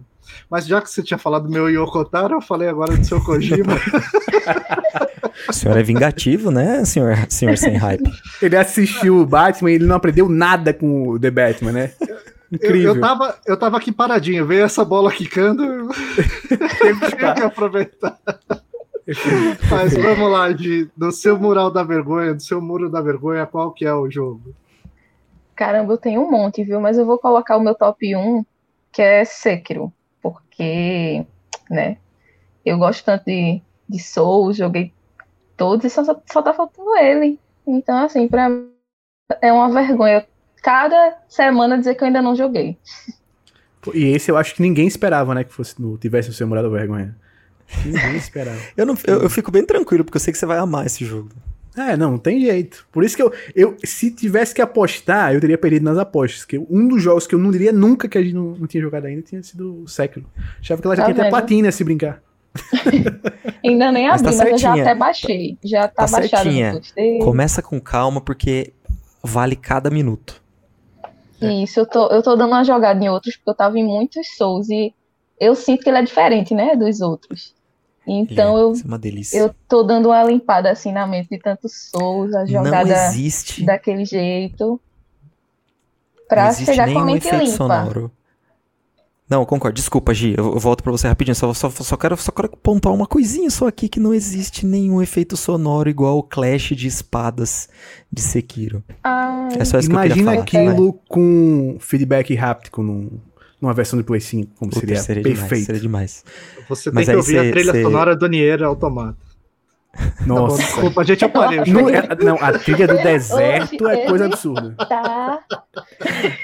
Mas 0.50 0.68
já 0.68 0.80
que 0.80 0.90
você 0.90 1.02
tinha 1.02 1.18
falado 1.18 1.44
do 1.48 1.50
meu 1.52 1.68
Yoko 1.70 2.06
Taro, 2.06 2.36
eu 2.36 2.42
falei 2.42 2.70
agora 2.70 2.96
do 2.96 3.04
seu 3.04 3.20
Kojima. 3.24 3.74
O 5.48 5.54
senhor 5.54 5.76
é 5.78 5.82
vingativo, 5.84 6.52
né, 6.52 6.86
senhor, 6.86 7.18
senhor 7.30 7.58
sem 7.58 7.76
hype? 7.76 8.10
Ele 8.42 8.56
assistiu 8.56 9.18
o 9.18 9.26
Batman 9.26 9.72
e 9.72 9.76
ele 9.76 9.86
não 9.86 9.96
aprendeu 9.96 10.30
nada 10.30 10.74
com 10.74 11.08
o 11.10 11.20
The 11.20 11.32
Batman, 11.32 11.72
né? 11.72 11.92
Eu, 12.52 12.56
Incrível. 12.56 12.96
eu, 12.96 13.02
tava, 13.02 13.40
eu 13.46 13.58
tava 13.58 13.78
aqui 13.78 13.92
paradinho, 13.92 14.46
veio 14.46 14.64
essa 14.64 14.84
bola 14.84 15.12
quicando, 15.12 15.64
eu 16.50 17.10
tinha 17.10 17.34
que 17.36 17.44
aproveitar. 17.44 18.20
Mas 19.70 19.96
vamos 19.96 20.32
lá, 20.32 20.52
de, 20.52 20.90
do 20.96 21.12
seu 21.12 21.38
mural 21.40 21.72
da 21.72 21.84
vergonha, 21.84 22.34
do 22.34 22.42
seu 22.42 22.62
muro 22.62 22.90
da 22.90 23.02
vergonha, 23.02 23.46
qual 23.46 23.72
que 23.72 23.86
é 23.86 23.94
o 23.94 24.10
jogo? 24.10 24.54
Caramba, 25.56 25.94
eu 25.94 25.98
tenho 25.98 26.22
um 26.22 26.32
monte, 26.32 26.64
viu? 26.64 26.80
Mas 26.80 26.98
eu 26.98 27.06
vou 27.06 27.20
colocar 27.20 27.58
o 27.58 27.62
meu 27.62 27.76
top 27.76 28.16
1, 28.16 28.46
que 28.92 29.02
é 29.02 29.26
Sekiro. 29.26 29.92
Porque, 30.22 31.26
né? 31.70 31.98
Eu 32.66 32.78
gosto 32.78 33.04
tanto 33.04 33.26
de, 33.26 33.62
de 33.88 34.00
Souls, 34.00 34.58
joguei 34.58 34.94
todos 35.58 35.86
e 35.86 35.90
só, 35.90 36.04
só 36.04 36.42
tá 36.42 36.54
faltando 36.54 36.96
ele. 36.98 37.40
Então, 37.68 37.98
assim, 38.06 38.28
pra 38.28 38.48
mim 38.48 38.72
é 39.42 39.52
uma 39.52 39.70
vergonha 39.70 40.26
cada 40.62 41.18
semana 41.28 41.78
dizer 41.78 41.96
que 41.96 42.04
eu 42.04 42.08
ainda 42.08 42.22
não 42.22 42.36
joguei. 42.36 42.78
E 43.94 44.06
esse 44.08 44.30
eu 44.30 44.38
acho 44.38 44.56
que 44.56 44.62
ninguém 44.62 44.88
esperava, 44.88 45.34
né? 45.34 45.44
Que 45.44 45.54
fosse 45.54 45.82
no, 45.82 45.98
tivesse 45.98 46.30
o 46.30 46.34
seu 46.34 46.48
Morado 46.48 46.70
Vergonha. 46.70 47.16
Ninguém 47.86 48.16
esperava. 48.18 48.60
eu, 48.76 48.86
não, 48.86 48.98
eu, 49.06 49.24
eu, 49.24 49.30
fico 49.30 49.52
bem 49.52 49.66
tranquilo, 49.66 50.04
porque 50.04 50.18
eu 50.18 50.22
sei 50.22 50.32
que 50.32 50.40
você 50.40 50.46
vai 50.46 50.58
amar 50.58 50.86
esse 50.86 51.06
jogo. 51.06 51.30
É, 51.78 51.96
não, 51.96 52.12
não 52.12 52.18
tem 52.18 52.42
jeito. 52.42 52.86
Por 52.92 53.04
isso 53.04 53.16
que 53.16 53.22
eu, 53.22 53.32
eu, 53.56 53.78
se 53.84 54.12
tivesse 54.12 54.54
que 54.54 54.62
apostar, 54.62 55.34
eu 55.34 55.40
teria 55.40 55.58
perdido 55.58 55.84
nas 55.84 55.98
apostas. 55.98 56.44
Que 56.44 56.58
um 56.58 56.88
dos 56.88 57.02
jogos 57.02 57.26
que 57.26 57.36
eu 57.36 57.40
não 57.40 57.52
diria 57.52 57.72
nunca 57.72 58.08
que 58.10 58.18
a 58.18 58.22
gente 58.22 58.34
não, 58.34 58.56
não 58.56 58.68
tinha 58.68 58.82
jogado 58.82 59.06
ainda 59.06 59.22
tinha 59.22 59.42
sido 59.42 59.84
o 59.84 59.88
Sekiro. 59.88 60.26
Achava 60.60 60.82
que 60.82 60.88
ela 60.88 60.96
já 60.96 61.06
tá 61.06 61.14
tinha 61.14 61.22
até 61.22 61.30
platina 61.30 61.72
se 61.72 61.84
brincar. 61.84 62.22
ainda 63.64 63.92
nem 63.92 64.10
abri, 64.10 64.24
mas, 64.26 64.38
tá 64.38 64.44
mas 64.44 64.52
eu 64.52 64.58
já 64.58 64.74
até 64.74 64.96
baixei. 64.96 65.58
Já 65.64 65.88
tá, 65.88 66.06
tá 66.06 66.12
baixado 66.12 66.50
Começa 67.22 67.62
com 67.62 67.80
calma, 67.80 68.20
porque 68.20 68.74
vale 69.24 69.56
cada 69.56 69.90
minuto. 69.90 70.42
Isso, 71.46 71.80
eu 71.80 71.86
tô, 71.86 72.08
eu 72.08 72.22
tô 72.22 72.36
dando 72.36 72.52
uma 72.52 72.64
jogada 72.64 73.04
em 73.04 73.10
outros, 73.10 73.36
porque 73.36 73.50
eu 73.50 73.56
tava 73.56 73.78
em 73.80 73.86
muitos 73.86 74.36
Souls 74.36 74.70
e 74.70 74.94
eu 75.40 75.56
sinto 75.56 75.84
que 75.84 75.90
ele 75.90 76.00
é 76.00 76.04
diferente, 76.04 76.54
né, 76.54 76.76
dos 76.76 77.02
outros. 77.02 77.54
Então 78.06 78.58
é, 78.58 78.62
eu, 78.62 78.74
é 78.74 79.44
eu 79.46 79.56
tô 79.68 79.84
dando 79.84 80.08
uma 80.08 80.24
limpada 80.24 80.72
assim 80.72 80.92
na 80.92 81.06
mente 81.06 81.30
de 81.30 81.40
tantos 81.40 81.90
Souls, 81.90 82.34
a 82.34 82.46
jogada 82.46 82.96
daquele 83.60 84.06
jeito. 84.06 84.80
Pra 86.28 86.54
chegar 86.54 86.92
com 86.92 87.00
a 87.00 87.06
mente 87.06 87.30
limpa. 87.30 87.58
Sonoro. 87.58 88.12
Não, 89.30 89.46
concordo. 89.46 89.76
Desculpa, 89.76 90.12
Gi. 90.14 90.34
Eu, 90.36 90.58
volto 90.58 90.82
para 90.82 90.92
você 90.92 91.08
rapidinho. 91.08 91.36
Só, 91.36 91.54
só, 91.54 91.70
só, 91.70 91.96
quero, 91.96 92.18
só 92.18 92.32
quero 92.32 92.50
pontuar 92.50 92.96
uma 92.96 93.06
coisinha 93.06 93.50
só 93.52 93.68
aqui 93.68 93.88
que 93.88 94.00
não 94.00 94.14
existe 94.14 94.66
nenhum 94.66 95.02
efeito 95.02 95.38
sonoro 95.38 95.88
igual 95.88 96.18
o 96.18 96.24
clash 96.24 96.70
de 96.76 96.88
espadas 96.88 97.70
de 98.12 98.22
Sekiro. 98.22 98.84
Ai. 99.04 99.60
É 99.60 99.66
só 99.66 99.78
isso 99.78 99.90
Imagina 99.90 100.16
que 100.16 100.22
eu 100.22 100.26
falar, 100.26 100.72
aquilo 100.72 100.88
né? 100.88 101.00
com 101.08 101.78
feedback 101.80 102.34
rápido 102.34 102.82
num, 102.82 103.20
numa 103.62 103.74
versão 103.74 104.00
de 104.00 104.04
Play 104.04 104.20
5, 104.20 104.52
como 104.56 104.72
Puta, 104.72 104.80
seria, 104.80 105.00
seria 105.02 105.24
perfeito. 105.24 105.46
Demais, 105.48 105.66
seria 105.66 105.82
demais. 105.82 106.24
Você 106.68 106.92
Mas 106.92 107.06
tem 107.06 107.14
que 107.14 107.18
ouvir 107.18 107.34
cê, 107.34 107.48
a 107.48 107.52
trilha 107.52 107.72
cê... 107.72 107.84
sonora 107.84 108.16
do 108.16 108.28
Nier 108.28 108.64
Automata. 108.64 109.29
Nossa. 110.26 110.58
Tá 110.58 110.64
desculpa, 110.64 111.02
a 111.02 111.04
gente 111.04 111.26
aparelho. 111.26 111.74
Não, 111.74 111.90
é, 111.90 112.02
não, 112.24 112.36
a 112.36 112.58
trilha 112.58 112.88
do 112.88 112.98
deserto 112.98 113.88
é 113.88 114.06
coisa 114.06 114.26
absurda. 114.26 114.76
Tá. 114.88 115.44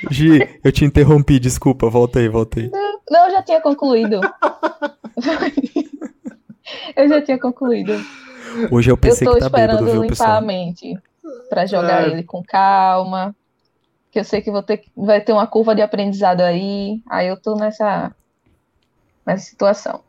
Gi, 0.09 0.59
eu 0.63 0.71
te 0.71 0.85
interrompi, 0.85 1.39
desculpa, 1.39 1.89
voltei, 1.89 2.27
voltei. 2.27 2.71
Não, 3.09 3.25
eu 3.25 3.31
já 3.31 3.43
tinha 3.43 3.61
concluído. 3.61 4.19
eu 6.95 7.07
já 7.07 7.21
tinha 7.21 7.39
concluído. 7.39 7.93
Hoje 8.71 8.91
eu 8.91 8.97
pensei 8.97 9.27
que 9.27 9.39
tá 9.39 9.49
bêbado, 9.49 9.85
viu, 9.85 10.01
pessoal? 10.01 10.01
Eu 10.01 10.07
tô 10.07 10.07
esperando 10.07 10.09
limpar 10.09 10.37
a 10.37 10.41
mente 10.41 10.99
pra 11.49 11.65
jogar 11.65 12.07
é. 12.07 12.11
ele 12.11 12.23
com 12.23 12.43
calma. 12.43 13.35
Que 14.11 14.19
eu 14.19 14.23
sei 14.23 14.41
que 14.41 14.49
vou 14.49 14.63
ter, 14.63 14.85
vai 14.95 15.21
ter 15.21 15.33
uma 15.33 15.45
curva 15.45 15.75
de 15.75 15.81
aprendizado 15.81 16.41
aí. 16.41 17.01
Aí 17.09 17.27
eu 17.27 17.37
tô 17.37 17.55
nessa, 17.55 18.15
nessa 19.25 19.45
situação. 19.45 20.01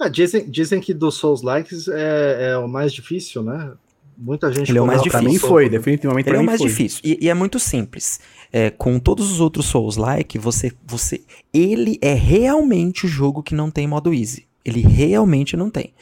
Ah, 0.00 0.08
dizem, 0.08 0.48
dizem 0.50 0.80
que 0.80 0.94
dos 0.94 1.16
Souls 1.16 1.42
Likes 1.42 1.86
é, 1.86 2.52
é, 2.52 2.56
o 2.56 2.66
mais 2.66 2.90
difícil, 2.90 3.42
né? 3.42 3.72
Muita 4.16 4.50
gente 4.50 4.70
Ele 4.70 4.78
é 4.78 4.82
o 4.82 4.86
mais 4.86 5.02
difícil. 5.02 5.20
Pra 5.20 5.30
mim 5.30 5.38
foi, 5.38 5.68
definitivamente 5.68 6.28
Ele 6.28 6.36
é 6.36 6.40
o 6.40 6.44
mais 6.44 6.58
foi. 6.58 6.68
difícil. 6.68 7.00
E, 7.04 7.18
e, 7.22 7.28
é 7.28 7.34
muito 7.34 7.58
simples. 7.58 8.18
É, 8.50 8.70
com 8.70 8.98
todos 8.98 9.30
os 9.30 9.40
outros 9.40 9.66
Souls 9.66 9.96
Like, 9.96 10.38
você, 10.38 10.72
você. 10.86 11.20
Ele 11.52 11.98
é 12.00 12.14
realmente 12.14 13.04
o 13.04 13.08
jogo 13.08 13.42
que 13.42 13.54
não 13.54 13.70
tem 13.70 13.86
modo 13.86 14.12
easy. 14.14 14.46
Ele 14.64 14.80
realmente 14.80 15.54
não 15.54 15.70
tem. 15.70 15.92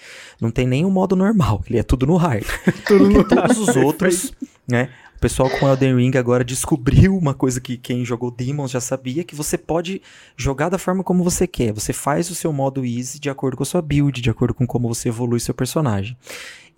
Não 0.40 0.50
tem 0.50 0.66
nem 0.66 0.84
o 0.84 0.90
modo 0.90 1.16
normal. 1.16 1.62
Ele 1.68 1.78
é 1.78 1.82
tudo 1.82 2.06
no 2.06 2.16
hard. 2.16 2.44
tudo 2.86 3.08
no 3.08 3.24
todos 3.24 3.58
os 3.58 3.76
outros, 3.76 4.32
né? 4.66 4.90
O 5.18 5.20
pessoal 5.20 5.50
com 5.50 5.68
Elden 5.68 5.96
Ring 5.96 6.16
agora 6.16 6.44
descobriu 6.44 7.18
uma 7.18 7.34
coisa 7.34 7.60
que 7.60 7.76
quem 7.76 8.04
jogou 8.04 8.30
Demons 8.30 8.70
já 8.70 8.80
sabia, 8.80 9.24
que 9.24 9.34
você 9.34 9.58
pode 9.58 10.00
jogar 10.36 10.68
da 10.68 10.78
forma 10.78 11.02
como 11.02 11.24
você 11.24 11.44
quer. 11.44 11.72
Você 11.72 11.92
faz 11.92 12.30
o 12.30 12.36
seu 12.36 12.52
modo 12.52 12.86
easy 12.86 13.18
de 13.18 13.28
acordo 13.28 13.56
com 13.56 13.64
a 13.64 13.66
sua 13.66 13.82
build, 13.82 14.20
de 14.20 14.30
acordo 14.30 14.54
com 14.54 14.64
como 14.64 14.86
você 14.86 15.08
evolui 15.08 15.40
seu 15.40 15.52
personagem. 15.52 16.16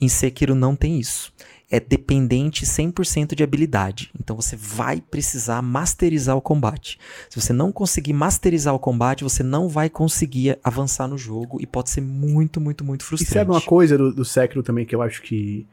Em 0.01 0.09
Sekiro 0.09 0.55
não 0.55 0.75
tem 0.75 0.99
isso. 0.99 1.31
É 1.71 1.79
dependente 1.79 2.65
100% 2.65 3.35
de 3.35 3.45
habilidade. 3.45 4.11
Então 4.19 4.35
você 4.35 4.57
vai 4.57 5.03
precisar 5.03 5.61
masterizar 5.61 6.35
o 6.35 6.41
combate. 6.41 6.99
Se 7.29 7.39
você 7.39 7.53
não 7.53 7.71
conseguir 7.71 8.15
masterizar 8.15 8.75
o 8.75 8.79
combate, 8.79 9.23
você 9.23 9.43
não 9.43 9.69
vai 9.69 9.91
conseguir 9.91 10.59
avançar 10.65 11.07
no 11.07 11.19
jogo 11.19 11.59
e 11.61 11.67
pode 11.67 11.91
ser 11.91 12.01
muito, 12.01 12.59
muito, 12.59 12.85
muito 12.85 13.05
frustrante. 13.05 13.33
E 13.33 13.35
sabe 13.35 13.51
uma 13.51 13.61
coisa 13.61 13.99
do, 13.99 14.11
do 14.11 14.25
Sekiro 14.25 14.63
também 14.63 14.87
que 14.87 14.95
eu 14.95 15.03
acho 15.03 15.21
que 15.21 15.67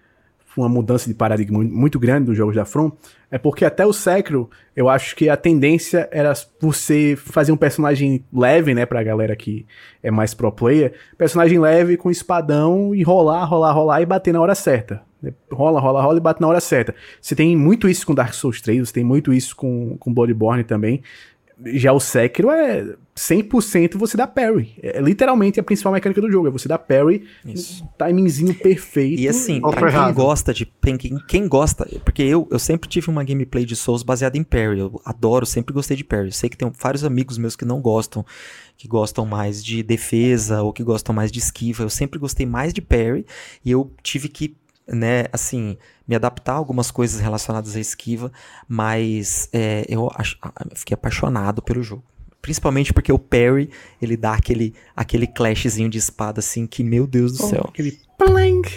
uma 0.62 0.70
mudança 0.70 1.08
de 1.08 1.14
paradigma 1.14 1.64
muito 1.64 2.00
grande 2.00 2.26
dos 2.26 2.38
jogos 2.38 2.56
da 2.56 2.66
From, 2.66 2.92
é 3.30 3.38
porque 3.38 3.66
até 3.66 3.86
o 3.86 3.94
Sekiro, 3.94 4.50
eu 4.76 4.90
acho 4.90 5.16
que 5.16 5.30
a 5.30 5.36
tendência 5.36 6.08
era 6.12 6.34
você 6.60 7.16
fazer 7.18 7.52
um 7.52 7.58
personagem 7.58 8.24
leve, 8.32 8.74
né, 8.74 8.86
pra 8.86 9.04
galera 9.04 9.36
que 9.36 9.66
é 10.02 10.10
mais 10.10 10.34
pro 10.34 10.52
player, 10.52 10.94
personagem 11.18 11.60
leve 11.60 11.98
com 11.98 12.10
espadão 12.10 12.94
e 12.96 13.04
rolar, 13.04 13.46
rolar, 13.46 13.72
rolar 13.74 14.02
e 14.02 14.06
bater 14.06 14.34
na 14.34 14.42
hora 14.42 14.56
certa. 14.56 15.02
Rola, 15.52 15.80
rola, 15.80 16.02
rola 16.02 16.18
e 16.18 16.22
bate 16.22 16.40
na 16.40 16.48
hora 16.48 16.60
certa. 16.60 16.94
Você 17.20 17.36
tem 17.36 17.56
muito 17.58 17.90
isso 17.90 18.06
com 18.06 18.14
Dark 18.14 18.34
Souls 18.34 18.62
3, 18.62 18.88
você 18.88 18.94
tem 18.94 19.04
muito 19.04 19.34
isso 19.34 19.56
com, 19.56 19.98
com 19.98 20.14
Bloodborne 20.14 20.64
também. 20.64 21.02
Já 21.66 21.92
o 21.92 22.00
Sekiro 22.00 22.52
é 22.52 22.96
100% 23.16 23.98
você 23.98 24.16
dá 24.16 24.28
parry. 24.28 24.76
É, 24.82 25.00
é 25.00 25.02
literalmente 25.02 25.60
a 25.60 25.64
principal 25.64 25.92
mecânica 25.92 26.22
do 26.22 26.32
jogo. 26.32 26.48
É 26.48 26.52
você 26.52 26.68
dá 26.68 26.78
parry, 26.78 27.26
Isso. 27.44 27.88
timingzinho 27.98 28.54
perfeito. 28.54 29.20
E 29.20 29.28
assim, 29.28 29.60
pra 29.62 29.92
quem 29.92 30.14
gosta 30.14 30.54
de. 30.54 30.66
Quem, 30.66 30.98
quem 31.28 31.48
gosta. 31.48 31.86
Porque 32.06 32.22
eu, 32.22 32.48
eu 32.52 32.60
sempre 32.60 32.88
tive 32.88 33.10
uma 33.10 33.24
gameplay 33.24 33.66
de 33.66 33.76
Souls 33.76 34.04
baseada 34.04 34.38
em 34.38 34.44
parry. 34.44 34.80
Eu 34.80 35.02
adoro, 35.04 35.46
sempre 35.46 35.74
gostei 35.74 35.98
de 35.98 36.04
parry. 36.04 36.28
Eu 36.28 36.32
sei 36.32 36.50
que 36.50 36.58
tem 36.58 36.72
vários 36.80 37.04
amigos 37.04 37.38
meus 37.38 37.56
que 37.56 37.66
não 37.66 37.82
gostam. 37.82 38.24
Que 38.78 38.88
gostam 38.88 39.26
mais 39.26 39.66
de 39.66 39.82
defesa 39.82 40.62
ou 40.62 40.72
que 40.72 40.84
gostam 40.84 41.14
mais 41.14 41.32
de 41.32 41.40
esquiva. 41.40 41.84
Eu 41.84 41.90
sempre 41.90 42.20
gostei 42.20 42.46
mais 42.46 42.72
de 42.72 42.82
parry. 42.82 43.26
E 43.66 43.72
eu 43.72 43.92
tive 44.04 44.30
que 44.30 44.56
né, 44.88 45.26
assim, 45.34 45.78
me 46.08 46.16
adaptar 46.16 46.54
a 46.54 46.58
algumas 46.58 46.90
coisas 46.92 47.20
relacionadas 47.20 47.76
à 47.76 47.80
esquiva, 47.80 48.32
mas 48.68 49.50
é, 49.52 49.86
eu 49.90 50.10
ach, 50.16 50.36
fiquei 50.76 50.96
apaixonado 50.96 51.62
pelo 51.62 51.84
jogo. 51.84 52.04
Principalmente 52.42 52.94
porque 52.94 53.12
o 53.12 53.20
Perry, 53.20 53.70
ele 54.02 54.16
dá 54.16 54.34
aquele, 54.34 54.74
aquele 54.96 55.28
clashzinho 55.28 55.90
de 55.90 55.98
espada, 55.98 56.40
assim, 56.40 56.66
que, 56.66 56.84
meu 56.84 57.06
Deus 57.06 57.34
do 57.34 57.44
céu. 57.44 57.66
Aquele 57.68 58.00
plank. 58.18 58.72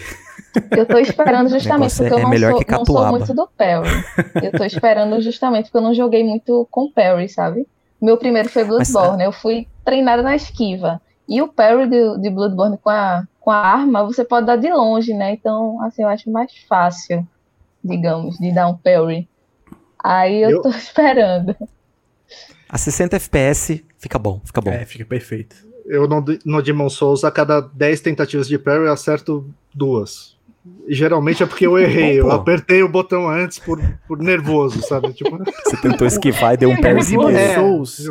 Eu 0.76 0.86
tô 0.86 0.98
esperando 0.98 1.48
justamente 1.50 1.96
porque 1.96 2.14
é, 2.14 2.16
eu 2.16 2.28
não, 2.28 2.38
sou, 2.38 2.64
não 2.68 2.84
sou 2.84 3.10
muito 3.10 3.34
do 3.34 3.46
Perry. 3.46 4.04
Eu 4.42 4.52
tô 4.52 4.64
esperando 4.64 5.20
justamente 5.20 5.66
porque 5.66 5.76
eu 5.76 5.82
não 5.82 5.94
joguei 5.94 6.24
muito 6.24 6.66
com 6.70 6.90
Perry, 6.90 7.28
sabe? 7.28 7.66
Meu 8.00 8.16
primeiro 8.16 8.48
foi 8.48 8.64
Bloodborne, 8.64 9.18
Mas, 9.18 9.26
eu 9.26 9.32
fui 9.32 9.68
treinada 9.84 10.22
na 10.22 10.34
esquiva. 10.34 11.00
E 11.30 11.40
o 11.40 11.46
Perry 11.46 11.88
de, 11.88 12.18
de 12.20 12.28
Bloodborne 12.28 12.76
com 12.76 12.90
a, 12.90 13.24
com 13.38 13.52
a 13.52 13.56
arma, 13.56 14.04
você 14.04 14.24
pode 14.24 14.46
dar 14.46 14.56
de 14.56 14.68
longe, 14.68 15.14
né? 15.14 15.32
Então, 15.34 15.80
assim, 15.84 16.02
eu 16.02 16.08
acho 16.08 16.28
mais 16.28 16.52
fácil, 16.68 17.24
digamos, 17.84 18.36
de 18.36 18.52
dar 18.52 18.66
um 18.66 18.76
Perry. 18.76 19.28
Aí 20.02 20.42
eu, 20.42 20.50
eu... 20.50 20.62
tô 20.62 20.70
esperando. 20.74 21.54
A 22.68 22.76
60 22.76 23.14
FPS 23.14 23.84
fica 23.96 24.18
bom, 24.18 24.40
fica 24.44 24.60
bom. 24.60 24.72
É, 24.72 24.84
fica 24.84 25.04
perfeito. 25.04 25.54
Eu 25.86 26.08
no, 26.08 26.24
no 26.44 26.60
Demon 26.60 26.88
Souls, 26.88 27.22
a 27.22 27.30
cada 27.30 27.60
10 27.60 28.00
tentativas 28.00 28.48
de 28.48 28.58
parry, 28.58 28.86
eu 28.86 28.92
acerto 28.92 29.48
duas. 29.72 30.36
Geralmente 30.86 31.42
é 31.42 31.46
porque 31.46 31.66
eu 31.66 31.78
errei, 31.78 32.20
eu 32.20 32.30
apertei 32.30 32.82
o 32.82 32.88
botão 32.88 33.28
antes 33.28 33.58
por, 33.58 33.80
por 34.06 34.18
nervoso, 34.18 34.82
sabe? 34.82 35.10
Tipo... 35.14 35.38
Você 35.64 35.76
tentou 35.78 36.06
esquivar 36.06 36.52
e 36.52 36.58
deu 36.58 36.70
um 36.70 36.76
parry. 36.78 36.96
No 36.96 37.04
Demon 37.04 37.30
é. 37.30 37.54
Souls, 37.54 38.04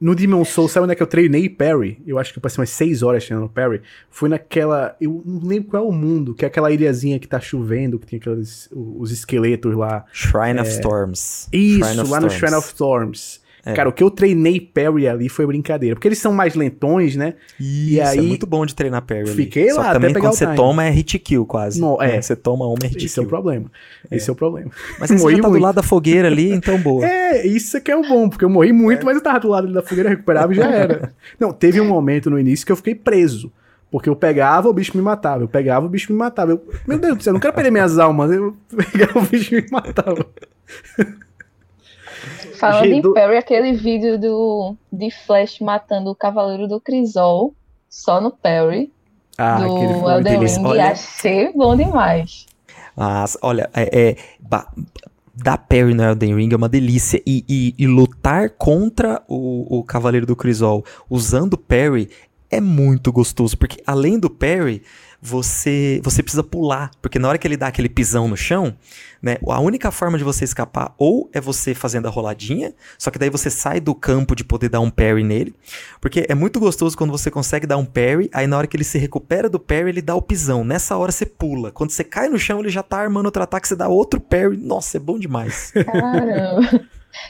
no 0.00 0.14
Demon 0.14 0.44
Souls, 0.44 0.72
sabe 0.72 0.84
onde 0.84 0.94
é 0.94 0.96
que 0.96 1.02
eu 1.02 1.06
treinei 1.06 1.48
parry? 1.48 2.02
Eu 2.04 2.18
acho 2.18 2.32
que 2.32 2.38
eu 2.38 2.42
passei 2.42 2.60
umas 2.60 2.70
6 2.70 3.04
horas 3.04 3.24
treinando 3.24 3.48
parry. 3.48 3.82
Foi 4.10 4.28
naquela, 4.28 4.96
eu 5.00 5.22
não 5.24 5.46
lembro 5.46 5.70
qual 5.70 5.84
é 5.84 5.88
o 5.88 5.92
mundo, 5.92 6.34
que 6.34 6.44
é 6.44 6.48
aquela 6.48 6.72
ilhazinha 6.72 7.20
que 7.20 7.28
tá 7.28 7.38
chovendo, 7.38 8.00
que 8.00 8.06
tem 8.06 8.18
aqueles, 8.18 8.68
os 8.72 9.12
esqueletos 9.12 9.76
lá. 9.76 10.04
Shrine 10.12 10.58
é... 10.58 10.62
of 10.62 10.70
Storms. 10.70 11.48
Isso, 11.52 11.84
Shrine 11.84 12.08
lá 12.08 12.20
no 12.20 12.30
Shrine 12.30 12.54
of 12.56 12.66
Storms. 12.66 13.41
É. 13.64 13.74
Cara, 13.74 13.88
o 13.88 13.92
que 13.92 14.02
eu 14.02 14.10
treinei 14.10 14.60
parry 14.60 15.06
ali 15.06 15.28
foi 15.28 15.46
brincadeira. 15.46 15.94
Porque 15.94 16.08
eles 16.08 16.18
são 16.18 16.32
mais 16.32 16.54
lentões, 16.54 17.14
né? 17.14 17.34
Isso, 17.60 17.94
e 17.94 18.00
é 18.00 18.06
aí, 18.06 18.18
é 18.18 18.22
muito 18.22 18.44
bom 18.44 18.66
de 18.66 18.74
treinar 18.74 19.02
parry 19.02 19.20
ali. 19.20 19.34
Fiquei 19.34 19.70
Só 19.70 19.80
lá, 19.80 19.90
até 19.90 20.00
também 20.00 20.14
quando 20.14 20.34
você 20.34 20.44
time. 20.44 20.56
toma 20.56 20.84
é 20.84 20.90
hit 20.90 21.18
kill 21.20 21.46
quase. 21.46 21.80
No, 21.80 22.02
é. 22.02 22.20
Você 22.20 22.34
toma 22.34 22.66
uma 22.66 22.78
é 22.82 22.88
hit 22.88 23.06
Esse 23.06 23.14
kill. 23.14 23.22
é 23.22 23.26
o 23.26 23.28
problema. 23.28 23.70
É. 24.10 24.16
Esse 24.16 24.28
é 24.28 24.32
o 24.32 24.36
problema. 24.36 24.70
Mas 24.98 25.10
você 25.10 25.16
já 25.16 25.22
tá 25.22 25.48
muito. 25.48 25.50
do 25.50 25.58
lado 25.58 25.76
da 25.76 25.82
fogueira 25.82 26.26
ali, 26.26 26.50
então 26.52 26.78
boa. 26.78 27.06
É, 27.32 27.46
isso 27.46 27.80
que 27.80 27.90
é 27.90 27.96
o 27.96 28.02
bom, 28.02 28.28
porque 28.28 28.44
eu 28.44 28.50
morri 28.50 28.72
muito, 28.72 29.02
é. 29.02 29.04
mas 29.04 29.16
eu 29.16 29.22
tava 29.22 29.40
do 29.40 29.48
lado 29.48 29.72
da 29.72 29.82
fogueira, 29.82 30.10
recuperava 30.10 30.52
e 30.52 30.56
já 30.56 30.70
era. 30.70 31.14
Não, 31.38 31.52
teve 31.52 31.80
um 31.80 31.86
momento 31.86 32.28
no 32.28 32.38
início 32.38 32.66
que 32.66 32.72
eu 32.72 32.76
fiquei 32.76 32.94
preso. 32.94 33.52
Porque 33.92 34.08
eu 34.08 34.16
pegava, 34.16 34.70
o 34.70 34.72
bicho 34.72 34.96
me 34.96 35.02
matava. 35.02 35.44
Eu 35.44 35.48
pegava, 35.48 35.84
o 35.84 35.88
bicho 35.88 36.10
me 36.10 36.18
matava. 36.18 36.52
Eu, 36.52 36.66
meu 36.86 36.98
Deus 36.98 37.18
do 37.18 37.22
céu, 37.22 37.30
eu 37.30 37.34
não 37.34 37.40
quero 37.40 37.52
perder 37.52 37.70
minhas 37.70 37.98
almas. 37.98 38.32
Eu 38.32 38.56
pegava, 38.90 39.18
o 39.18 39.22
bicho 39.22 39.54
me 39.54 39.66
matava. 39.70 40.26
Falando 42.58 42.84
G 42.84 42.94
em 42.94 43.12
Perry, 43.12 43.36
aquele 43.36 43.72
vídeo 43.72 44.18
do, 44.18 44.76
de 44.92 45.10
Flash 45.10 45.60
matando 45.60 46.10
o 46.10 46.14
Cavaleiro 46.14 46.68
do 46.68 46.80
Crisol, 46.80 47.54
só 47.88 48.20
no 48.20 48.30
Perry, 48.30 48.92
ah, 49.38 49.58
do 49.58 50.10
Elden 50.10 50.38
Ring, 50.38 50.64
olha... 50.64 50.90
achei 50.90 51.52
bom 51.52 51.76
demais. 51.76 52.46
Mas, 52.96 53.36
olha, 53.40 53.70
é, 53.74 54.10
é 54.10 54.16
dar 55.34 55.58
parry 55.58 55.94
no 55.94 56.02
Elden 56.02 56.36
Ring 56.36 56.52
é 56.52 56.56
uma 56.56 56.68
delícia. 56.68 57.22
E, 57.26 57.44
e, 57.48 57.74
e 57.78 57.86
lutar 57.86 58.50
contra 58.50 59.22
o, 59.26 59.78
o 59.78 59.84
Cavaleiro 59.84 60.26
do 60.26 60.36
Crisol 60.36 60.84
usando 61.08 61.56
parry 61.56 62.10
é 62.50 62.60
muito 62.60 63.10
gostoso, 63.10 63.56
porque 63.56 63.82
além 63.86 64.18
do 64.18 64.28
parry, 64.28 64.82
você 65.20 66.00
você 66.04 66.22
precisa 66.22 66.42
pular, 66.42 66.90
porque 67.00 67.18
na 67.18 67.28
hora 67.28 67.38
que 67.38 67.46
ele 67.48 67.56
dá 67.56 67.68
aquele 67.68 67.88
pisão 67.88 68.28
no 68.28 68.36
chão, 68.36 68.76
né, 69.22 69.36
a 69.46 69.60
única 69.60 69.90
forma 69.90 70.18
de 70.18 70.24
você 70.24 70.44
escapar 70.44 70.94
ou 70.98 71.30
é 71.32 71.40
você 71.40 71.74
fazendo 71.74 72.08
a 72.08 72.10
roladinha, 72.10 72.74
só 72.98 73.10
que 73.10 73.18
daí 73.18 73.30
você 73.30 73.48
sai 73.48 73.80
do 73.80 73.94
campo 73.94 74.34
de 74.34 74.44
poder 74.44 74.68
dar 74.68 74.80
um 74.80 74.90
parry 74.90 75.22
nele, 75.22 75.54
porque 76.00 76.26
é 76.28 76.34
muito 76.34 76.58
gostoso 76.58 76.96
quando 76.98 77.12
você 77.12 77.30
consegue 77.30 77.66
dar 77.66 77.76
um 77.76 77.84
parry, 77.84 78.28
aí 78.34 78.46
na 78.46 78.58
hora 78.58 78.66
que 78.66 78.76
ele 78.76 78.84
se 78.84 78.98
recupera 78.98 79.48
do 79.48 79.60
parry, 79.60 79.90
ele 79.90 80.02
dá 80.02 80.14
o 80.14 80.22
pisão. 80.22 80.64
Nessa 80.64 80.96
hora 80.96 81.12
você 81.12 81.24
pula. 81.24 81.70
Quando 81.70 81.90
você 81.90 82.02
cai 82.02 82.28
no 82.28 82.38
chão, 82.38 82.60
ele 82.60 82.68
já 82.68 82.82
tá 82.82 82.98
armando 82.98 83.26
outro 83.26 83.42
ataque, 83.42 83.68
você 83.68 83.76
dá 83.76 83.88
outro 83.88 84.20
parry. 84.20 84.56
Nossa, 84.56 84.96
é 84.96 85.00
bom 85.00 85.18
demais. 85.18 85.72
Caramba. 85.72 86.86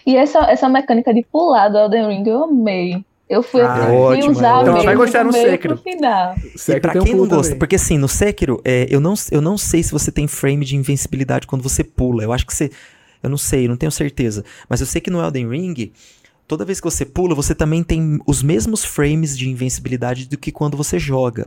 E 0.06 0.16
essa, 0.16 0.38
essa 0.50 0.68
mecânica 0.68 1.12
de 1.12 1.24
pular 1.24 1.68
do 1.68 1.78
Elden 1.78 2.08
Ring 2.08 2.28
eu 2.28 2.44
amei. 2.44 3.04
Eu 3.32 3.42
fui 3.42 3.62
ah, 3.62 3.88
ótimo, 3.90 4.30
usar 4.32 4.60
então 4.60 4.76
você 4.76 4.84
vai 4.84 4.94
gostar 4.94 5.24
no 5.24 5.32
Sekiro. 5.32 5.80
E 6.68 6.80
pra 6.80 6.92
quem 6.92 7.14
um 7.14 7.16
não 7.16 7.26
gosta, 7.26 7.44
também. 7.44 7.58
porque 7.58 7.76
assim, 7.76 7.96
no 7.96 8.06
Sekiro, 8.06 8.60
é, 8.62 8.86
eu, 8.90 9.00
não, 9.00 9.14
eu 9.30 9.40
não 9.40 9.56
sei 9.56 9.82
se 9.82 9.90
você 9.90 10.12
tem 10.12 10.28
frame 10.28 10.66
de 10.66 10.76
invencibilidade 10.76 11.46
quando 11.46 11.62
você 11.62 11.82
pula. 11.82 12.22
Eu 12.22 12.30
acho 12.30 12.46
que 12.46 12.54
você. 12.54 12.70
Eu 13.22 13.30
não 13.30 13.38
sei, 13.38 13.66
não 13.66 13.76
tenho 13.78 13.90
certeza. 13.90 14.44
Mas 14.68 14.82
eu 14.82 14.86
sei 14.86 15.00
que 15.00 15.10
no 15.10 15.18
Elden 15.18 15.48
Ring, 15.48 15.92
toda 16.46 16.62
vez 16.62 16.78
que 16.78 16.84
você 16.84 17.06
pula, 17.06 17.34
você 17.34 17.54
também 17.54 17.82
tem 17.82 18.20
os 18.26 18.42
mesmos 18.42 18.84
frames 18.84 19.38
de 19.38 19.48
invencibilidade 19.48 20.28
do 20.28 20.36
que 20.36 20.52
quando 20.52 20.76
você 20.76 20.98
joga. 20.98 21.46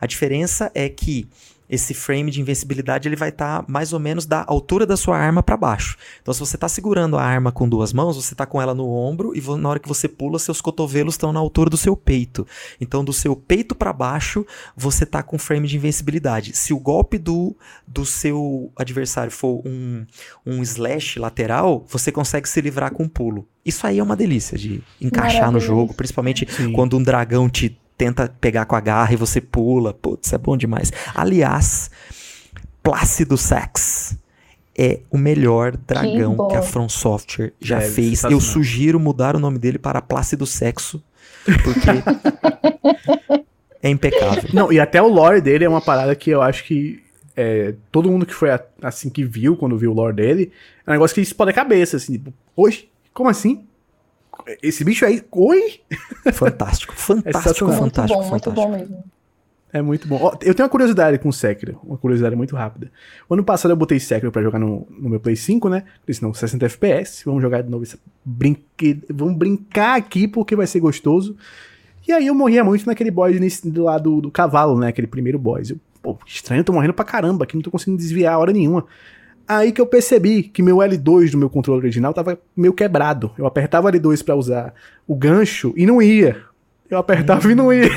A 0.00 0.06
diferença 0.06 0.70
é 0.74 0.88
que 0.88 1.28
esse 1.68 1.94
frame 1.94 2.30
de 2.30 2.40
invencibilidade 2.40 3.08
ele 3.08 3.16
vai 3.16 3.30
estar 3.30 3.62
tá 3.62 3.64
mais 3.68 3.92
ou 3.92 4.00
menos 4.00 4.26
da 4.26 4.44
altura 4.46 4.86
da 4.86 4.96
sua 4.96 5.18
arma 5.18 5.42
para 5.42 5.56
baixo. 5.56 5.96
Então, 6.22 6.32
se 6.32 6.40
você 6.40 6.56
está 6.56 6.68
segurando 6.68 7.16
a 7.16 7.22
arma 7.22 7.50
com 7.50 7.68
duas 7.68 7.92
mãos, 7.92 8.16
você 8.16 8.34
está 8.34 8.46
com 8.46 8.60
ela 8.60 8.74
no 8.74 8.88
ombro 8.88 9.32
e 9.36 9.40
na 9.58 9.68
hora 9.68 9.78
que 9.78 9.88
você 9.88 10.08
pula, 10.08 10.38
seus 10.38 10.60
cotovelos 10.60 11.14
estão 11.14 11.32
na 11.32 11.40
altura 11.40 11.70
do 11.70 11.76
seu 11.76 11.96
peito. 11.96 12.46
Então, 12.80 13.04
do 13.04 13.12
seu 13.12 13.34
peito 13.34 13.74
para 13.74 13.92
baixo, 13.92 14.46
você 14.76 15.04
está 15.04 15.22
com 15.22 15.38
frame 15.38 15.68
de 15.68 15.76
invencibilidade. 15.76 16.56
Se 16.56 16.72
o 16.72 16.78
golpe 16.78 17.18
do, 17.18 17.56
do 17.86 18.04
seu 18.04 18.70
adversário 18.76 19.32
for 19.32 19.62
um, 19.66 20.04
um 20.44 20.62
slash 20.62 21.18
lateral, 21.18 21.84
você 21.88 22.12
consegue 22.12 22.48
se 22.48 22.60
livrar 22.60 22.92
com 22.92 23.04
um 23.04 23.08
pulo. 23.08 23.46
Isso 23.64 23.86
aí 23.86 23.98
é 23.98 24.02
uma 24.02 24.14
delícia 24.14 24.56
de 24.56 24.80
encaixar 25.00 25.50
no 25.50 25.58
jogo, 25.58 25.92
principalmente 25.92 26.46
Sim. 26.48 26.72
quando 26.72 26.96
um 26.96 27.02
dragão 27.02 27.48
te 27.48 27.76
tenta 27.96 28.32
pegar 28.40 28.64
com 28.66 28.76
a 28.76 28.80
garra 28.80 29.12
e 29.12 29.16
você 29.16 29.40
pula. 29.40 29.92
Putz, 29.94 30.32
é 30.32 30.38
bom 30.38 30.56
demais. 30.56 30.92
Aliás, 31.14 31.90
Plácido 32.82 33.36
Sex 33.36 34.16
é 34.78 35.00
o 35.10 35.16
melhor 35.16 35.76
dragão 35.76 36.36
que, 36.36 36.48
que 36.48 36.56
a 36.56 36.62
From 36.62 36.88
Software 36.88 37.52
já 37.60 37.78
é, 37.78 37.88
fez. 37.88 38.24
Eu 38.24 38.40
sugiro 38.40 39.00
mudar 39.00 39.34
o 39.34 39.40
nome 39.40 39.58
dele 39.58 39.78
para 39.78 40.02
Plácido 40.02 40.44
Sexo, 40.46 41.02
porque 41.64 41.88
é 43.82 43.88
impecável. 43.88 44.50
Não, 44.52 44.70
e 44.70 44.78
até 44.78 45.00
o 45.00 45.08
lore 45.08 45.40
dele 45.40 45.64
é 45.64 45.68
uma 45.68 45.80
parada 45.80 46.14
que 46.14 46.30
eu 46.30 46.42
acho 46.42 46.64
que 46.64 47.02
é, 47.34 47.74
todo 47.90 48.10
mundo 48.10 48.26
que 48.26 48.34
foi 48.34 48.50
assim 48.82 49.08
que 49.08 49.24
viu, 49.24 49.56
quando 49.56 49.76
viu 49.78 49.92
o 49.92 49.94
lore 49.94 50.14
dele, 50.14 50.52
é 50.86 50.90
um 50.90 50.92
negócio 50.92 51.14
que 51.14 51.20
explode 51.20 51.50
a 51.50 51.54
cabeça, 51.54 51.96
assim, 51.96 52.12
tipo, 52.12 52.32
hoje, 52.54 52.88
como 53.12 53.28
assim? 53.28 53.64
Esse 54.62 54.84
bicho 54.84 55.04
aí. 55.04 55.22
Oi? 55.30 55.80
Fantástico, 56.32 56.94
fantástico, 56.96 57.70
é 57.70 57.76
fantástico. 57.76 58.20
Muito 58.20 58.20
bom, 58.20 58.30
fantástico. 58.30 58.30
muito 58.30 58.50
bom 58.50 58.70
mesmo. 58.70 59.04
É 59.72 59.82
muito 59.82 60.08
bom. 60.08 60.32
eu 60.42 60.54
tenho 60.54 60.64
uma 60.64 60.70
curiosidade 60.70 61.18
com 61.18 61.28
o 61.28 61.32
Sekiro, 61.32 61.78
uma 61.84 61.98
curiosidade 61.98 62.34
muito 62.36 62.56
rápida. 62.56 62.90
O 63.28 63.34
ano 63.34 63.44
passado 63.44 63.72
eu 63.72 63.76
botei 63.76 63.98
Sekiro 63.98 64.32
pra 64.32 64.40
jogar 64.42 64.58
no, 64.58 64.86
no 64.90 65.10
meu 65.10 65.20
Play 65.20 65.36
5, 65.36 65.68
né? 65.68 65.84
Disse, 66.06 66.22
não, 66.22 66.32
60 66.32 66.64
FPS, 66.64 67.24
vamos 67.24 67.42
jogar 67.42 67.62
de 67.62 67.70
novo 67.70 67.82
esse 67.82 67.98
brinque... 68.24 69.02
Vamos 69.12 69.36
brincar 69.36 69.96
aqui 69.96 70.26
porque 70.28 70.56
vai 70.56 70.66
ser 70.66 70.80
gostoso. 70.80 71.36
E 72.06 72.12
aí 72.12 72.28
eu 72.28 72.34
morria 72.34 72.62
muito 72.62 72.86
naquele 72.86 73.10
boss 73.10 73.38
nesse, 73.40 73.68
do 73.68 73.84
lado 73.84 74.04
do, 74.04 74.20
do 74.22 74.30
cavalo, 74.30 74.78
né? 74.78 74.88
Aquele 74.88 75.08
primeiro 75.08 75.38
boss. 75.38 75.70
Eu, 75.70 75.78
pô, 76.00 76.16
estranho, 76.26 76.60
eu 76.60 76.64
tô 76.64 76.72
morrendo 76.72 76.94
pra 76.94 77.04
caramba 77.04 77.44
aqui, 77.44 77.56
não 77.56 77.62
tô 77.62 77.70
conseguindo 77.70 77.98
desviar 77.98 78.34
a 78.34 78.38
hora 78.38 78.52
nenhuma. 78.52 78.86
Aí 79.48 79.70
que 79.70 79.80
eu 79.80 79.86
percebi 79.86 80.42
que 80.42 80.62
meu 80.62 80.78
L2 80.78 81.30
do 81.30 81.38
meu 81.38 81.48
controle 81.48 81.80
original 81.80 82.12
tava 82.12 82.38
meio 82.56 82.72
quebrado. 82.72 83.30
Eu 83.38 83.46
apertava 83.46 83.90
L2 83.92 84.24
para 84.24 84.34
usar 84.34 84.74
o 85.06 85.14
gancho 85.14 85.72
e 85.76 85.86
não 85.86 86.02
ia. 86.02 86.36
Eu 86.90 86.98
apertava 86.98 87.50
e 87.50 87.54
não 87.54 87.72
ia. 87.72 87.90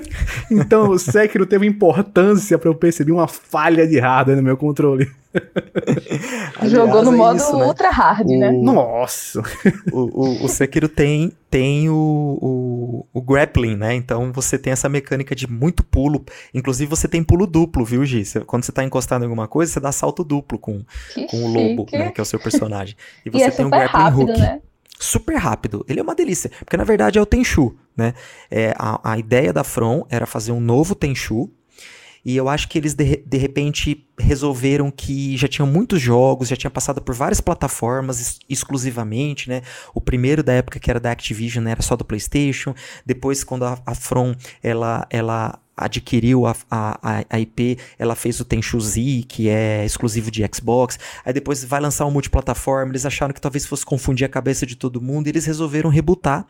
então 0.50 0.90
o 0.90 0.98
Sekiro 0.98 1.46
teve 1.46 1.66
importância 1.66 2.58
para 2.58 2.68
eu 2.68 2.74
perceber 2.74 3.12
uma 3.12 3.26
falha 3.26 3.86
de 3.86 3.98
hardware 3.98 4.36
no 4.36 4.42
meu 4.42 4.56
controle. 4.56 5.10
Jogou 6.64 7.02
no 7.02 7.12
é 7.12 7.16
modo 7.16 7.36
isso, 7.38 7.56
né? 7.56 7.64
ultra 7.64 7.90
hard, 7.90 8.28
né? 8.28 8.50
o... 8.50 8.52
né? 8.52 8.52
Nossa! 8.52 9.42
O, 9.92 10.00
o, 10.00 10.44
o, 10.44 10.48
Sekiro 10.48 10.88
tem, 10.88 11.32
tem 11.50 11.88
o, 11.88 12.38
o, 12.40 13.06
o, 13.12 13.20
grappling, 13.20 13.76
né? 13.76 13.94
Então 13.94 14.32
você 14.32 14.56
tem 14.56 14.72
essa 14.72 14.88
mecânica 14.88 15.34
de 15.34 15.50
muito 15.50 15.82
pulo. 15.82 16.24
Inclusive 16.52 16.88
você 16.88 17.08
tem 17.08 17.22
pulo 17.24 17.46
duplo, 17.46 17.84
viu, 17.84 18.04
Gi? 18.04 18.22
quando 18.46 18.64
você 18.64 18.72
tá 18.72 18.84
encostado 18.84 19.22
em 19.22 19.24
alguma 19.24 19.48
coisa, 19.48 19.72
você 19.72 19.80
dá 19.80 19.90
salto 19.90 20.22
duplo 20.22 20.58
com, 20.58 20.84
com 21.28 21.44
o 21.44 21.48
lobo, 21.48 21.86
né? 21.92 22.10
Que 22.10 22.20
é 22.20 22.22
o 22.22 22.26
seu 22.26 22.38
personagem. 22.38 22.96
E 23.24 23.30
você 23.30 23.44
e 23.44 23.48
é 23.48 23.50
tem 23.50 23.64
o 23.64 23.70
grappling 23.70 24.02
rápido, 24.02 24.20
hook. 24.20 24.38
Né? 24.38 24.60
Super 24.98 25.36
rápido. 25.36 25.84
Ele 25.88 26.00
é 26.00 26.02
uma 26.02 26.14
delícia, 26.14 26.50
porque 26.60 26.76
na 26.76 26.84
verdade 26.84 27.18
é 27.18 27.22
o 27.22 27.26
Tenchu, 27.26 27.76
né? 27.96 28.14
É, 28.50 28.74
a, 28.78 29.12
a 29.12 29.18
ideia 29.18 29.52
da 29.52 29.64
From 29.64 30.06
era 30.08 30.26
fazer 30.26 30.52
um 30.52 30.60
novo 30.60 30.94
Tenchu, 30.94 31.50
e 32.24 32.36
eu 32.36 32.48
acho 32.48 32.68
que 32.68 32.78
eles 32.78 32.94
de, 32.94 33.16
de 33.18 33.36
repente 33.36 34.08
resolveram 34.18 34.90
que 34.90 35.36
já 35.36 35.46
tinham 35.46 35.66
muitos 35.66 36.00
jogos, 36.00 36.48
já 36.48 36.56
tinha 36.56 36.70
passado 36.70 37.02
por 37.02 37.14
várias 37.14 37.40
plataformas 37.40 38.18
ex 38.18 38.38
exclusivamente, 38.48 39.48
né? 39.48 39.60
O 39.94 40.00
primeiro 40.00 40.42
da 40.42 40.54
época 40.54 40.80
que 40.80 40.88
era 40.88 40.98
da 40.98 41.10
Activision 41.10 41.66
era 41.66 41.82
só 41.82 41.94
do 41.96 42.04
PlayStation. 42.04 42.74
Depois, 43.04 43.44
quando 43.44 43.66
a, 43.66 43.78
a 43.84 43.94
From 43.94 44.34
ela, 44.62 45.06
ela 45.10 45.60
adquiriu 45.76 46.46
a, 46.46 46.56
a, 46.70 47.24
a 47.28 47.40
IP, 47.40 47.78
ela 47.98 48.14
fez 48.14 48.38
o 48.40 48.44
Tenchu 48.44 48.80
Z, 48.80 49.24
que 49.28 49.48
é 49.48 49.84
exclusivo 49.84 50.30
de 50.30 50.48
Xbox. 50.52 50.98
Aí 51.24 51.32
depois 51.32 51.64
vai 51.64 51.80
lançar 51.80 52.06
um 52.06 52.10
multiplataforma. 52.10 52.92
Eles 52.92 53.04
acharam 53.04 53.34
que 53.34 53.40
talvez 53.40 53.66
fosse 53.66 53.84
confundir 53.84 54.24
a 54.24 54.28
cabeça 54.28 54.64
de 54.64 54.76
todo 54.76 55.00
mundo 55.00 55.26
e 55.26 55.30
eles 55.30 55.44
resolveram 55.44 55.90
rebootar. 55.90 56.46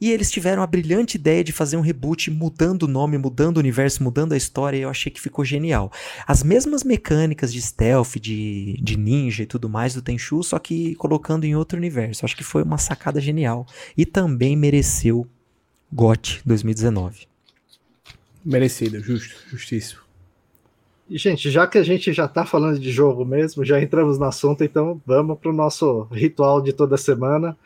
E 0.00 0.10
eles 0.10 0.30
tiveram 0.30 0.62
a 0.62 0.66
brilhante 0.66 1.16
ideia 1.16 1.42
de 1.42 1.52
fazer 1.52 1.76
um 1.76 1.80
reboot 1.80 2.30
mudando 2.30 2.84
o 2.84 2.88
nome, 2.88 3.18
mudando 3.18 3.56
o 3.56 3.60
universo, 3.60 4.02
mudando 4.02 4.32
a 4.32 4.36
história. 4.36 4.76
E 4.76 4.82
eu 4.82 4.88
achei 4.88 5.10
que 5.10 5.20
ficou 5.20 5.44
genial. 5.44 5.90
As 6.26 6.42
mesmas 6.42 6.84
mecânicas 6.84 7.52
de 7.52 7.60
stealth, 7.60 8.16
de, 8.20 8.78
de 8.80 8.96
ninja 8.96 9.42
e 9.42 9.46
tudo 9.46 9.68
mais 9.68 9.94
do 9.94 10.02
Tenchu, 10.02 10.42
só 10.42 10.58
que 10.58 10.94
colocando 10.94 11.44
em 11.44 11.56
outro 11.56 11.76
universo. 11.76 12.24
Acho 12.24 12.36
que 12.36 12.44
foi 12.44 12.62
uma 12.62 12.78
sacada 12.78 13.20
genial. 13.20 13.66
E 13.96 14.06
também 14.06 14.56
mereceu 14.56 15.26
GOT 15.92 16.40
2019. 16.46 17.29
Merecido, 18.44 19.00
justo, 19.00 19.34
justíssimo. 19.48 20.00
E, 21.08 21.18
gente, 21.18 21.50
já 21.50 21.66
que 21.66 21.76
a 21.76 21.82
gente 21.82 22.12
já 22.12 22.28
tá 22.28 22.46
falando 22.46 22.78
de 22.78 22.90
jogo 22.90 23.24
mesmo, 23.24 23.64
já 23.64 23.82
entramos 23.82 24.18
no 24.18 24.24
assunto, 24.24 24.62
então 24.62 25.00
vamos 25.04 25.38
pro 25.38 25.52
nosso 25.52 26.02
ritual 26.12 26.62
de 26.62 26.72
toda 26.72 26.96
semana. 26.96 27.56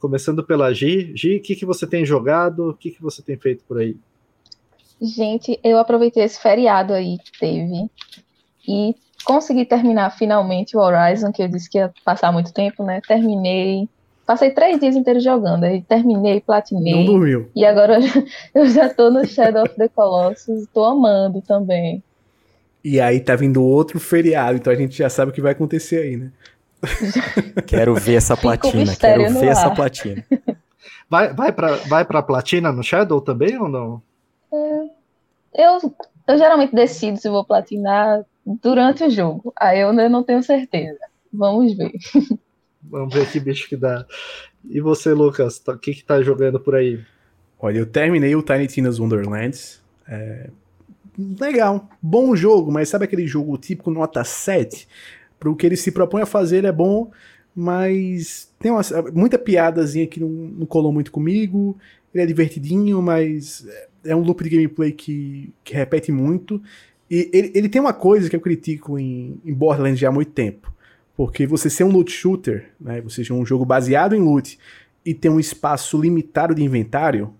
Começando 0.00 0.42
pela 0.42 0.72
Gi. 0.72 1.12
Gi, 1.14 1.36
o 1.36 1.42
que, 1.42 1.54
que 1.54 1.66
você 1.66 1.86
tem 1.86 2.06
jogado? 2.06 2.70
O 2.70 2.74
que, 2.74 2.90
que 2.90 3.02
você 3.02 3.20
tem 3.20 3.36
feito 3.36 3.62
por 3.64 3.78
aí? 3.78 3.96
Gente, 5.00 5.60
eu 5.62 5.78
aproveitei 5.78 6.24
esse 6.24 6.40
feriado 6.40 6.92
aí 6.92 7.18
que 7.18 7.38
teve 7.38 7.90
e 8.66 8.96
consegui 9.24 9.64
terminar 9.64 10.10
finalmente 10.10 10.76
o 10.76 10.80
Horizon, 10.80 11.30
que 11.30 11.42
eu 11.42 11.48
disse 11.48 11.68
que 11.68 11.78
ia 11.78 11.92
passar 12.04 12.32
muito 12.32 12.52
tempo, 12.52 12.82
né? 12.82 13.00
Terminei. 13.06 13.88
Passei 14.28 14.50
três 14.50 14.78
dias 14.78 14.94
inteiros 14.94 15.24
jogando, 15.24 15.64
aí 15.64 15.80
terminei, 15.80 16.38
platinei. 16.38 16.92
Não 16.92 17.06
dormiu. 17.06 17.48
E 17.56 17.64
agora 17.64 17.98
eu 18.54 18.66
já 18.66 18.92
tô 18.92 19.08
no 19.10 19.24
Shadow 19.24 19.62
of 19.62 19.74
the 19.74 19.88
Colossus, 19.88 20.66
tô 20.66 20.84
amando 20.84 21.40
também. 21.40 22.02
E 22.84 23.00
aí 23.00 23.20
tá 23.20 23.34
vindo 23.34 23.64
outro 23.64 23.98
feriado, 23.98 24.58
então 24.58 24.70
a 24.70 24.76
gente 24.76 24.98
já 24.98 25.08
sabe 25.08 25.30
o 25.30 25.34
que 25.34 25.40
vai 25.40 25.52
acontecer 25.52 26.02
aí, 26.02 26.16
né? 26.18 26.30
quero 27.66 27.94
ver 27.94 28.16
essa 28.16 28.36
platina, 28.36 28.94
quero 28.94 29.32
ver 29.32 29.48
ar. 29.48 29.52
essa 29.52 29.70
platina. 29.70 30.22
Vai, 31.10 31.32
vai, 31.32 31.50
pra, 31.50 31.76
vai 31.88 32.04
pra 32.04 32.22
platina 32.22 32.70
no 32.70 32.82
Shadow 32.82 33.18
também 33.22 33.58
ou 33.58 33.66
não? 33.66 34.02
É, 34.52 35.64
eu, 35.64 35.94
eu 36.26 36.36
geralmente 36.36 36.74
decido 36.74 37.16
se 37.16 37.30
vou 37.30 37.42
platinar 37.46 38.26
durante 38.44 39.04
o 39.04 39.10
jogo, 39.10 39.50
aí 39.58 39.80
eu 39.80 39.90
não 39.90 40.22
tenho 40.22 40.42
certeza. 40.42 40.98
Vamos 41.32 41.74
ver. 41.74 41.92
Vamos 42.82 43.14
ver 43.14 43.30
que 43.30 43.40
bicho 43.40 43.68
que 43.68 43.76
dá. 43.76 44.06
E 44.68 44.80
você, 44.80 45.12
Lucas, 45.12 45.58
tá, 45.58 45.72
o 45.72 45.78
que 45.78 45.94
que 45.94 46.04
tá 46.04 46.22
jogando 46.22 46.60
por 46.60 46.74
aí? 46.74 47.00
Olha, 47.58 47.78
eu 47.78 47.86
terminei 47.86 48.34
o 48.36 48.42
Tiny 48.42 48.66
Tina's 48.66 48.98
Wonderlands. 48.98 49.82
É... 50.06 50.50
Legal, 51.40 51.88
bom 52.00 52.36
jogo, 52.36 52.70
mas 52.70 52.88
sabe 52.88 53.04
aquele 53.04 53.26
jogo 53.26 53.58
típico 53.58 53.90
nota 53.90 54.22
7? 54.22 54.86
Para 55.38 55.50
o 55.50 55.56
que 55.56 55.66
ele 55.66 55.76
se 55.76 55.90
propõe 55.90 56.22
a 56.22 56.26
fazer, 56.26 56.58
ele 56.58 56.68
é 56.68 56.72
bom, 56.72 57.10
mas 57.54 58.52
tem 58.58 58.70
uma, 58.70 58.82
muita 59.12 59.36
piadazinha 59.36 60.06
que 60.06 60.20
não, 60.20 60.28
não 60.28 60.66
colou 60.66 60.92
muito 60.92 61.10
comigo. 61.10 61.76
Ele 62.14 62.22
é 62.22 62.26
divertidinho, 62.26 63.02
mas 63.02 63.66
é 64.04 64.14
um 64.14 64.22
loop 64.22 64.42
de 64.44 64.50
gameplay 64.50 64.92
que, 64.92 65.52
que 65.64 65.74
repete 65.74 66.12
muito. 66.12 66.62
E 67.10 67.28
ele, 67.32 67.52
ele 67.54 67.68
tem 67.68 67.80
uma 67.80 67.92
coisa 67.92 68.30
que 68.30 68.36
eu 68.36 68.40
critico 68.40 68.98
em, 68.98 69.40
em 69.44 69.52
Borderlands 69.52 69.98
já 69.98 70.08
há 70.08 70.12
muito 70.12 70.30
tempo. 70.30 70.72
Porque 71.18 71.48
você 71.48 71.68
ser 71.68 71.82
um 71.82 71.90
loot 71.90 72.12
shooter, 72.12 72.70
né, 72.80 73.00
você 73.00 73.24
ser 73.24 73.32
um 73.32 73.44
jogo 73.44 73.64
baseado 73.64 74.14
em 74.14 74.20
loot 74.20 74.56
e 75.04 75.12
ter 75.12 75.28
um 75.28 75.40
espaço 75.40 76.00
limitado 76.00 76.54
de 76.54 76.62
inventário, 76.62 77.34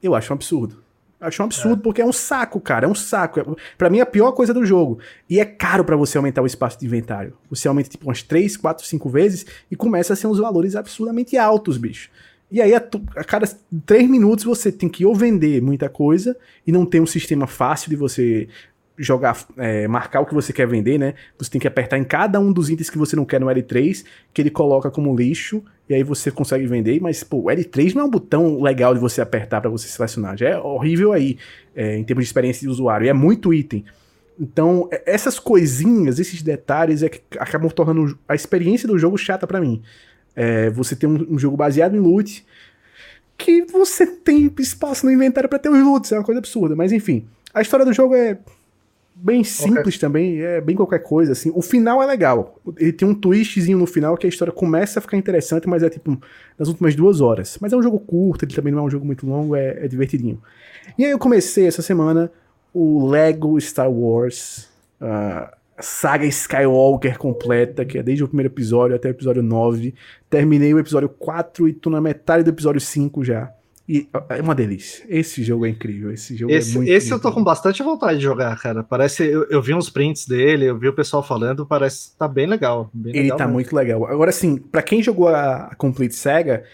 eu 0.00 0.14
acho 0.14 0.32
um 0.32 0.36
absurdo. 0.36 0.76
Acho 1.20 1.42
um 1.42 1.46
absurdo, 1.46 1.80
é. 1.80 1.82
porque 1.82 2.00
é 2.00 2.06
um 2.06 2.12
saco, 2.12 2.60
cara. 2.60 2.86
É 2.86 2.88
um 2.88 2.94
saco. 2.94 3.40
É, 3.40 3.44
para 3.76 3.90
mim, 3.90 3.98
é 3.98 4.02
a 4.02 4.06
pior 4.06 4.30
coisa 4.30 4.54
do 4.54 4.64
jogo. 4.64 5.00
E 5.28 5.40
é 5.40 5.44
caro 5.44 5.84
para 5.84 5.96
você 5.96 6.16
aumentar 6.16 6.40
o 6.40 6.46
espaço 6.46 6.78
de 6.78 6.86
inventário. 6.86 7.32
Você 7.50 7.66
aumenta, 7.66 7.88
tipo, 7.88 8.06
umas 8.06 8.22
3, 8.22 8.56
4, 8.56 8.86
5 8.86 9.08
vezes 9.08 9.44
e 9.68 9.74
começa 9.74 10.12
a 10.12 10.16
ser 10.16 10.28
uns 10.28 10.38
valores 10.38 10.76
absurdamente 10.76 11.36
altos, 11.36 11.78
bicho. 11.78 12.08
E 12.48 12.62
aí, 12.62 12.76
a, 12.76 12.82
a 13.16 13.24
cada 13.24 13.48
3 13.86 14.08
minutos, 14.08 14.44
você 14.44 14.70
tem 14.70 14.88
que 14.88 15.04
ou 15.04 15.16
vender 15.16 15.60
muita 15.60 15.88
coisa 15.88 16.36
e 16.64 16.70
não 16.70 16.86
tem 16.86 17.00
um 17.00 17.06
sistema 17.06 17.48
fácil 17.48 17.90
de 17.90 17.96
você 17.96 18.46
jogar, 18.98 19.46
é, 19.56 19.86
marcar 19.86 20.20
o 20.20 20.26
que 20.26 20.34
você 20.34 20.52
quer 20.52 20.66
vender, 20.66 20.98
né? 20.98 21.14
Você 21.38 21.50
tem 21.50 21.60
que 21.60 21.68
apertar 21.68 21.98
em 21.98 22.04
cada 22.04 22.40
um 22.40 22.52
dos 22.52 22.70
itens 22.70 22.88
que 22.88 22.98
você 22.98 23.14
não 23.14 23.24
quer 23.24 23.40
no 23.40 23.46
L3, 23.46 24.04
que 24.32 24.40
ele 24.42 24.50
coloca 24.50 24.90
como 24.90 25.14
lixo, 25.14 25.62
e 25.88 25.94
aí 25.94 26.02
você 26.02 26.30
consegue 26.30 26.66
vender, 26.66 27.00
mas, 27.00 27.22
pô, 27.22 27.38
o 27.38 27.44
L3 27.44 27.94
não 27.94 28.02
é 28.02 28.04
um 28.04 28.10
botão 28.10 28.60
legal 28.62 28.94
de 28.94 29.00
você 29.00 29.20
apertar 29.20 29.60
para 29.60 29.70
você 29.70 29.86
selecionar, 29.86 30.36
já 30.36 30.48
é 30.48 30.58
horrível 30.58 31.12
aí, 31.12 31.38
é, 31.74 31.96
em 31.96 32.04
termos 32.04 32.24
de 32.24 32.28
experiência 32.28 32.60
de 32.60 32.68
usuário, 32.68 33.06
e 33.06 33.08
é 33.08 33.12
muito 33.12 33.52
item. 33.52 33.84
Então, 34.38 34.88
essas 35.06 35.38
coisinhas, 35.38 36.18
esses 36.18 36.42
detalhes 36.42 37.02
é 37.02 37.08
que 37.08 37.22
acabam 37.38 37.70
tornando 37.70 38.18
a 38.28 38.34
experiência 38.34 38.86
do 38.86 38.98
jogo 38.98 39.16
chata 39.16 39.46
para 39.46 39.60
mim. 39.60 39.82
É, 40.34 40.68
você 40.70 40.94
tem 40.94 41.08
um, 41.08 41.34
um, 41.34 41.38
jogo 41.38 41.56
baseado 41.56 41.96
em 41.96 42.00
loot, 42.00 42.44
que 43.38 43.62
você 43.62 44.06
tem 44.06 44.52
espaço 44.58 45.06
no 45.06 45.12
inventário 45.12 45.48
para 45.48 45.58
ter 45.58 45.70
os 45.70 45.78
loots, 45.78 46.12
é 46.12 46.18
uma 46.18 46.24
coisa 46.24 46.38
absurda, 46.38 46.76
mas 46.76 46.92
enfim. 46.92 47.26
A 47.54 47.62
história 47.62 47.86
do 47.86 47.92
jogo 47.92 48.14
é 48.14 48.38
bem 49.18 49.42
simples 49.42 49.96
okay. 49.96 49.98
também, 49.98 50.40
é 50.40 50.60
bem 50.60 50.76
qualquer 50.76 50.98
coisa, 50.98 51.32
assim. 51.32 51.50
O 51.54 51.62
final 51.62 52.02
é 52.02 52.06
legal. 52.06 52.60
Ele 52.76 52.92
tem 52.92 53.08
um 53.08 53.14
twistzinho 53.14 53.78
no 53.78 53.86
final 53.86 54.16
que 54.16 54.26
a 54.26 54.28
história 54.28 54.52
começa 54.52 54.98
a 54.98 55.02
ficar 55.02 55.16
interessante, 55.16 55.66
mas 55.68 55.82
é 55.82 55.88
tipo 55.88 56.18
nas 56.58 56.68
últimas 56.68 56.94
duas 56.94 57.20
horas. 57.20 57.58
Mas 57.60 57.72
é 57.72 57.76
um 57.76 57.82
jogo 57.82 57.98
curto, 57.98 58.44
ele 58.44 58.54
também 58.54 58.72
não 58.72 58.80
é 58.80 58.82
um 58.82 58.90
jogo 58.90 59.06
muito 59.06 59.26
longo, 59.26 59.56
é, 59.56 59.84
é 59.84 59.88
divertidinho. 59.88 60.40
E 60.98 61.04
aí 61.04 61.10
eu 61.10 61.18
comecei 61.18 61.66
essa 61.66 61.82
semana 61.82 62.30
o 62.72 63.08
Lego 63.08 63.58
Star 63.58 63.90
Wars, 63.90 64.68
a 65.00 65.56
saga 65.80 66.26
Skywalker 66.26 67.18
completa, 67.18 67.84
que 67.84 67.98
é 67.98 68.02
desde 68.02 68.22
o 68.22 68.28
primeiro 68.28 68.52
episódio 68.52 68.94
até 68.94 69.08
o 69.08 69.10
episódio 69.10 69.42
9. 69.42 69.94
Terminei 70.28 70.74
o 70.74 70.78
episódio 70.78 71.08
4 71.08 71.68
e 71.68 71.72
tô 71.72 71.88
na 71.88 72.00
metade 72.00 72.44
do 72.44 72.50
episódio 72.50 72.80
5 72.80 73.24
já. 73.24 73.50
E 73.88 74.08
é 74.30 74.42
uma 74.42 74.54
delícia. 74.54 75.04
Esse 75.08 75.44
jogo 75.44 75.64
é 75.64 75.68
incrível. 75.68 76.10
Esse 76.10 76.36
jogo 76.36 76.52
é 76.52 76.56
esse, 76.56 76.72
é 76.72 76.76
muito 76.76 76.90
Esse 76.90 77.12
eu 77.12 77.20
tô 77.20 77.30
com 77.30 77.42
bastante 77.42 77.82
vontade 77.84 78.18
de 78.18 78.24
jogar, 78.24 78.58
cara. 78.58 78.82
Parece. 78.82 79.24
Eu, 79.24 79.44
eu, 79.48 79.62
vi 79.62 79.74
uns 79.74 79.88
prints 79.88 80.26
dele, 80.26 80.64
eu 80.64 80.76
vi 80.76 80.88
o 80.88 80.92
pessoal 80.92 81.22
falando, 81.22 81.64
parece 81.64 82.16
tá 82.16 82.26
bem 82.26 82.46
legal. 82.46 82.90
Bem 82.92 83.12
ele 83.12 83.22
legal 83.22 83.38
tá 83.38 83.44
mesmo. 83.44 83.54
muito 83.54 83.76
legal. 83.76 84.04
Agora, 84.06 84.30
assim, 84.30 84.56
para 84.56 84.82
quem 84.82 85.00
jogou 85.00 85.28
a, 85.28 85.68
a 85.70 85.74
Complete 85.76 86.16
Saga, 86.16 86.64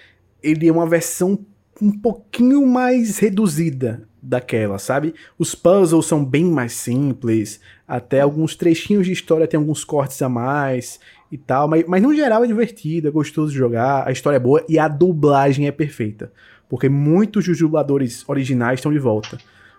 ele 0.42 0.66
é 0.66 0.72
uma 0.72 0.86
versão 0.86 1.38
um 1.82 1.92
pouquinho 1.92 2.66
mais 2.66 3.18
reduzida 3.18 4.08
daquela, 4.22 4.78
sabe? 4.78 5.14
Os 5.38 5.54
puzzles 5.54 6.06
são 6.06 6.24
bem 6.24 6.44
mais 6.44 6.72
simples, 6.72 7.60
até 7.86 8.20
alguns 8.20 8.54
trechinhos 8.54 9.04
de 9.04 9.12
história 9.12 9.48
tem 9.48 9.58
alguns 9.58 9.84
cortes 9.84 10.22
a 10.22 10.28
mais 10.28 11.00
e 11.30 11.36
tal, 11.36 11.66
mas, 11.66 11.84
mas 11.88 12.00
no 12.00 12.14
geral 12.14 12.44
é 12.44 12.46
divertido, 12.46 13.08
é 13.08 13.10
gostoso 13.10 13.50
de 13.50 13.58
jogar, 13.58 14.06
a 14.06 14.12
história 14.12 14.36
é 14.36 14.40
boa 14.40 14.64
e 14.68 14.78
a 14.78 14.86
dublagem 14.86 15.66
é 15.66 15.72
perfeita 15.72 16.32
porque 16.72 16.88
muitos 16.88 17.44
dos 17.44 17.58
dubladores 17.58 18.26
originais 18.26 18.78
estão 18.78 18.90
de 18.90 18.98
volta. 18.98 19.36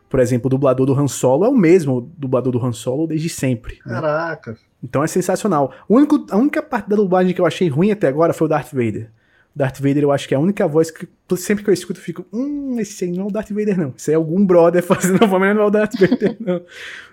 Por 0.08 0.20
exemplo, 0.20 0.46
o 0.46 0.50
dublador 0.52 0.86
do 0.86 0.94
Han 0.94 1.08
Solo 1.08 1.44
é 1.44 1.50
o 1.50 1.58
mesmo 1.58 2.14
dublador 2.16 2.54
do 2.54 2.64
Han 2.64 2.72
Solo 2.72 3.08
desde 3.08 3.30
sempre. 3.30 3.80
Né? 3.84 3.96
Caraca. 3.96 4.56
Então 4.84 5.04
é 5.04 5.08
sensacional. 5.08 5.74
O 5.90 5.96
único, 5.96 6.24
a 6.30 6.38
única 6.38 6.62
parte 6.62 6.88
da 6.88 6.96
dublagem 6.96 7.34
que 7.34 7.42
eu 7.42 7.48
achei 7.48 7.68
ruim 7.68 7.90
até 7.90 8.08
agora 8.08 8.32
foi 8.32 8.46
o 8.46 8.48
Darth 8.48 8.72
Vader. 8.72 9.10
Darth 9.56 9.80
Vader 9.80 10.04
eu 10.04 10.12
acho 10.12 10.28
que 10.28 10.36
é 10.36 10.38
a 10.38 10.40
única 10.40 10.68
voz 10.68 10.92
que 10.92 11.08
sempre 11.36 11.64
que 11.64 11.72
eu 11.72 11.74
escuto 11.74 12.00
eu 12.00 12.04
fico, 12.04 12.28
hum, 12.32 12.80
esse 12.80 13.06
aí 13.06 13.12
não 13.12 13.24
é 13.24 13.28
o 13.28 13.32
Darth 13.32 13.50
Vader 13.50 13.76
não. 13.76 13.92
Isso 13.98 14.12
é 14.12 14.14
algum 14.14 14.46
brother 14.46 14.84
fazendo 14.86 15.24
a 15.24 15.26
voz, 15.26 15.42
mas 15.42 15.56
não 15.56 15.64
é 15.64 15.66
o 15.66 15.72
Darth 15.72 16.00
Vader 16.00 16.38
não. 16.40 16.62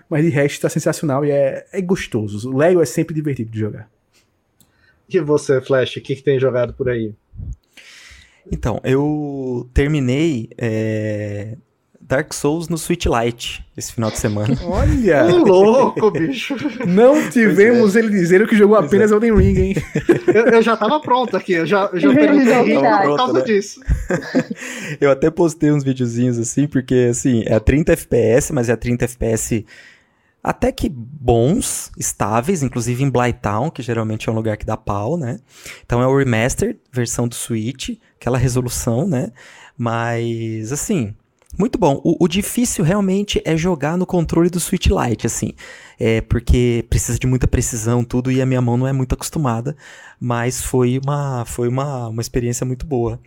Mas 0.07 0.23
de 0.23 0.29
resto 0.29 0.61
tá 0.61 0.69
sensacional 0.69 1.25
e 1.25 1.31
é, 1.31 1.65
é 1.73 1.81
gostoso. 1.81 2.51
O 2.51 2.55
Lego 2.55 2.83
é 2.83 2.85
sempre 2.85 3.15
divertido 3.15 3.49
de 3.49 3.57
jogar. 3.57 3.89
E 5.09 5.19
você, 5.19 5.59
Flash, 5.59 5.95
o 5.95 6.01
que, 6.01 6.15
que 6.15 6.21
tem 6.21 6.39
jogado 6.39 6.71
por 6.71 6.87
aí? 6.87 7.15
Então, 8.49 8.79
eu 8.83 9.69
terminei 9.73 10.49
é, 10.57 11.57
Dark 12.11 12.33
Souls 12.33 12.67
no 12.67 12.77
Switch 12.77 13.05
Lite 13.05 13.65
esse 13.77 13.93
final 13.93 14.11
de 14.11 14.17
semana. 14.17 14.57
Olha! 14.65 15.27
Que 15.27 15.33
louco, 15.33 16.11
bicho! 16.11 16.55
Não 16.85 17.29
tivemos 17.29 17.95
é. 17.95 17.99
ele 17.99 18.09
dizendo 18.09 18.45
que 18.45 18.55
jogou 18.57 18.75
apenas 18.75 19.11
é. 19.11 19.13
Elden 19.15 19.33
Ring, 19.33 19.57
hein? 19.57 19.75
eu, 20.33 20.45
eu, 20.47 20.61
já 20.61 20.75
tava 20.75 20.99
pronto 20.99 21.37
aqui, 21.37 21.53
eu 21.53 21.65
já, 21.65 21.89
eu 21.93 21.99
já 21.99 22.09
por 23.03 23.17
causa 23.17 23.39
né? 23.39 23.41
disso. 23.45 23.79
eu 24.99 25.09
até 25.09 25.29
postei 25.31 25.71
uns 25.71 25.85
videozinhos 25.85 26.37
assim, 26.37 26.67
porque 26.67 27.07
assim, 27.09 27.43
é 27.45 27.53
a 27.53 27.59
30 27.61 27.93
FPS, 27.93 28.51
mas 28.51 28.67
é 28.67 28.73
a 28.73 28.77
30 28.77 29.05
FPS 29.05 29.65
até 30.43 30.71
que 30.71 30.89
bons, 30.89 31.91
estáveis, 31.97 32.63
inclusive 32.63 33.03
em 33.03 33.09
Blytown, 33.09 33.69
que 33.69 33.81
geralmente 33.81 34.27
é 34.27 34.31
um 34.31 34.35
lugar 34.35 34.57
que 34.57 34.65
dá 34.65 34.75
pau, 34.75 35.15
né? 35.15 35.39
Então 35.85 36.01
é 36.01 36.07
o 36.07 36.17
remastered, 36.17 36.79
versão 36.91 37.27
do 37.27 37.35
Switch, 37.35 37.91
aquela 38.21 38.37
resolução, 38.37 39.07
né? 39.07 39.31
Mas, 39.75 40.71
assim, 40.71 41.15
muito 41.57 41.79
bom. 41.79 41.99
O, 42.03 42.23
o, 42.23 42.27
difícil 42.27 42.85
realmente 42.85 43.41
é 43.43 43.57
jogar 43.57 43.97
no 43.97 44.05
controle 44.05 44.47
do 44.47 44.59
Switch 44.59 44.87
Lite, 44.87 45.25
assim. 45.25 45.53
É 45.99 46.21
porque 46.21 46.85
precisa 46.87 47.17
de 47.17 47.25
muita 47.25 47.47
precisão, 47.47 48.03
tudo, 48.03 48.31
e 48.31 48.39
a 48.39 48.45
minha 48.45 48.61
mão 48.61 48.77
não 48.77 48.87
é 48.87 48.93
muito 48.93 49.13
acostumada. 49.13 49.75
Mas 50.19 50.61
foi 50.61 50.99
uma, 51.03 51.43
foi 51.45 51.67
uma, 51.67 52.09
uma 52.09 52.21
experiência 52.21 52.63
muito 52.63 52.85
boa. 52.85 53.19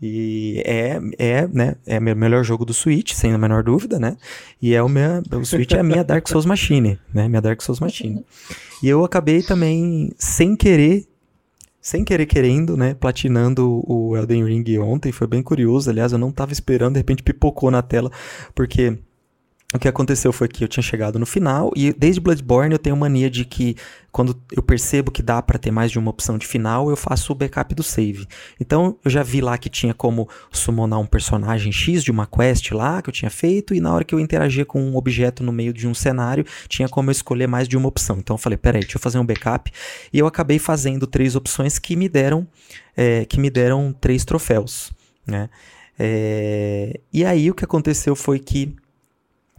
E 0.00 0.62
é, 0.66 1.00
é, 1.18 1.48
né, 1.48 1.76
é 1.86 1.98
o 1.98 2.16
melhor 2.16 2.44
jogo 2.44 2.66
do 2.66 2.74
Switch, 2.74 3.14
sem 3.14 3.32
a 3.32 3.38
menor 3.38 3.62
dúvida, 3.62 3.98
né? 3.98 4.18
E 4.60 4.74
é 4.74 4.82
o 4.82 4.88
meu, 4.90 5.22
o 5.32 5.44
Switch 5.46 5.72
é 5.72 5.80
a 5.80 5.82
minha 5.82 6.04
Dark 6.04 6.28
Souls 6.28 6.44
Machine, 6.44 6.98
né? 7.14 7.26
Minha 7.26 7.40
Dark 7.40 7.62
Souls 7.62 7.80
Machine. 7.80 8.22
E 8.82 8.88
eu 8.88 9.02
acabei 9.02 9.42
também, 9.42 10.12
sem 10.18 10.54
querer, 10.54 11.06
sem 11.86 12.02
querer 12.02 12.26
querendo, 12.26 12.76
né, 12.76 12.94
platinando 12.94 13.80
o 13.86 14.16
Elden 14.16 14.44
Ring 14.44 14.76
ontem, 14.80 15.12
foi 15.12 15.28
bem 15.28 15.40
curioso, 15.40 15.88
aliás, 15.88 16.10
eu 16.10 16.18
não 16.18 16.32
tava 16.32 16.52
esperando, 16.52 16.94
de 16.94 16.98
repente 16.98 17.22
pipocou 17.22 17.70
na 17.70 17.80
tela, 17.80 18.10
porque 18.56 18.98
o 19.74 19.78
que 19.80 19.88
aconteceu 19.88 20.32
foi 20.32 20.46
que 20.46 20.62
eu 20.62 20.68
tinha 20.68 20.82
chegado 20.82 21.18
no 21.18 21.26
final 21.26 21.72
e 21.74 21.92
desde 21.92 22.20
Bloodborne 22.20 22.72
eu 22.72 22.78
tenho 22.78 22.96
mania 22.96 23.28
de 23.28 23.44
que 23.44 23.76
quando 24.12 24.40
eu 24.52 24.62
percebo 24.62 25.10
que 25.10 25.22
dá 25.22 25.42
para 25.42 25.58
ter 25.58 25.72
mais 25.72 25.90
de 25.90 25.98
uma 25.98 26.08
opção 26.08 26.38
de 26.38 26.46
final, 26.46 26.88
eu 26.88 26.96
faço 26.96 27.32
o 27.32 27.34
backup 27.34 27.74
do 27.74 27.82
save. 27.82 28.26
Então 28.60 28.96
eu 29.04 29.10
já 29.10 29.24
vi 29.24 29.40
lá 29.40 29.58
que 29.58 29.68
tinha 29.68 29.92
como 29.92 30.28
summonar 30.52 31.00
um 31.00 31.04
personagem 31.04 31.72
X 31.72 32.04
de 32.04 32.12
uma 32.12 32.26
quest 32.26 32.70
lá 32.70 33.02
que 33.02 33.10
eu 33.10 33.12
tinha 33.12 33.30
feito 33.30 33.74
e 33.74 33.80
na 33.80 33.92
hora 33.92 34.04
que 34.04 34.14
eu 34.14 34.20
interagia 34.20 34.64
com 34.64 34.80
um 34.80 34.96
objeto 34.96 35.42
no 35.42 35.52
meio 35.52 35.72
de 35.72 35.88
um 35.88 35.94
cenário, 35.94 36.46
tinha 36.68 36.88
como 36.88 37.10
eu 37.10 37.12
escolher 37.12 37.48
mais 37.48 37.66
de 37.66 37.76
uma 37.76 37.88
opção. 37.88 38.18
Então 38.18 38.34
eu 38.34 38.38
falei, 38.38 38.56
peraí, 38.56 38.82
deixa 38.82 38.96
eu 38.96 39.02
fazer 39.02 39.18
um 39.18 39.26
backup 39.26 39.70
e 40.12 40.18
eu 40.18 40.28
acabei 40.28 40.60
fazendo 40.60 41.08
três 41.08 41.34
opções 41.34 41.78
que 41.78 41.96
me 41.96 42.08
deram 42.08 42.46
é, 42.96 43.24
que 43.24 43.40
me 43.40 43.50
deram 43.50 43.92
três 43.92 44.24
troféus, 44.24 44.92
né? 45.26 45.50
É, 45.98 47.00
e 47.12 47.24
aí 47.24 47.50
o 47.50 47.54
que 47.54 47.64
aconteceu 47.64 48.14
foi 48.14 48.38
que 48.38 48.74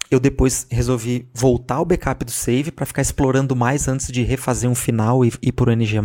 eu 0.10 0.20
depois 0.20 0.66
resolvi 0.70 1.28
voltar 1.34 1.76
ao 1.76 1.86
backup 1.86 2.24
do 2.24 2.32
save 2.32 2.72
para 2.72 2.86
ficar 2.86 3.02
explorando 3.02 3.56
mais 3.56 3.88
antes 3.88 4.12
de 4.12 4.24
refazer 4.24 4.70
um 4.70 4.76
final 4.76 5.26
e 5.26 5.32
ir 5.42 5.52
por 5.52 5.70
NG+. 5.70 6.00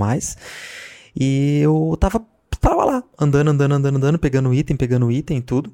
E 1.15 1.61
eu 1.63 1.97
tava, 2.01 2.25
tava 2.61 2.85
lá, 2.85 3.05
andando, 3.19 3.51
andando, 3.51 3.75
andando, 3.75 3.97
andando, 3.97 4.19
pegando 4.19 4.53
item, 4.53 4.77
pegando 4.77 5.11
item 5.11 5.39
e 5.39 5.43
tudo. 5.43 5.73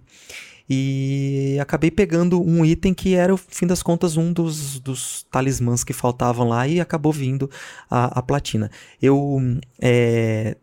E 0.70 1.56
acabei 1.62 1.90
pegando 1.90 2.42
um 2.42 2.62
item 2.62 2.92
que 2.92 3.14
era, 3.14 3.32
no 3.32 3.38
fim 3.38 3.66
das 3.66 3.82
contas, 3.82 4.18
um 4.18 4.30
dos, 4.30 4.78
dos 4.78 5.22
talismãs 5.30 5.82
que 5.82 5.94
faltavam 5.94 6.46
lá 6.46 6.68
e 6.68 6.78
acabou 6.78 7.10
vindo 7.10 7.50
a, 7.90 8.18
a 8.18 8.22
platina. 8.22 8.70
Eu 9.00 9.38
é, 9.80 10.58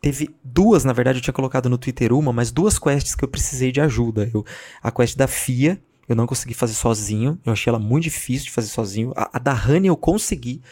teve 0.00 0.30
duas, 0.44 0.84
na 0.84 0.92
verdade, 0.92 1.18
eu 1.18 1.22
tinha 1.22 1.34
colocado 1.34 1.68
no 1.68 1.76
Twitter 1.76 2.12
uma, 2.12 2.32
mas 2.32 2.52
duas 2.52 2.78
quests 2.78 3.16
que 3.16 3.24
eu 3.24 3.28
precisei 3.28 3.72
de 3.72 3.80
ajuda. 3.80 4.30
Eu, 4.32 4.44
a 4.80 4.92
quest 4.92 5.16
da 5.16 5.26
FIA, 5.26 5.82
eu 6.08 6.16
não 6.16 6.26
consegui 6.26 6.54
fazer 6.54 6.74
sozinho. 6.74 7.38
Eu 7.44 7.52
achei 7.52 7.70
ela 7.70 7.78
muito 7.78 8.04
difícil 8.04 8.46
de 8.46 8.50
fazer 8.50 8.68
sozinho. 8.68 9.12
A, 9.14 9.30
a 9.34 9.38
da 9.38 9.52
Honey 9.52 9.88
eu 9.88 9.96
consegui, 9.96 10.62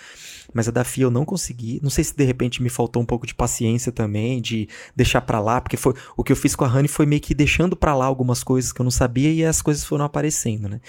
mas 0.54 0.66
a 0.68 0.70
da 0.70 0.84
Fia 0.84 1.04
eu 1.04 1.10
não 1.10 1.24
consegui. 1.24 1.78
Não 1.82 1.90
sei 1.90 2.02
se 2.02 2.16
de 2.16 2.24
repente 2.24 2.62
me 2.62 2.70
faltou 2.70 3.02
um 3.02 3.06
pouco 3.06 3.26
de 3.26 3.34
paciência 3.34 3.92
também, 3.92 4.40
de 4.40 4.68
deixar 4.94 5.20
para 5.20 5.38
lá, 5.40 5.60
porque 5.60 5.76
foi 5.76 5.94
o 6.16 6.24
que 6.24 6.32
eu 6.32 6.36
fiz 6.36 6.56
com 6.56 6.64
a 6.64 6.68
Honey 6.68 6.88
foi 6.88 7.04
meio 7.04 7.20
que 7.20 7.34
deixando 7.34 7.76
para 7.76 7.94
lá 7.94 8.06
algumas 8.06 8.42
coisas 8.42 8.72
que 8.72 8.80
eu 8.80 8.84
não 8.84 8.90
sabia 8.90 9.30
e 9.30 9.44
as 9.44 9.60
coisas 9.60 9.84
foram 9.84 10.04
aparecendo, 10.04 10.68
né? 10.68 10.80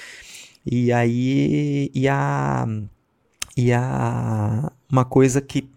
E 0.65 0.91
aí 0.91 1.91
e 1.93 2.07
a 2.07 2.65
e 3.55 3.73
a 3.73 4.71
uma 4.89 5.03
coisa 5.03 5.41
que 5.41 5.69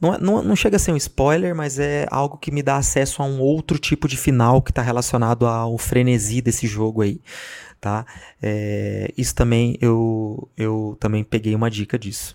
não, 0.00 0.18
não, 0.18 0.42
não 0.42 0.56
chega 0.56 0.76
a 0.76 0.78
ser 0.78 0.92
um 0.92 0.96
spoiler, 0.96 1.54
mas 1.54 1.78
é 1.78 2.06
algo 2.10 2.36
que 2.36 2.50
me 2.50 2.62
dá 2.62 2.76
acesso 2.76 3.22
a 3.22 3.24
um 3.24 3.40
outro 3.40 3.78
tipo 3.78 4.06
de 4.06 4.16
final 4.16 4.60
que 4.60 4.70
está 4.70 4.82
relacionado 4.82 5.46
ao 5.46 5.78
frenesi 5.78 6.42
desse 6.42 6.66
jogo 6.66 7.00
aí, 7.00 7.20
tá? 7.84 8.06
É, 8.42 9.12
isso 9.14 9.34
também 9.34 9.76
eu, 9.78 10.48
eu 10.56 10.96
também 10.98 11.22
peguei 11.22 11.54
uma 11.54 11.70
dica 11.70 11.98
disso. 11.98 12.34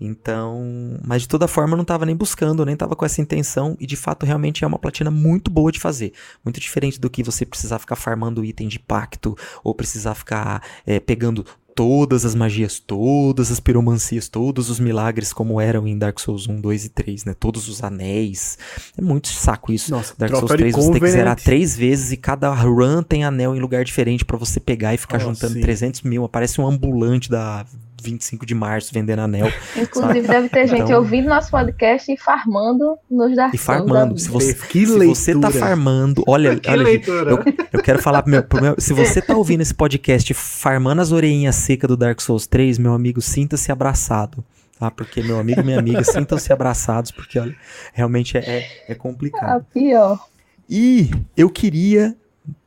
Então, 0.00 0.62
mas 1.04 1.22
de 1.22 1.28
toda 1.28 1.48
forma 1.48 1.72
eu 1.72 1.76
não 1.76 1.82
estava 1.82 2.06
nem 2.06 2.14
buscando, 2.14 2.64
nem 2.64 2.74
estava 2.74 2.94
com 2.94 3.04
essa 3.04 3.20
intenção 3.20 3.76
e 3.80 3.86
de 3.86 3.96
fato 3.96 4.24
realmente 4.24 4.62
é 4.62 4.66
uma 4.66 4.78
platina 4.78 5.10
muito 5.10 5.50
boa 5.50 5.72
de 5.72 5.80
fazer, 5.80 6.12
muito 6.44 6.60
diferente 6.60 7.00
do 7.00 7.10
que 7.10 7.24
você 7.24 7.44
precisar 7.44 7.80
ficar 7.80 7.96
farmando 7.96 8.44
item 8.44 8.68
de 8.68 8.78
pacto 8.78 9.36
ou 9.64 9.74
precisar 9.74 10.14
ficar 10.14 10.62
é, 10.86 11.00
pegando 11.00 11.44
todas 11.74 12.24
as 12.24 12.34
magias, 12.34 12.78
todas 12.78 13.50
as 13.50 13.60
piromancias, 13.60 14.28
todos 14.28 14.70
os 14.70 14.78
milagres 14.78 15.32
como 15.32 15.60
eram 15.60 15.86
em 15.86 15.98
Dark 15.98 16.18
Souls 16.18 16.48
1, 16.48 16.60
2 16.60 16.84
e 16.84 16.88
3, 16.88 17.24
né? 17.24 17.34
Todos 17.38 17.68
os 17.68 17.82
anéis. 17.82 18.58
É 18.96 19.02
muito 19.02 19.28
saco 19.28 19.72
isso. 19.72 19.90
Nossa, 19.90 20.14
Dark 20.16 20.32
Souls 20.34 20.50
3 20.50 20.74
você 20.74 20.90
tem 20.92 21.00
que 21.00 21.10
zerar 21.10 21.36
três 21.36 21.76
vezes 21.76 22.12
e 22.12 22.16
cada 22.16 22.52
run 22.54 23.02
tem 23.02 23.24
anel 23.24 23.54
em 23.54 23.60
lugar 23.60 23.84
diferente 23.84 24.24
para 24.24 24.36
você 24.36 24.60
pegar 24.60 24.94
e 24.94 24.98
ficar 24.98 25.18
oh, 25.18 25.20
juntando 25.20 25.54
sim. 25.54 25.60
300 25.60 26.02
mil. 26.02 26.24
Aparece 26.24 26.60
um 26.60 26.66
ambulante 26.66 27.28
da 27.28 27.66
25 28.04 28.44
de 28.44 28.54
março 28.54 28.92
vendendo 28.92 29.20
anel. 29.20 29.50
Inclusive, 29.76 30.26
sabe? 30.26 30.28
deve 30.28 30.48
ter 30.48 30.68
gente 30.68 30.82
então... 30.82 30.98
ouvindo 30.98 31.28
nosso 31.28 31.50
podcast 31.50 32.12
e 32.12 32.16
farmando 32.16 32.96
nos 33.10 33.34
Dark 33.34 33.54
E 33.54 33.58
farmando. 33.58 34.18
Se 34.18 34.28
você, 34.28 34.54
que 34.54 34.86
se 34.86 35.06
você 35.06 35.38
tá 35.38 35.50
farmando, 35.50 36.22
olha, 36.28 36.56
que 36.58 36.70
olha 36.70 36.88
eu, 36.88 37.42
eu, 37.72 37.82
quero 37.82 38.00
falar 38.00 38.22
pro 38.22 38.30
meu, 38.30 38.42
pro 38.42 38.62
meu, 38.62 38.74
Se 38.78 38.92
você 38.92 39.20
tá 39.20 39.36
ouvindo 39.36 39.62
esse 39.62 39.74
podcast 39.74 40.32
farmando 40.34 41.00
as 41.00 41.12
orelhinhas 41.12 41.56
secas 41.56 41.88
do 41.88 41.96
Dark 41.96 42.20
Souls 42.20 42.46
3, 42.46 42.78
meu 42.78 42.92
amigo, 42.92 43.20
sinta-se 43.20 43.72
abraçado. 43.72 44.44
Tá? 44.78 44.90
Porque 44.90 45.22
meu 45.22 45.38
amigo 45.38 45.60
e 45.60 45.64
minha 45.64 45.78
amiga 45.78 46.02
sintam-se 46.04 46.52
abraçados, 46.52 47.10
porque 47.10 47.38
olha, 47.38 47.54
realmente 47.92 48.36
é, 48.36 48.40
é, 48.40 48.68
é 48.88 48.94
complicado. 48.94 49.60
Ah, 49.60 49.72
pior. 49.72 50.26
E 50.68 51.10
eu 51.36 51.48
queria 51.48 52.16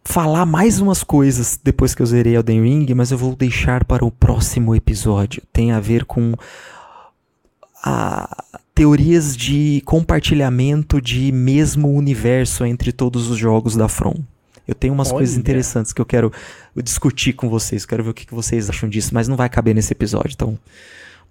falar 0.04 0.46
mais 0.46 0.80
umas 0.80 1.04
coisas 1.04 1.60
depois 1.62 1.94
que 1.94 2.02
eu 2.02 2.06
zerei 2.06 2.36
Elden 2.36 2.64
Ring, 2.64 2.94
mas 2.96 3.12
eu 3.12 3.18
vou 3.18 3.36
deixar 3.36 3.84
para 3.84 4.06
o 4.06 4.12
próximo 4.12 4.74
episódio. 4.74 5.44
Tem 5.52 5.72
a 5.72 5.80
ver 5.80 6.06
com 6.06 6.34
a 7.84 8.44
teorias 8.74 9.36
de 9.36 9.82
compartilhamento 9.86 11.02
de 11.02 11.32
mesmo 11.32 11.90
universo 11.92 12.66
entre 12.66 12.92
todos 12.92 13.30
os 13.30 13.38
jogos 13.38 13.76
da 13.76 13.88
From. 13.88 14.16
Eu 14.68 14.76
tenho 14.76 14.94
umas 14.94 15.10
Olha. 15.10 15.18
coisas 15.18 15.38
interessantes 15.38 15.94
que 15.94 16.02
eu 16.02 16.06
quero 16.06 16.32
discutir 16.76 17.34
com 17.34 17.50
vocês, 17.50 17.86
quero 17.86 18.04
ver 18.04 18.10
o 18.10 18.14
que 18.14 18.34
vocês 18.34 18.70
acham 18.70 18.90
disso, 18.90 19.14
mas 19.14 19.28
não 19.28 19.36
vai 19.36 19.50
caber 19.50 19.74
nesse 19.74 19.94
episódio, 19.94 20.34
então 20.34 20.60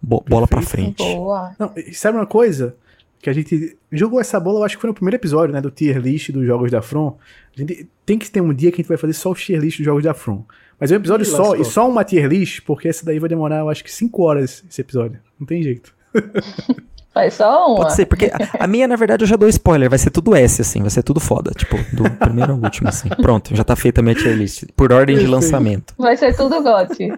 bo 0.00 0.24
bola 0.26 0.48
para 0.48 0.62
frente. 0.62 1.02
Boa. 1.02 1.54
Não, 1.58 1.72
sabe 1.92 2.18
uma 2.18 2.26
coisa? 2.26 2.74
Que 3.20 3.30
a 3.30 3.32
gente 3.32 3.76
jogou 3.90 4.20
essa 4.20 4.38
bola, 4.38 4.60
eu 4.60 4.64
acho 4.64 4.76
que 4.76 4.80
foi 4.80 4.88
no 4.88 4.94
primeiro 4.94 5.16
episódio, 5.16 5.52
né, 5.52 5.60
do 5.60 5.70
tier 5.70 5.98
list 5.98 6.30
dos 6.30 6.46
jogos 6.46 6.70
da 6.70 6.82
From. 6.82 7.16
A 7.56 7.60
gente 7.60 7.88
tem 8.04 8.18
que 8.18 8.30
ter 8.30 8.40
um 8.40 8.52
dia 8.52 8.70
que 8.70 8.76
a 8.76 8.82
gente 8.82 8.88
vai 8.88 8.96
fazer 8.96 9.12
só 9.14 9.30
o 9.30 9.34
tier 9.34 9.60
list 9.60 9.78
dos 9.78 9.84
jogos 9.84 10.02
da 10.02 10.14
From. 10.14 10.44
Mas 10.78 10.92
é 10.92 10.94
um 10.94 10.98
episódio 10.98 11.24
e 11.24 11.26
só, 11.26 11.38
lascou. 11.38 11.60
e 11.60 11.64
só 11.64 11.88
uma 11.88 12.04
tier 12.04 12.28
list, 12.28 12.60
porque 12.66 12.88
esse 12.88 13.04
daí 13.04 13.18
vai 13.18 13.28
demorar, 13.28 13.60
eu 13.60 13.68
acho 13.68 13.82
que 13.82 13.92
5 13.92 14.22
horas 14.22 14.64
esse 14.68 14.80
episódio. 14.80 15.18
Não 15.38 15.46
tem 15.46 15.62
jeito. 15.62 15.94
Faz 17.16 17.32
só 17.32 17.68
uma. 17.68 17.76
Pode 17.76 17.94
ser, 17.94 18.04
porque 18.04 18.26
a, 18.26 18.64
a, 18.64 18.66
minha, 18.66 18.86
na 18.86 18.94
verdade, 18.94 19.24
eu 19.24 19.26
já 19.26 19.36
dou 19.36 19.48
spoiler. 19.48 19.88
Vai 19.88 19.98
ser 19.98 20.10
tudo 20.10 20.36
S, 20.36 20.60
assim. 20.60 20.82
Vai 20.82 20.90
ser 20.90 21.02
tudo 21.02 21.18
foda. 21.18 21.50
Tipo, 21.56 21.78
do 21.96 22.10
primeiro 22.10 22.52
ao 22.52 22.58
último, 22.58 22.90
assim. 22.90 23.08
Pronto, 23.08 23.56
já 23.56 23.64
tá 23.64 23.74
feita 23.74 24.02
a 24.02 24.04
minha 24.04 24.14
tier 24.14 24.36
list. 24.36 24.64
Por 24.76 24.92
ordem 24.92 25.16
de 25.16 25.26
lançamento. 25.26 25.94
Vai 25.96 26.14
ser 26.18 26.36
tudo 26.36 26.62
GOT. 26.62 27.14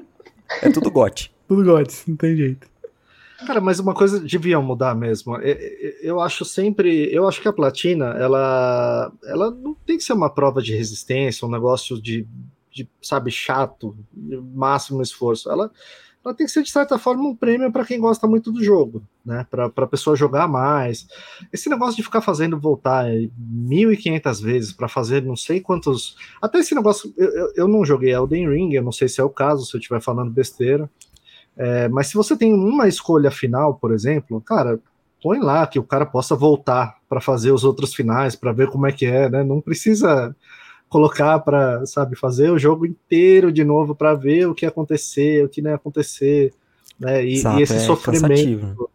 É 0.62 0.70
tudo 0.70 0.88
GOT. 0.88 1.32
tudo 1.48 1.64
GOT, 1.64 2.02
não 2.06 2.14
tem 2.14 2.36
jeito. 2.36 2.68
Cara, 3.46 3.60
mas 3.60 3.78
uma 3.78 3.94
coisa 3.94 4.18
deviam 4.18 4.62
mudar 4.62 4.94
mesmo. 4.96 5.36
Eu 6.02 6.20
acho 6.20 6.44
sempre, 6.44 7.08
eu 7.12 7.28
acho 7.28 7.40
que 7.40 7.46
a 7.46 7.52
platina, 7.52 8.06
ela, 8.18 9.12
ela 9.24 9.50
não 9.50 9.74
tem 9.74 9.96
que 9.96 10.02
ser 10.02 10.12
uma 10.12 10.28
prova 10.28 10.60
de 10.60 10.74
resistência, 10.74 11.46
um 11.46 11.50
negócio 11.50 12.02
de, 12.02 12.26
de 12.70 12.88
sabe, 13.00 13.30
chato, 13.30 13.96
máximo 14.12 15.00
esforço. 15.02 15.48
Ela, 15.48 15.70
ela 16.24 16.34
tem 16.34 16.46
que 16.46 16.52
ser 16.52 16.64
de 16.64 16.70
certa 16.70 16.98
forma 16.98 17.28
um 17.28 17.34
prêmio 17.34 17.70
para 17.70 17.84
quem 17.84 18.00
gosta 18.00 18.26
muito 18.26 18.50
do 18.50 18.62
jogo, 18.62 19.02
né? 19.24 19.46
Para 19.48 19.66
a 19.66 19.86
pessoa 19.86 20.16
jogar 20.16 20.48
mais. 20.48 21.06
Esse 21.52 21.70
negócio 21.70 21.94
de 21.96 22.02
ficar 22.02 22.20
fazendo 22.20 22.58
voltar 22.58 23.06
1.500 23.06 24.42
vezes 24.42 24.72
para 24.72 24.88
fazer 24.88 25.22
não 25.22 25.36
sei 25.36 25.60
quantos. 25.60 26.16
Até 26.42 26.58
esse 26.58 26.74
negócio, 26.74 27.14
eu, 27.16 27.28
eu, 27.28 27.52
eu 27.54 27.68
não 27.68 27.84
joguei 27.84 28.12
Elden 28.12 28.50
Ring, 28.50 28.72
eu 28.72 28.82
não 28.82 28.92
sei 28.92 29.08
se 29.08 29.20
é 29.20 29.24
o 29.24 29.30
caso, 29.30 29.64
se 29.64 29.76
eu 29.76 29.78
estiver 29.78 30.00
falando 30.00 30.30
besteira. 30.30 30.90
É, 31.58 31.88
mas 31.88 32.06
se 32.06 32.14
você 32.14 32.36
tem 32.36 32.54
uma 32.54 32.86
escolha 32.86 33.32
final, 33.32 33.74
por 33.74 33.92
exemplo, 33.92 34.40
cara, 34.40 34.78
põe 35.20 35.40
lá 35.40 35.66
que 35.66 35.78
o 35.78 35.82
cara 35.82 36.06
possa 36.06 36.36
voltar 36.36 36.96
para 37.08 37.20
fazer 37.20 37.50
os 37.50 37.64
outros 37.64 37.92
finais, 37.92 38.36
para 38.36 38.52
ver 38.52 38.68
como 38.68 38.86
é 38.86 38.92
que 38.92 39.04
é, 39.04 39.28
né? 39.28 39.42
Não 39.42 39.60
precisa 39.60 40.34
colocar 40.88 41.38
para, 41.40 41.84
sabe, 41.84 42.16
fazer 42.16 42.50
o 42.50 42.58
jogo 42.58 42.86
inteiro 42.86 43.50
de 43.50 43.64
novo 43.64 43.94
para 43.94 44.14
ver 44.14 44.46
o 44.46 44.54
que 44.54 44.64
acontecer, 44.64 45.44
o 45.44 45.48
que 45.48 45.60
não 45.60 45.70
ia 45.70 45.76
acontecer, 45.76 46.54
né? 46.98 47.24
E, 47.24 47.34
Exato, 47.34 47.58
e 47.58 47.62
esse 47.62 47.74
é 47.74 47.80
sofrimento. 47.80 48.88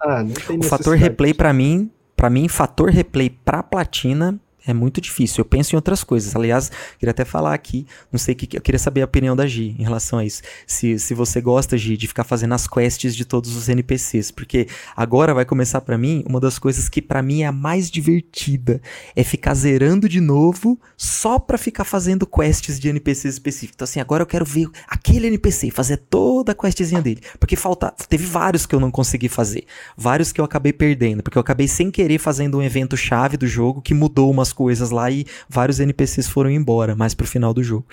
Ah, 0.00 0.24
o 0.58 0.62
fator 0.62 0.96
replay 0.96 1.34
para 1.34 1.52
mim, 1.52 1.90
para 2.16 2.30
mim, 2.30 2.48
fator 2.48 2.88
replay 2.88 3.28
para 3.28 3.62
platina 3.62 4.40
é 4.66 4.74
muito 4.74 5.00
difícil. 5.00 5.42
Eu 5.42 5.44
penso 5.44 5.74
em 5.74 5.76
outras 5.76 6.02
coisas. 6.02 6.34
Aliás, 6.34 6.70
queria 6.98 7.12
até 7.12 7.24
falar 7.24 7.54
aqui, 7.54 7.86
não 8.10 8.18
sei 8.18 8.34
que 8.34 8.56
eu 8.56 8.60
queria 8.60 8.78
saber 8.78 9.02
a 9.02 9.04
opinião 9.04 9.36
da 9.36 9.46
Gi 9.46 9.76
em 9.78 9.82
relação 9.82 10.18
a 10.18 10.24
isso. 10.24 10.42
Se, 10.66 10.98
se 10.98 11.14
você 11.14 11.40
gosta, 11.40 11.78
Gi, 11.78 11.96
de 11.96 12.06
ficar 12.06 12.24
fazendo 12.24 12.54
as 12.54 12.66
quests 12.66 13.14
de 13.14 13.24
todos 13.24 13.56
os 13.56 13.68
NPCs, 13.68 14.30
porque 14.30 14.66
agora 14.96 15.32
vai 15.32 15.44
começar 15.44 15.80
para 15.80 15.96
mim 15.96 16.24
uma 16.26 16.40
das 16.40 16.58
coisas 16.58 16.88
que 16.88 17.00
para 17.00 17.22
mim 17.22 17.42
é 17.42 17.46
a 17.46 17.52
mais 17.52 17.90
divertida, 17.90 18.80
é 19.14 19.22
ficar 19.22 19.54
zerando 19.54 20.08
de 20.08 20.20
novo 20.20 20.78
só 20.96 21.38
para 21.38 21.56
ficar 21.58 21.84
fazendo 21.84 22.26
quests 22.26 22.78
de 22.80 22.88
NPCs 22.88 23.34
específicos. 23.34 23.74
Então 23.76 23.84
assim, 23.84 24.00
agora 24.00 24.22
eu 24.22 24.26
quero 24.26 24.44
ver 24.44 24.68
aquele 24.88 25.28
NPC, 25.28 25.70
fazer 25.70 25.98
toda 25.98 26.52
a 26.52 26.54
questzinha 26.54 27.00
dele, 27.00 27.20
porque 27.38 27.56
falta, 27.56 27.94
teve 28.08 28.26
vários 28.26 28.66
que 28.66 28.74
eu 28.74 28.80
não 28.80 28.90
consegui 28.90 29.28
fazer, 29.28 29.64
vários 29.96 30.32
que 30.32 30.40
eu 30.40 30.44
acabei 30.44 30.72
perdendo, 30.72 31.22
porque 31.22 31.38
eu 31.38 31.40
acabei 31.40 31.68
sem 31.68 31.90
querer 31.90 32.18
fazendo 32.18 32.58
um 32.58 32.62
evento 32.62 32.96
chave 32.96 33.36
do 33.36 33.46
jogo 33.46 33.82
que 33.82 33.94
mudou 33.94 34.30
umas 34.30 34.52
coisas 34.56 34.90
lá 34.90 35.10
e 35.10 35.26
vários 35.48 35.78
NPCs 35.78 36.26
foram 36.26 36.50
embora 36.50 36.96
mais 36.96 37.12
pro 37.12 37.26
final 37.26 37.52
do 37.52 37.62
jogo. 37.62 37.86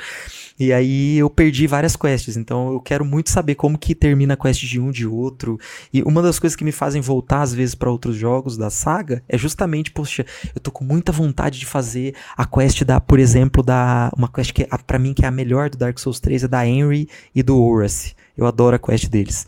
E 0.60 0.72
aí 0.72 1.18
eu 1.18 1.30
perdi 1.30 1.68
várias 1.68 1.96
quests, 1.96 2.38
então 2.38 2.72
eu 2.72 2.80
quero 2.80 3.04
muito 3.04 3.30
saber 3.30 3.56
como 3.56 3.78
que 3.78 3.94
termina 3.94 4.36
a 4.36 4.38
quest 4.38 4.64
de 4.64 4.80
um 4.80 4.92
de 4.92 5.06
outro. 5.06 5.60
E 5.92 6.02
uma 6.04 6.22
das 6.22 6.40
coisas 6.40 6.56
que 6.56 6.64
me 6.64 6.72
fazem 6.72 7.02
voltar 7.02 7.42
às 7.42 7.54
vezes 7.54 7.76
para 7.76 7.92
outros 7.92 8.16
jogos 8.16 8.56
da 8.56 8.70
saga 8.70 9.24
é 9.28 9.38
justamente, 9.38 9.92
poxa, 9.92 10.26
eu 10.56 10.62
tô 10.62 10.72
com 10.72 10.86
muita 10.86 11.12
vontade 11.12 11.60
de 11.60 11.66
fazer 11.66 12.16
a 12.38 12.46
quest 12.46 12.84
da, 12.84 13.02
por 13.02 13.20
exemplo, 13.20 13.62
da 13.62 14.12
uma 14.16 14.28
quest 14.28 14.54
que 14.54 14.66
para 14.88 15.00
mim 15.00 15.14
que 15.14 15.26
é 15.26 15.28
a 15.28 15.32
melhor 15.32 15.70
do 15.70 15.78
Dark 15.78 15.98
Souls 15.98 16.20
3 16.20 16.44
é 16.44 16.48
da 16.48 16.66
Henry 16.66 17.10
e 17.36 17.44
do 17.44 17.60
Horace. 17.60 18.16
Eu 18.38 18.46
adoro 18.46 18.76
a 18.76 18.80
quest 18.80 19.10
deles. 19.10 19.46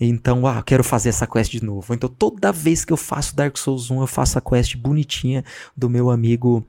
Então, 0.00 0.46
ah, 0.46 0.62
quero 0.62 0.84
fazer 0.84 1.08
essa 1.08 1.26
quest 1.26 1.50
de 1.50 1.64
novo. 1.64 1.94
Então, 1.94 2.08
toda 2.08 2.52
vez 2.52 2.84
que 2.84 2.92
eu 2.92 2.96
faço 2.96 3.34
Dark 3.34 3.56
Souls 3.56 3.90
1, 3.90 4.00
eu 4.00 4.06
faço 4.06 4.38
a 4.38 4.40
quest 4.40 4.76
bonitinha 4.76 5.44
do 5.76 5.88
meu 5.88 6.10
amigo 6.10 6.64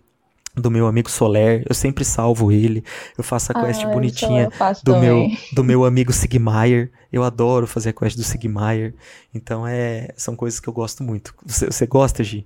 do 0.55 0.71
meu 0.71 0.87
amigo 0.87 1.07
Soler, 1.09 1.63
eu 1.69 1.75
sempre 1.75 2.03
salvo 2.03 2.51
ele. 2.51 2.83
Eu 3.15 3.23
faço 3.23 3.51
a 3.51 3.63
quest 3.63 3.83
ah, 3.83 3.89
bonitinha 3.89 4.49
do 4.83 4.97
meu 4.97 5.27
do 5.53 5.63
meu 5.63 5.85
amigo 5.85 6.11
Sigmaier. 6.11 6.89
Eu 7.13 7.23
adoro 7.23 7.67
fazer 7.67 7.89
a 7.89 7.93
quest 7.93 8.17
do 8.17 8.23
Sigmaier. 8.23 8.93
Então 9.33 9.67
é, 9.67 10.09
são 10.17 10.35
coisas 10.35 10.59
que 10.59 10.67
eu 10.67 10.73
gosto 10.73 11.03
muito. 11.03 11.33
Você, 11.45 11.67
você 11.67 11.85
gosta, 11.85 12.23
Gi? 12.23 12.45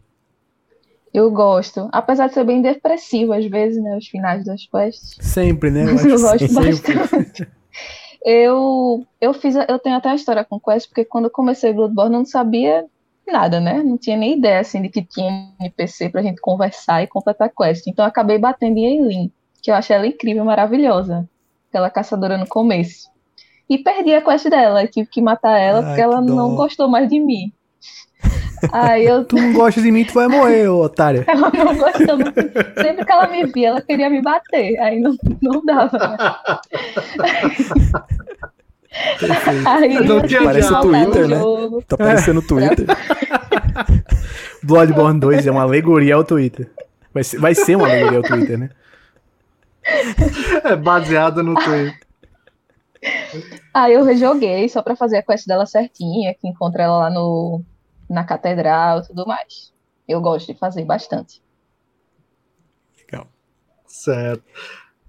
Eu 1.14 1.30
gosto, 1.30 1.90
apesar 1.92 2.28
de 2.28 2.34
ser 2.34 2.46
bem 2.46 2.62
depressivo 2.62 3.34
às 3.34 3.46
vezes, 3.46 3.82
né, 3.84 3.98
os 3.98 4.08
finais 4.08 4.46
das 4.46 4.66
quests. 4.66 5.18
Sempre, 5.20 5.70
né? 5.70 5.84
Eu, 5.92 6.10
eu 6.10 6.20
gosto 6.20 6.48
sempre. 6.48 6.72
bastante. 6.74 7.48
Eu, 8.24 9.06
eu 9.20 9.34
fiz, 9.34 9.56
eu 9.56 9.80
tenho 9.80 9.96
até 9.96 10.10
uma 10.10 10.16
história 10.16 10.46
com 10.46 10.60
Quest, 10.60 10.88
porque 10.88 11.06
quando 11.06 11.26
eu 11.26 11.32
comecei 11.32 11.74
Bloodborne 11.74 12.14
eu 12.14 12.20
não 12.20 12.26
sabia 12.26 12.86
nada, 13.28 13.60
né? 13.60 13.82
Não 13.82 13.98
tinha 13.98 14.18
nem 14.18 14.38
ideia, 14.38 14.60
assim, 14.60 14.82
de 14.82 14.90
que 14.90 15.02
tinha 15.02 15.52
NPC 15.60 16.10
pra 16.10 16.22
gente 16.22 16.42
conversar 16.42 17.02
e 17.02 17.08
completar 17.08 17.50
Quest. 17.50 17.88
Então 17.88 18.06
eu 18.06 18.10
acabei 18.10 18.38
batendo 18.38 18.78
em 18.78 18.98
Eileen, 18.98 19.32
que 19.62 19.72
eu 19.72 19.76
achei 19.76 19.96
ela 19.96 20.06
incrível, 20.06 20.44
maravilhosa. 20.44 21.28
Aquela 21.70 21.90
caçadora 21.90 22.38
no 22.38 22.48
começo. 22.48 23.10
E 23.70 23.78
perdi 23.78 24.14
a 24.14 24.22
quest 24.22 24.50
dela, 24.50 24.86
tive 24.86 25.08
que 25.08 25.22
matar 25.22 25.58
ela 25.58 25.80
Ai, 25.80 25.86
porque 25.86 26.02
ela 26.02 26.20
não 26.20 26.56
gostou 26.56 26.90
mais 26.90 27.08
de 27.08 27.22
mim. 27.22 27.54
Aí 28.72 29.06
eu... 29.06 29.24
Tu 29.26 29.36
não 29.36 29.54
gosta 29.54 29.82
de 29.82 29.92
mim, 29.92 30.06
tu 30.06 30.14
vai 30.14 30.28
morrer, 30.28 30.68
ô 30.68 30.82
otária. 30.82 31.24
Ela 31.28 31.52
não 31.52 31.76
gostou. 31.76 32.18
Sempre 32.82 33.06
que 33.06 33.12
ela 33.12 33.28
me 33.28 33.46
via, 33.46 33.70
ela 33.70 33.82
queria 33.82 34.10
me 34.10 34.22
bater. 34.22 34.78
Aí 34.80 35.00
não, 35.00 35.16
não 35.42 35.66
dava. 35.66 36.42
Aí, 39.66 40.06
não 40.06 40.22
tinha 40.22 40.44
Parece 40.44 40.74
o 40.74 40.82
Twitter, 40.82 41.28
né? 41.28 41.38
Tá 41.88 41.98
parecendo 41.98 42.40
o 42.40 42.44
Twitter. 42.44 42.86
Bloodborne 44.64 45.20
2 45.20 45.48
é 45.48 45.52
uma 45.52 45.64
alegoria 45.64 46.16
ao 46.16 46.24
Twitter. 46.24 46.70
Vai 47.14 47.24
ser, 47.24 47.40
vai 47.40 47.56
ser 47.56 47.76
uma 47.76 47.88
alegoria 47.88 48.20
ao 48.20 48.24
Twitter, 48.24 48.58
né? 48.58 48.70
É 50.64 50.76
baseado 50.76 51.42
no 51.42 51.56
Twitter. 51.56 52.00
Aí 53.74 53.94
eu 53.94 54.04
rejoguei 54.04 54.70
só 54.70 54.82
pra 54.82 54.96
fazer 54.96 55.18
a 55.18 55.24
quest 55.24 55.48
dela 55.48 55.66
certinha, 55.66 56.36
que 56.36 56.48
encontra 56.48 56.84
ela 56.84 56.98
lá 56.98 57.10
no, 57.10 57.64
na 58.12 58.24
catedral 58.24 59.00
e 59.00 59.08
tudo 59.08 59.26
mais. 59.26 59.74
Eu 60.08 60.20
gosto 60.20 60.52
de 60.52 60.60
fazer 60.60 60.84
bastante. 60.84 61.42
Legal. 63.00 63.28
Certo. 63.88 64.44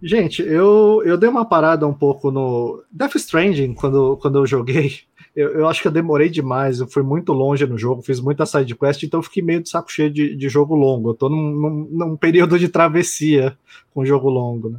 Gente, 0.01 0.43
eu, 0.43 1.03
eu 1.05 1.17
dei 1.17 1.29
uma 1.29 1.45
parada 1.45 1.87
um 1.87 1.95
pouco 1.95 2.31
no 2.31 2.83
Death 2.91 3.17
Stranding 3.17 3.75
quando, 3.75 4.17
quando 4.17 4.39
eu 4.39 4.47
joguei. 4.47 5.01
Eu, 5.35 5.49
eu 5.61 5.67
acho 5.67 5.81
que 5.81 5.89
eu 5.89 5.93
demorei 5.93 6.29
demais, 6.29 6.79
eu 6.79 6.87
fui 6.87 7.03
muito 7.03 7.33
longe 7.33 7.67
no 7.67 7.79
jogo, 7.79 8.03
fiz 8.03 8.21
muita 8.21 8.45
side 8.45 8.75
quest, 8.77 9.03
então 9.03 9.21
eu 9.21 9.25
fiquei 9.25 9.43
meio 9.43 9.63
de 9.63 9.71
saco 9.71 9.91
cheio 9.91 10.11
de, 10.11 10.37
de 10.37 10.49
jogo 10.51 10.75
longo. 10.75 11.09
Eu 11.09 11.15
tô 11.15 11.31
num, 11.31 11.51
num, 11.51 11.89
num 11.91 12.17
período 12.19 12.59
de 12.59 12.69
travessia 12.69 13.57
com 13.95 14.05
jogo 14.05 14.29
longo, 14.29 14.69
né? 14.69 14.79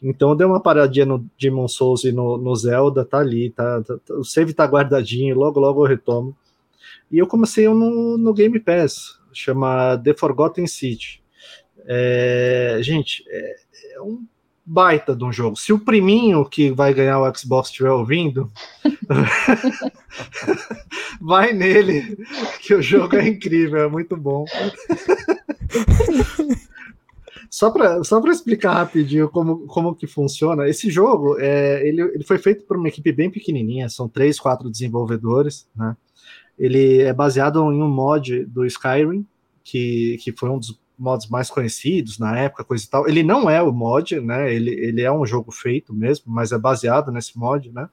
Então 0.00 0.30
eu 0.30 0.36
dei 0.36 0.46
uma 0.46 0.60
paradinha 0.60 1.04
no 1.04 1.26
Demon 1.36 1.66
Souls 1.66 2.04
e 2.04 2.12
no, 2.12 2.38
no 2.38 2.54
Zelda, 2.54 3.04
tá 3.04 3.18
ali, 3.18 3.50
tá, 3.50 3.82
tá, 3.82 3.96
o 4.10 4.22
save 4.22 4.54
tá 4.54 4.64
guardadinho, 4.66 5.34
logo 5.36 5.58
logo 5.58 5.84
eu 5.84 5.88
retomo. 5.88 6.32
E 7.10 7.18
eu 7.18 7.26
comecei 7.26 7.68
no, 7.68 8.16
no 8.16 8.34
Game 8.34 8.58
Pass, 8.60 9.18
chama 9.32 9.98
The 9.98 10.14
Forgotten 10.14 10.66
City. 10.66 11.22
É, 11.86 12.78
gente, 12.82 13.24
é, 13.28 13.56
é 13.94 14.02
um 14.02 14.24
baita 14.64 15.14
de 15.14 15.24
um 15.24 15.32
jogo. 15.32 15.56
Se 15.56 15.72
o 15.72 15.78
priminho 15.78 16.44
que 16.44 16.70
vai 16.70 16.94
ganhar 16.94 17.20
o 17.20 17.36
Xbox 17.36 17.68
estiver 17.68 17.90
ouvindo, 17.90 18.50
vai 21.20 21.52
nele, 21.52 22.16
que 22.60 22.74
o 22.74 22.82
jogo 22.82 23.16
é 23.16 23.28
incrível, 23.28 23.80
é 23.80 23.88
muito 23.88 24.16
bom. 24.16 24.44
só 27.50 27.70
para 27.70 28.02
só 28.02 28.18
explicar 28.30 28.72
rapidinho 28.72 29.28
como, 29.28 29.66
como 29.66 29.94
que 29.94 30.06
funciona, 30.06 30.68
esse 30.68 30.90
jogo 30.90 31.38
é, 31.38 31.86
ele, 31.86 32.00
ele 32.00 32.24
foi 32.24 32.38
feito 32.38 32.64
por 32.64 32.78
uma 32.78 32.88
equipe 32.88 33.12
bem 33.12 33.30
pequenininha, 33.30 33.88
são 33.88 34.08
três, 34.08 34.40
quatro 34.40 34.70
desenvolvedores, 34.70 35.68
né? 35.76 35.96
Ele 36.62 37.02
é 37.02 37.12
baseado 37.12 37.58
em 37.72 37.82
um 37.82 37.88
mod 37.88 38.44
do 38.44 38.64
Skyrim, 38.64 39.26
que, 39.64 40.16
que 40.22 40.30
foi 40.30 40.48
um 40.48 40.60
dos 40.60 40.80
mods 40.96 41.28
mais 41.28 41.50
conhecidos 41.50 42.20
na 42.20 42.38
época, 42.38 42.62
coisa 42.62 42.84
e 42.84 42.88
tal. 42.88 43.08
Ele 43.08 43.24
não 43.24 43.50
é 43.50 43.60
o 43.60 43.72
mod, 43.72 44.20
né? 44.20 44.54
Ele, 44.54 44.70
ele 44.70 45.02
é 45.02 45.10
um 45.10 45.26
jogo 45.26 45.50
feito 45.50 45.92
mesmo, 45.92 46.32
mas 46.32 46.52
é 46.52 46.58
baseado 46.58 47.10
nesse 47.10 47.36
mod, 47.36 47.68
né? 47.72 47.88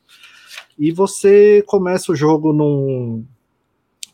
E 0.78 0.92
você 0.92 1.64
começa 1.66 2.12
o 2.12 2.16
jogo 2.16 2.54
num, 2.54 3.26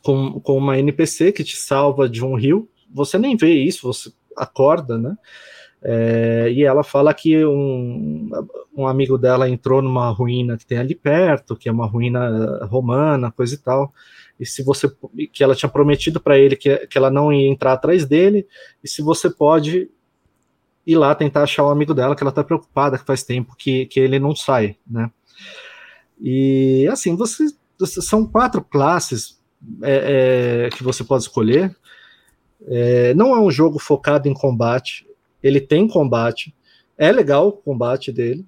com, 0.02 0.40
com 0.40 0.58
uma 0.58 0.80
NPC 0.80 1.34
que 1.34 1.44
te 1.44 1.58
salva 1.58 2.08
de 2.08 2.24
um 2.24 2.36
rio. 2.36 2.70
Você 2.94 3.18
nem 3.18 3.36
vê 3.36 3.56
isso, 3.56 3.92
você 3.92 4.10
acorda, 4.38 4.98
né? 4.98 5.18
É, 5.84 6.50
e 6.50 6.64
ela 6.64 6.82
fala 6.82 7.14
que 7.14 7.46
um, 7.46 8.30
um 8.74 8.88
amigo 8.88 9.18
dela 9.18 9.50
entrou 9.50 9.82
numa 9.82 10.10
ruína 10.12 10.58
que 10.58 10.66
tem 10.66 10.78
ali 10.78 10.96
perto, 10.96 11.58
que 11.58 11.68
é 11.68 11.72
uma 11.74 11.86
ruína 11.86 12.66
romana, 12.68 13.34
coisa 13.34 13.54
e 13.54 13.58
tal 13.58 13.92
e 14.40 14.46
se 14.46 14.64
você 14.64 14.92
que 15.32 15.44
ela 15.44 15.56
tinha 15.56 15.70
prometido 15.70 16.20
para 16.20 16.38
ele 16.38 16.56
que, 16.56 16.88
que 16.88 16.98
ela 16.98 17.10
não 17.10 17.32
ia 17.32 17.48
entrar 17.50 17.74
atrás 17.74 18.06
dele, 18.06 18.48
e 18.84 18.88
se 18.88 19.02
você 19.02 19.30
pode 19.30 19.90
ir 20.86 20.98
lá 20.98 21.16
tentar 21.16 21.44
achar 21.44 21.64
o 21.64 21.70
amigo 21.70 21.94
dela, 21.94 22.16
que 22.16 22.24
ela 22.24 22.30
está 22.30 22.44
preocupada 22.44 22.98
que 22.98 23.06
faz 23.06 23.24
tempo 23.24 23.56
que, 23.58 23.86
que 23.88 24.00
ele 24.00 24.20
não 24.20 24.36
sai, 24.36 24.78
né? 24.86 25.10
E 26.20 26.88
assim, 26.92 27.16
você, 27.16 27.46
são 27.80 28.26
quatro 28.26 28.64
classes 28.64 29.40
é, 29.82 30.68
é, 30.68 30.70
que 30.70 30.84
você 30.84 31.04
pode 31.04 31.24
escolher. 31.24 31.76
É, 32.68 33.14
não 33.14 33.36
é 33.36 33.40
um 33.40 33.52
jogo 33.52 33.80
focado 33.80 34.28
em 34.28 34.34
combate, 34.34 35.08
ele 35.42 35.60
tem 35.60 35.88
combate, 35.88 36.56
é 36.98 37.12
legal 37.12 37.50
o 37.50 37.52
combate 37.52 38.12
dele, 38.12 38.46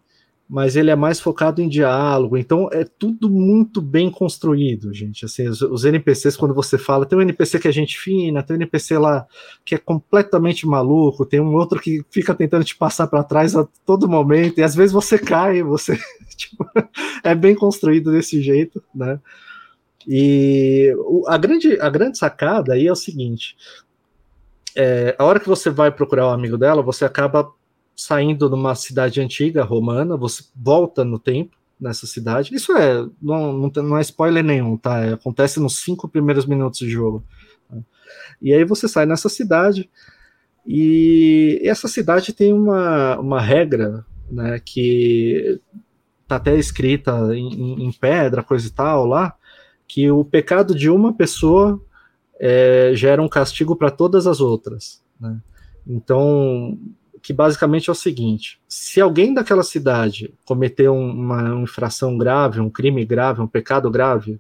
mas 0.50 0.78
ele 0.78 0.90
é 0.90 0.96
mais 0.96 1.20
focado 1.20 1.62
em 1.62 1.68
diálogo, 1.68 2.38
então 2.38 2.70
é 2.72 2.86
tudo 2.86 3.30
muito 3.30 3.82
bem 3.82 4.10
construído, 4.10 4.94
gente. 4.94 5.26
Assim, 5.26 5.48
os, 5.48 5.62
os, 5.62 5.84
NPCs, 5.84 6.38
quando 6.38 6.54
você 6.54 6.78
fala, 6.78 7.06
tem 7.06 7.18
um 7.18 7.22
NPC 7.22 7.60
que 7.60 7.68
é 7.68 7.72
gente 7.72 8.00
fina, 8.00 8.42
tem 8.42 8.56
um 8.56 8.60
NPC 8.60 8.98
lá 8.98 9.28
que 9.66 9.76
é 9.76 9.78
completamente 9.78 10.66
maluco, 10.66 11.26
tem 11.26 11.42
um 11.42 11.54
outro 11.54 11.82
que 11.82 12.02
fica 12.10 12.34
tentando 12.34 12.64
te 12.64 12.78
passar 12.78 13.08
para 13.08 13.24
trás 13.24 13.56
a 13.58 13.68
todo 13.86 14.08
momento, 14.08 14.60
e 14.60 14.64
às 14.64 14.74
vezes 14.74 14.94
você 14.94 15.20
cai, 15.20 15.62
você 15.62 16.00
tipo, 16.38 16.66
é 17.24 17.36
bem 17.36 17.54
construído 17.54 18.12
desse 18.12 18.42
jeito, 18.42 18.82
né? 18.96 19.20
E 20.08 20.96
a 21.28 21.38
grande, 21.38 21.78
a 21.82 21.90
grande 21.90 22.18
sacada 22.18 22.74
aí 22.74 22.88
é 22.88 22.92
o 22.92 22.96
seguinte: 22.96 23.58
é, 24.74 25.14
a 25.20 25.26
hora 25.26 25.40
que 25.42 25.50
você 25.50 25.70
vai 25.70 25.92
procurar 25.92 26.28
o 26.28 26.32
amigo 26.32 26.58
dela, 26.58 26.82
você 26.82 27.04
acaba 27.04 27.52
saindo 27.98 28.48
de 28.48 28.56
uma 28.56 28.76
cidade 28.76 29.20
antiga, 29.20 29.64
romana, 29.64 30.16
você 30.16 30.44
volta 30.56 31.04
no 31.04 31.18
tempo 31.18 31.58
nessa 31.80 32.06
cidade. 32.06 32.54
Isso 32.54 32.72
é, 32.74 33.06
não, 33.20 33.54
não, 33.54 33.72
não 33.84 33.98
é 33.98 34.02
spoiler 34.02 34.44
nenhum, 34.44 34.78
tá? 34.78 35.04
É, 35.04 35.14
acontece 35.14 35.60
nos 35.60 35.80
cinco 35.80 36.08
primeiros 36.08 36.46
minutos 36.46 36.80
de 36.80 36.90
jogo. 36.90 37.24
Tá? 37.68 37.78
E 38.40 38.54
aí 38.54 38.64
você 38.64 38.88
sai 38.88 39.08
nessa 39.08 39.30
cidade, 39.30 39.90
e 40.66 41.62
essa 41.64 41.88
cidade 41.88 42.34
tem 42.34 42.54
uma, 42.54 43.18
uma 43.18 43.42
regra, 43.42 44.06
né, 44.30 44.62
que 44.64 45.60
tá 46.28 46.36
até 46.36 46.58
escrita 46.58 47.12
em, 47.34 47.88
em 47.88 47.92
pedra, 47.94 48.44
coisa 48.44 48.68
e 48.68 48.72
tal 48.72 49.06
lá, 49.06 49.34
que 49.88 50.12
o 50.12 50.26
pecado 50.26 50.76
de 50.76 50.90
uma 50.90 51.14
pessoa 51.14 51.82
é, 52.38 52.92
gera 52.94 53.22
um 53.22 53.30
castigo 53.30 53.78
para 53.78 53.90
todas 53.90 54.28
as 54.28 54.42
outras. 54.42 55.02
Né? 55.20 55.40
Então, 55.88 56.78
que 57.28 57.34
basicamente 57.34 57.90
é 57.90 57.92
o 57.92 57.96
seguinte: 57.96 58.58
se 58.70 59.02
alguém 59.02 59.34
daquela 59.34 59.62
cidade 59.62 60.34
cometeu 60.46 60.96
uma 60.96 61.62
infração 61.62 62.18
grave, 62.18 62.62
um 62.62 62.70
crime 62.70 63.04
grave, 63.04 63.42
um 63.42 63.48
pecado 63.48 63.92
grave, 63.92 64.40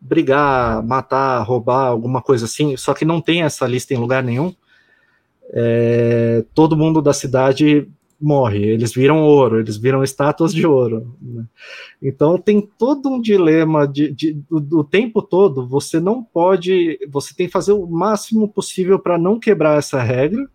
brigar, 0.00 0.84
matar, 0.84 1.40
roubar, 1.44 1.86
alguma 1.86 2.20
coisa 2.20 2.46
assim, 2.46 2.76
só 2.76 2.92
que 2.92 3.04
não 3.04 3.20
tem 3.20 3.44
essa 3.44 3.68
lista 3.68 3.94
em 3.94 3.98
lugar 3.98 4.20
nenhum, 4.20 4.52
é, 5.52 6.44
todo 6.52 6.76
mundo 6.76 7.00
da 7.00 7.12
cidade 7.12 7.88
morre, 8.20 8.64
eles 8.64 8.92
viram 8.92 9.22
ouro, 9.22 9.60
eles 9.60 9.76
viram 9.76 10.02
estátuas 10.02 10.52
de 10.52 10.66
ouro. 10.66 11.16
Né? 11.22 11.44
Então 12.02 12.36
tem 12.36 12.68
todo 12.76 13.08
um 13.10 13.20
dilema 13.20 13.86
de, 13.86 14.10
de 14.12 14.32
do, 14.32 14.58
do, 14.58 14.82
tempo 14.82 15.22
todo, 15.22 15.68
você 15.68 16.00
não 16.00 16.20
pode, 16.20 16.98
você 17.08 17.32
tem 17.32 17.46
que 17.46 17.52
fazer 17.52 17.74
o 17.74 17.86
máximo 17.86 18.48
possível 18.48 18.98
para 18.98 19.16
não 19.16 19.38
quebrar 19.38 19.78
essa 19.78 20.02
regra, 20.02 20.50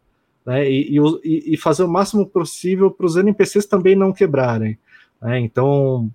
né, 0.48 0.66
e, 0.72 0.98
e, 0.98 1.54
e, 1.54 1.58
fazer 1.58 1.84
o 1.84 1.90
máximo 1.90 2.26
possível 2.26 2.90
para 2.90 3.06
os 3.06 3.18
NPCs 3.18 3.66
também 3.66 3.98
não 3.98 4.14
quebrarem. 4.14 4.80
Né, 5.22 5.42
então, 5.42 6.10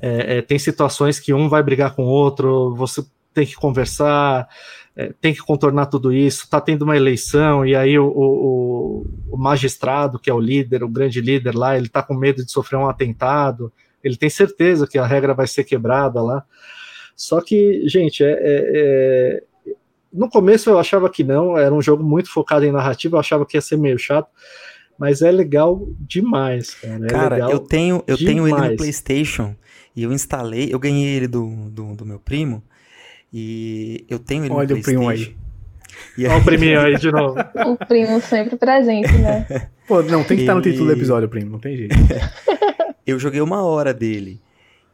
é, 0.00 0.38
é, 0.38 0.42
tem 0.42 0.56
situações 0.56 1.18
que 1.18 1.34
um 1.34 1.48
vai 1.48 1.60
brigar 1.60 1.96
com 1.96 2.04
o 2.04 2.08
outro, 2.08 2.72
você 2.76 3.04
tem 3.34 3.44
que 3.44 3.56
conversar, 3.56 4.48
é, 4.94 5.12
tem 5.20 5.34
que 5.34 5.40
contornar 5.40 5.86
tudo 5.86 6.12
isso. 6.12 6.44
Está 6.44 6.60
tendo 6.60 6.82
uma 6.82 6.96
eleição 6.96 7.66
e 7.66 7.74
aí 7.74 7.98
o, 7.98 8.06
o, 8.06 9.06
o, 9.32 9.36
magistrado, 9.36 10.20
que 10.20 10.30
é 10.30 10.34
o 10.34 10.40
líder, 10.40 10.84
o 10.84 10.88
grande 10.88 11.20
líder 11.20 11.56
lá, 11.56 11.76
ele 11.76 11.86
está 11.86 12.04
com 12.04 12.14
medo 12.14 12.44
de 12.44 12.52
sofrer 12.52 12.78
um 12.78 12.88
atentado. 12.88 13.72
Ele 14.02 14.16
tem 14.16 14.30
certeza 14.30 14.86
que 14.86 14.96
a 14.96 15.06
regra 15.06 15.34
vai 15.34 15.48
ser 15.48 15.64
quebrada 15.64 16.22
lá. 16.22 16.44
Só 17.16 17.40
que, 17.40 17.82
gente, 17.88 18.22
é, 18.22 18.30
é, 18.30 18.36
é 18.42 19.42
no 20.12 20.28
começo 20.28 20.70
eu 20.70 20.78
achava 20.78 21.08
que 21.08 21.22
não, 21.22 21.56
era 21.56 21.74
um 21.74 21.82
jogo 21.82 22.02
muito 22.02 22.30
focado 22.30 22.64
em 22.64 22.72
narrativa, 22.72 23.16
eu 23.16 23.20
achava 23.20 23.46
que 23.46 23.56
ia 23.56 23.60
ser 23.60 23.76
meio 23.76 23.98
chato, 23.98 24.28
mas 24.98 25.22
é 25.22 25.30
legal 25.30 25.88
demais, 25.98 26.74
cara. 26.74 27.06
É 27.06 27.08
cara, 27.08 27.38
eu 27.50 27.58
tenho 27.58 28.02
eu 28.06 28.16
tenho 28.16 28.46
ele 28.46 28.68
no 28.70 28.76
PlayStation 28.76 29.54
e 29.94 30.02
eu 30.02 30.12
instalei, 30.12 30.68
eu 30.72 30.78
ganhei 30.78 31.16
ele 31.16 31.28
do, 31.28 31.46
do, 31.70 31.96
do 31.96 32.06
meu 32.06 32.18
primo 32.18 32.62
e 33.32 34.04
eu 34.08 34.18
tenho 34.18 34.44
ele 34.44 34.52
Olha 34.52 34.62
no 34.62 34.68
PlayStation. 34.68 35.00
Olha 35.00 35.14
o 35.14 35.16
primo 35.16 35.28
aí. 35.28 35.50
E 36.16 36.26
Olha 36.26 36.38
o 36.38 36.44
priminho 36.44 36.80
aí 36.80 36.96
de 36.96 37.10
novo. 37.10 37.36
O 37.66 37.76
primo 37.86 38.20
sempre 38.20 38.56
presente, 38.56 39.12
né? 39.12 39.46
Pô, 39.86 40.02
não, 40.02 40.22
tem 40.22 40.36
que 40.36 40.42
estar 40.44 40.54
no 40.54 40.62
título 40.62 40.86
do 40.86 40.92
episódio, 40.92 41.28
primo, 41.28 41.50
não 41.50 41.58
tem 41.58 41.76
jeito. 41.76 41.96
eu 43.06 43.18
joguei 43.18 43.40
uma 43.40 43.62
hora 43.62 43.92
dele. 43.92 44.40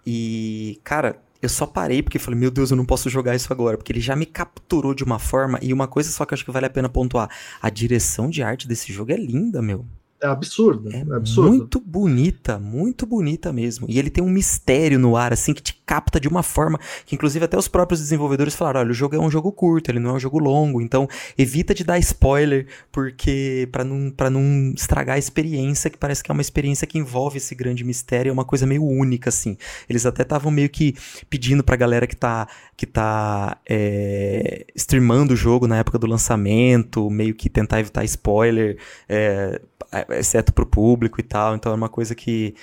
E, 0.07 0.81
cara, 0.83 1.17
eu 1.41 1.49
só 1.49 1.67
parei 1.67 2.03
porque 2.03 2.19
falei, 2.19 2.39
meu 2.39 2.51
Deus, 2.51 2.71
eu 2.71 2.77
não 2.77 2.85
posso 2.85 3.09
jogar 3.11 3.35
isso 3.35 3.53
agora, 3.53 3.77
porque 3.77 3.93
ele 3.93 4.01
já 4.01 4.17
me 4.17 4.27
capturou 4.27 4.95
de 4.95 5.05
uma 5.05 5.19
forma. 5.19 5.59
E 5.63 5.73
uma 5.73 5.87
coisa 5.89 6.11
só 6.11 6.25
que 6.25 6.33
eu 6.33 6.37
acho 6.37 6.45
que 6.45 6.51
vale 6.51 6.67
a 6.67 6.71
pena 6.71 6.89
pontuar: 6.89 7.31
a 7.61 7.71
direção 7.71 8.29
de 8.31 8.43
arte 8.43 8.67
desse 8.69 8.93
jogo 8.93 9.13
é 9.13 9.17
linda, 9.17 9.61
meu 9.61 9.85
é 10.21 10.27
absurdo. 10.27 10.91
É, 10.91 10.99
é 10.99 11.15
absurdo. 11.15 11.51
muito 11.51 11.81
bonita, 11.81 12.59
muito 12.59 13.05
bonita 13.07 13.53
mesmo. 13.53 13.87
E 13.89 13.99
ele 13.99 14.09
tem 14.09 14.25
um 14.25 14.31
mistério 14.31 14.99
no 14.99 15.17
ar, 15.17 15.33
assim, 15.33 15.53
que 15.53 15.63
te 15.63 15.75
capta 15.85 16.19
de 16.19 16.27
uma 16.27 16.43
forma 16.43 16.81
que, 17.05 17.15
inclusive, 17.15 17.45
até 17.45 17.57
os 17.57 17.69
próprios 17.69 18.01
desenvolvedores 18.01 18.55
falaram: 18.55 18.81
olha, 18.81 18.91
o 18.91 18.95
jogo 18.95 19.15
é 19.15 19.19
um 19.19 19.31
jogo 19.31 19.53
curto, 19.53 19.91
ele 19.91 19.99
não 19.99 20.11
é 20.11 20.13
um 20.15 20.19
jogo 20.19 20.39
longo, 20.39 20.81
então 20.81 21.07
evita 21.37 21.75
de 21.75 21.85
dar 21.85 21.99
spoiler, 21.99 22.67
porque 22.91 23.69
para 23.71 23.85
não, 23.85 24.11
pra 24.11 24.31
não 24.31 24.73
estragar 24.75 25.17
a 25.17 25.19
experiência, 25.19 25.91
que 25.91 25.99
parece 25.99 26.23
que 26.23 26.31
é 26.31 26.35
uma 26.35 26.43
experiência 26.43 26.87
que 26.87 26.99
envolve 26.99 27.37
esse 27.37 27.55
grande 27.55 27.85
mistério, 27.85 28.31
é 28.31 28.33
uma 28.33 28.45
coisa 28.45 28.67
meio 28.67 28.85
única, 28.85 29.29
assim. 29.29 29.57
Eles 29.89 30.07
até 30.07 30.23
estavam 30.23 30.51
meio 30.51 30.71
que 30.71 30.95
pedindo 31.29 31.63
pra 31.63 31.77
galera 31.77 32.07
que 32.07 32.17
tá, 32.17 32.49
que 32.75 32.87
tá 32.87 33.59
é, 33.69 34.67
streamando 34.75 35.35
o 35.35 35.37
jogo 35.37 35.67
na 35.67 35.77
época 35.77 35.99
do 35.99 36.07
lançamento, 36.07 37.11
meio 37.11 37.35
que 37.35 37.51
tentar 37.51 37.81
evitar 37.81 38.03
spoiler. 38.05 38.79
É, 39.09 39.61
é, 39.93 40.19
exceto 40.19 40.53
pro 40.53 40.67
público 40.67 41.21
e 41.21 41.23
tal. 41.23 41.55
Então 41.55 41.73
é 41.73 41.75
uma 41.75 41.89
coisa 41.89 42.15
que 42.15 42.55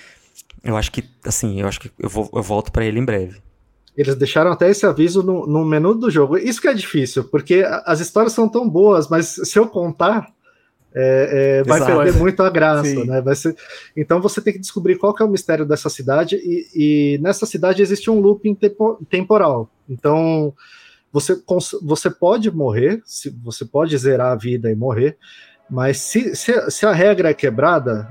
eu 0.64 0.78
acho 0.78 0.91
que, 0.91 1.04
assim, 1.26 1.60
eu 1.60 1.68
acho 1.68 1.80
que 1.80 1.91
eu, 2.00 2.10
vou, 2.10 2.30
eu 2.34 2.41
volto 2.41 2.72
para 2.72 2.86
ele 2.86 3.00
em 3.00 3.06
breve. 3.06 3.41
Eles 3.95 4.16
deixaram 4.16 4.52
até 4.52 4.70
esse 4.70 4.86
aviso 4.86 5.22
no, 5.22 5.45
no 5.45 5.66
menu 5.66 5.94
do 5.94 6.10
jogo. 6.10 6.38
Isso 6.38 6.62
que 6.62 6.68
é 6.68 6.74
difícil, 6.74 7.26
porque 7.26 7.64
as 7.86 8.00
histórias 8.00 8.34
são 8.34 8.50
tão 8.50 8.68
boas, 8.68 9.08
mas 9.08 9.40
se 9.44 9.60
eu 9.60 9.68
contar, 9.68 10.32
é, 10.95 11.60
é, 11.60 11.64
vai 11.64 11.80
Exato. 11.80 11.98
perder 11.98 12.20
muito 12.20 12.41
a 12.41 12.50
graça, 12.50 12.86
Sim. 12.86 13.06
né? 13.06 13.22
Vai 13.22 13.36
ser... 13.36 13.56
Então 13.95 14.22
você 14.22 14.41
tem 14.41 14.54
que 14.54 14.60
descobrir 14.60 14.98
qual 14.98 15.14
que 15.14 15.22
é 15.22 15.26
o 15.26 15.30
mistério 15.30 15.66
dessa 15.66 15.90
cidade, 15.90 16.36
e, 16.38 16.68
e 16.74 17.18
nessa 17.20 17.45
cidade 17.45 17.82
existe 17.82 18.10
um 18.10 18.20
looping 18.20 18.56
tempo, 18.56 19.00
temporal. 19.10 19.70
Então 19.88 20.54
você, 21.12 21.40
você 21.82 22.10
pode 22.10 22.50
morrer, 22.50 23.02
se, 23.06 23.30
você 23.44 23.64
pode 23.64 23.95
zerar 23.98 24.32
a 24.32 24.36
vida 24.36 24.72
e 24.72 24.76
morrer, 24.76 25.18
mas 25.74 25.98
se, 25.98 26.36
se, 26.36 26.70
se 26.70 26.86
a 26.86 26.94
regra 26.94 27.32
é 27.32 27.34
quebrada, 27.34 28.08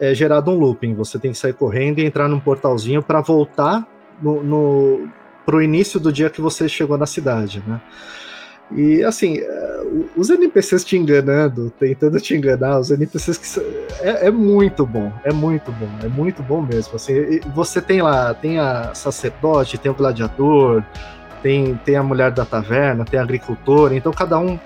é 0.00 0.14
gerado 0.14 0.50
um 0.50 0.58
looping. 0.58 0.94
Você 0.94 1.18
tem 1.18 1.32
que 1.32 1.36
sair 1.36 1.52
correndo 1.52 1.98
e 1.98 2.04
entrar 2.06 2.28
num 2.28 2.40
portalzinho 2.40 3.02
para 3.02 3.20
voltar 3.20 3.86
no, 4.22 4.42
no 4.42 5.08
pro 5.44 5.60
início 5.60 6.00
do 6.00 6.10
dia 6.10 6.30
que 6.30 6.40
você 6.40 6.66
chegou 6.66 6.96
na 6.96 7.04
cidade, 7.04 7.62
né? 7.66 7.78
E 8.72 9.04
assim, 9.04 9.36
é, 9.38 9.82
os 10.16 10.30
NPCs 10.30 10.82
te 10.82 10.96
enganando, 10.96 11.70
tentando 11.78 12.18
te 12.18 12.34
enganar, 12.34 12.78
os 12.78 12.90
NPCs 12.90 13.36
que 13.36 13.60
é, 14.00 14.28
é, 14.28 14.30
muito 14.30 14.86
bom, 14.86 15.12
é 15.24 15.32
muito 15.32 15.70
bom, 15.72 15.90
é 16.02 16.08
muito 16.08 16.42
bom 16.42 16.62
mesmo. 16.62 16.96
Assim, 16.96 17.38
você 17.54 17.82
tem 17.82 18.00
lá, 18.00 18.32
tem 18.32 18.58
a 18.58 18.94
sacerdote, 18.94 19.76
tem 19.76 19.92
o 19.92 19.94
gladiador, 19.94 20.82
tem, 21.42 21.78
tem 21.84 21.96
a 21.96 22.02
mulher 22.02 22.30
da 22.30 22.46
taverna, 22.46 23.04
tem 23.04 23.20
a 23.20 23.22
agricultora, 23.22 23.94
então 23.94 24.10
cada 24.10 24.38
um 24.38 24.58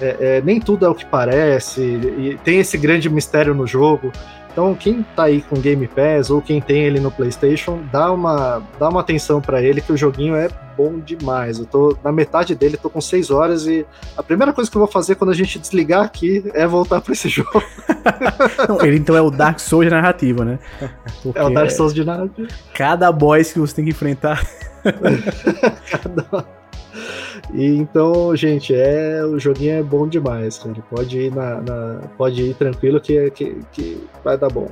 é, 0.00 0.16
é, 0.20 0.42
nem 0.42 0.60
tudo 0.60 0.84
é 0.86 0.88
o 0.88 0.94
que 0.94 1.04
parece, 1.04 1.80
e 1.80 2.38
tem 2.44 2.58
esse 2.58 2.76
grande 2.76 3.08
mistério 3.08 3.54
no 3.54 3.66
jogo. 3.66 4.12
Então, 4.56 4.74
quem 4.74 5.04
tá 5.14 5.24
aí 5.24 5.42
com 5.42 5.60
Game 5.60 5.86
Pass 5.86 6.30
ou 6.30 6.40
quem 6.40 6.62
tem 6.62 6.84
ele 6.84 6.98
no 6.98 7.10
PlayStation, 7.10 7.78
dá 7.92 8.10
uma, 8.10 8.62
dá 8.78 8.88
uma 8.88 9.00
atenção 9.00 9.38
para 9.38 9.62
ele, 9.62 9.82
que 9.82 9.92
o 9.92 9.96
joguinho 9.98 10.34
é 10.34 10.48
bom 10.74 10.98
demais. 10.98 11.58
Eu 11.58 11.66
tô 11.66 11.94
na 12.02 12.10
metade 12.10 12.54
dele, 12.54 12.78
tô 12.78 12.88
com 12.88 12.98
6 12.98 13.30
horas 13.30 13.66
e 13.66 13.84
a 14.16 14.22
primeira 14.22 14.54
coisa 14.54 14.70
que 14.70 14.74
eu 14.74 14.80
vou 14.80 14.88
fazer 14.88 15.16
quando 15.16 15.30
a 15.30 15.34
gente 15.34 15.58
desligar 15.58 16.02
aqui 16.02 16.42
é 16.54 16.66
voltar 16.66 17.02
para 17.02 17.12
esse 17.12 17.28
jogo. 17.30 17.62
Não, 18.66 18.80
ele 18.80 18.96
então 18.96 19.14
é 19.14 19.20
o 19.20 19.30
Dark 19.30 19.58
Souls 19.60 19.84
de 19.84 19.90
narrativa, 19.90 20.42
né? 20.42 20.58
Porque 21.22 21.38
é 21.38 21.42
o 21.42 21.50
Dark 21.50 21.70
Souls 21.70 21.92
de 21.92 22.02
narrativa. 22.02 22.48
Cada 22.72 23.12
boss 23.12 23.52
que 23.52 23.58
você 23.58 23.74
tem 23.74 23.84
que 23.84 23.90
enfrentar. 23.90 24.42
cada 25.90 26.22
e 27.52 27.76
então, 27.76 28.34
gente, 28.36 28.74
é 28.74 29.24
o 29.24 29.38
joguinho 29.38 29.78
é 29.78 29.82
bom 29.82 30.06
demais, 30.06 30.58
cara. 30.58 30.74
Pode 30.90 31.18
ir 31.18 31.34
na, 31.34 31.60
na 31.60 32.00
pode 32.16 32.42
ir 32.42 32.54
tranquilo 32.54 33.00
que, 33.00 33.30
que, 33.30 33.56
que 33.72 34.04
vai 34.24 34.36
dar 34.36 34.48
bom. 34.48 34.70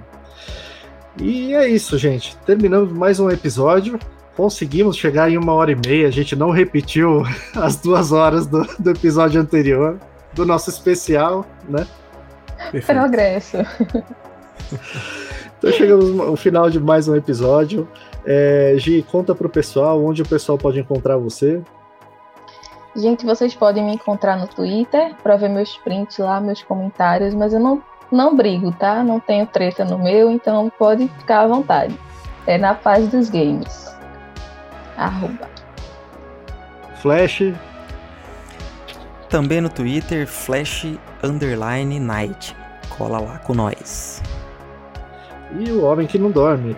E 1.20 1.55
é 1.55 1.68
isso, 1.68 1.96
gente. 1.96 2.36
Terminamos 2.38 2.92
mais 2.92 3.20
um 3.20 3.30
episódio. 3.30 3.98
Conseguimos 4.36 4.96
chegar 4.96 5.30
em 5.30 5.38
uma 5.38 5.52
hora 5.52 5.70
e 5.70 5.76
meia. 5.76 6.09
A 6.09 6.10
gente 6.10 6.34
não 6.34 6.51
repetiu 6.51 7.22
as 7.55 7.76
duas 7.76 8.10
horas 8.10 8.46
do, 8.46 8.64
do 8.78 8.90
episódio 8.90 9.40
anterior, 9.40 9.98
do 10.32 10.44
nosso 10.44 10.70
especial, 10.70 11.46
né? 11.68 11.86
Perfeito. 12.72 12.98
Progresso. 12.98 13.59
Então 15.59 15.72
chegamos 15.72 16.20
ao 16.20 16.36
final 16.36 16.68
de 16.68 16.78
mais 16.78 17.09
um 17.09 17.16
episódio. 17.16 17.88
É, 18.26 18.74
Gi, 18.76 19.02
conta 19.10 19.34
pro 19.34 19.48
pessoal 19.48 20.05
onde 20.05 20.20
o 20.20 20.28
pessoal 20.28 20.59
pode 20.59 20.78
encontrar 20.78 21.16
você. 21.16 21.62
Gente, 22.96 23.26
vocês 23.26 23.54
podem 23.54 23.84
me 23.84 23.94
encontrar 23.94 24.36
no 24.36 24.46
Twitter 24.46 25.16
para 25.20 25.36
ver 25.36 25.48
meus 25.48 25.76
prints 25.78 26.18
lá, 26.18 26.40
meus 26.40 26.62
comentários, 26.62 27.34
mas 27.34 27.52
eu 27.52 27.58
não, 27.58 27.82
não 28.10 28.36
brigo, 28.36 28.70
tá? 28.72 29.02
Não 29.02 29.18
tenho 29.18 29.46
treta 29.46 29.84
no 29.84 29.98
meu, 29.98 30.30
então 30.30 30.70
pode 30.78 31.08
ficar 31.18 31.40
à 31.40 31.46
vontade. 31.48 31.98
É 32.46 32.56
na 32.56 32.72
paz 32.74 33.08
dos 33.08 33.28
games. 33.28 33.92
Arroba. 34.96 35.48
Flash. 37.02 37.52
Também 39.28 39.60
no 39.60 39.68
Twitter, 39.68 40.28
Flash 40.28 40.86
Underline 41.22 41.98
Night. 41.98 42.56
Cola 42.96 43.18
lá 43.18 43.38
com 43.38 43.54
nós. 43.54 44.22
E 45.58 45.72
o 45.72 45.84
Homem 45.84 46.06
que 46.06 46.18
não 46.18 46.30
dorme. 46.30 46.76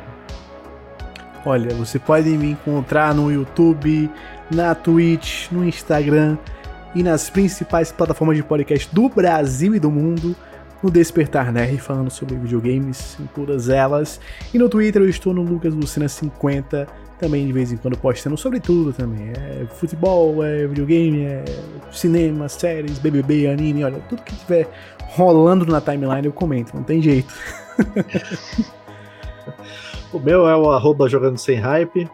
Olha, 1.44 1.72
você 1.74 1.98
pode 1.98 2.28
me 2.30 2.50
encontrar 2.52 3.14
no 3.14 3.30
YouTube, 3.30 4.10
na 4.50 4.74
Twitch, 4.74 5.50
no 5.50 5.64
Instagram 5.64 6.38
e 6.94 7.02
nas 7.02 7.28
principais 7.28 7.92
plataformas 7.92 8.36
de 8.36 8.42
podcast 8.42 8.92
do 8.94 9.08
Brasil 9.08 9.74
e 9.74 9.80
do 9.80 9.90
mundo. 9.90 10.34
No 10.82 10.90
Despertar 10.90 11.50
Nerd, 11.50 11.78
falando 11.78 12.10
sobre 12.10 12.36
videogames 12.36 13.16
em 13.18 13.26
todas 13.26 13.70
elas. 13.70 14.20
E 14.52 14.58
no 14.58 14.68
Twitter 14.68 15.00
eu 15.00 15.08
estou 15.08 15.32
no 15.32 15.42
Lucas 15.42 15.74
Lucina 15.74 16.06
50 16.06 16.86
também 17.18 17.46
de 17.46 17.52
vez 17.52 17.72
em 17.72 17.76
quando 17.76 17.96
postando 17.96 18.36
sobre 18.36 18.60
tudo 18.60 18.92
também. 18.92 19.30
É 19.30 19.66
futebol, 19.66 20.44
é 20.44 20.66
videogame, 20.66 21.24
é 21.24 21.44
cinema, 21.90 22.48
séries, 22.48 22.98
BBB, 22.98 23.48
anime, 23.48 23.84
olha, 23.84 23.98
tudo 24.08 24.22
que 24.22 24.34
tiver 24.34 24.68
rolando 24.98 25.66
na 25.66 25.80
timeline 25.80 26.26
eu 26.26 26.32
comento, 26.32 26.76
não 26.76 26.82
tem 26.82 27.00
jeito. 27.00 27.32
o 30.12 30.18
meu 30.18 30.46
é 30.46 30.56
o 30.56 30.70
arroba 30.70 31.08
jogando 31.08 31.38
sem 31.38 31.58
hype. 31.58 32.08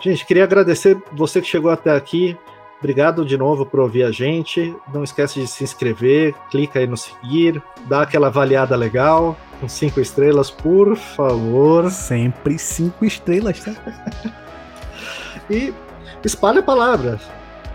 Gente, 0.00 0.24
queria 0.24 0.44
agradecer 0.44 0.96
você 1.12 1.40
que 1.42 1.46
chegou 1.46 1.70
até 1.70 1.94
aqui. 1.94 2.36
Obrigado 2.78 3.26
de 3.26 3.36
novo 3.36 3.66
por 3.66 3.80
ouvir 3.80 4.04
a 4.04 4.10
gente. 4.10 4.74
Não 4.92 5.04
esquece 5.04 5.38
de 5.38 5.46
se 5.46 5.62
inscrever, 5.62 6.34
clica 6.50 6.78
aí 6.78 6.86
no 6.86 6.96
seguir, 6.96 7.62
dá 7.86 8.02
aquela 8.02 8.28
avaliada 8.28 8.74
legal, 8.74 9.36
com 9.60 9.68
cinco 9.68 10.00
estrelas, 10.00 10.50
por 10.50 10.96
favor. 10.96 11.90
Sempre 11.90 12.58
cinco 12.58 13.04
estrelas, 13.04 13.62
tá? 13.62 13.74
e 15.50 15.74
espalhe 16.24 16.60
a 16.60 16.62
palavra. 16.62 17.20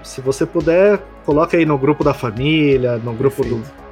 Se 0.01 0.19
você 0.21 0.43
puder, 0.47 0.99
coloque 1.23 1.55
aí 1.55 1.65
no 1.65 1.77
grupo 1.77 2.03
da 2.03 2.15
família, 2.15 2.97
no 2.97 3.13
grupo 3.13 3.43
Perfeito. 3.43 3.63
do 3.63 3.84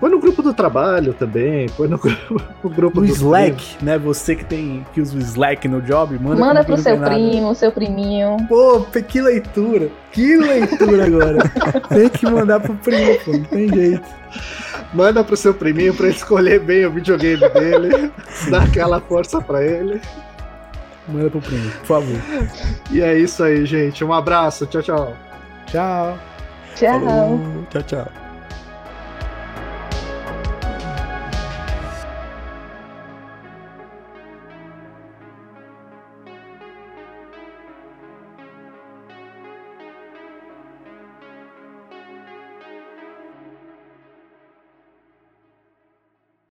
Põe 0.00 0.10
no 0.10 0.20
grupo 0.20 0.42
do 0.42 0.54
trabalho 0.54 1.12
também, 1.12 1.68
põe 1.70 1.88
no 1.88 1.98
grupo, 1.98 2.40
no 2.62 2.70
grupo 2.70 3.00
no 3.00 3.06
do 3.06 3.12
Slack, 3.12 3.76
primo. 3.76 3.90
né? 3.90 3.98
Você 3.98 4.36
que 4.36 4.44
tem 4.44 4.86
que 4.92 5.00
usa 5.00 5.16
o 5.16 5.20
Slack 5.20 5.66
no 5.66 5.80
job, 5.82 6.18
manda 6.20 6.40
Manda 6.40 6.64
pro 6.64 6.76
seu 6.76 6.98
primo, 6.98 7.54
seu 7.54 7.72
priminho. 7.72 8.36
Pô, 8.48 8.80
que 8.80 9.20
leitura. 9.20 9.90
Que 10.12 10.36
leitura 10.36 11.06
agora. 11.06 11.38
tem 11.88 12.08
que 12.08 12.26
mandar 12.26 12.60
pro 12.60 12.74
primo, 12.74 13.18
pô, 13.24 13.32
não 13.32 13.44
tem 13.44 13.68
jeito. 13.68 14.08
Manda 14.94 15.24
pro 15.24 15.36
seu 15.36 15.52
priminho 15.52 15.92
pra 15.92 16.06
ele 16.06 16.16
escolher 16.16 16.60
bem 16.60 16.86
o 16.86 16.92
videogame 16.92 17.48
dele, 17.50 18.12
dar 18.50 18.62
aquela 18.62 19.00
força 19.00 19.40
pra 19.40 19.64
ele. 19.64 20.00
Manda 21.08 21.30
pro 21.30 21.40
primo, 21.40 21.70
por 21.70 21.86
favor. 21.86 22.20
E 22.90 23.00
é 23.00 23.18
isso 23.18 23.42
aí, 23.42 23.66
gente. 23.66 24.04
Um 24.04 24.12
abraço. 24.12 24.66
Tchau, 24.66 24.82
tchau. 24.82 25.16
Tchau. 25.66 26.18
Tchau. 26.76 27.00
Falou. 27.00 27.40
Tchau, 27.70 27.82
tchau. 27.82 28.17